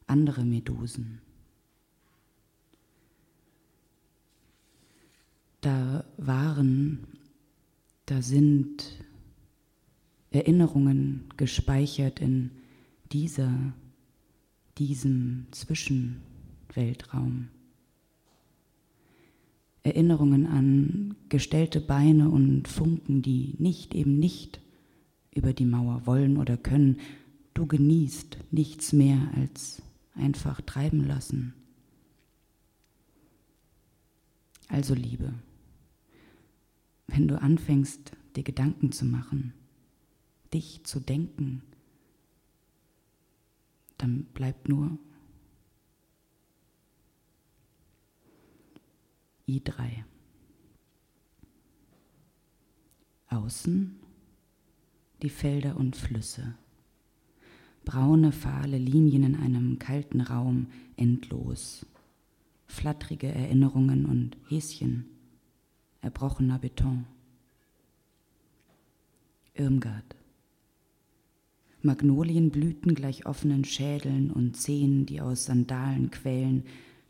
andere 0.06 0.44
Medusen. 0.44 1.22
Da 5.62 6.04
waren, 6.18 7.08
da 8.06 8.22
sind 8.22 8.84
Erinnerungen 10.34 11.26
gespeichert 11.38 12.20
in 12.20 12.50
dieser, 13.12 13.52
diesem 14.80 15.46
Zwischenweltraum. 15.52 17.50
Erinnerungen 19.84 20.48
an 20.48 21.16
gestellte 21.30 21.80
Beine 21.80 22.30
und 22.30 22.68
Funken, 22.68 23.22
die 23.22 23.54
nicht 23.60 23.94
eben 23.94 24.18
nicht 24.18 24.60
über 25.36 25.54
die 25.54 25.66
Mauer 25.66 26.06
wollen 26.06 26.38
oder 26.38 26.58
können. 26.58 26.98
Du 27.54 27.68
genießt 27.68 28.38
nichts 28.52 28.92
mehr 28.92 29.20
als 29.36 29.84
einfach 30.16 30.62
treiben 30.62 31.06
lassen. 31.06 31.54
Also 34.68 34.96
Liebe, 34.96 35.34
wenn 37.06 37.28
du 37.28 37.40
anfängst, 37.40 38.14
dir 38.36 38.44
Gedanken 38.44 38.92
zu 38.92 39.06
machen, 39.06 39.54
dich 40.54 40.84
zu 40.84 41.00
denken, 41.00 41.64
dann 43.98 44.26
bleibt 44.34 44.70
nur 44.70 44.98
I3. 49.48 50.04
Außen 53.30 54.00
die 55.22 55.30
Felder 55.30 55.78
und 55.78 55.96
Flüsse, 55.96 56.56
braune, 57.86 58.32
fahle 58.32 58.78
Linien 58.78 59.24
in 59.24 59.36
einem 59.36 59.80
kalten 59.80 60.22
Raum, 60.22 60.68
endlos, 60.98 61.86
flattrige 62.68 63.28
Erinnerungen 63.28 64.06
und 64.06 64.38
Häschen, 64.50 65.06
erbrochener 66.02 66.60
Beton. 66.60 67.06
Irmgard. 69.56 70.16
Magnolienblüten 71.84 72.96
gleich 72.96 73.26
offenen 73.26 73.66
Schädeln 73.66 74.32
und 74.32 74.56
Zehen, 74.56 75.06
die 75.06 75.20
aus 75.20 75.46
Sandalen 75.46 76.12
quellen, 76.12 76.64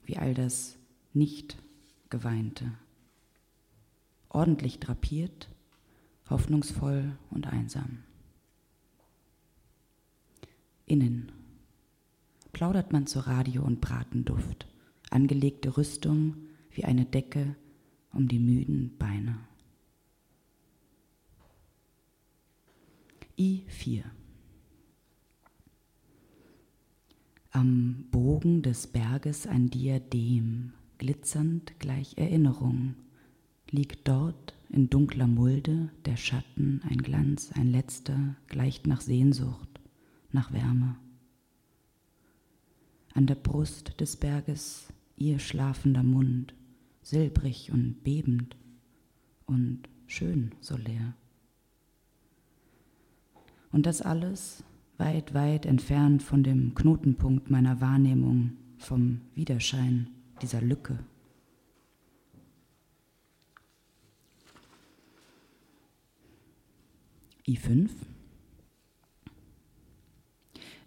wie 0.04 0.18
all 0.18 0.34
das 0.34 0.78
Nicht-Geweinte. 1.14 2.72
Ordentlich 4.30 4.80
drapiert, 4.80 5.50
hoffnungsvoll 6.28 7.16
und 7.30 7.45
einsam. 7.45 8.00
Innen 10.88 11.32
plaudert 12.52 12.91
man 12.91 13.06
zu 13.06 13.20
Radio 13.20 13.64
und 13.64 13.80
Bratenduft, 13.80 14.68
angelegte 15.12 15.78
Rüstung 15.78 16.36
wie 16.72 16.84
eine 16.84 17.06
Decke 17.06 17.56
um 18.12 18.28
die 18.28 18.40
müden 18.40 18.98
Beine. 18.98 19.38
I4 23.38 24.04
Am 27.56 28.06
Bogen 28.10 28.64
des 28.64 28.88
Berges 28.88 29.46
ein 29.46 29.70
Diadem, 29.70 30.74
glitzernd 30.98 31.80
gleich 31.80 32.18
Erinnerung, 32.18 32.96
liegt 33.70 34.08
dort 34.08 34.56
in 34.70 34.90
dunkler 34.90 35.28
Mulde 35.28 35.92
der 36.06 36.18
Schatten, 36.18 36.82
ein 36.90 36.98
Glanz, 36.98 37.52
ein 37.52 37.68
letzter, 37.68 38.36
gleicht 38.48 38.88
nach 38.88 39.02
Sehnsucht, 39.02 39.70
nach 40.32 40.52
Wärme. 40.52 40.96
An 43.14 43.28
der 43.28 43.36
Brust 43.36 44.00
des 44.00 44.18
Berges 44.18 44.88
ihr 45.16 45.38
schlafender 45.38 46.02
Mund, 46.02 46.56
silbrig 47.04 47.72
und 47.72 48.04
bebend 48.04 48.58
und 49.46 49.84
schön 50.08 50.56
so 50.60 50.76
leer. 50.76 51.14
Und 53.72 53.86
das 53.86 54.02
alles 54.02 54.64
weit, 54.98 55.34
weit 55.34 55.65
entfernt 55.65 56.24
von 56.24 56.44
dem 56.44 56.76
Knotenpunkt 56.76 57.49
meiner 57.49 57.82
Wahrnehmung, 57.82 58.52
vom 58.78 59.22
Widerschein 59.34 60.07
dieser 60.41 60.61
Lücke. 60.61 60.99
I5 67.48 67.90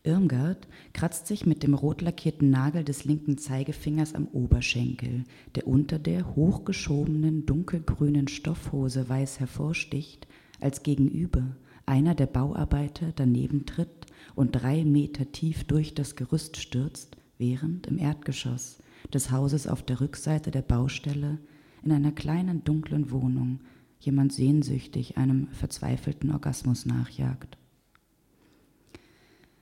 Irmgard 0.06 0.68
kratzt 0.92 1.26
sich 1.26 1.44
mit 1.44 1.62
dem 1.62 1.74
rot 1.74 2.00
lackierten 2.00 2.48
Nagel 2.48 2.84
des 2.84 3.04
linken 3.04 3.38
Zeigefingers 3.38 4.14
am 4.14 4.26
Oberschenkel, 4.28 5.24
der 5.54 5.66
unter 5.66 5.98
der 5.98 6.34
hochgeschobenen 6.36 7.44
dunkelgrünen 7.44 8.28
Stoffhose 8.28 9.08
weiß 9.08 9.40
hervorsticht, 9.40 10.28
als 10.60 10.82
gegenüber 10.82 11.56
einer 11.86 12.14
der 12.14 12.26
Bauarbeiter 12.26 13.12
daneben 13.14 13.64
tritt 13.64 14.06
und 14.34 14.52
drei 14.52 14.84
Meter 14.84 15.30
tief 15.32 15.64
durch 15.64 15.94
das 15.94 16.16
Gerüst 16.16 16.56
stürzt, 16.56 17.16
während 17.38 17.86
im 17.86 17.98
Erdgeschoss 17.98 18.78
des 19.12 19.30
Hauses 19.30 19.66
auf 19.66 19.82
der 19.82 20.00
Rückseite 20.00 20.50
der 20.50 20.62
Baustelle 20.62 21.38
in 21.82 21.92
einer 21.92 22.12
kleinen 22.12 22.64
dunklen 22.64 23.10
Wohnung 23.10 23.60
jemand 24.00 24.32
sehnsüchtig 24.32 25.16
einem 25.16 25.48
verzweifelten 25.48 26.32
Orgasmus 26.32 26.86
nachjagt. 26.86 27.56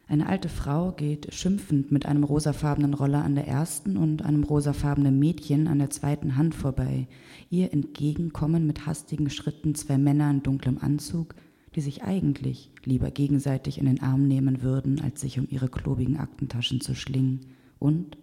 Eine 0.07 0.27
alte 0.27 0.51
Frau 0.51 0.93
geht 0.93 1.33
schimpfend 1.33 1.91
mit 1.91 2.05
einem 2.05 2.25
rosafarbenen 2.25 2.93
Roller 2.93 3.25
an 3.25 3.35
der 3.35 3.49
ersten 3.49 3.97
und 3.97 4.23
einem 4.23 4.45
rosafarbenen 4.45 5.19
Mädchen 5.19 5.67
an 5.67 5.79
der 5.79 5.89
zweiten 5.91 6.37
Hand 6.37 6.55
vorbei. 6.55 7.09
Ihr 7.49 7.73
entgegenkommen 7.73 8.67
mit 8.67 8.85
hastigen 8.87 9.31
Schritten 9.31 9.75
zwei 9.75 9.97
Männer 9.97 10.31
in 10.31 10.43
dunklem 10.43 10.79
Anzug, 10.79 11.35
die 11.75 11.81
sich 11.81 12.03
eigentlich 12.03 12.71
lieber 12.85 13.11
gegenseitig 13.11 13.79
in 13.79 13.87
den 13.87 14.01
Arm 14.01 14.27
nehmen 14.27 14.63
würden, 14.63 15.01
als 15.01 15.21
sich 15.21 15.39
um 15.39 15.47
ihre 15.51 15.69
klobigen 15.69 16.17
Aktentaschen 16.17 16.81
zu 16.81 16.95
schlingen. 16.95 17.41
Und 17.79 18.17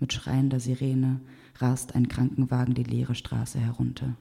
mit 0.00 0.12
schreiender 0.12 0.60
Sirene 0.60 1.20
rast 1.58 1.94
ein 1.94 2.08
Krankenwagen 2.08 2.74
die 2.74 2.82
leere 2.82 3.14
Straße 3.14 3.58
herunter. 3.58 4.16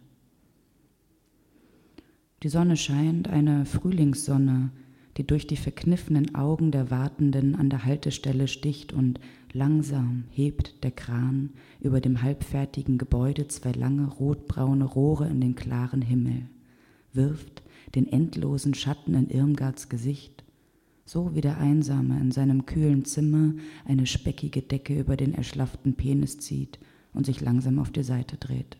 Die 2.43 2.49
Sonne 2.49 2.75
scheint, 2.75 3.29
eine 3.29 3.65
Frühlingssonne, 3.65 4.71
die 5.17 5.25
durch 5.25 5.47
die 5.47 5.57
verkniffenen 5.57 6.35
Augen 6.35 6.71
der 6.71 6.91
Wartenden 6.91 7.55
an 7.55 7.69
der 7.69 7.85
Haltestelle 7.85 8.47
sticht 8.47 8.91
und 8.91 9.19
langsam 9.53 10.25
hebt 10.31 10.83
der 10.83 10.91
Kran 10.91 11.51
über 11.79 12.01
dem 12.01 12.21
halbfertigen 12.21 12.97
Gebäude 12.97 13.47
zwei 13.47 13.71
lange 13.71 14.07
rotbraune 14.07 14.83
Rohre 14.83 15.29
in 15.29 15.39
den 15.39 15.55
klaren 15.55 16.01
Himmel, 16.01 16.49
wirft 17.13 17.62
den 17.95 18.07
endlosen 18.11 18.73
Schatten 18.73 19.13
in 19.13 19.29
Irmgards 19.29 19.89
Gesicht, 19.89 20.43
so 21.05 21.35
wie 21.35 21.41
der 21.41 21.57
Einsame 21.57 22.19
in 22.19 22.31
seinem 22.31 22.65
kühlen 22.65 23.05
Zimmer 23.05 23.53
eine 23.85 24.07
speckige 24.07 24.61
Decke 24.61 24.99
über 24.99 25.17
den 25.17 25.33
erschlafften 25.33 25.95
Penis 25.95 26.39
zieht 26.39 26.79
und 27.13 27.25
sich 27.25 27.41
langsam 27.41 27.79
auf 27.79 27.91
die 27.91 28.03
Seite 28.03 28.37
dreht. 28.37 28.77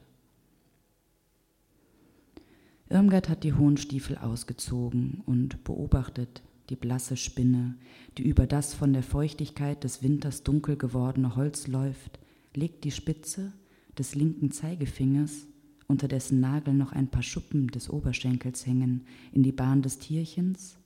Irmgard 2.89 3.29
hat 3.29 3.43
die 3.43 3.53
hohen 3.53 3.77
Stiefel 3.77 4.17
ausgezogen 4.17 5.23
und 5.25 5.63
beobachtet 5.63 6.43
die 6.69 6.75
blasse 6.75 7.17
Spinne, 7.17 7.75
die 8.17 8.23
über 8.23 8.47
das 8.47 8.73
von 8.73 8.93
der 8.93 9.03
Feuchtigkeit 9.03 9.83
des 9.83 10.03
Winters 10.03 10.43
dunkel 10.43 10.77
gewordene 10.77 11.35
Holz 11.35 11.67
läuft, 11.67 12.19
legt 12.55 12.83
die 12.83 12.91
Spitze 12.91 13.51
des 13.97 14.15
linken 14.15 14.51
Zeigefingers, 14.51 15.47
unter 15.93 16.07
dessen 16.07 16.39
Nagel 16.39 16.73
noch 16.73 16.91
ein 16.91 17.07
paar 17.07 17.21
Schuppen 17.21 17.67
des 17.67 17.87
Oberschenkels 17.87 18.65
hängen, 18.65 19.05
in 19.31 19.43
die 19.43 19.51
Bahn 19.51 19.83
des 19.83 19.99
Tierchens, 19.99 20.79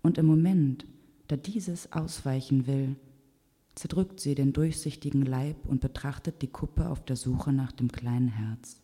und 0.00 0.16
im 0.16 0.26
Moment, 0.26 0.86
da 1.26 1.36
dieses 1.36 1.92
ausweichen 1.92 2.68
will, 2.68 2.94
zerdrückt 3.74 4.20
sie 4.20 4.36
den 4.36 4.52
durchsichtigen 4.52 5.22
Leib 5.22 5.56
und 5.66 5.80
betrachtet 5.80 6.40
die 6.40 6.46
Kuppe 6.46 6.88
auf 6.88 7.04
der 7.04 7.16
Suche 7.16 7.52
nach 7.52 7.72
dem 7.72 7.90
kleinen 7.90 8.28
Herz. 8.28 8.80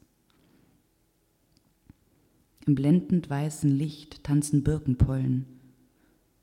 Im 2.66 2.74
blendend 2.74 3.30
weißen 3.30 3.70
Licht 3.70 4.24
tanzen 4.24 4.64
Birkenpollen. 4.64 5.46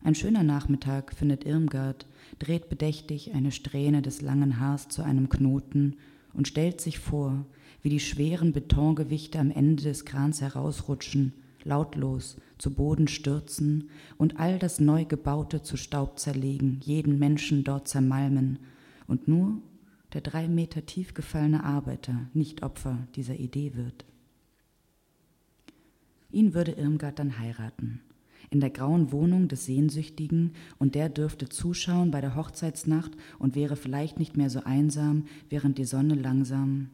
Ein 0.05 0.15
schöner 0.15 0.43
Nachmittag, 0.43 1.13
findet 1.13 1.45
Irmgard, 1.45 2.07
dreht 2.39 2.69
bedächtig 2.69 3.33
eine 3.33 3.51
Strähne 3.51 4.01
des 4.01 4.21
langen 4.21 4.61
Haars 4.61 4.87
zu 4.87 5.01
einem 5.01 5.27
Knoten 5.27 5.97
und 6.31 6.47
stellt 6.47 6.79
sich 6.79 6.97
vor, 6.97 7.45
wie 7.81 7.89
die 7.89 7.99
schweren 7.99 8.53
Betongewichte 8.53 9.39
am 9.39 9.51
Ende 9.51 9.83
des 9.83 10.05
Krans 10.05 10.41
herausrutschen, 10.41 11.33
lautlos 11.63 12.37
zu 12.57 12.73
Boden 12.73 13.07
stürzen 13.07 13.89
und 14.17 14.39
all 14.39 14.59
das 14.59 14.79
neu 14.79 15.05
gebaute 15.05 15.63
zu 15.63 15.77
Staub 15.77 16.19
zerlegen, 16.19 16.79
jeden 16.83 17.19
Menschen 17.19 17.63
dort 17.63 17.87
zermalmen 17.87 18.59
und 19.07 19.27
nur 19.27 19.61
der 20.13 20.21
drei 20.21 20.47
Meter 20.47 20.85
tief 20.85 21.13
gefallene 21.13 21.63
Arbeiter 21.63 22.29
nicht 22.33 22.63
Opfer 22.63 23.07
dieser 23.15 23.35
Idee 23.35 23.75
wird. 23.75 24.05
Ihn 26.31 26.53
würde 26.53 26.71
Irmgard 26.71 27.19
dann 27.19 27.39
heiraten. 27.39 28.01
In 28.49 28.59
der 28.59 28.69
grauen 28.69 29.11
Wohnung 29.11 29.47
des 29.47 29.65
Sehnsüchtigen 29.65 30.53
und 30.77 30.95
der 30.95 31.07
dürfte 31.07 31.47
zuschauen 31.47 32.11
bei 32.11 32.19
der 32.19 32.35
Hochzeitsnacht 32.35 33.11
und 33.39 33.55
wäre 33.55 33.77
vielleicht 33.77 34.19
nicht 34.19 34.35
mehr 34.35 34.49
so 34.49 34.63
einsam, 34.63 35.25
während 35.49 35.77
die 35.77 35.85
Sonne 35.85 36.15
langsam. 36.15 36.89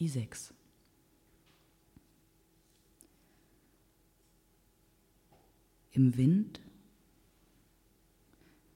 I6. 0.00 0.52
Im 5.92 6.16
Wind 6.16 6.60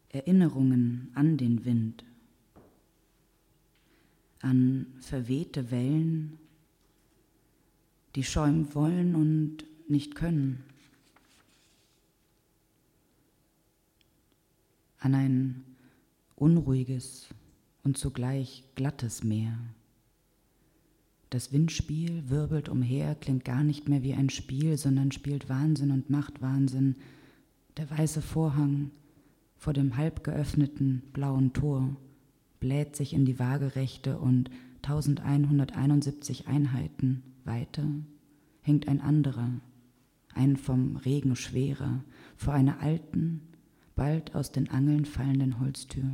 Erinnerungen 0.09 1.11
an 1.15 1.37
den 1.37 1.65
Wind 1.65 2.05
an 4.43 4.87
verwehte 5.01 5.71
Wellen, 5.71 6.39
die 8.15 8.25
schäumen 8.25 8.75
wollen 8.75 9.15
und 9.15 9.65
nicht 9.89 10.15
können, 10.15 10.65
an 14.99 15.15
ein 15.15 15.65
unruhiges 16.37 17.29
und 17.85 17.97
zugleich 17.97 18.65
glattes 18.75 19.23
Meer. 19.25 19.59
Das 21.33 21.51
Windspiel 21.51 22.29
wirbelt 22.29 22.69
umher, 22.69 23.15
klingt 23.15 23.47
gar 23.47 23.65
nicht 23.65 23.89
mehr 23.89 24.03
wie 24.03 24.13
ein 24.13 24.29
Spiel, 24.29 24.77
sondern 24.77 25.13
spielt 25.13 25.49
Wahnsinn 25.49 25.91
und 25.91 26.11
macht 26.11 26.43
Wahnsinn. 26.43 26.97
Der 27.79 27.91
weiße 27.91 28.21
Vorhang 28.21 28.91
vor 29.57 29.73
dem 29.73 29.97
halb 29.97 30.25
geöffneten 30.25 31.03
blauen 31.15 31.55
Tor 31.55 31.97
bläht 32.61 32.97
sich 32.97 33.15
in 33.15 33.25
die 33.25 33.39
waagerechte 33.39 34.19
und 34.19 34.51
1171 34.83 36.49
Einheiten 36.49 37.23
weiter 37.45 37.87
hängt 38.61 38.87
ein 38.87 39.01
anderer, 39.01 39.49
ein 40.35 40.59
vom 40.59 40.97
Regen 40.97 41.35
schwerer, 41.35 42.05
vor 42.37 42.53
einer 42.53 42.81
alten, 42.81 43.41
bald 43.95 44.35
aus 44.35 44.53
den 44.53 44.69
Angeln 44.69 45.07
fallenden 45.07 45.61
Holztür. 45.61 46.11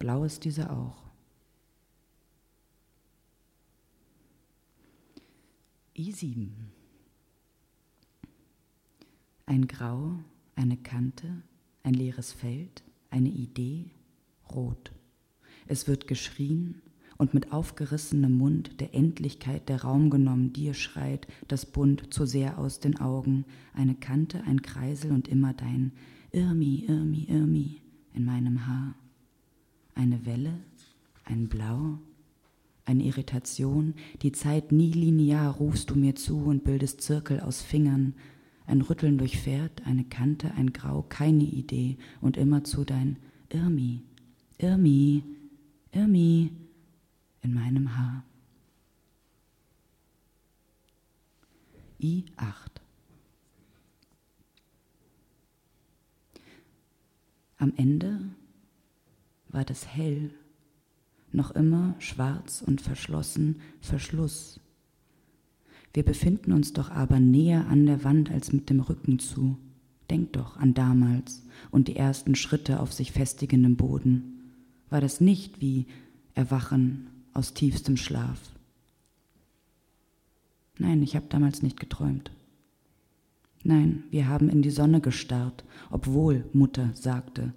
Blau 0.00 0.24
ist 0.24 0.44
diese 0.44 0.72
auch. 0.72 1.01
I7. 5.96 6.48
Ein 9.44 9.68
Grau, 9.68 10.14
eine 10.56 10.78
Kante, 10.78 11.42
ein 11.82 11.92
leeres 11.92 12.32
Feld, 12.32 12.82
eine 13.10 13.28
Idee, 13.28 13.90
rot. 14.50 14.92
Es 15.66 15.86
wird 15.88 16.06
geschrien 16.06 16.80
und 17.18 17.34
mit 17.34 17.52
aufgerissenem 17.52 18.38
Mund 18.38 18.80
der 18.80 18.94
Endlichkeit 18.94 19.68
der 19.68 19.82
Raum 19.82 20.08
genommen, 20.08 20.54
dir 20.54 20.72
schreit 20.72 21.26
das 21.48 21.66
Bund 21.66 22.12
zu 22.14 22.24
sehr 22.24 22.58
aus 22.58 22.80
den 22.80 22.98
Augen, 22.98 23.44
eine 23.74 23.94
Kante, 23.94 24.42
ein 24.44 24.62
Kreisel 24.62 25.12
und 25.12 25.28
immer 25.28 25.52
dein 25.52 25.92
Irmi, 26.30 26.86
Irmi, 26.88 27.24
Irmi 27.28 27.82
in 28.14 28.24
meinem 28.24 28.66
Haar. 28.66 28.94
Eine 29.94 30.24
Welle, 30.24 30.58
ein 31.24 31.48
Blau, 31.48 31.98
eine 32.84 33.04
Irritation, 33.04 33.94
die 34.22 34.32
Zeit 34.32 34.72
nie 34.72 34.92
linear 34.92 35.54
rufst 35.54 35.90
du 35.90 35.94
mir 35.94 36.14
zu 36.14 36.38
und 36.38 36.64
bildest 36.64 37.00
Zirkel 37.00 37.40
aus 37.40 37.62
Fingern, 37.62 38.14
Ein 38.66 38.80
Rütteln 38.80 39.18
durchfährt, 39.18 39.84
eine 39.86 40.04
Kante, 40.04 40.52
ein 40.54 40.72
Grau, 40.72 41.02
keine 41.02 41.44
Idee 41.44 41.98
und 42.20 42.36
immerzu 42.36 42.84
dein 42.84 43.18
Irmi, 43.48 44.02
Irmi, 44.58 45.24
Irmi 45.90 46.52
in 47.42 47.54
meinem 47.54 47.96
Haar. 47.96 48.24
I8. 52.00 52.80
Am 57.58 57.72
Ende 57.76 58.20
war 59.48 59.64
das 59.64 59.86
hell, 59.86 60.34
noch 61.34 61.50
immer 61.52 61.94
schwarz 61.98 62.62
und 62.66 62.80
verschlossen, 62.80 63.60
Verschluss. 63.80 64.60
Wir 65.94 66.04
befinden 66.04 66.52
uns 66.52 66.72
doch 66.72 66.90
aber 66.90 67.20
näher 67.20 67.66
an 67.68 67.86
der 67.86 68.04
Wand 68.04 68.30
als 68.30 68.52
mit 68.52 68.70
dem 68.70 68.80
Rücken 68.80 69.18
zu. 69.18 69.58
Denk 70.10 70.32
doch 70.32 70.56
an 70.56 70.74
damals 70.74 71.42
und 71.70 71.88
die 71.88 71.96
ersten 71.96 72.34
Schritte 72.34 72.80
auf 72.80 72.92
sich 72.92 73.12
festigendem 73.12 73.76
Boden. 73.76 74.40
War 74.90 75.00
das 75.00 75.20
nicht 75.20 75.60
wie 75.60 75.86
Erwachen 76.34 77.08
aus 77.32 77.54
tiefstem 77.54 77.96
Schlaf? 77.96 78.38
Nein, 80.78 81.02
ich 81.02 81.14
habe 81.14 81.26
damals 81.28 81.62
nicht 81.62 81.78
geträumt. 81.78 82.30
Nein, 83.62 84.04
wir 84.10 84.28
haben 84.28 84.48
in 84.48 84.62
die 84.62 84.70
Sonne 84.70 85.00
gestarrt, 85.00 85.64
obwohl 85.90 86.44
Mutter 86.52 86.90
sagte. 86.94 87.52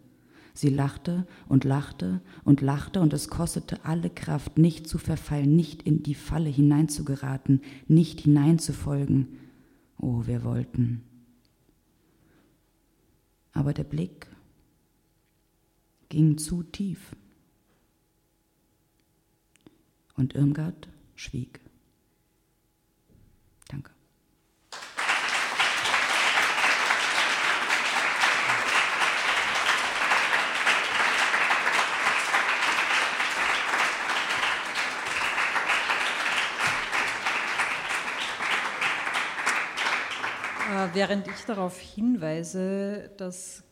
Sie 0.55 0.69
lachte 0.69 1.27
und 1.49 1.65
lachte 1.65 2.21
und 2.45 2.61
lachte 2.61 3.01
und 3.01 3.11
es 3.11 3.27
kostete 3.27 3.83
alle 3.83 4.09
Kraft, 4.09 4.57
nicht 4.57 4.87
zu 4.87 4.97
verfallen, 4.97 5.53
nicht 5.53 5.83
in 5.83 6.01
die 6.01 6.15
Falle 6.15 6.49
hineinzugeraten, 6.49 7.61
nicht 7.89 8.21
hineinzufolgen. 8.21 9.27
Oh, 9.99 10.25
wir 10.25 10.45
wollten. 10.45 11.03
Aber 13.51 13.73
der 13.73 13.83
Blick 13.83 14.27
ging 16.07 16.37
zu 16.37 16.63
tief. 16.63 17.15
Und 20.15 20.35
Irmgard 20.35 20.87
schwieg. 21.15 21.59
Danke. 23.67 23.91
Äh, 23.91 24.75
während 40.93 41.27
ich 41.27 41.45
darauf 41.45 41.79
hinweise, 41.79 43.09
dass 43.17 43.63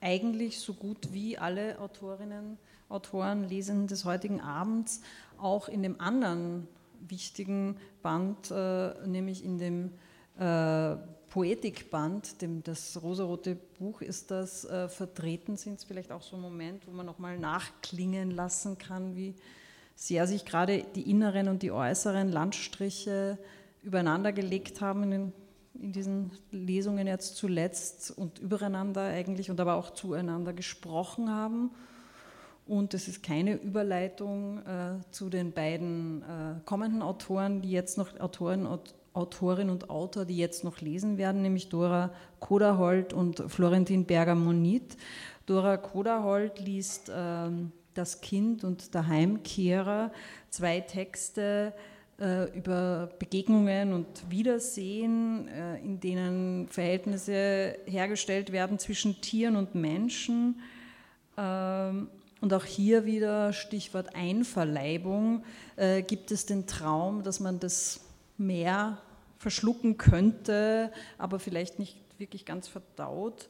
eigentlich 0.00 0.58
so 0.58 0.74
gut 0.74 1.12
wie 1.12 1.36
alle 1.36 1.78
Autorinnen, 1.78 2.58
Autoren, 2.88 3.48
Lesenden 3.48 3.88
des 3.88 4.04
heutigen 4.04 4.40
Abends 4.40 5.00
auch 5.38 5.68
in 5.68 5.82
dem 5.82 6.00
anderen 6.00 6.66
wichtigen 7.00 7.76
Band, 8.02 8.50
äh, 8.50 9.06
nämlich 9.06 9.44
in 9.44 9.58
dem 9.58 9.90
äh, 10.38 10.96
Poetikband, 11.28 12.40
dem, 12.40 12.62
das 12.62 13.02
rosarote 13.02 13.56
Buch 13.78 14.00
ist 14.00 14.30
das, 14.30 14.64
äh, 14.64 14.88
vertreten 14.88 15.56
sind. 15.56 15.84
Vielleicht 15.86 16.12
auch 16.12 16.22
so 16.22 16.36
ein 16.36 16.42
Moment, 16.42 16.86
wo 16.86 16.92
man 16.92 17.04
nochmal 17.04 17.38
nachklingen 17.38 18.30
lassen 18.30 18.78
kann, 18.78 19.14
wie 19.14 19.34
sehr 19.94 20.26
sich 20.26 20.44
gerade 20.44 20.84
die 20.94 21.10
inneren 21.10 21.48
und 21.48 21.62
die 21.62 21.72
äußeren 21.72 22.30
Landstriche 22.30 23.38
übereinander 23.82 24.32
gelegt 24.32 24.80
haben 24.80 25.02
in, 25.04 25.10
den, 25.10 25.32
in 25.80 25.92
diesen 25.92 26.30
Lesungen 26.50 27.06
jetzt 27.06 27.36
zuletzt 27.36 28.10
und 28.16 28.38
übereinander 28.38 29.02
eigentlich 29.02 29.50
und 29.50 29.60
aber 29.60 29.74
auch 29.74 29.90
zueinander 29.90 30.52
gesprochen 30.52 31.30
haben. 31.30 31.70
Und 32.66 32.94
es 32.94 33.06
ist 33.06 33.22
keine 33.22 33.54
Überleitung 33.54 34.58
äh, 34.66 35.00
zu 35.12 35.30
den 35.30 35.52
beiden 35.52 36.22
äh, 36.22 36.60
kommenden 36.64 37.00
Autoren, 37.00 37.62
die 37.62 37.70
jetzt 37.70 37.96
noch 37.96 38.18
Autoren, 38.18 38.66
Autorin 39.12 39.70
und 39.70 39.88
Autor, 39.88 40.24
die 40.24 40.36
jetzt 40.36 40.64
noch 40.64 40.80
lesen 40.80 41.16
werden, 41.16 41.42
nämlich 41.42 41.68
Dora 41.68 42.10
Koderholt 42.40 43.12
und 43.12 43.44
Florentin 43.46 44.04
Berger-Monit. 44.04 44.96
Dora 45.46 45.76
Koderholt 45.76 46.58
liest 46.58 47.08
äh, 47.08 47.48
Das 47.94 48.20
Kind 48.20 48.64
und 48.64 48.94
der 48.94 49.06
Heimkehrer, 49.06 50.10
zwei 50.50 50.80
Texte 50.80 51.72
über 52.18 53.10
Begegnungen 53.18 53.92
und 53.92 54.30
Wiedersehen, 54.30 55.48
äh, 55.48 55.78
in 55.80 56.00
denen 56.00 56.66
Verhältnisse 56.68 57.76
hergestellt 57.84 58.52
werden 58.52 58.78
zwischen 58.78 59.20
Tieren 59.20 59.56
und 59.56 59.74
Menschen. 59.74 60.60
Ähm, 61.36 62.08
und 62.40 62.54
auch 62.54 62.64
hier 62.64 63.04
wieder 63.04 63.52
Stichwort 63.52 64.14
Einverleibung, 64.14 65.44
äh, 65.76 66.02
gibt 66.02 66.30
es 66.30 66.46
den 66.46 66.66
Traum, 66.66 67.22
dass 67.22 67.40
man 67.40 67.60
das 67.60 68.00
Meer 68.38 68.98
verschlucken 69.38 69.96
könnte, 69.96 70.92
aber 71.18 71.38
vielleicht 71.38 71.78
nicht 71.78 71.96
wirklich 72.18 72.44
ganz 72.44 72.68
verdaut, 72.68 73.48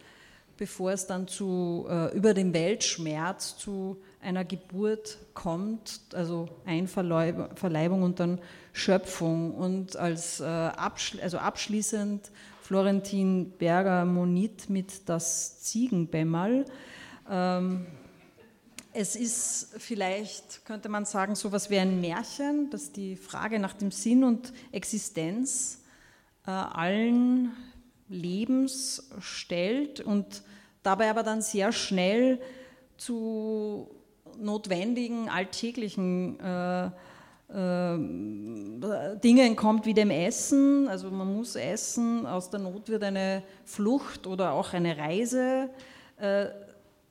bevor 0.56 0.92
es 0.92 1.06
dann 1.06 1.28
zu, 1.28 1.86
äh, 1.88 2.16
über 2.16 2.34
den 2.34 2.52
Weltschmerz 2.52 3.56
zu 3.56 3.98
einer 4.26 4.44
Geburt 4.44 5.18
kommt, 5.34 6.00
also 6.12 6.48
Einverleibung 6.64 8.02
und 8.02 8.18
dann 8.20 8.40
Schöpfung. 8.72 9.54
Und 9.54 9.96
als 9.96 10.40
äh, 10.40 10.44
abschli 10.44 11.22
also 11.22 11.38
abschließend 11.38 12.30
Florentin 12.60 13.52
Berger-Monit 13.52 14.68
mit 14.68 15.08
Das 15.08 15.62
Ziegenbämmerl. 15.62 16.64
Ähm, 17.30 17.86
es 18.92 19.14
ist 19.14 19.74
vielleicht, 19.78 20.64
könnte 20.64 20.88
man 20.88 21.04
sagen, 21.04 21.34
so 21.36 21.48
etwas 21.48 21.70
wie 21.70 21.78
ein 21.78 22.00
Märchen, 22.00 22.70
das 22.70 22.90
die 22.90 23.14
Frage 23.14 23.60
nach 23.60 23.74
dem 23.74 23.92
Sinn 23.92 24.24
und 24.24 24.52
Existenz 24.72 25.84
äh, 26.46 26.50
allen 26.50 27.52
Lebens 28.08 29.10
stellt 29.20 30.00
und 30.00 30.42
dabei 30.82 31.10
aber 31.10 31.22
dann 31.22 31.42
sehr 31.42 31.72
schnell 31.72 32.40
zu 32.96 33.90
notwendigen 34.38 35.28
alltäglichen 35.28 36.38
äh, 36.40 36.86
äh, 37.48 37.98
Dingen 39.22 39.56
kommt 39.56 39.86
wie 39.86 39.94
dem 39.94 40.10
Essen. 40.10 40.88
Also 40.88 41.10
man 41.10 41.34
muss 41.34 41.56
essen, 41.56 42.26
aus 42.26 42.50
der 42.50 42.60
Not 42.60 42.88
wird 42.88 43.04
eine 43.04 43.42
Flucht 43.64 44.26
oder 44.26 44.52
auch 44.52 44.72
eine 44.72 44.96
Reise. 44.96 45.70
Äh, 46.18 46.46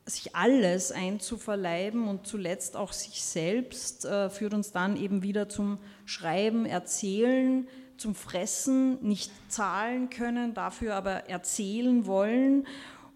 sich 0.08 0.36
alles 0.36 0.92
einzuverleiben 0.92 2.08
und 2.08 2.28
zuletzt 2.28 2.78
auch 2.78 2.94
sich 2.94 3.24
selbst, 3.24 4.06
äh, 4.06 4.30
führt 4.30 4.54
uns 4.54 4.72
dann 4.72 4.98
eben 4.98 5.24
wieder 5.24 5.50
zum 5.50 5.80
Schreiben, 6.06 6.68
Erzählen, 6.68 7.68
zum 7.98 8.14
Fressen, 8.14 9.02
nicht 9.04 9.32
zahlen 9.50 10.10
können, 10.10 10.54
dafür 10.54 10.96
aber 10.96 11.28
erzählen 11.30 12.06
wollen. 12.06 12.68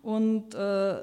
Und 0.01 0.55
äh, 0.55 0.95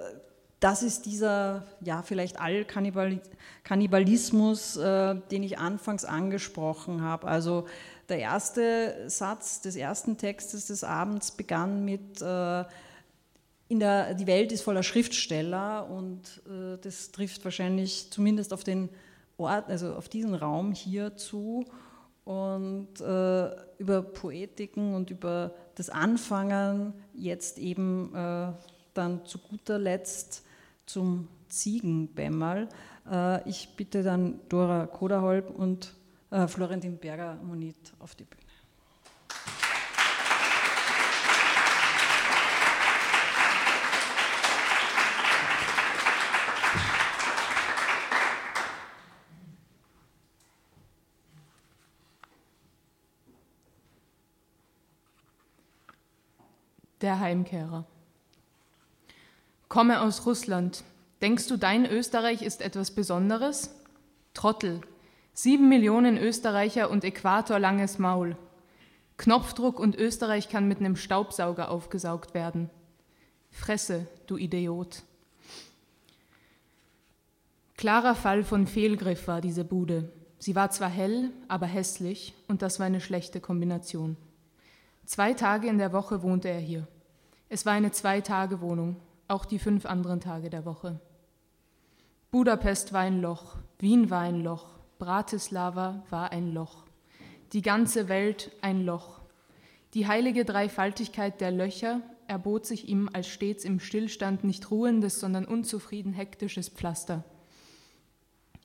das 0.67 0.83
ist 0.83 1.07
dieser, 1.07 1.65
ja, 1.81 2.03
vielleicht 2.03 2.41
Allkannibalismus, 2.41 4.77
äh, 4.77 5.15
den 5.31 5.45
ich 5.45 5.61
anfangs 5.61 6.05
angesprochen 6.05 7.03
habe. 7.03 7.29
Also 7.29 7.69
der 8.09 8.19
erste 8.19 9.09
Satz 9.09 9.61
des 9.61 9.77
ersten 9.77 10.19
Textes 10.19 10.67
des 10.67 10.83
Abends 10.83 11.31
begann 11.31 11.85
mit 11.85 12.21
äh, 12.21 12.65
in 13.69 13.79
der, 13.79 14.15
die 14.15 14.27
Welt 14.27 14.51
ist 14.51 14.63
voller 14.63 14.83
Schriftsteller 14.83 15.89
und 15.89 16.43
äh, 16.49 16.79
das 16.83 17.13
trifft 17.13 17.45
wahrscheinlich 17.45 18.11
zumindest 18.11 18.53
auf 18.53 18.65
den 18.65 18.89
Ort, 19.37 19.71
also 19.71 19.95
auf 19.95 20.09
diesen 20.09 20.35
Raum 20.35 20.73
hier 20.73 21.17
zu. 21.17 21.65
Und 22.25 23.01
äh, 23.01 23.51
über 23.79 24.03
Poetiken 24.03 24.97
und 24.97 25.11
über 25.11 25.55
das 25.77 25.91
Anfangen 25.91 26.93
jetzt 27.15 27.59
eben 27.59 28.13
äh, 28.17 28.49
dann 28.95 29.25
zu 29.27 29.39
guter 29.39 29.79
Letzt 29.79 30.43
zum 30.87 31.29
Ziegenbämmerl. 31.49 32.69
Äh, 33.11 33.49
ich 33.49 33.77
bitte 33.77 34.03
dann 34.03 34.41
Dora 34.49 34.87
Koderholb 34.87 35.51
und 35.51 35.95
äh, 36.31 36.47
Florentin 36.47 36.99
Berger-Monit 36.99 37.93
auf 37.99 38.15
die 38.15 38.25
Bühne. 38.25 38.43
Der 57.03 57.21
Heimkehrer. 57.21 57.85
Komme 59.77 60.01
aus 60.01 60.25
Russland. 60.25 60.85
Denkst 61.21 61.49
du, 61.49 61.59
dein 61.59 61.85
Österreich 61.85 62.41
ist 62.41 62.63
etwas 62.63 62.93
Besonderes? 62.93 63.75
Trottel. 64.33 64.81
Sieben 65.35 65.69
Millionen 65.69 66.17
Österreicher 66.17 66.89
und 66.89 67.05
äquatorlanges 67.05 67.99
Maul. 67.99 68.39
Knopfdruck 69.19 69.79
und 69.79 69.95
Österreich 69.95 70.49
kann 70.49 70.67
mit 70.67 70.79
einem 70.79 70.97
Staubsauger 70.97 71.71
aufgesaugt 71.71 72.33
werden. 72.33 72.71
Fresse, 73.51 74.07
du 74.27 74.39
Idiot. 74.39 75.03
Klarer 77.77 78.15
Fall 78.15 78.45
von 78.45 78.67
Fehlgriff 78.67 79.29
war 79.29 79.43
diese 79.43 79.67
Bude. 79.67 80.11
Sie 80.39 80.55
war 80.55 80.71
zwar 80.71 80.89
hell, 80.89 81.33
aber 81.49 81.67
hässlich, 81.67 82.33
und 82.49 82.63
das 82.63 82.79
war 82.79 82.87
eine 82.87 83.03
schlechte 83.03 83.43
Kombination. 83.43 84.17
Zwei 85.05 85.35
Tage 85.35 85.69
in 85.69 85.77
der 85.77 85.93
Woche 85.93 86.23
wohnte 86.23 86.49
er 86.49 86.61
hier. 86.61 86.89
Es 87.51 87.67
war 87.67 87.75
eine 87.75 87.93
Zwei-Tage-Wohnung, 87.93 88.97
auch 89.29 89.45
die 89.45 89.59
fünf 89.59 89.87
anderen 89.87 90.21
Tage 90.21 90.51
der 90.51 90.65
Woche. 90.65 91.01
Budapest 92.31 92.93
war 92.93 93.01
ein 93.01 93.21
Loch, 93.21 93.57
Wien 93.79 94.11
war 94.11 94.21
ein 94.21 94.43
Loch, 94.43 94.79
Bratislava 94.99 96.05
war 96.11 96.33
ein 96.33 96.53
Loch, 96.53 96.85
die 97.53 97.63
ganze 97.63 98.09
Welt 98.09 98.51
ein 98.63 98.85
Loch. 98.85 99.21
Die 99.95 100.07
heilige 100.07 100.45
Dreifaltigkeit 100.45 101.41
der 101.41 101.51
Löcher 101.51 102.03
erbot 102.27 102.67
sich 102.67 102.89
ihm 102.89 103.09
als 103.13 103.29
stets 103.29 103.65
im 103.65 103.81
Stillstand 103.81 104.45
nicht 104.45 104.71
ruhendes, 104.71 105.21
sondern 105.21 105.45
unzufrieden 105.45 106.13
hektisches 106.13 106.69
Pflaster. 106.69 107.25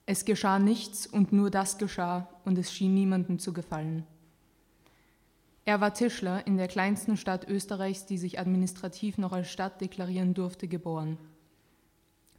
Es 0.06 0.26
geschah 0.26 0.60
nichts 0.60 1.08
und 1.08 1.32
nur 1.32 1.52
das 1.52 1.78
geschah 1.78 2.28
und 2.44 2.58
es 2.58 2.74
schien 2.74 2.94
niemandem 2.94 3.40
zu 3.40 3.54
gefallen. 3.54 4.06
Er 5.72 5.80
war 5.80 5.94
Tischler 5.94 6.46
in 6.46 6.58
der 6.58 6.68
kleinsten 6.68 7.16
Stadt 7.16 7.48
Österreichs, 7.48 8.06
die 8.06 8.18
sich 8.18 8.38
administrativ 8.38 9.18
noch 9.18 9.32
als 9.32 9.50
Stadt 9.50 9.80
deklarieren 9.80 10.34
durfte, 10.34 10.68
geboren. 10.68 11.18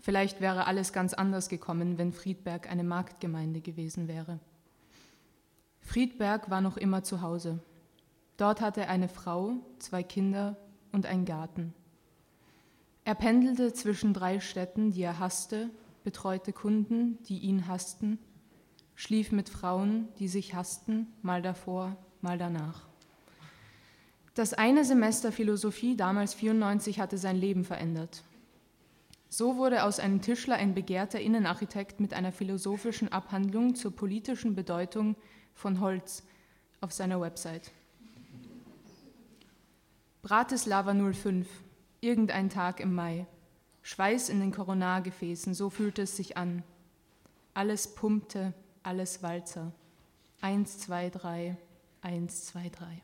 Vielleicht 0.01 0.43
wäre 0.43 0.67
alles 0.67 0.93
ganz 0.93 1.15
anders 1.15 1.49
gekommen, 1.49 1.97
wenn 1.97 2.13
Friedberg 2.13 2.71
eine 2.71 2.85
Marktgemeinde 2.85 3.63
gewesen 3.63 4.07
wäre. 4.07 4.39
Friedberg 5.81 6.51
war 6.51 6.61
noch 6.61 6.77
immer 6.77 7.05
zu 7.05 7.23
Hause. 7.23 7.61
Dort 8.37 8.61
hatte 8.61 8.83
er 8.83 8.91
eine 8.91 9.09
Frau, 9.09 9.55
zwei 9.79 10.03
Kinder 10.03 10.59
und 10.93 11.07
einen 11.07 11.25
Garten. 11.25 11.73
Er 13.05 13.15
pendelte 13.15 13.73
zwischen 13.73 14.13
drei 14.13 14.41
Städten, 14.41 14.91
die 14.91 15.05
er 15.05 15.21
hasste, 15.21 15.71
betreute 16.05 16.53
Kunden, 16.53 17.17
die 17.23 17.39
ihn 17.39 17.67
hassten, 17.67 18.19
schlief 18.95 19.33
mit 19.33 19.49
Frauen, 19.49 20.09
die 20.19 20.29
sich 20.29 20.55
hassten, 20.55 21.07
mal 21.23 21.41
davor, 21.41 21.97
mal 22.21 22.37
danach. 22.37 22.92
Das 24.35 24.55
eine 24.55 24.85
Semester 24.85 25.31
Philosophie, 25.31 25.95
damals 25.95 26.33
94, 26.35 26.99
hatte 27.01 27.19
sein 27.19 27.37
Leben 27.37 27.65
verändert. 27.65 28.23
So 29.29 29.57
wurde 29.57 29.85
aus 29.85 29.99
einem 29.99 30.23
Tischler 30.23 30.57
ein 30.57 30.75
begehrter 30.75 31.21
Innenarchitekt 31.21 32.01
mit 32.01 32.15
einer 32.15 32.33
philosophischen 32.33 33.11
Abhandlung 33.11 33.75
zur 33.75 33.95
politischen 33.95 34.55
Bedeutung 34.55 35.17
von 35.55 35.81
Holz 35.81 36.23
auf 36.81 36.93
seiner 36.93 37.21
Website. 37.21 37.71
Bratislava 40.23 40.95
05, 40.95 41.49
irgendein 42.01 42.49
Tag 42.49 42.81
im 42.81 42.95
Mai. 42.95 43.27
Schweiß 43.83 44.29
in 44.29 44.41
den 44.41 44.53
Koronargefäßen, 44.53 45.53
so 45.53 45.69
fühlte 45.69 46.03
es 46.03 46.17
sich 46.17 46.37
an. 46.37 46.63
Alles 47.53 47.95
pumpte, 47.95 48.55
alles 48.83 49.23
Walzer. 49.23 49.73
Eins, 50.41 50.79
zwei, 50.79 51.11
drei, 51.11 51.57
eins, 52.01 52.47
zwei, 52.47 52.69
drei. 52.69 53.03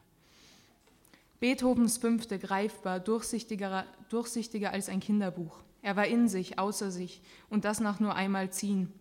Beethovens 1.41 1.99
Fünfte 1.99 2.39
greifbar, 2.39 2.99
durchsichtiger, 2.99 3.85
durchsichtiger 4.09 4.73
als 4.73 4.89
ein 4.89 5.01
Kinderbuch. 5.01 5.63
Er 5.83 5.95
war 5.95 6.07
in 6.07 6.29
sich, 6.29 6.59
außer 6.59 6.91
sich, 6.91 7.23
und 7.49 7.65
das 7.65 7.79
nach 7.79 8.01
nur 8.01 8.15
einmal 8.15 8.51
ziehen. 8.51 8.93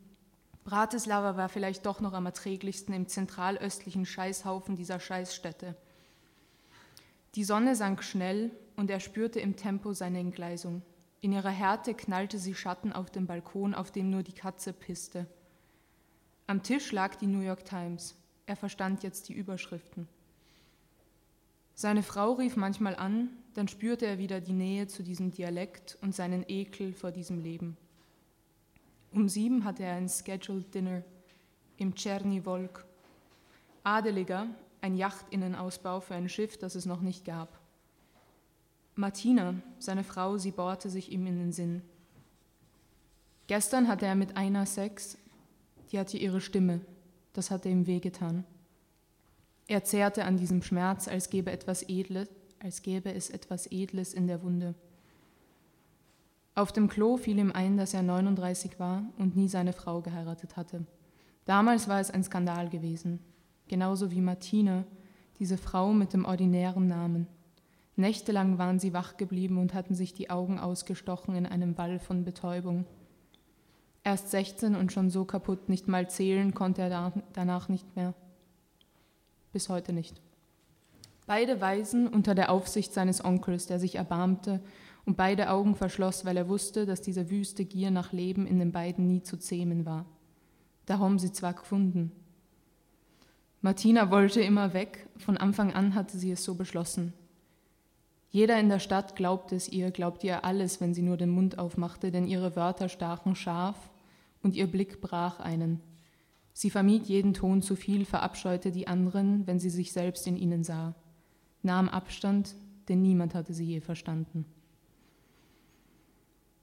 Bratislava 0.63 1.37
war 1.37 1.49
vielleicht 1.49 1.85
doch 1.85 2.01
noch 2.01 2.13
am 2.13 2.25
erträglichsten 2.25 2.93
im 2.93 3.07
zentralöstlichen 3.07 4.05
Scheißhaufen 4.05 4.75
dieser 4.75 4.99
Scheißstätte. 4.99 5.75
Die 7.35 7.43
Sonne 7.43 7.75
sank 7.75 8.03
schnell 8.03 8.51
und 8.75 8.91
er 8.91 8.99
spürte 8.99 9.39
im 9.39 9.55
Tempo 9.55 9.93
seine 9.93 10.19
Entgleisung. 10.19 10.81
In 11.21 11.31
ihrer 11.31 11.49
Härte 11.49 11.93
knallte 11.93 12.37
sie 12.37 12.53
Schatten 12.53 12.93
auf 12.93 13.09
dem 13.09 13.25
Balkon, 13.25 13.73
auf 13.73 13.91
dem 13.91 14.09
nur 14.09 14.23
die 14.23 14.33
Katze 14.33 14.73
pisste. 14.73 15.25
Am 16.45 16.61
Tisch 16.61 16.91
lag 16.91 17.15
die 17.15 17.27
New 17.27 17.41
York 17.41 17.65
Times. 17.65 18.15
Er 18.45 18.55
verstand 18.55 19.03
jetzt 19.03 19.29
die 19.29 19.33
Überschriften. 19.33 20.07
Seine 21.79 22.01
Frau 22.01 22.33
rief 22.33 22.55
manchmal 22.55 22.95
an, 22.95 23.29
dann 23.53 23.67
spürte 23.67 24.07
er 24.07 24.17
wieder 24.17 24.41
die 24.41 24.53
Nähe 24.53 24.87
zu 24.87 25.03
diesem 25.03 25.31
Dialekt 25.31 25.95
und 26.01 26.15
seinen 26.15 26.43
Ekel 26.47 26.91
vor 26.91 27.11
diesem 27.11 27.39
Leben. 27.39 27.77
Um 29.11 29.29
sieben 29.29 29.63
hatte 29.63 29.83
er 29.83 29.93
ein 29.93 30.09
Scheduled 30.09 30.73
Dinner 30.73 31.03
im 31.77 31.93
Czerny 31.93 32.41
Volk. 32.41 32.83
Adeliger, 33.83 34.47
ein 34.81 34.95
Yachtinnenausbau 34.95 35.99
für 35.99 36.15
ein 36.15 36.29
Schiff, 36.29 36.57
das 36.57 36.73
es 36.73 36.87
noch 36.87 37.01
nicht 37.01 37.25
gab. 37.25 37.59
Martina, 38.95 39.53
seine 39.77 40.03
Frau, 40.03 40.39
sie 40.39 40.51
bohrte 40.51 40.89
sich 40.89 41.11
ihm 41.11 41.27
in 41.27 41.37
den 41.37 41.51
Sinn. 41.51 41.83
Gestern 43.45 43.87
hatte 43.87 44.07
er 44.07 44.15
mit 44.15 44.35
einer 44.35 44.65
Sex, 44.65 45.15
die 45.91 45.99
hatte 45.99 46.17
ihre 46.17 46.41
Stimme, 46.41 46.81
das 47.33 47.51
hatte 47.51 47.69
ihm 47.69 47.85
wehgetan. 47.85 48.45
Er 49.67 49.83
zehrte 49.83 50.23
an 50.23 50.37
diesem 50.37 50.61
Schmerz, 50.61 51.07
als 51.07 51.29
gäbe, 51.29 51.51
etwas 51.51 51.83
Edles, 51.83 52.29
als 52.59 52.81
gäbe 52.81 53.13
es 53.13 53.29
etwas 53.29 53.67
Edles 53.69 54.13
in 54.13 54.27
der 54.27 54.41
Wunde. 54.41 54.75
Auf 56.55 56.71
dem 56.71 56.87
Klo 56.87 57.17
fiel 57.17 57.37
ihm 57.37 57.51
ein, 57.51 57.77
dass 57.77 57.93
er 57.93 58.01
39 58.01 58.79
war 58.79 59.03
und 59.17 59.35
nie 59.35 59.49
seine 59.49 59.73
Frau 59.73 60.01
geheiratet 60.01 60.55
hatte. 60.55 60.85
Damals 61.45 61.87
war 61.87 61.99
es 61.99 62.09
ein 62.09 62.23
Skandal 62.23 62.69
gewesen, 62.69 63.19
genauso 63.67 64.09
wie 64.09 64.21
Martine, 64.21 64.85
diese 65.39 65.57
Frau 65.57 65.93
mit 65.93 66.13
dem 66.13 66.25
ordinären 66.25 66.87
Namen. 66.87 67.27
Nächtelang 67.95 68.57
waren 68.57 68.79
sie 68.79 68.93
wach 68.93 69.17
geblieben 69.17 69.57
und 69.57 69.73
hatten 69.73 69.95
sich 69.95 70.13
die 70.13 70.29
Augen 70.29 70.59
ausgestochen 70.59 71.35
in 71.35 71.45
einem 71.45 71.77
Wall 71.77 71.99
von 71.99 72.23
Betäubung. 72.23 72.85
Erst 74.03 74.31
16 74.31 74.75
und 74.75 74.91
schon 74.91 75.09
so 75.09 75.25
kaputt, 75.25 75.67
nicht 75.67 75.87
mal 75.87 76.09
zählen 76.09 76.53
konnte 76.53 76.83
er 76.83 77.11
danach 77.33 77.69
nicht 77.69 77.95
mehr 77.95 78.13
bis 79.51 79.69
heute 79.69 79.93
nicht. 79.93 80.21
Beide 81.25 81.59
Waisen 81.59 82.07
unter 82.07 82.35
der 82.35 82.51
Aufsicht 82.51 82.93
seines 82.93 83.23
Onkels, 83.23 83.67
der 83.67 83.79
sich 83.79 83.95
erbarmte 83.95 84.61
und 85.05 85.17
beide 85.17 85.49
Augen 85.49 85.75
verschloss, 85.75 86.25
weil 86.25 86.37
er 86.37 86.47
wusste, 86.47 86.85
dass 86.85 87.01
diese 87.01 87.29
wüste 87.29 87.65
Gier 87.65 87.91
nach 87.91 88.13
Leben 88.13 88.47
in 88.47 88.59
den 88.59 88.71
beiden 88.71 89.07
nie 89.07 89.21
zu 89.21 89.37
zähmen 89.37 89.85
war. 89.85 90.05
Darum 90.85 91.19
sie 91.19 91.31
zwar 91.31 91.53
gefunden. 91.53 92.11
Martina 93.61 94.11
wollte 94.11 94.41
immer 94.41 94.73
weg, 94.73 95.09
von 95.17 95.35
Anfang 95.35 95.73
an 95.73 95.95
hatte 95.95 96.17
sie 96.17 96.31
es 96.31 96.43
so 96.43 96.55
beschlossen. 96.55 97.13
Jeder 98.29 98.59
in 98.59 98.69
der 98.69 98.79
Stadt 98.79 99.15
glaubte 99.15 99.55
es 99.55 99.67
ihr, 99.69 99.91
glaubte 99.91 100.27
ihr 100.27 100.45
alles, 100.45 100.79
wenn 100.79 100.93
sie 100.93 101.01
nur 101.01 101.17
den 101.17 101.29
Mund 101.29 101.57
aufmachte, 101.57 102.11
denn 102.11 102.27
ihre 102.27 102.55
Wörter 102.55 102.87
stachen 102.87 103.35
scharf 103.35 103.89
und 104.43 104.55
ihr 104.55 104.67
Blick 104.67 105.01
brach 105.01 105.39
einen. 105.39 105.81
Sie 106.57 106.71
vermied 106.71 107.05
jeden 107.05 107.35
Ton 107.35 107.61
zu 107.61 107.75
viel, 107.75 108.03
verabscheute 108.03 108.71
die 108.71 108.87
anderen, 108.87 109.45
wenn 109.45 109.59
sie 109.59 109.69
sich 109.69 109.91
selbst 109.91 110.25
in 110.25 110.35
ihnen 110.35 110.63
sah, 110.63 110.95
nahm 111.61 111.87
Abstand, 111.87 112.55
denn 112.89 113.03
niemand 113.03 113.35
hatte 113.35 113.53
sie 113.53 113.65
je 113.65 113.79
verstanden. 113.79 114.43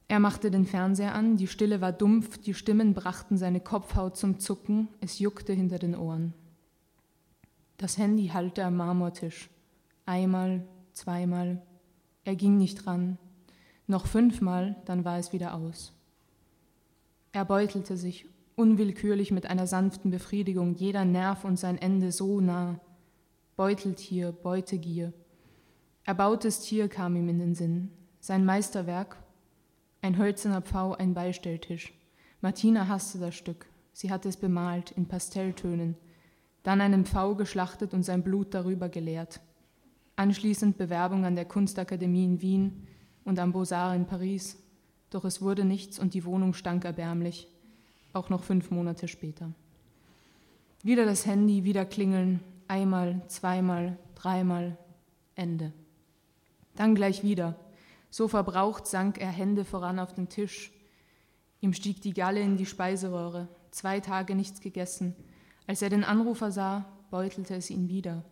Er 0.09 0.19
machte 0.19 0.51
den 0.51 0.67
Fernseher 0.67 1.15
an, 1.15 1.37
die 1.37 1.47
Stille 1.47 1.81
war 1.81 1.93
dumpf, 1.93 2.39
die 2.39 2.55
Stimmen 2.55 2.93
brachten 2.93 3.39
seine 3.39 3.61
Kopfhaut 3.61 4.17
zum 4.17 4.41
Zucken, 4.41 4.89
es 5.01 5.21
juckte 5.21 5.53
hinter 5.53 5.79
den 5.79 5.95
Ohren. 5.95 6.35
Das 7.77 7.97
Handy 7.97 8.27
hallte 8.35 8.65
am 8.65 8.77
Marmortisch. 8.77 9.49
Einmal, 10.07 10.67
zweimal. 10.93 11.63
Er 12.25 12.35
ging 12.35 12.59
nicht 12.59 12.89
ran. 12.89 13.17
Noch 13.87 14.09
fünfmal, 14.09 14.75
dann 14.87 15.05
war 15.05 15.21
es 15.21 15.33
wieder 15.33 15.55
aus. 15.55 15.93
Er 17.31 17.45
beutelte 17.45 17.97
sich 17.97 18.27
unwillkürlich 18.57 19.31
mit 19.31 19.47
einer 19.47 19.67
sanften 19.67 20.11
Befriedigung, 20.11 20.75
jeder 20.75 21.05
Nerv 21.05 21.45
und 21.45 21.59
sein 21.59 21.79
Ende 21.79 22.13
so 22.13 22.41
nah. 22.41 22.81
Beuteltier, 23.57 24.33
Beutegier. 24.33 25.13
Erbautes 26.05 26.61
Tier 26.61 26.89
kam 26.89 27.17
ihm 27.17 27.29
in 27.29 27.39
den 27.39 27.55
Sinn. 27.55 27.91
Sein 28.21 28.45
Meisterwerk, 28.45 29.17
ein 30.03 30.19
hölzerner 30.19 30.63
Pfau, 30.63 30.95
ein 30.95 31.15
Beistelltisch. 31.15 31.93
Martina 32.41 32.89
hasste 32.89 33.19
das 33.19 33.35
Stück. 33.35 33.67
Sie 33.93 34.11
hatte 34.11 34.29
es 34.29 34.37
bemalt 34.37 34.91
in 34.93 35.07
Pastelltönen, 35.07 35.97
dann 36.65 36.81
einen 36.81 37.05
Pfau 37.05 37.37
geschlachtet 37.37 37.95
und 37.95 38.03
sein 38.03 38.23
Blut 38.23 38.55
darüber 38.55 38.89
geleert. 38.89 39.41
Anschließend 40.17 40.77
Bewerbung 40.77 41.25
an 41.25 41.37
der 41.37 41.45
Kunstakademie 41.45 42.25
in 42.25 42.43
Wien 42.43 42.87
und 43.25 43.39
am 43.39 43.53
Beaux-Arts 43.53 43.97
in 43.97 44.07
Paris. 44.07 44.59
Doch 45.11 45.25
es 45.25 45.41
wurde 45.41 45.65
nichts 45.65 45.99
und 45.99 46.15
die 46.15 46.25
Wohnung 46.25 46.55
stank 46.55 46.85
erbärmlich 46.85 47.54
auch 48.15 48.31
noch 48.31 48.43
fünf 48.43 48.71
Monate 48.71 49.09
später. 49.09 49.53
Wieder 50.83 51.05
das 51.05 51.27
Handy, 51.27 51.65
wieder 51.65 51.85
klingeln, 51.85 52.41
einmal, 52.69 53.23
zweimal, 53.29 53.99
dreimal, 54.15 54.79
Ende. 55.35 55.73
Dann 56.77 56.95
gleich 56.95 57.23
wieder. 57.23 57.57
So 58.11 58.29
verbraucht 58.29 58.87
sank 58.87 59.19
er 59.19 59.31
Hände 59.31 59.65
voran 59.65 59.99
auf 59.99 60.13
den 60.13 60.29
Tisch. 60.29 60.73
Ihm 61.61 61.73
stieg 61.73 62.01
die 62.01 62.13
Galle 62.13 62.41
in 62.41 62.57
die 62.57 62.67
Speiseröhre, 62.67 63.49
zwei 63.71 64.01
Tage 64.01 64.35
nichts 64.35 64.61
gegessen. 64.61 65.17
Als 65.67 65.83
er 65.83 65.91
den 65.91 66.05
Anrufer 66.05 66.53
sah, 66.53 66.85
beutelte 67.11 67.55
es 67.55 67.71
ihn 67.71 67.89
wieder. 67.89 68.25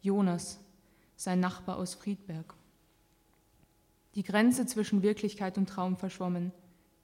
Jonas, 0.00 0.60
sein 1.16 1.40
Nachbar 1.40 1.76
aus 1.76 1.94
Friedberg. 1.94 2.54
Die 4.14 4.24
Grenze 4.24 4.66
zwischen 4.66 5.02
Wirklichkeit 5.02 5.56
und 5.56 5.68
Traum 5.68 5.96
verschwommen. 5.96 6.52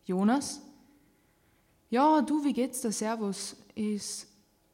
Jonas? 0.05 0.63
Ja, 1.91 2.21
du, 2.21 2.45
wie 2.45 2.53
geht's 2.53 2.81
dir? 2.83 2.93
Servus. 2.93 3.57
Ist, 3.75 4.27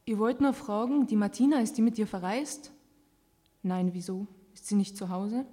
ihr 0.04 0.18
wollt 0.18 0.40
nur 0.40 0.52
fragen, 0.52 1.06
die 1.06 1.16
Martina, 1.16 1.60
ist 1.60 1.76
die 1.76 1.82
mit 1.82 1.96
dir 1.96 2.06
verreist? 2.06 2.72
Nein, 3.62 3.90
wieso? 3.92 4.26
Ist 4.52 4.66
sie 4.66 4.74
nicht 4.74 4.96
zu 4.96 5.08
Hause? 5.08 5.46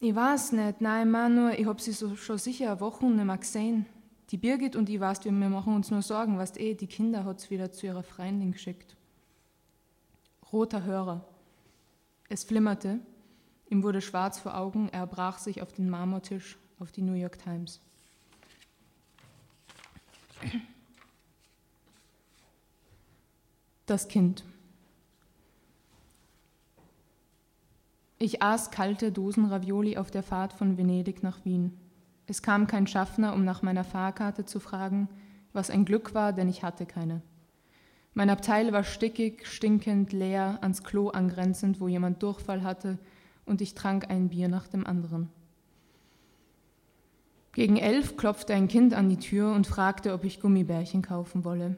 Ich 0.00 0.14
weiß 0.14 0.52
nicht, 0.52 0.80
nein, 0.80 1.08
ich 1.08 1.34
nur, 1.34 1.58
ich 1.58 1.66
hab 1.66 1.80
sie 1.80 1.92
so, 1.92 2.14
schon 2.16 2.38
sicher 2.38 2.80
Wochen 2.80 3.16
nicht 3.16 3.24
mehr 3.24 3.38
gesehen. 3.38 3.86
Die 4.30 4.36
Birgit 4.36 4.76
und 4.76 4.88
ich, 4.88 5.00
weißt, 5.00 5.24
wir 5.24 5.32
machen 5.32 5.74
uns 5.74 5.90
nur 5.90 6.02
Sorgen, 6.02 6.38
weißt 6.38 6.60
eh, 6.60 6.74
die 6.74 6.86
Kinder 6.86 7.24
hat's 7.24 7.50
wieder 7.50 7.72
zu 7.72 7.86
ihrer 7.86 8.02
Freundin 8.02 8.52
geschickt. 8.52 8.96
Roter 10.52 10.84
Hörer. 10.84 11.24
Es 12.28 12.44
flimmerte, 12.44 13.00
ihm 13.70 13.82
wurde 13.82 14.00
schwarz 14.00 14.38
vor 14.38 14.56
Augen, 14.56 14.88
er 14.90 15.06
brach 15.06 15.38
sich 15.38 15.62
auf 15.62 15.72
den 15.72 15.88
Marmortisch 15.88 16.58
auf 16.78 16.92
die 16.92 17.02
New 17.02 17.14
York 17.14 17.38
Times. 17.38 17.80
Das 23.86 24.08
Kind. 24.08 24.44
Ich 28.18 28.42
aß 28.42 28.70
kalte 28.70 29.12
Dosen 29.12 29.46
Ravioli 29.46 29.96
auf 29.96 30.10
der 30.10 30.22
Fahrt 30.22 30.52
von 30.52 30.76
Venedig 30.76 31.22
nach 31.22 31.44
Wien. 31.44 31.78
Es 32.26 32.42
kam 32.42 32.66
kein 32.66 32.86
Schaffner, 32.86 33.32
um 33.32 33.44
nach 33.44 33.62
meiner 33.62 33.84
Fahrkarte 33.84 34.44
zu 34.44 34.60
fragen, 34.60 35.08
was 35.52 35.70
ein 35.70 35.84
Glück 35.84 36.14
war, 36.14 36.32
denn 36.32 36.48
ich 36.48 36.62
hatte 36.62 36.84
keine. 36.84 37.22
Mein 38.12 38.28
Abteil 38.28 38.72
war 38.72 38.84
stickig, 38.84 39.46
stinkend, 39.46 40.12
leer, 40.12 40.58
ans 40.60 40.82
Klo 40.82 41.08
angrenzend, 41.08 41.80
wo 41.80 41.88
jemand 41.88 42.22
Durchfall 42.22 42.64
hatte, 42.64 42.98
und 43.46 43.62
ich 43.62 43.74
trank 43.74 44.10
ein 44.10 44.28
Bier 44.28 44.48
nach 44.48 44.66
dem 44.66 44.86
anderen. 44.86 45.30
Gegen 47.58 47.76
elf 47.76 48.16
klopfte 48.16 48.54
ein 48.54 48.68
Kind 48.68 48.94
an 48.94 49.08
die 49.08 49.16
Tür 49.16 49.52
und 49.52 49.66
fragte, 49.66 50.12
ob 50.12 50.22
ich 50.22 50.38
Gummibärchen 50.38 51.02
kaufen 51.02 51.42
wolle. 51.42 51.76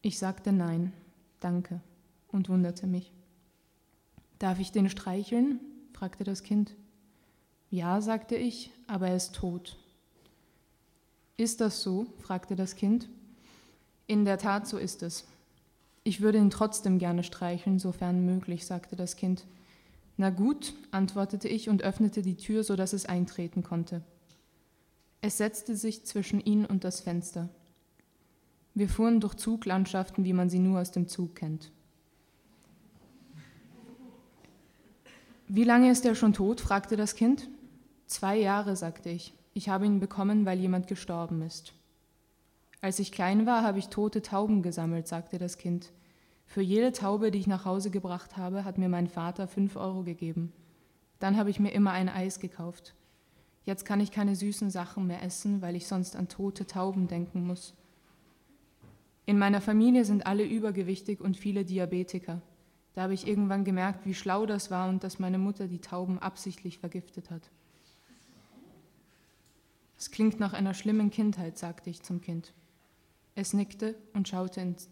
Ich 0.00 0.18
sagte 0.18 0.50
nein, 0.50 0.94
danke, 1.40 1.82
und 2.28 2.48
wunderte 2.48 2.86
mich. 2.86 3.12
Darf 4.38 4.58
ich 4.60 4.72
den 4.72 4.88
streicheln? 4.88 5.60
fragte 5.92 6.24
das 6.24 6.42
Kind. 6.42 6.74
Ja, 7.68 8.00
sagte 8.00 8.34
ich, 8.34 8.70
aber 8.86 9.08
er 9.08 9.16
ist 9.16 9.34
tot. 9.34 9.76
Ist 11.36 11.60
das 11.60 11.82
so? 11.82 12.06
fragte 12.22 12.56
das 12.56 12.74
Kind. 12.74 13.10
In 14.06 14.24
der 14.24 14.38
Tat, 14.38 14.66
so 14.66 14.78
ist 14.78 15.02
es. 15.02 15.26
Ich 16.02 16.22
würde 16.22 16.38
ihn 16.38 16.48
trotzdem 16.48 16.98
gerne 16.98 17.24
streicheln, 17.24 17.78
sofern 17.78 18.24
möglich, 18.24 18.64
sagte 18.64 18.96
das 18.96 19.16
Kind. 19.16 19.44
Na 20.16 20.30
gut, 20.30 20.72
antwortete 20.92 21.46
ich 21.46 21.68
und 21.68 21.82
öffnete 21.82 22.22
die 22.22 22.38
Tür, 22.38 22.64
so 22.64 22.74
dass 22.74 22.94
es 22.94 23.04
eintreten 23.04 23.62
konnte. 23.62 24.00
Es 25.22 25.38
setzte 25.38 25.76
sich 25.76 26.04
zwischen 26.06 26.40
ihn 26.40 26.64
und 26.64 26.84
das 26.84 27.00
Fenster. 27.00 27.48
Wir 28.74 28.88
fuhren 28.88 29.20
durch 29.20 29.34
Zuglandschaften, 29.34 30.24
wie 30.24 30.32
man 30.32 30.48
sie 30.48 30.58
nur 30.58 30.80
aus 30.80 30.92
dem 30.92 31.08
Zug 31.08 31.34
kennt. 31.34 31.70
Wie 35.48 35.64
lange 35.64 35.90
ist 35.90 36.06
er 36.06 36.14
schon 36.14 36.32
tot? 36.32 36.60
fragte 36.60 36.96
das 36.96 37.16
Kind. 37.16 37.48
Zwei 38.06 38.38
Jahre, 38.38 38.76
sagte 38.76 39.10
ich. 39.10 39.34
Ich 39.52 39.68
habe 39.68 39.84
ihn 39.84 40.00
bekommen, 40.00 40.46
weil 40.46 40.60
jemand 40.60 40.86
gestorben 40.86 41.42
ist. 41.42 41.74
Als 42.80 42.98
ich 42.98 43.12
klein 43.12 43.46
war, 43.46 43.62
habe 43.62 43.78
ich 43.78 43.88
tote 43.88 44.22
Tauben 44.22 44.62
gesammelt, 44.62 45.08
sagte 45.08 45.38
das 45.38 45.58
Kind. 45.58 45.92
Für 46.46 46.62
jede 46.62 46.92
Taube, 46.92 47.30
die 47.30 47.38
ich 47.38 47.46
nach 47.46 47.64
Hause 47.64 47.90
gebracht 47.90 48.36
habe, 48.36 48.64
hat 48.64 48.78
mir 48.78 48.88
mein 48.88 49.08
Vater 49.08 49.48
fünf 49.48 49.76
Euro 49.76 50.02
gegeben. 50.02 50.52
Dann 51.18 51.36
habe 51.36 51.50
ich 51.50 51.60
mir 51.60 51.72
immer 51.72 51.90
ein 51.90 52.08
Eis 52.08 52.40
gekauft. 52.40 52.94
Jetzt 53.64 53.84
kann 53.84 54.00
ich 54.00 54.10
keine 54.10 54.34
süßen 54.34 54.70
Sachen 54.70 55.06
mehr 55.06 55.22
essen, 55.22 55.60
weil 55.62 55.76
ich 55.76 55.86
sonst 55.86 56.16
an 56.16 56.28
tote 56.28 56.66
Tauben 56.66 57.08
denken 57.08 57.46
muss. 57.46 57.74
In 59.26 59.38
meiner 59.38 59.60
Familie 59.60 60.04
sind 60.04 60.26
alle 60.26 60.44
übergewichtig 60.44 61.20
und 61.20 61.36
viele 61.36 61.64
Diabetiker. 61.64 62.40
Da 62.94 63.02
habe 63.02 63.14
ich 63.14 63.26
irgendwann 63.26 63.64
gemerkt, 63.64 64.04
wie 64.06 64.14
schlau 64.14 64.46
das 64.46 64.70
war 64.70 64.88
und 64.88 65.04
dass 65.04 65.18
meine 65.18 65.38
Mutter 65.38 65.68
die 65.68 65.80
Tauben 65.80 66.18
absichtlich 66.18 66.78
vergiftet 66.78 67.30
hat. 67.30 67.50
Es 69.96 70.10
klingt 70.10 70.40
nach 70.40 70.54
einer 70.54 70.74
schlimmen 70.74 71.10
Kindheit, 71.10 71.58
sagte 71.58 71.90
ich 71.90 72.02
zum 72.02 72.20
Kind. 72.20 72.52
Es 73.34 73.52
nickte 73.52 73.94
und 74.14 74.28
schaute 74.28 74.60
ins, 74.60 74.88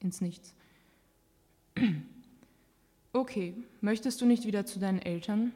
ins 0.00 0.20
Nichts. 0.20 0.54
Okay, 3.12 3.54
möchtest 3.80 4.20
du 4.20 4.26
nicht 4.26 4.44
wieder 4.44 4.66
zu 4.66 4.78
deinen 4.78 4.98
Eltern? 4.98 5.52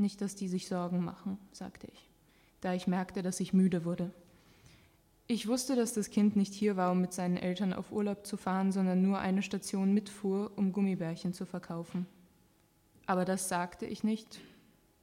Nicht, 0.00 0.22
dass 0.22 0.34
die 0.34 0.48
sich 0.48 0.66
Sorgen 0.66 1.04
machen, 1.04 1.36
sagte 1.52 1.86
ich, 1.92 2.08
da 2.62 2.72
ich 2.72 2.86
merkte, 2.86 3.20
dass 3.20 3.38
ich 3.38 3.52
müde 3.52 3.84
wurde. 3.84 4.10
Ich 5.26 5.46
wusste, 5.46 5.76
dass 5.76 5.92
das 5.92 6.08
Kind 6.08 6.36
nicht 6.36 6.54
hier 6.54 6.78
war, 6.78 6.92
um 6.92 7.02
mit 7.02 7.12
seinen 7.12 7.36
Eltern 7.36 7.74
auf 7.74 7.92
Urlaub 7.92 8.26
zu 8.26 8.38
fahren, 8.38 8.72
sondern 8.72 9.02
nur 9.02 9.18
eine 9.18 9.42
Station 9.42 9.92
mitfuhr, 9.92 10.52
um 10.56 10.72
Gummibärchen 10.72 11.34
zu 11.34 11.44
verkaufen. 11.44 12.06
Aber 13.04 13.26
das 13.26 13.50
sagte 13.50 13.84
ich 13.84 14.02
nicht. 14.02 14.40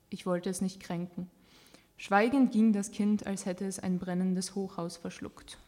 Ich 0.09 0.25
wollte 0.25 0.49
es 0.49 0.61
nicht 0.61 0.79
kränken. 0.79 1.29
Schweigend 1.95 2.51
ging 2.51 2.73
das 2.73 2.89
Kind, 2.89 3.27
als 3.27 3.45
hätte 3.45 3.65
es 3.65 3.77
ein 3.77 3.99
brennendes 3.99 4.55
Hochhaus 4.55 4.97
verschluckt. 4.97 5.59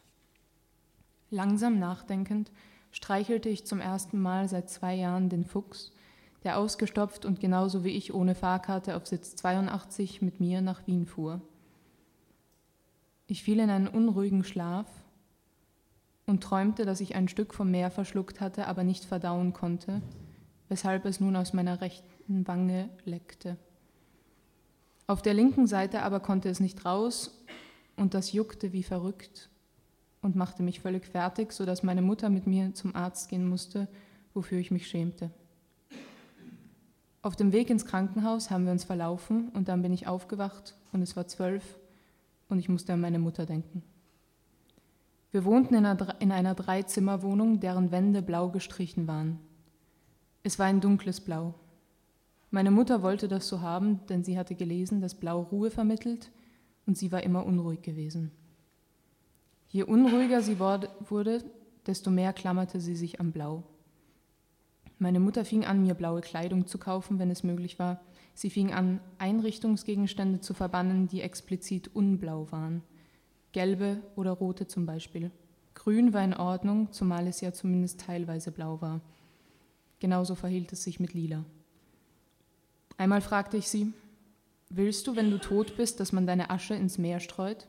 Langsam 1.29 1.77
nachdenkend 1.77 2.49
streichelte 2.91 3.49
ich 3.49 3.67
zum 3.67 3.79
ersten 3.79 4.19
Mal 4.19 4.49
seit 4.49 4.71
zwei 4.71 4.95
Jahren 4.95 5.29
den 5.29 5.45
Fuchs, 5.45 5.91
der 6.43 6.57
ausgestopft 6.57 7.25
und 7.25 7.39
genauso 7.39 7.83
wie 7.83 7.89
ich 7.89 8.13
ohne 8.13 8.35
Fahrkarte 8.35 8.95
auf 8.95 9.07
Sitz 9.07 9.35
82 9.35 10.21
mit 10.21 10.39
mir 10.39 10.61
nach 10.61 10.87
Wien 10.87 11.05
fuhr. 11.05 11.41
Ich 13.27 13.43
fiel 13.43 13.59
in 13.59 13.69
einen 13.69 13.87
unruhigen 13.87 14.43
Schlaf 14.43 14.87
und 16.25 16.41
träumte, 16.41 16.85
dass 16.85 17.01
ich 17.01 17.15
ein 17.15 17.27
Stück 17.27 17.53
vom 17.53 17.71
Meer 17.71 17.91
verschluckt 17.91 18.39
hatte, 18.39 18.67
aber 18.67 18.83
nicht 18.83 19.05
verdauen 19.05 19.53
konnte, 19.53 20.01
weshalb 20.69 21.05
es 21.05 21.19
nun 21.19 21.35
aus 21.35 21.53
meiner 21.53 21.81
rechten 21.81 22.47
Wange 22.47 22.89
leckte. 23.05 23.57
Auf 25.07 25.21
der 25.21 25.33
linken 25.33 25.67
Seite 25.67 26.03
aber 26.03 26.19
konnte 26.19 26.49
es 26.49 26.59
nicht 26.59 26.85
raus 26.85 27.43
und 27.95 28.13
das 28.13 28.31
juckte 28.31 28.73
wie 28.73 28.83
verrückt 28.83 29.49
und 30.21 30.35
machte 30.35 30.63
mich 30.63 30.79
völlig 30.79 31.05
fertig, 31.05 31.51
sodass 31.51 31.83
meine 31.83 32.01
Mutter 32.01 32.29
mit 32.29 32.47
mir 32.47 32.73
zum 32.75 32.95
Arzt 32.95 33.29
gehen 33.29 33.47
musste, 33.47 33.87
wofür 34.33 34.59
ich 34.59 34.71
mich 34.71 34.87
schämte. 34.87 35.31
Auf 37.21 37.35
dem 37.35 37.51
Weg 37.51 37.69
ins 37.69 37.85
Krankenhaus 37.85 38.49
haben 38.49 38.65
wir 38.65 38.71
uns 38.71 38.83
verlaufen 38.83 39.49
und 39.49 39.67
dann 39.67 39.81
bin 39.81 39.91
ich 39.91 40.07
aufgewacht 40.07 40.75
und 40.93 41.01
es 41.01 41.15
war 41.15 41.27
zwölf 41.27 41.77
und 42.47 42.59
ich 42.59 42.69
musste 42.69 42.93
an 42.93 43.01
meine 43.01 43.19
Mutter 43.19 43.45
denken. 43.45 43.83
Wir 45.31 45.45
wohnten 45.45 45.75
in 45.75 45.85
einer, 45.85 46.21
in 46.21 46.31
einer 46.31 46.55
Dreizimmerwohnung, 46.55 47.59
deren 47.59 47.91
Wände 47.91 48.21
blau 48.21 48.49
gestrichen 48.49 49.07
waren. 49.07 49.39
Es 50.43 50.57
war 50.57 50.65
ein 50.65 50.81
dunkles 50.81 51.19
Blau, 51.19 51.53
meine 52.51 52.71
Mutter 52.71 53.03
wollte 53.03 53.27
das 53.27 53.47
so 53.47 53.61
haben, 53.61 53.99
denn 54.07 54.23
sie 54.23 54.37
hatte 54.37 54.55
gelesen, 54.55 55.01
dass 55.01 55.13
Blau 55.13 55.41
Ruhe 55.41 55.69
vermittelt 55.69 56.31
und 56.87 56.97
sie 56.97 57.11
war 57.11 57.23
immer 57.23 57.45
unruhig 57.45 57.83
gewesen. 57.83 58.31
Je 59.69 59.83
unruhiger 59.83 60.41
sie 60.41 60.57
wurde, 60.59 61.43
desto 61.85 62.09
mehr 62.09 62.33
klammerte 62.33 62.79
sie 62.79 62.95
sich 62.95 63.19
am 63.19 63.31
Blau. 63.31 63.63
Meine 65.01 65.21
Mutter 65.21 65.45
fing 65.45 65.63
an, 65.63 65.81
mir 65.81 65.93
blaue 65.93 66.19
Kleidung 66.19 66.67
zu 66.67 66.77
kaufen, 66.77 67.19
wenn 67.19 67.31
es 67.31 67.41
möglich 67.41 67.79
war. 67.79 68.01
Sie 68.33 68.49
fing 68.49 68.73
an, 68.73 68.99
Einrichtungsgegenstände 69.17 70.41
zu 70.41 70.53
verbannen, 70.53 71.07
die 71.07 71.21
explizit 71.21 71.89
unblau 71.95 72.51
waren. 72.51 72.83
Gelbe 73.53 74.01
oder 74.17 74.31
rote 74.31 74.67
zum 74.67 74.85
Beispiel. 74.85 75.31
Grün 75.73 76.13
war 76.13 76.23
in 76.23 76.33
Ordnung, 76.33 76.91
zumal 76.91 77.27
es 77.27 77.39
ja 77.39 77.53
zumindest 77.53 78.01
teilweise 78.01 78.51
blau 78.51 78.81
war. 78.81 78.99
Genauso 79.99 80.35
verhielt 80.35 80.73
es 80.73 80.83
sich 80.83 80.99
mit 80.99 81.13
lila. 81.13 81.45
Einmal 82.97 83.21
fragte 83.21 83.55
ich 83.55 83.69
sie, 83.69 83.93
willst 84.69 85.07
du, 85.07 85.15
wenn 85.15 85.31
du 85.31 85.39
tot 85.39 85.77
bist, 85.77 86.01
dass 86.01 86.11
man 86.11 86.27
deine 86.27 86.49
Asche 86.49 86.75
ins 86.75 86.97
Meer 86.97 87.21
streut? 87.21 87.67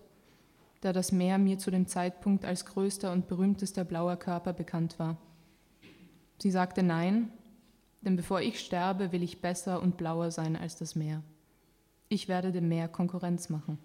Da 0.81 0.93
das 0.93 1.13
Meer 1.13 1.39
mir 1.39 1.59
zu 1.59 1.71
dem 1.71 1.87
Zeitpunkt 1.87 2.45
als 2.45 2.67
größter 2.67 3.13
und 3.13 3.29
berühmtester 3.29 3.85
blauer 3.85 4.17
Körper 4.17 4.53
bekannt 4.53 4.99
war. 4.99 5.17
Sie 6.41 6.51
sagte 6.51 6.83
nein, 6.83 7.31
denn 8.01 8.17
bevor 8.17 8.41
ich 8.41 8.61
sterbe, 8.61 9.13
will 9.13 9.23
ich 9.23 9.43
besser 9.43 9.83
und 9.83 9.97
blauer 9.97 10.31
sein 10.31 10.57
als 10.57 10.77
das 10.77 10.95
Meer. 10.95 11.23
Ich 12.09 12.29
werde 12.29 12.51
dem 12.51 12.69
Meer 12.69 12.89
Konkurrenz 12.89 13.51
machen. 13.51 13.79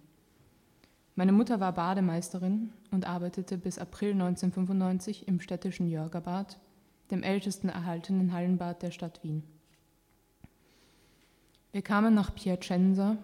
Meine 1.16 1.32
Mutter 1.32 1.60
war 1.60 1.74
Bademeisterin 1.74 2.72
und 2.92 3.08
arbeitete 3.08 3.58
bis 3.58 3.78
April 3.78 4.12
1995 4.12 5.28
im 5.28 5.40
städtischen 5.40 5.88
Jörgerbad, 5.88 6.58
dem 7.12 7.24
ältesten 7.24 7.70
erhaltenen 7.70 8.34
Hallenbad 8.34 8.82
der 8.82 8.92
Stadt 8.92 9.22
Wien. 9.24 9.44
Wir 11.72 11.82
kamen 11.82 12.14
nach 12.14 12.34
Piacenza 12.34 13.18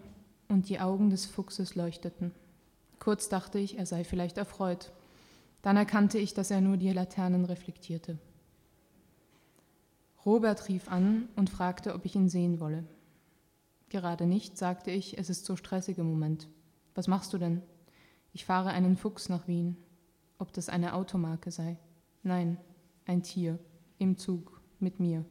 und 0.50 0.68
die 0.68 0.80
Augen 0.80 1.10
des 1.10 1.26
Fuchses 1.26 1.76
leuchteten. 1.76 2.32
Kurz 3.00 3.30
dachte 3.30 3.60
ich, 3.60 3.78
er 3.78 3.86
sei 3.86 4.04
vielleicht 4.04 4.38
erfreut. 4.38 4.92
Dann 5.62 5.78
erkannte 5.78 6.18
ich, 6.18 6.34
dass 6.34 6.52
er 6.52 6.60
nur 6.60 6.78
die 6.78 6.92
Laternen 6.92 7.46
reflektierte. 7.46 8.18
Robert 10.26 10.68
rief 10.68 10.90
an 10.90 11.30
und 11.36 11.50
fragte, 11.50 11.96
ob 11.96 12.06
ich 12.06 12.16
ihn 12.16 12.30
sehen 12.30 12.60
wolle. 12.60 12.84
Gerade 13.90 14.26
nicht, 14.26 14.58
sagte 14.58 14.92
ich, 14.92 15.18
es 15.18 15.30
ist 15.30 15.46
so 15.46 15.56
stressig 15.56 15.98
im 15.98 16.10
Moment. 16.10 16.48
Was 16.96 17.08
machst 17.08 17.34
du 17.34 17.38
denn? 17.38 17.62
Ich 18.34 18.46
fahre 18.46 18.70
einen 18.70 18.98
Fuchs 18.98 19.30
nach 19.30 19.48
Wien. 19.48 19.78
Ob 20.38 20.54
das 20.54 20.70
eine 20.70 20.94
Automarke 20.94 21.52
sei? 21.52 21.78
Nein, 22.24 22.58
ein 23.06 23.24
Tier, 23.24 23.60
im 23.98 24.18
Zug, 24.18 24.62
mit 24.80 25.00
mir. 25.00 25.26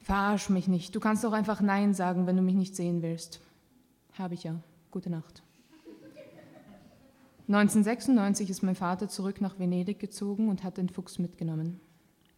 Verarsch 0.00 0.50
mich 0.50 0.68
nicht. 0.68 0.94
Du 0.94 1.00
kannst 1.00 1.24
doch 1.24 1.32
einfach 1.32 1.60
Nein 1.60 1.94
sagen, 1.94 2.26
wenn 2.26 2.36
du 2.36 2.42
mich 2.42 2.54
nicht 2.54 2.76
sehen 2.76 3.02
willst. 3.02 3.40
Habe 4.14 4.34
ich 4.34 4.44
ja. 4.44 4.60
Gute 4.90 5.10
Nacht. 5.10 5.42
1996 7.48 8.50
ist 8.50 8.62
mein 8.62 8.74
Vater 8.74 9.08
zurück 9.08 9.40
nach 9.40 9.58
Venedig 9.58 10.00
gezogen 10.00 10.48
und 10.48 10.64
hat 10.64 10.78
den 10.78 10.88
Fuchs 10.88 11.18
mitgenommen. 11.18 11.80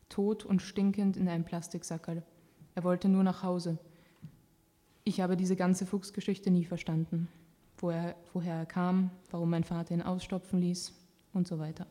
Tot 0.08 0.44
und 0.44 0.62
stinkend 0.62 1.16
in 1.16 1.28
einem 1.28 1.44
Plastiksackerl. 1.44 2.22
Er 2.74 2.84
wollte 2.84 3.08
nur 3.08 3.22
nach 3.22 3.42
Hause. 3.42 3.78
Ich 5.04 5.20
habe 5.20 5.36
diese 5.36 5.56
ganze 5.56 5.86
Fuchsgeschichte 5.86 6.50
nie 6.50 6.64
verstanden. 6.64 7.28
Woher, 7.78 8.14
woher 8.32 8.56
er 8.56 8.66
kam, 8.66 9.10
warum 9.30 9.50
mein 9.50 9.64
Vater 9.64 9.94
ihn 9.94 10.02
ausstopfen 10.02 10.60
ließ 10.60 10.92
und 11.32 11.46
so 11.46 11.58
weiter. 11.58 11.86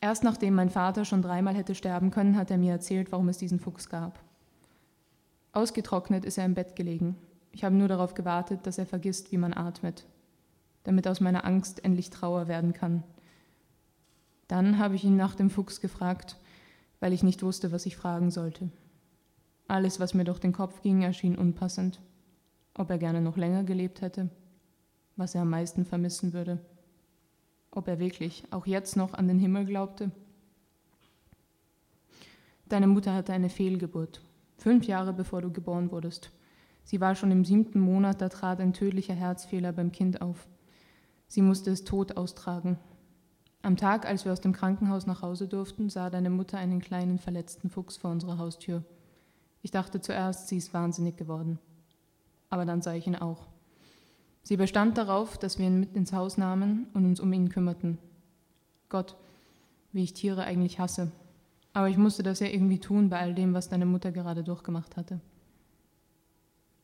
Erst 0.00 0.24
nachdem 0.24 0.54
mein 0.54 0.70
Vater 0.70 1.04
schon 1.04 1.20
dreimal 1.20 1.54
hätte 1.54 1.74
sterben 1.74 2.10
können, 2.10 2.36
hat 2.36 2.50
er 2.50 2.56
mir 2.56 2.72
erzählt, 2.72 3.12
warum 3.12 3.28
es 3.28 3.38
diesen 3.38 3.60
Fuchs 3.60 3.88
gab. 3.88 4.18
Ausgetrocknet 5.52 6.24
ist 6.24 6.38
er 6.38 6.46
im 6.46 6.54
Bett 6.54 6.74
gelegen. 6.74 7.16
Ich 7.52 7.64
habe 7.64 7.74
nur 7.74 7.88
darauf 7.88 8.14
gewartet, 8.14 8.66
dass 8.66 8.78
er 8.78 8.86
vergisst, 8.86 9.30
wie 9.32 9.36
man 9.36 9.52
atmet, 9.52 10.06
damit 10.84 11.06
aus 11.06 11.20
meiner 11.20 11.44
Angst 11.44 11.84
endlich 11.84 12.08
Trauer 12.08 12.48
werden 12.48 12.72
kann. 12.72 13.02
Dann 14.50 14.78
habe 14.78 14.96
ich 14.96 15.04
ihn 15.04 15.14
nach 15.14 15.36
dem 15.36 15.48
Fuchs 15.48 15.80
gefragt, 15.80 16.36
weil 16.98 17.12
ich 17.12 17.22
nicht 17.22 17.44
wusste, 17.44 17.70
was 17.70 17.86
ich 17.86 17.96
fragen 17.96 18.32
sollte. 18.32 18.68
Alles, 19.68 20.00
was 20.00 20.12
mir 20.12 20.24
durch 20.24 20.40
den 20.40 20.52
Kopf 20.52 20.82
ging, 20.82 21.02
erschien 21.02 21.38
unpassend. 21.38 22.00
Ob 22.74 22.90
er 22.90 22.98
gerne 22.98 23.20
noch 23.20 23.36
länger 23.36 23.62
gelebt 23.62 24.00
hätte, 24.00 24.28
was 25.14 25.36
er 25.36 25.42
am 25.42 25.50
meisten 25.50 25.84
vermissen 25.84 26.32
würde, 26.32 26.58
ob 27.70 27.86
er 27.86 28.00
wirklich 28.00 28.42
auch 28.50 28.66
jetzt 28.66 28.96
noch 28.96 29.14
an 29.14 29.28
den 29.28 29.38
Himmel 29.38 29.66
glaubte. 29.66 30.10
Deine 32.68 32.88
Mutter 32.88 33.14
hatte 33.14 33.32
eine 33.32 33.50
Fehlgeburt, 33.50 34.20
fünf 34.56 34.84
Jahre 34.84 35.12
bevor 35.12 35.42
du 35.42 35.52
geboren 35.52 35.92
wurdest. 35.92 36.32
Sie 36.82 37.00
war 37.00 37.14
schon 37.14 37.30
im 37.30 37.44
siebten 37.44 37.78
Monat, 37.78 38.20
da 38.20 38.28
trat 38.28 38.58
ein 38.58 38.72
tödlicher 38.72 39.14
Herzfehler 39.14 39.70
beim 39.70 39.92
Kind 39.92 40.20
auf. 40.20 40.48
Sie 41.28 41.40
musste 41.40 41.70
es 41.70 41.84
tot 41.84 42.16
austragen. 42.16 42.80
Am 43.62 43.76
Tag, 43.76 44.06
als 44.06 44.24
wir 44.24 44.32
aus 44.32 44.40
dem 44.40 44.52
Krankenhaus 44.52 45.06
nach 45.06 45.20
Hause 45.20 45.46
durften, 45.46 45.90
sah 45.90 46.08
deine 46.08 46.30
Mutter 46.30 46.56
einen 46.56 46.80
kleinen 46.80 47.18
verletzten 47.18 47.68
Fuchs 47.68 47.98
vor 47.98 48.10
unserer 48.10 48.38
Haustür. 48.38 48.82
Ich 49.62 49.70
dachte 49.70 50.00
zuerst, 50.00 50.48
sie 50.48 50.56
ist 50.56 50.72
wahnsinnig 50.72 51.16
geworden. 51.18 51.58
Aber 52.48 52.64
dann 52.64 52.80
sah 52.80 52.94
ich 52.94 53.06
ihn 53.06 53.16
auch. 53.16 53.46
Sie 54.42 54.56
bestand 54.56 54.96
darauf, 54.96 55.36
dass 55.36 55.58
wir 55.58 55.66
ihn 55.66 55.80
mit 55.80 55.94
ins 55.94 56.14
Haus 56.14 56.38
nahmen 56.38 56.86
und 56.94 57.04
uns 57.04 57.20
um 57.20 57.32
ihn 57.32 57.50
kümmerten. 57.50 57.98
Gott, 58.88 59.16
wie 59.92 60.04
ich 60.04 60.14
Tiere 60.14 60.44
eigentlich 60.44 60.78
hasse. 60.78 61.12
Aber 61.74 61.88
ich 61.88 61.98
musste 61.98 62.22
das 62.22 62.40
ja 62.40 62.46
irgendwie 62.46 62.78
tun 62.78 63.10
bei 63.10 63.20
all 63.20 63.34
dem, 63.34 63.52
was 63.52 63.68
deine 63.68 63.86
Mutter 63.86 64.10
gerade 64.10 64.42
durchgemacht 64.42 64.96
hatte. 64.96 65.20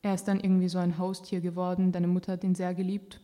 Er 0.03 0.13
ist 0.13 0.27
dann 0.27 0.39
irgendwie 0.39 0.69
so 0.69 0.77
ein 0.77 0.97
Haustier 0.99 1.41
geworden, 1.41 1.91
deine 1.91 2.07
Mutter 2.07 2.33
hat 2.33 2.43
ihn 2.43 2.55
sehr 2.55 2.73
geliebt. 2.73 3.19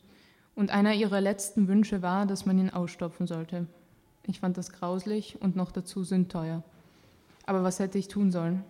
Und 0.56 0.72
einer 0.72 0.94
ihrer 0.94 1.22
letzten 1.22 1.68
Wünsche 1.68 2.02
war, 2.02 2.26
dass 2.26 2.46
man 2.46 2.58
ihn 2.58 2.70
ausstopfen 2.70 3.28
sollte. 3.28 3.68
Ich 4.26 4.40
fand 4.40 4.58
das 4.58 4.72
grauslich 4.72 5.42
und 5.42 5.56
noch 5.56 5.72
dazu 5.72 6.04
sündteuer. 6.04 6.64
Aber 7.46 7.64
was 7.64 7.80
hätte 7.80 7.98
ich 7.98 8.08
tun 8.08 8.32
sollen? 8.32 8.64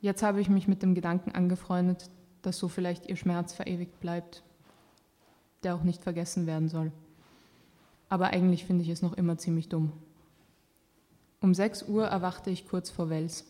Jetzt 0.00 0.22
habe 0.22 0.40
ich 0.40 0.48
mich 0.48 0.68
mit 0.68 0.82
dem 0.82 0.94
Gedanken 0.94 1.32
angefreundet, 1.32 2.10
dass 2.42 2.58
so 2.58 2.68
vielleicht 2.68 3.06
ihr 3.06 3.16
Schmerz 3.16 3.52
verewigt 3.52 4.00
bleibt, 4.00 4.42
der 5.62 5.74
auch 5.74 5.82
nicht 5.82 6.02
vergessen 6.02 6.46
werden 6.46 6.68
soll. 6.68 6.92
Aber 8.08 8.28
eigentlich 8.28 8.64
finde 8.64 8.84
ich 8.84 8.90
es 8.90 9.02
noch 9.02 9.12
immer 9.12 9.38
ziemlich 9.38 9.68
dumm. 9.68 9.92
Um 11.40 11.54
6 11.54 11.84
Uhr 11.84 12.06
erwachte 12.06 12.50
ich 12.50 12.66
kurz 12.66 12.90
vor 12.90 13.10
Wels. 13.10 13.44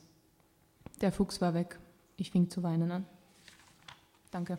Der 1.00 1.12
Fuchs 1.12 1.40
war 1.40 1.54
weg. 1.54 1.78
Ich 2.16 2.30
fing 2.30 2.50
zu 2.50 2.62
weinen 2.62 2.90
an. 2.90 3.06
Danke. 4.30 4.58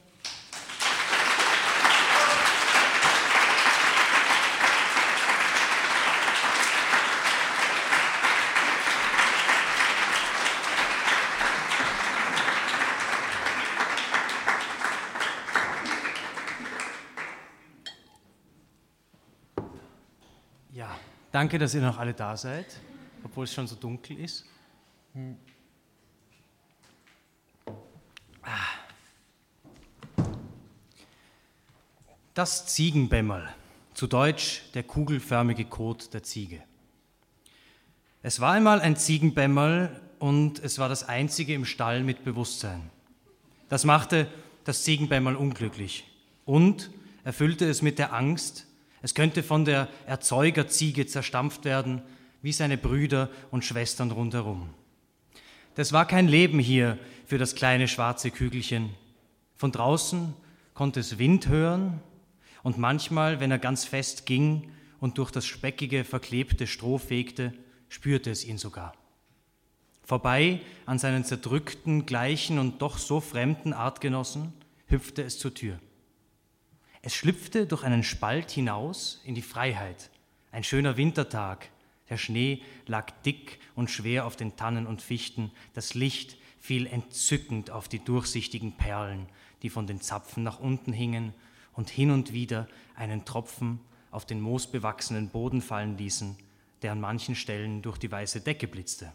Danke, 21.32 21.60
dass 21.60 21.76
ihr 21.76 21.82
noch 21.82 21.98
alle 21.98 22.14
da 22.14 22.36
seid, 22.36 22.66
obwohl 23.24 23.44
es 23.44 23.54
schon 23.54 23.68
so 23.68 23.76
dunkel 23.76 24.20
ist. 24.20 24.46
Ah. 28.42 28.58
Das 32.34 32.68
Ziegenbämmerl, 32.68 33.48
zu 33.94 34.08
Deutsch 34.08 34.64
der 34.74 34.84
kugelförmige 34.84 35.66
Kot 35.66 36.14
der 36.14 36.24
Ziege. 36.24 36.64
Es 38.24 38.40
war 38.40 38.54
einmal 38.54 38.82
ein 38.82 38.96
Ziegenbämmerl 38.96 40.02
und 40.20 40.60
es 40.60 40.80
war 40.80 40.90
das 40.90 41.08
einzige 41.08 41.54
im 41.54 41.66
Stall 41.66 42.04
mit 42.04 42.24
Bewusstsein. 42.24 42.90
Das 43.68 43.86
machte 43.86 44.28
das 44.64 44.84
Ziegenbämmerl 44.84 45.36
unglücklich 45.36 46.06
und 46.46 46.90
erfüllte 47.24 47.70
es 47.70 47.82
mit 47.82 48.00
der 48.00 48.14
Angst, 48.14 48.66
es 49.02 49.14
könnte 49.14 49.44
von 49.44 49.66
der 49.66 49.88
Erzeugerziege 50.06 51.08
zerstampft 51.08 51.66
werden, 51.66 52.02
wie 52.42 52.52
seine 52.52 52.78
Brüder 52.78 53.30
und 53.52 53.66
Schwestern 53.66 54.12
rundherum. 54.12 54.70
Das 55.76 55.94
war 55.94 56.06
kein 56.06 56.28
Leben 56.28 56.60
hier 56.60 56.98
für 57.26 57.38
das 57.38 57.56
kleine 57.56 57.88
schwarze 57.88 58.32
Kügelchen. 58.32 58.90
Von 59.56 59.72
draußen 59.72 60.34
konnte 60.74 61.00
es 61.00 61.20
Wind 61.20 61.48
hören 61.48 62.02
und 62.64 62.78
manchmal, 62.78 63.40
wenn 63.40 63.52
er 63.52 63.60
ganz 63.60 63.86
fest 63.86 64.26
ging 64.26 64.72
und 65.00 65.18
durch 65.18 65.32
das 65.32 65.46
speckige, 65.46 66.04
verklebte 66.04 66.68
Stroh 66.68 66.98
fegte, 66.98 67.54
spürte 67.88 68.30
es 68.32 68.46
ihn 68.46 68.58
sogar. 68.58 68.94
Vorbei 70.04 70.62
an 70.86 70.98
seinen 70.98 71.24
zerdrückten, 71.24 72.06
gleichen 72.06 72.58
und 72.58 72.82
doch 72.82 72.98
so 72.98 73.22
fremden 73.22 73.74
Artgenossen 73.74 74.54
hüpfte 74.88 75.24
es 75.24 75.38
zur 75.38 75.54
Tür. 75.54 75.80
Es 77.02 77.16
schlüpfte 77.16 77.66
durch 77.66 77.84
einen 77.84 78.04
Spalt 78.04 78.52
hinaus 78.52 79.22
in 79.24 79.34
die 79.34 79.42
Freiheit. 79.42 80.10
Ein 80.52 80.66
schöner 80.66 80.98
Wintertag. 80.98 81.70
Der 82.10 82.18
Schnee 82.18 82.62
lag 82.88 83.12
dick 83.26 83.60
und 83.76 83.90
schwer 83.90 84.26
auf 84.26 84.36
den 84.36 84.58
Tannen 84.58 84.86
und 84.86 85.02
Fichten. 85.02 85.52
Das 85.74 85.94
Licht 85.94 86.36
fiel 86.60 86.88
entzückend 86.88 87.72
auf 87.72 87.88
die 87.88 88.04
durchsichtigen 88.04 88.74
Perlen, 88.74 89.28
die 89.62 89.70
von 89.70 89.88
den 89.88 90.02
Zapfen 90.02 90.44
nach 90.44 90.60
unten 90.60 90.92
hingen 90.92 91.34
und 91.74 91.90
hin 91.90 92.12
und 92.12 92.34
wieder 92.34 92.68
einen 92.96 93.24
Tropfen 93.24 93.80
auf 94.12 94.26
den 94.26 94.42
moosbewachsenen 94.42 95.30
Boden 95.30 95.62
fallen 95.62 95.98
ließen, 95.98 96.36
der 96.82 96.92
an 96.92 97.00
manchen 97.00 97.36
Stellen 97.36 97.82
durch 97.82 97.98
die 97.98 98.12
weiße 98.12 98.42
Decke 98.42 98.68
blitzte. 98.68 99.14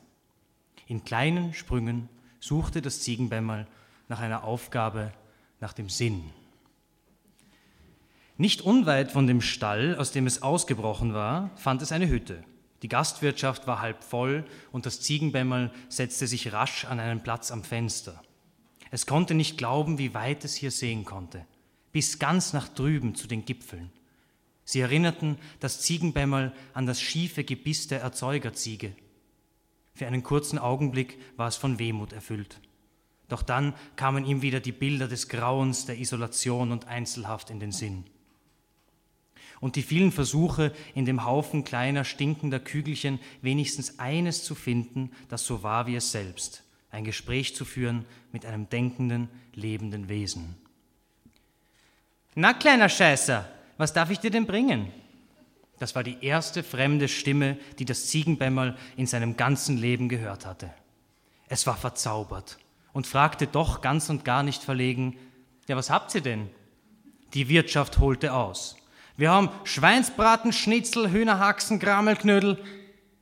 In 0.87 1.05
kleinen 1.05 1.53
Sprüngen 1.53 2.09
suchte 2.41 2.81
das 2.81 3.01
Ziegenbämmerl 3.01 3.67
nach 4.09 4.21
einer 4.21 4.45
Aufgabe, 4.45 5.13
nach 5.61 5.75
dem 5.75 5.91
Sinn. 5.91 6.31
Nicht 8.37 8.63
unweit 8.63 9.13
von 9.13 9.29
dem 9.29 9.41
Stall, 9.41 9.95
aus 9.95 10.11
dem 10.11 10.27
es 10.27 10.43
ausgebrochen 10.43 11.15
war, 11.15 11.53
fand 11.55 11.83
es 11.83 11.93
eine 11.93 12.09
Hütte. 12.09 12.43
Die 12.83 12.89
Gastwirtschaft 12.89 13.69
war 13.69 13.81
halb 13.81 14.03
voll 14.03 14.45
und 14.73 14.87
das 14.87 15.01
Ziegenbämmerl 15.01 15.71
setzte 15.89 16.27
sich 16.27 16.53
rasch 16.53 16.85
an 16.85 16.99
einen 16.99 17.23
Platz 17.23 17.53
am 17.53 17.63
Fenster. 17.63 18.21
Es 18.91 19.07
konnte 19.07 19.35
nicht 19.35 19.57
glauben, 19.57 19.99
wie 19.99 20.15
weit 20.15 20.45
es 20.45 20.57
hier 20.57 20.73
sehen 20.73 21.05
konnte, 21.05 21.47
bis 21.93 22.19
ganz 22.19 22.53
nach 22.53 22.69
drüben 22.69 23.15
zu 23.15 23.29
den 23.29 23.45
Gipfeln. 23.45 23.93
Sie 24.65 24.81
erinnerten 24.81 25.39
das 25.61 25.81
Ziegenbämmerl 25.83 26.53
an 26.73 26.87
das 26.87 27.01
schiefe 27.01 27.45
Gebiss 27.45 27.87
der 27.87 28.01
Erzeugerziege. 28.01 28.97
Für 29.93 30.09
einen 30.09 30.25
kurzen 30.25 30.59
Augenblick 30.59 31.21
war 31.37 31.47
es 31.47 31.57
von 31.57 31.79
Wehmut 31.79 32.13
erfüllt. 32.13 32.61
Doch 33.29 33.43
dann 33.43 33.75
kamen 33.95 34.25
ihm 34.25 34.43
wieder 34.43 34.59
die 34.59 34.73
Bilder 34.73 35.07
des 35.07 35.29
Grauens, 35.29 35.87
der 35.87 36.01
Isolation 36.01 36.73
und 36.73 36.89
Einzelhaft 36.89 37.51
in 37.51 37.61
den 37.61 37.71
Sinn 37.71 38.05
und 39.61 39.77
die 39.77 39.83
vielen 39.83 40.13
Versuche, 40.13 40.73
in 40.95 41.05
dem 41.05 41.25
Haufen 41.25 41.65
kleiner, 41.65 42.05
stinkender 42.05 42.61
Kügelchen 42.61 43.19
wenigstens 43.43 43.99
eines 43.99 44.45
zu 44.45 44.55
finden, 44.55 45.11
das 45.29 45.47
so 45.47 45.63
war 45.63 45.87
wie 45.87 45.97
es 45.97 46.13
selbst, 46.13 46.65
ein 46.91 47.05
Gespräch 47.05 47.55
zu 47.55 47.65
führen 47.65 48.05
mit 48.33 48.47
einem 48.47 48.69
denkenden, 48.69 49.29
lebenden 49.55 50.09
Wesen. 50.09 50.57
Na, 52.35 52.53
kleiner 52.53 52.89
Scheißer, 52.89 53.49
was 53.77 53.93
darf 53.93 54.11
ich 54.11 54.19
dir 54.19 54.31
denn 54.31 54.47
bringen? 54.47 54.93
Das 55.79 55.95
war 55.95 56.03
die 56.03 56.19
erste 56.21 56.63
fremde 56.63 57.09
Stimme, 57.09 57.59
die 57.79 57.85
das 57.85 58.07
Ziegenbämmerl 58.07 58.77
in 58.97 59.07
seinem 59.07 59.37
ganzen 59.37 59.77
Leben 59.77 60.09
gehört 60.09 60.47
hatte. 60.47 60.71
Es 61.49 61.67
war 61.67 61.77
verzaubert 61.77 62.59
und 62.93 63.07
fragte 63.07 63.47
doch 63.47 63.81
ganz 63.81 64.09
und 64.09 64.25
gar 64.25 64.43
nicht 64.43 64.63
verlegen, 64.63 65.17
ja, 65.69 65.77
was 65.77 65.91
habt 65.91 66.15
ihr 66.15 66.21
denn? 66.21 66.51
Die 67.35 67.49
Wirtschaft 67.49 67.99
holte 67.99 68.33
aus. 68.33 68.77
Wir 69.17 69.31
haben 69.31 69.51
Schweinsbraten, 69.63 70.53
Schnitzel, 70.53 71.11
Hühnerhaxen, 71.13 71.79
Grammelknödel. 71.79 72.59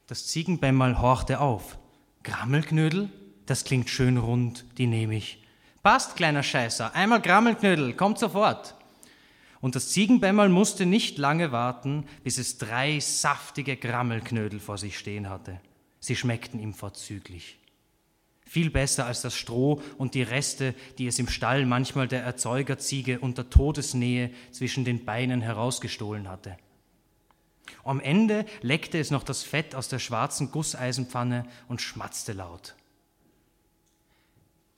Das 0.07 0.27
Ziegenbämmerl 0.27 1.03
horchte 1.03 1.39
auf. 1.39 1.79
Grammelknödel? 2.23 3.11
Das 3.45 3.65
klingt 3.65 3.91
schön 3.91 4.17
rund, 4.17 4.65
die 4.79 4.87
nehme 4.87 5.17
ich. 5.17 5.45
Passt, 5.83 6.17
kleiner 6.17 6.43
Scheißer, 6.43 6.95
einmal 6.95 7.21
Grammelknödel, 7.21 7.93
kommt 7.93 8.19
sofort. 8.19 8.75
Und 9.61 9.77
das 9.77 9.91
Ziegenbämmerl 9.91 10.49
musste 10.49 10.87
nicht 10.87 11.19
lange 11.19 11.53
warten, 11.53 12.07
bis 12.25 12.39
es 12.39 12.57
drei 12.57 12.99
saftige 12.99 13.77
Grammelknödel 13.77 14.61
vor 14.61 14.79
sich 14.79 14.99
stehen 14.99 15.29
hatte. 15.29 15.61
Sie 16.01 16.17
schmeckten 16.17 16.59
ihm 16.59 16.73
vorzüglich. 16.73 17.59
Viel 18.53 18.69
besser 18.69 19.07
als 19.07 19.23
das 19.23 19.35
Stroh 19.35 19.81
und 19.97 20.13
die 20.13 20.23
Reste, 20.23 20.75
die 20.99 21.07
es 21.07 21.19
im 21.19 21.27
Stall 21.27 21.65
manchmal 21.65 22.07
der 22.07 22.23
Erzeugerziege 22.23 23.19
unter 23.19 23.49
Todesnähe 23.49 24.31
zwischen 24.51 24.85
den 24.85 25.07
Beinen 25.07 25.41
herausgestohlen 25.41 26.29
hatte. 26.29 26.59
Am 27.83 27.99
Ende 27.99 28.45
leckte 28.61 28.99
es 28.99 29.11
noch 29.11 29.23
das 29.23 29.43
Fett 29.43 29.75
aus 29.75 29.89
der 29.89 30.01
schwarzen 30.01 30.51
Gusseisenpfanne 30.51 31.47
und 31.69 31.81
schmatzte 31.81 32.35
laut. 32.35 32.75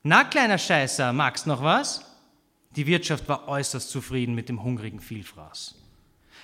Na, 0.05 0.23
kleiner 0.23 0.59
Scheißer, 0.59 1.13
magst 1.13 1.49
noch 1.49 1.65
was? 1.65 2.07
Die 2.77 2.87
Wirtschaft 2.87 3.29
war 3.29 3.49
äußerst 3.49 3.91
zufrieden 3.91 4.37
mit 4.37 4.49
dem 4.49 4.63
hungrigen 4.63 5.01
Vielfraß. 5.01 5.75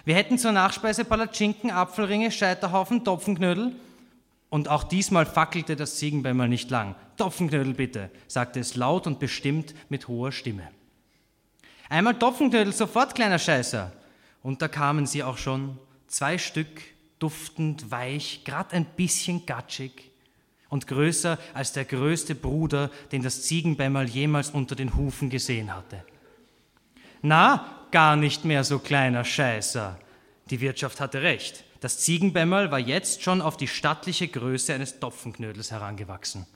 Wir 0.05 0.16
hätten 0.16 0.36
zur 0.36 0.51
Nachspeise 0.51 1.05
Palatschinken, 1.05 1.70
Apfelringe, 1.70 2.32
Scheiterhaufen, 2.32 3.05
Topfenknödel 3.05 3.77
und 4.51 4.68
auch 4.68 4.85
diesmal 4.85 5.27
fackelte 5.27 5.77
das 5.77 5.97
Ziegenbämmerl 5.97 6.48
nicht 6.48 6.70
lang. 6.70 6.97
Topfenknödel 7.16 7.72
bitte, 7.74 8.10
sagte 8.27 8.60
es 8.60 8.77
laut 8.77 9.06
und 9.06 9.20
bestimmt 9.20 9.74
mit 9.89 10.09
hoher 10.09 10.32
Stimme. 10.32 10.68
Einmal 11.89 12.18
Topfenknödel 12.18 12.72
sofort, 12.72 13.14
kleiner 13.14 13.39
Scheißer. 13.39 13.93
Und 14.43 14.60
da 14.60 14.68
kamen 14.68 15.06
sie 15.06 15.22
auch 15.22 15.39
schon, 15.39 15.78
zwei 16.09 16.36
Stück, 16.39 16.82
duftend, 17.18 17.90
weich, 17.90 18.43
grad 18.44 18.74
ein 18.74 18.85
bisschen 18.85 19.47
gatschig 19.47 20.10
und 20.68 20.86
größer 20.86 21.39
als 21.55 21.72
der 21.72 21.85
größte 21.85 22.35
Bruder, 22.35 22.90
den 23.12 23.22
das 23.22 23.43
Ziegenbämmerl 23.43 24.09
jemals 24.09 24.51
unter 24.51 24.74
den 24.74 24.94
Hufen 24.97 25.31
gesehen 25.31 25.74
hatte. 25.74 26.05
Na, 27.22 27.86
gar 27.90 28.16
nicht 28.16 28.44
mehr 28.44 28.64
so 28.64 28.78
kleiner 28.78 29.24
Scheißer. 29.24 29.98
Die 30.48 30.60
Wirtschaft 30.60 31.01
hatte 31.01 31.22
recht. 31.22 31.64
Das 31.81 31.98
Ziegenbämmerl 31.98 32.70
war 32.70 32.78
jetzt 32.78 33.23
schon 33.23 33.40
auf 33.40 33.57
die 33.57 33.69
stattliche 33.69 34.28
Größe 34.28 34.74
eines 34.74 35.01
Topfenknödels 35.01 35.70
herangewachsen. 35.70 36.47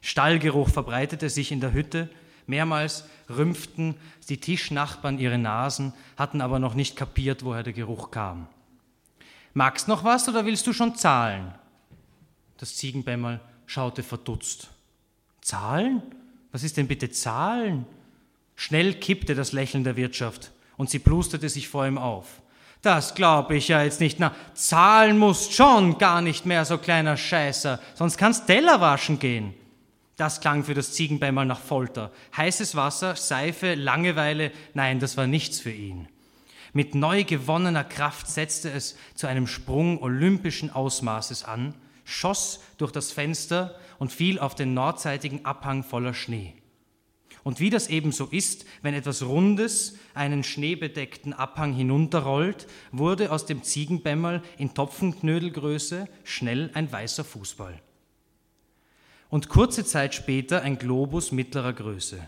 Stallgeruch 0.00 0.70
verbreitete 0.70 1.28
sich 1.28 1.52
in 1.52 1.60
der 1.60 1.74
Hütte, 1.74 2.08
mehrmals 2.46 3.04
rümpften 3.28 3.94
die 4.30 4.40
Tischnachbarn 4.40 5.18
ihre 5.18 5.38
Nasen, 5.38 5.92
hatten 6.16 6.40
aber 6.40 6.58
noch 6.58 6.74
nicht 6.74 6.96
kapiert, 6.96 7.44
woher 7.44 7.62
der 7.62 7.74
Geruch 7.74 8.10
kam. 8.10 8.48
Magst 9.52 9.88
noch 9.88 10.04
was 10.04 10.28
oder 10.28 10.46
willst 10.46 10.66
du 10.66 10.72
schon 10.72 10.94
zahlen? 10.94 11.54
Das 12.56 12.76
Ziegenbämmerl 12.76 13.40
schaute 13.66 14.02
verdutzt. 14.02 14.70
Zahlen? 15.42 16.02
Was 16.52 16.62
ist 16.62 16.76
denn 16.76 16.88
bitte 16.88 17.10
Zahlen? 17.10 17.86
Schnell 18.56 18.94
kippte 18.94 19.34
das 19.34 19.52
Lächeln 19.52 19.84
der 19.84 19.96
Wirtschaft 19.96 20.52
und 20.76 20.88
sie 20.88 20.98
plusterte 20.98 21.48
sich 21.48 21.68
vor 21.68 21.86
ihm 21.86 21.98
auf. 21.98 22.40
Das 22.82 23.14
glaube 23.14 23.56
ich 23.56 23.68
ja 23.68 23.82
jetzt 23.82 24.00
nicht. 24.00 24.18
Na, 24.20 24.34
zahlen 24.54 25.18
musst 25.18 25.52
schon 25.52 25.98
gar 25.98 26.22
nicht 26.22 26.46
mehr, 26.46 26.64
so 26.64 26.78
kleiner 26.78 27.16
Scheißer, 27.16 27.78
sonst 27.94 28.16
kannst 28.16 28.46
Teller 28.46 28.80
waschen 28.80 29.18
gehen. 29.18 29.54
Das 30.16 30.40
klang 30.40 30.64
für 30.64 30.74
das 30.74 30.92
Ziegenbämmerl 30.92 31.46
nach 31.46 31.60
Folter. 31.60 32.10
Heißes 32.36 32.74
Wasser, 32.74 33.16
Seife, 33.16 33.74
Langeweile, 33.74 34.52
nein, 34.74 35.00
das 35.00 35.16
war 35.16 35.26
nichts 35.26 35.60
für 35.60 35.72
ihn. 35.72 36.08
Mit 36.72 36.94
neu 36.94 37.24
gewonnener 37.24 37.84
Kraft 37.84 38.28
setzte 38.28 38.70
es 38.70 38.96
zu 39.14 39.26
einem 39.26 39.46
Sprung 39.46 40.02
olympischen 40.02 40.70
Ausmaßes 40.70 41.44
an, 41.44 41.74
schoss 42.04 42.60
durch 42.78 42.92
das 42.92 43.12
Fenster 43.12 43.74
und 43.98 44.12
fiel 44.12 44.38
auf 44.38 44.54
den 44.54 44.74
nordseitigen 44.74 45.44
Abhang 45.44 45.82
voller 45.82 46.14
Schnee. 46.14 46.54
Und 47.42 47.60
wie 47.60 47.70
das 47.70 47.88
eben 47.88 48.12
so 48.12 48.26
ist, 48.26 48.66
wenn 48.82 48.94
etwas 48.94 49.22
Rundes 49.22 49.96
einen 50.14 50.44
schneebedeckten 50.44 51.32
Abhang 51.32 51.72
hinunterrollt, 51.72 52.66
wurde 52.92 53.32
aus 53.32 53.46
dem 53.46 53.62
Ziegenbämmerl 53.62 54.42
in 54.58 54.74
Topfenknödelgröße 54.74 56.08
schnell 56.24 56.70
ein 56.74 56.92
weißer 56.92 57.24
Fußball. 57.24 57.80
Und 59.30 59.48
kurze 59.48 59.84
Zeit 59.84 60.14
später 60.14 60.62
ein 60.62 60.78
Globus 60.78 61.32
mittlerer 61.32 61.72
Größe. 61.72 62.20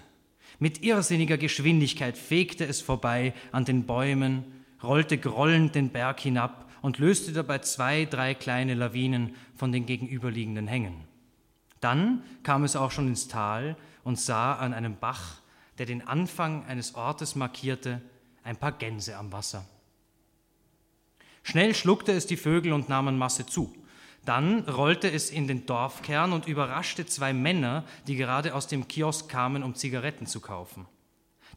Mit 0.58 0.82
irrsinniger 0.84 1.36
Geschwindigkeit 1.36 2.16
fegte 2.16 2.64
es 2.64 2.80
vorbei 2.80 3.34
an 3.50 3.64
den 3.64 3.84
Bäumen, 3.84 4.44
rollte 4.82 5.18
grollend 5.18 5.74
den 5.74 5.90
Berg 5.90 6.20
hinab 6.20 6.70
und 6.80 6.98
löste 6.98 7.32
dabei 7.32 7.58
zwei, 7.58 8.04
drei 8.04 8.34
kleine 8.34 8.74
Lawinen 8.74 9.34
von 9.56 9.72
den 9.72 9.86
gegenüberliegenden 9.86 10.68
Hängen. 10.68 11.04
Dann 11.80 12.22
kam 12.44 12.62
es 12.62 12.76
auch 12.76 12.92
schon 12.92 13.08
ins 13.08 13.26
Tal, 13.26 13.76
und 14.04 14.18
sah 14.18 14.54
an 14.54 14.74
einem 14.74 14.96
Bach, 14.96 15.38
der 15.78 15.86
den 15.86 16.06
Anfang 16.06 16.64
eines 16.66 16.94
Ortes 16.94 17.34
markierte, 17.34 18.00
ein 18.44 18.56
paar 18.56 18.72
Gänse 18.72 19.16
am 19.16 19.32
Wasser. 19.32 19.64
Schnell 21.42 21.74
schluckte 21.74 22.12
es 22.12 22.26
die 22.26 22.36
Vögel 22.36 22.72
und 22.72 22.88
nahm 22.88 23.08
an 23.08 23.18
Masse 23.18 23.46
zu. 23.46 23.74
Dann 24.24 24.60
rollte 24.68 25.10
es 25.10 25.30
in 25.30 25.48
den 25.48 25.66
Dorfkern 25.66 26.32
und 26.32 26.46
überraschte 26.46 27.06
zwei 27.06 27.32
Männer, 27.32 27.84
die 28.06 28.14
gerade 28.14 28.54
aus 28.54 28.68
dem 28.68 28.86
Kiosk 28.86 29.28
kamen, 29.28 29.64
um 29.64 29.74
Zigaretten 29.74 30.26
zu 30.26 30.40
kaufen. 30.40 30.86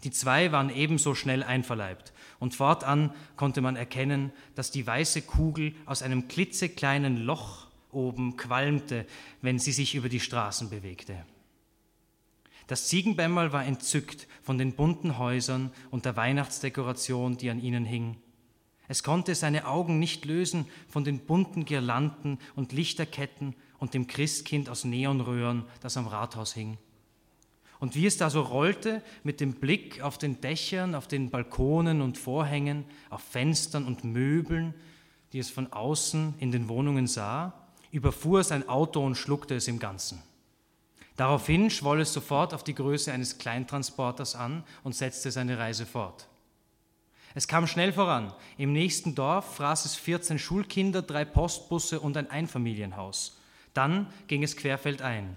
Die 0.03 0.11
zwei 0.11 0.51
waren 0.51 0.69
ebenso 0.69 1.15
schnell 1.15 1.43
einverleibt, 1.43 2.11
und 2.39 2.55
fortan 2.55 3.13
konnte 3.37 3.61
man 3.61 3.75
erkennen, 3.75 4.31
dass 4.55 4.71
die 4.71 4.85
weiße 4.85 5.21
Kugel 5.21 5.75
aus 5.85 6.01
einem 6.01 6.27
klitzekleinen 6.27 7.17
Loch 7.17 7.67
oben 7.91 8.35
qualmte, 8.35 9.05
wenn 9.41 9.57
sie 9.57 9.71
sich 9.71 9.95
über 9.95 10.09
die 10.09 10.19
Straßen 10.19 10.69
bewegte. 10.69 11.25
Das 12.67 12.87
Ziegenbämmerl 12.87 13.53
war 13.53 13.65
entzückt 13.65 14.27
von 14.41 14.57
den 14.57 14.73
bunten 14.73 15.17
Häusern 15.17 15.71
und 15.91 16.05
der 16.05 16.15
Weihnachtsdekoration, 16.15 17.37
die 17.37 17.49
an 17.49 17.61
ihnen 17.61 17.85
hing. 17.85 18.17
Es 18.87 19.03
konnte 19.03 19.35
seine 19.35 19.67
Augen 19.67 19.99
nicht 19.99 20.25
lösen 20.25 20.65
von 20.87 21.03
den 21.03 21.19
bunten 21.19 21.65
Girlanden 21.65 22.39
und 22.55 22.71
Lichterketten 22.71 23.55
und 23.79 23.93
dem 23.93 24.07
Christkind 24.07 24.69
aus 24.69 24.83
Neonröhren, 24.83 25.65
das 25.81 25.97
am 25.97 26.07
Rathaus 26.07 26.53
hing. 26.53 26.77
Und 27.79 27.95
wie 27.95 28.05
es 28.05 28.17
da 28.17 28.29
so 28.29 28.41
rollte, 28.41 29.03
mit 29.23 29.41
dem 29.41 29.55
Blick 29.55 30.01
auf 30.01 30.17
den 30.17 30.39
Dächern, 30.39 30.95
auf 30.95 31.07
den 31.07 31.29
Balkonen 31.29 32.01
und 32.01 32.17
Vorhängen, 32.17 32.85
auf 33.09 33.21
Fenstern 33.21 33.85
und 33.85 34.03
Möbeln, 34.03 34.73
die 35.33 35.39
es 35.39 35.49
von 35.49 35.71
außen 35.73 36.35
in 36.39 36.51
den 36.51 36.69
Wohnungen 36.69 37.07
sah, 37.07 37.53
überfuhr 37.91 38.39
es 38.39 38.51
ein 38.51 38.69
Auto 38.69 39.03
und 39.03 39.15
schluckte 39.15 39.55
es 39.55 39.67
im 39.67 39.79
Ganzen. 39.79 40.21
Daraufhin 41.15 41.69
schwoll 41.69 42.01
es 42.01 42.11
sofort 42.11 42.53
auf 42.53 42.63
die 42.63 42.75
Größe 42.75 43.11
eines 43.11 43.37
Kleintransporters 43.37 44.35
an 44.35 44.63
und 44.83 44.95
setzte 44.95 45.31
seine 45.31 45.57
Reise 45.57 45.85
fort. 45.85 46.27
Es 47.35 47.47
kam 47.47 47.67
schnell 47.67 47.93
voran. 47.93 48.33
Im 48.57 48.73
nächsten 48.73 49.13
Dorf 49.15 49.55
fraß 49.55 49.85
es 49.85 49.95
14 49.95 50.39
Schulkinder, 50.39 51.01
drei 51.01 51.25
Postbusse 51.25 51.99
und 51.99 52.15
ein 52.17 52.29
Einfamilienhaus. 52.29 53.39
Dann 53.73 54.07
ging 54.27 54.43
es 54.43 54.55
querfeldein. 54.55 55.35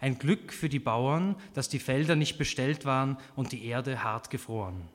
Ein 0.00 0.18
Glück 0.18 0.52
für 0.52 0.68
die 0.68 0.78
Bauern, 0.78 1.36
dass 1.54 1.68
die 1.68 1.78
Felder 1.78 2.16
nicht 2.16 2.38
bestellt 2.38 2.84
waren 2.84 3.18
und 3.34 3.52
die 3.52 3.66
Erde 3.66 4.02
hart 4.02 4.30
gefroren. 4.30 4.88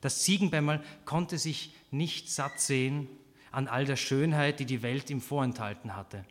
Das 0.00 0.22
Ziegenbämmerl 0.22 0.82
konnte 1.06 1.38
sich 1.38 1.74
nicht 1.90 2.30
satt 2.30 2.60
sehen 2.60 3.08
an 3.50 3.68
all 3.68 3.86
der 3.86 3.96
Schönheit, 3.96 4.60
die 4.60 4.66
die 4.66 4.82
Welt 4.82 5.08
ihm 5.08 5.20
vorenthalten 5.20 5.96
hatte. 5.96 6.24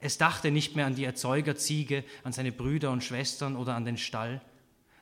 Es 0.00 0.18
dachte 0.18 0.50
nicht 0.50 0.76
mehr 0.76 0.86
an 0.86 0.94
die 0.94 1.04
Erzeugerziege, 1.04 2.04
an 2.24 2.32
seine 2.32 2.52
Brüder 2.52 2.90
und 2.90 3.04
Schwestern 3.04 3.56
oder 3.56 3.74
an 3.74 3.84
den 3.84 3.98
Stall. 3.98 4.40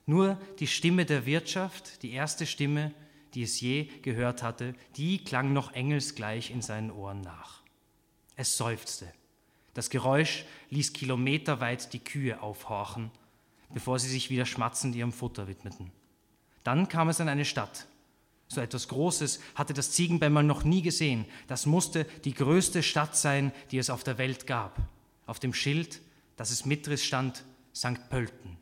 Nur 0.07 0.41
die 0.59 0.67
Stimme 0.67 1.05
der 1.05 1.27
Wirtschaft, 1.27 2.03
die 2.03 2.13
erste 2.13 2.47
Stimme, 2.47 2.93
die 3.35 3.43
es 3.43 3.61
je 3.61 3.85
gehört 4.03 4.43
hatte, 4.43 4.75
die 4.97 5.19
klang 5.19 5.53
noch 5.53 5.73
engelsgleich 5.73 6.51
in 6.51 6.63
seinen 6.63 6.91
Ohren 6.91 7.21
nach. 7.21 7.63
Es 8.37 8.57
seufzte. 8.57 9.13
Das 9.75 9.91
Geräusch 9.91 10.45
ließ 10.71 10.93
kilometerweit 10.93 11.93
die 11.93 11.99
Kühe 12.01 12.43
aufhorchen, 12.43 13.11
bevor 13.73 13.99
sie 13.99 14.09
sich 14.09 14.31
wieder 14.31 14.47
schmatzend 14.47 14.97
ihrem 14.97 15.13
Futter 15.13 15.47
widmeten. 15.47 15.93
Dann 16.65 16.89
kam 16.89 17.09
es 17.09 17.21
an 17.21 17.29
eine 17.29 17.45
Stadt. 17.45 17.87
So 18.49 18.63
etwas 18.63 18.89
Großes 18.89 19.41
hatte 19.55 19.75
das 19.75 19.93
Ziegenbämmerl 19.93 20.43
noch 20.43 20.65
nie 20.65 20.81
gesehen. 20.81 21.27
Das 21.47 21.67
musste 21.67 22.07
die 22.25 22.33
größte 22.33 22.83
Stadt 22.83 23.15
sein, 23.15 23.53
die 23.71 23.79
es 23.79 23.91
auf 23.91 24.05
der 24.05 24.17
Welt 24.17 24.47
gab. 24.47 24.79
Auf 25.27 25.39
dem 25.39 25.53
Schild, 25.53 26.01
das 26.37 26.51
es 26.51 26.65
mitriss, 26.65 27.05
stand 27.05 27.45
St. 27.75 28.09
Pölten. 28.09 28.57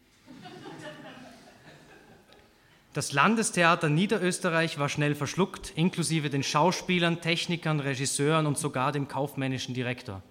Das 2.96 3.12
Landestheater 3.12 3.90
Niederösterreich 3.90 4.78
war 4.78 4.88
schnell 4.88 5.14
verschluckt, 5.14 5.72
inklusive 5.76 6.30
den 6.30 6.42
Schauspielern, 6.42 7.20
Technikern, 7.20 7.78
Regisseuren 7.78 8.46
und 8.46 8.56
sogar 8.56 8.90
dem 8.90 9.06
kaufmännischen 9.06 9.74
Direktor. 9.74 10.22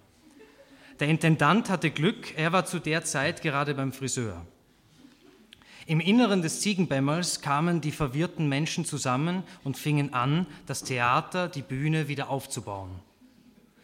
Der 0.98 1.08
Intendant 1.08 1.70
hatte 1.70 1.90
Glück, 1.90 2.36
er 2.36 2.52
war 2.52 2.66
zu 2.66 2.80
der 2.80 3.04
Zeit 3.04 3.40
gerade 3.40 3.74
beim 3.74 3.92
Friseur. 3.92 4.44
Im 5.88 6.00
Inneren 6.00 6.42
des 6.42 6.62
Ziegenbämmers 6.62 7.42
kamen 7.42 7.80
die 7.80 7.92
verwirrten 7.92 8.48
Menschen 8.48 8.84
zusammen 8.84 9.44
und 9.62 9.78
fingen 9.78 10.12
an, 10.12 10.46
das 10.66 10.82
Theater, 10.82 11.48
die 11.48 11.62
Bühne 11.62 12.08
wieder 12.08 12.28
aufzubauen. 12.28 12.90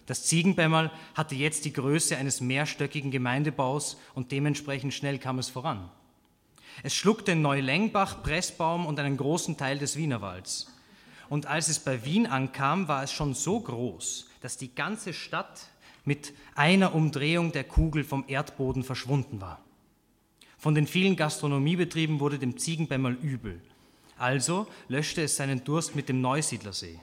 Das 0.06 0.24
Ziegenbämmerl 0.24 0.90
hatte 1.14 1.36
jetzt 1.36 1.64
die 1.64 1.72
Größe 1.72 2.16
eines 2.16 2.40
mehrstöckigen 2.40 3.12
Gemeindebaus 3.12 3.98
und 4.14 4.32
dementsprechend 4.32 4.92
schnell 4.92 5.20
kam 5.20 5.38
es 5.38 5.48
voran. 5.48 5.88
Es 6.82 6.92
schluckte 6.92 7.36
Neulengbach, 7.36 8.24
Pressbaum 8.24 8.84
und 8.84 8.98
einen 8.98 9.16
großen 9.16 9.56
Teil 9.56 9.78
des 9.78 9.96
Wienerwalds. 9.96 10.66
Und 11.28 11.46
als 11.46 11.68
es 11.68 11.78
bei 11.78 12.04
Wien 12.04 12.26
ankam, 12.26 12.88
war 12.88 13.04
es 13.04 13.12
schon 13.12 13.32
so 13.32 13.60
groß, 13.60 14.28
dass 14.40 14.56
die 14.56 14.74
ganze 14.74 15.12
Stadt 15.12 15.68
mit 16.04 16.32
einer 16.56 16.96
Umdrehung 16.96 17.52
der 17.52 17.62
Kugel 17.62 18.02
vom 18.02 18.24
Erdboden 18.26 18.82
verschwunden 18.82 19.40
war. 19.40 19.60
Von 20.62 20.76
den 20.76 20.86
vielen 20.86 21.16
Gastronomiebetrieben 21.16 22.20
wurde 22.20 22.38
dem 22.38 22.56
Ziegenbämmerl 22.56 23.14
übel. 23.14 23.60
Also 24.16 24.68
löschte 24.86 25.20
es 25.20 25.34
seinen 25.34 25.64
Durst 25.64 25.96
mit 25.96 26.08
dem 26.08 26.20
Neusiedlersee. 26.20 27.00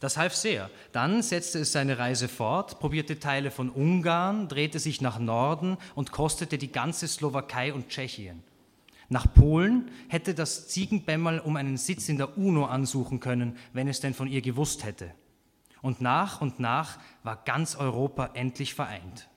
Das 0.00 0.16
half 0.16 0.34
sehr. 0.34 0.70
Dann 0.90 1.22
setzte 1.22 1.60
es 1.60 1.70
seine 1.70 1.98
Reise 1.98 2.26
fort, 2.26 2.80
probierte 2.80 3.20
Teile 3.20 3.52
von 3.52 3.70
Ungarn, 3.70 4.48
drehte 4.48 4.80
sich 4.80 5.00
nach 5.00 5.20
Norden 5.20 5.76
und 5.94 6.10
kostete 6.10 6.58
die 6.58 6.72
ganze 6.72 7.06
Slowakei 7.06 7.72
und 7.72 7.90
Tschechien. 7.90 8.42
Nach 9.08 9.32
Polen 9.32 9.88
hätte 10.08 10.34
das 10.34 10.66
Ziegenbämmerl 10.66 11.38
um 11.38 11.54
einen 11.54 11.76
Sitz 11.76 12.08
in 12.08 12.18
der 12.18 12.36
UNO 12.36 12.64
ansuchen 12.64 13.20
können, 13.20 13.56
wenn 13.72 13.86
es 13.86 14.00
denn 14.00 14.14
von 14.14 14.26
ihr 14.26 14.42
gewusst 14.42 14.82
hätte. 14.82 15.12
Und 15.80 16.00
nach 16.00 16.40
und 16.40 16.58
nach 16.58 16.98
war 17.22 17.40
ganz 17.44 17.76
Europa 17.76 18.30
endlich 18.34 18.74
vereint. 18.74 19.28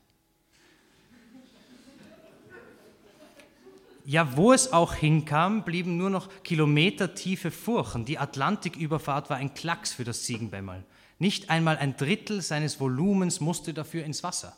Ja, 4.05 4.35
wo 4.35 4.51
es 4.51 4.73
auch 4.73 4.93
hinkam, 4.93 5.63
blieben 5.63 5.95
nur 5.95 6.09
noch 6.09 6.29
kilometertiefe 6.43 7.51
Furchen. 7.51 8.03
Die 8.03 8.19
Atlantiküberfahrt 8.19 9.29
war 9.29 9.37
ein 9.37 9.53
Klacks 9.53 9.93
für 9.93 10.03
das 10.03 10.23
Ziegenbämmerl. 10.23 10.83
Nicht 11.19 11.49
einmal 11.49 11.77
ein 11.77 11.95
Drittel 11.95 12.41
seines 12.41 12.81
Volumens 12.81 13.39
musste 13.39 13.73
dafür 13.73 14.03
ins 14.03 14.23
Wasser, 14.23 14.57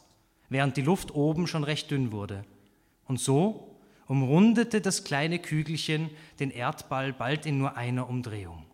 während 0.50 0.78
die 0.78 0.82
Luft 0.82 1.14
oben 1.14 1.46
schon 1.46 1.64
recht 1.64 1.92
dünn 1.92 2.12
wurde. 2.12 2.44
Und 3.06 3.20
so 3.20 3.76
umrundete 4.08 4.82
das 4.82 5.04
kleine 5.04 5.38
Kügelchen 5.38 6.10
den 6.40 6.50
Erdball 6.50 7.14
bald 7.14 7.46
in 7.46 7.60
nur 7.60 7.78
einer 7.78 8.10
Umdrehung, 8.10 8.66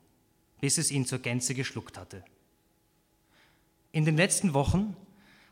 bis 0.61 0.77
es 0.77 0.89
ihn 0.89 1.05
zur 1.05 1.19
Gänze 1.19 1.53
geschluckt 1.53 1.97
hatte. 1.97 2.23
In 3.91 4.05
den 4.05 4.15
letzten 4.15 4.53
Wochen 4.53 4.95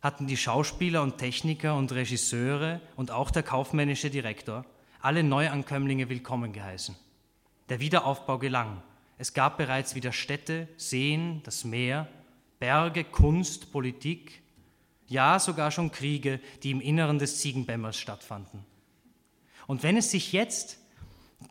hatten 0.01 0.27
die 0.27 0.37
Schauspieler 0.37 1.03
und 1.03 1.17
Techniker 1.17 1.75
und 1.75 1.91
Regisseure 1.91 2.79
und 2.95 3.11
auch 3.11 3.31
der 3.31 3.43
kaufmännische 3.43 4.09
Direktor 4.09 4.65
alle 5.01 5.23
Neuankömmlinge 5.23 6.09
willkommen 6.09 6.51
geheißen. 6.51 6.95
Der 7.69 7.79
Wiederaufbau 7.79 8.37
gelang. 8.37 8.81
Es 9.17 9.33
gab 9.33 9.57
bereits 9.57 9.95
wieder 9.95 10.11
Städte, 10.11 10.67
Seen, 10.75 11.41
das 11.43 11.63
Meer, 11.63 12.09
Berge, 12.59 13.05
Kunst, 13.05 13.71
Politik, 13.71 14.41
ja 15.07 15.39
sogar 15.39 15.71
schon 15.71 15.91
Kriege, 15.91 16.41
die 16.63 16.71
im 16.71 16.81
Inneren 16.81 17.17
des 17.17 17.39
Ziegenbämmers 17.39 17.97
stattfanden. 17.97 18.65
Und 19.67 19.83
wenn 19.83 19.95
es 19.95 20.11
sich 20.11 20.33
jetzt 20.33 20.79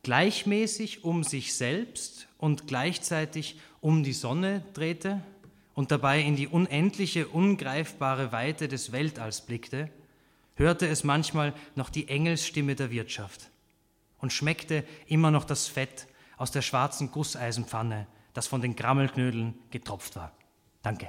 gleichmäßig 0.03 1.05
um 1.05 1.25
sich 1.25 1.55
selbst 1.55 2.29
und 2.37 2.67
gleichzeitig 2.67 3.59
um 3.81 4.05
die 4.05 4.13
Sonne 4.13 4.63
drehte 4.75 5.23
und 5.75 5.91
dabei 5.91 6.21
in 6.21 6.37
die 6.37 6.49
unendliche, 6.49 7.27
ungreifbare 7.27 8.31
Weite 8.31 8.69
des 8.69 8.93
Weltalls 8.93 9.41
blickte, 9.41 9.91
hörte 10.59 10.87
es 10.87 11.05
manchmal 11.05 11.55
noch 11.75 11.89
die 11.89 12.09
Engelsstimme 12.09 12.75
der 12.75 12.91
Wirtschaft 12.91 13.51
und 14.19 14.33
schmeckte 14.33 14.85
immer 15.07 15.31
noch 15.31 15.45
das 15.45 15.69
Fett 15.69 16.07
aus 16.37 16.51
der 16.51 16.63
schwarzen 16.63 17.11
Gusseisenpfanne, 17.11 18.07
das 18.35 18.47
von 18.47 18.61
den 18.61 18.77
Grammelknödeln 18.77 19.55
getropft 19.71 20.17
war. 20.17 20.33
Danke. 20.83 21.09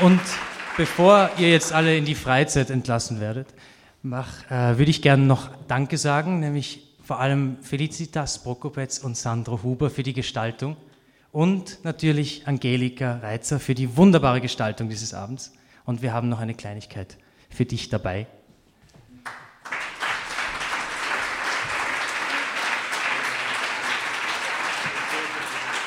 Und 0.00 0.20
bevor 0.76 1.28
ihr 1.38 1.50
jetzt 1.50 1.72
alle 1.72 1.96
in 1.96 2.04
die 2.04 2.14
Freizeit 2.14 2.70
entlassen 2.70 3.20
werdet, 3.20 3.48
mach, 4.02 4.50
äh, 4.50 4.78
würde 4.78 4.90
ich 4.90 5.02
gerne 5.02 5.24
noch 5.24 5.50
Danke 5.66 5.98
sagen, 5.98 6.40
nämlich 6.40 6.96
vor 7.02 7.20
allem 7.20 7.62
Felicitas 7.62 8.42
Prokopetz 8.42 8.98
und 8.98 9.16
Sandro 9.16 9.62
Huber 9.62 9.90
für 9.90 10.02
die 10.02 10.12
Gestaltung 10.12 10.76
und 11.32 11.84
natürlich 11.84 12.46
Angelika 12.46 13.18
Reitzer 13.18 13.60
für 13.60 13.74
die 13.74 13.96
wunderbare 13.96 14.40
Gestaltung 14.40 14.88
dieses 14.88 15.14
Abends. 15.14 15.52
Und 15.84 16.02
wir 16.02 16.12
haben 16.12 16.28
noch 16.28 16.40
eine 16.40 16.54
Kleinigkeit 16.54 17.16
für 17.48 17.64
dich 17.64 17.88
dabei. 17.88 18.26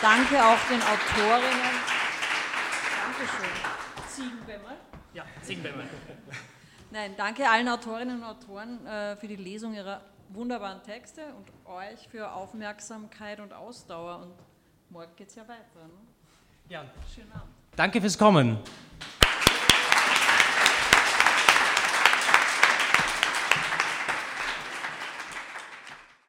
Danke 0.01 0.43
auch 0.43 0.57
den 0.67 0.81
Autorinnen. 0.81 1.75
Dankeschön. 3.03 3.49
Ziegenbämmerl? 4.09 4.77
Ja, 5.13 5.23
Ziegenbämmerl. 5.43 5.85
Nein, 6.91 7.13
danke 7.15 7.49
allen 7.49 7.69
Autorinnen 7.69 8.17
und 8.17 8.23
Autoren 8.25 8.85
äh, 8.85 9.15
für 9.15 9.27
die 9.29 9.37
Lesung 9.37 9.73
ihrer 9.73 10.01
wunderbaren 10.27 10.83
Texte 10.83 11.21
und 11.37 11.47
euch 11.65 12.09
für 12.09 12.29
Aufmerksamkeit 12.33 13.39
und 13.39 13.53
Ausdauer. 13.53 14.19
Und 14.23 14.33
morgen 14.89 15.15
geht 15.15 15.29
es 15.29 15.35
ja 15.35 15.43
weiter. 15.43 15.87
Ne? 15.87 15.93
Ja. 16.67 16.83
Schönen 17.15 17.31
Abend. 17.31 17.53
Danke 17.77 18.01
fürs 18.01 18.17
Kommen. 18.17 18.57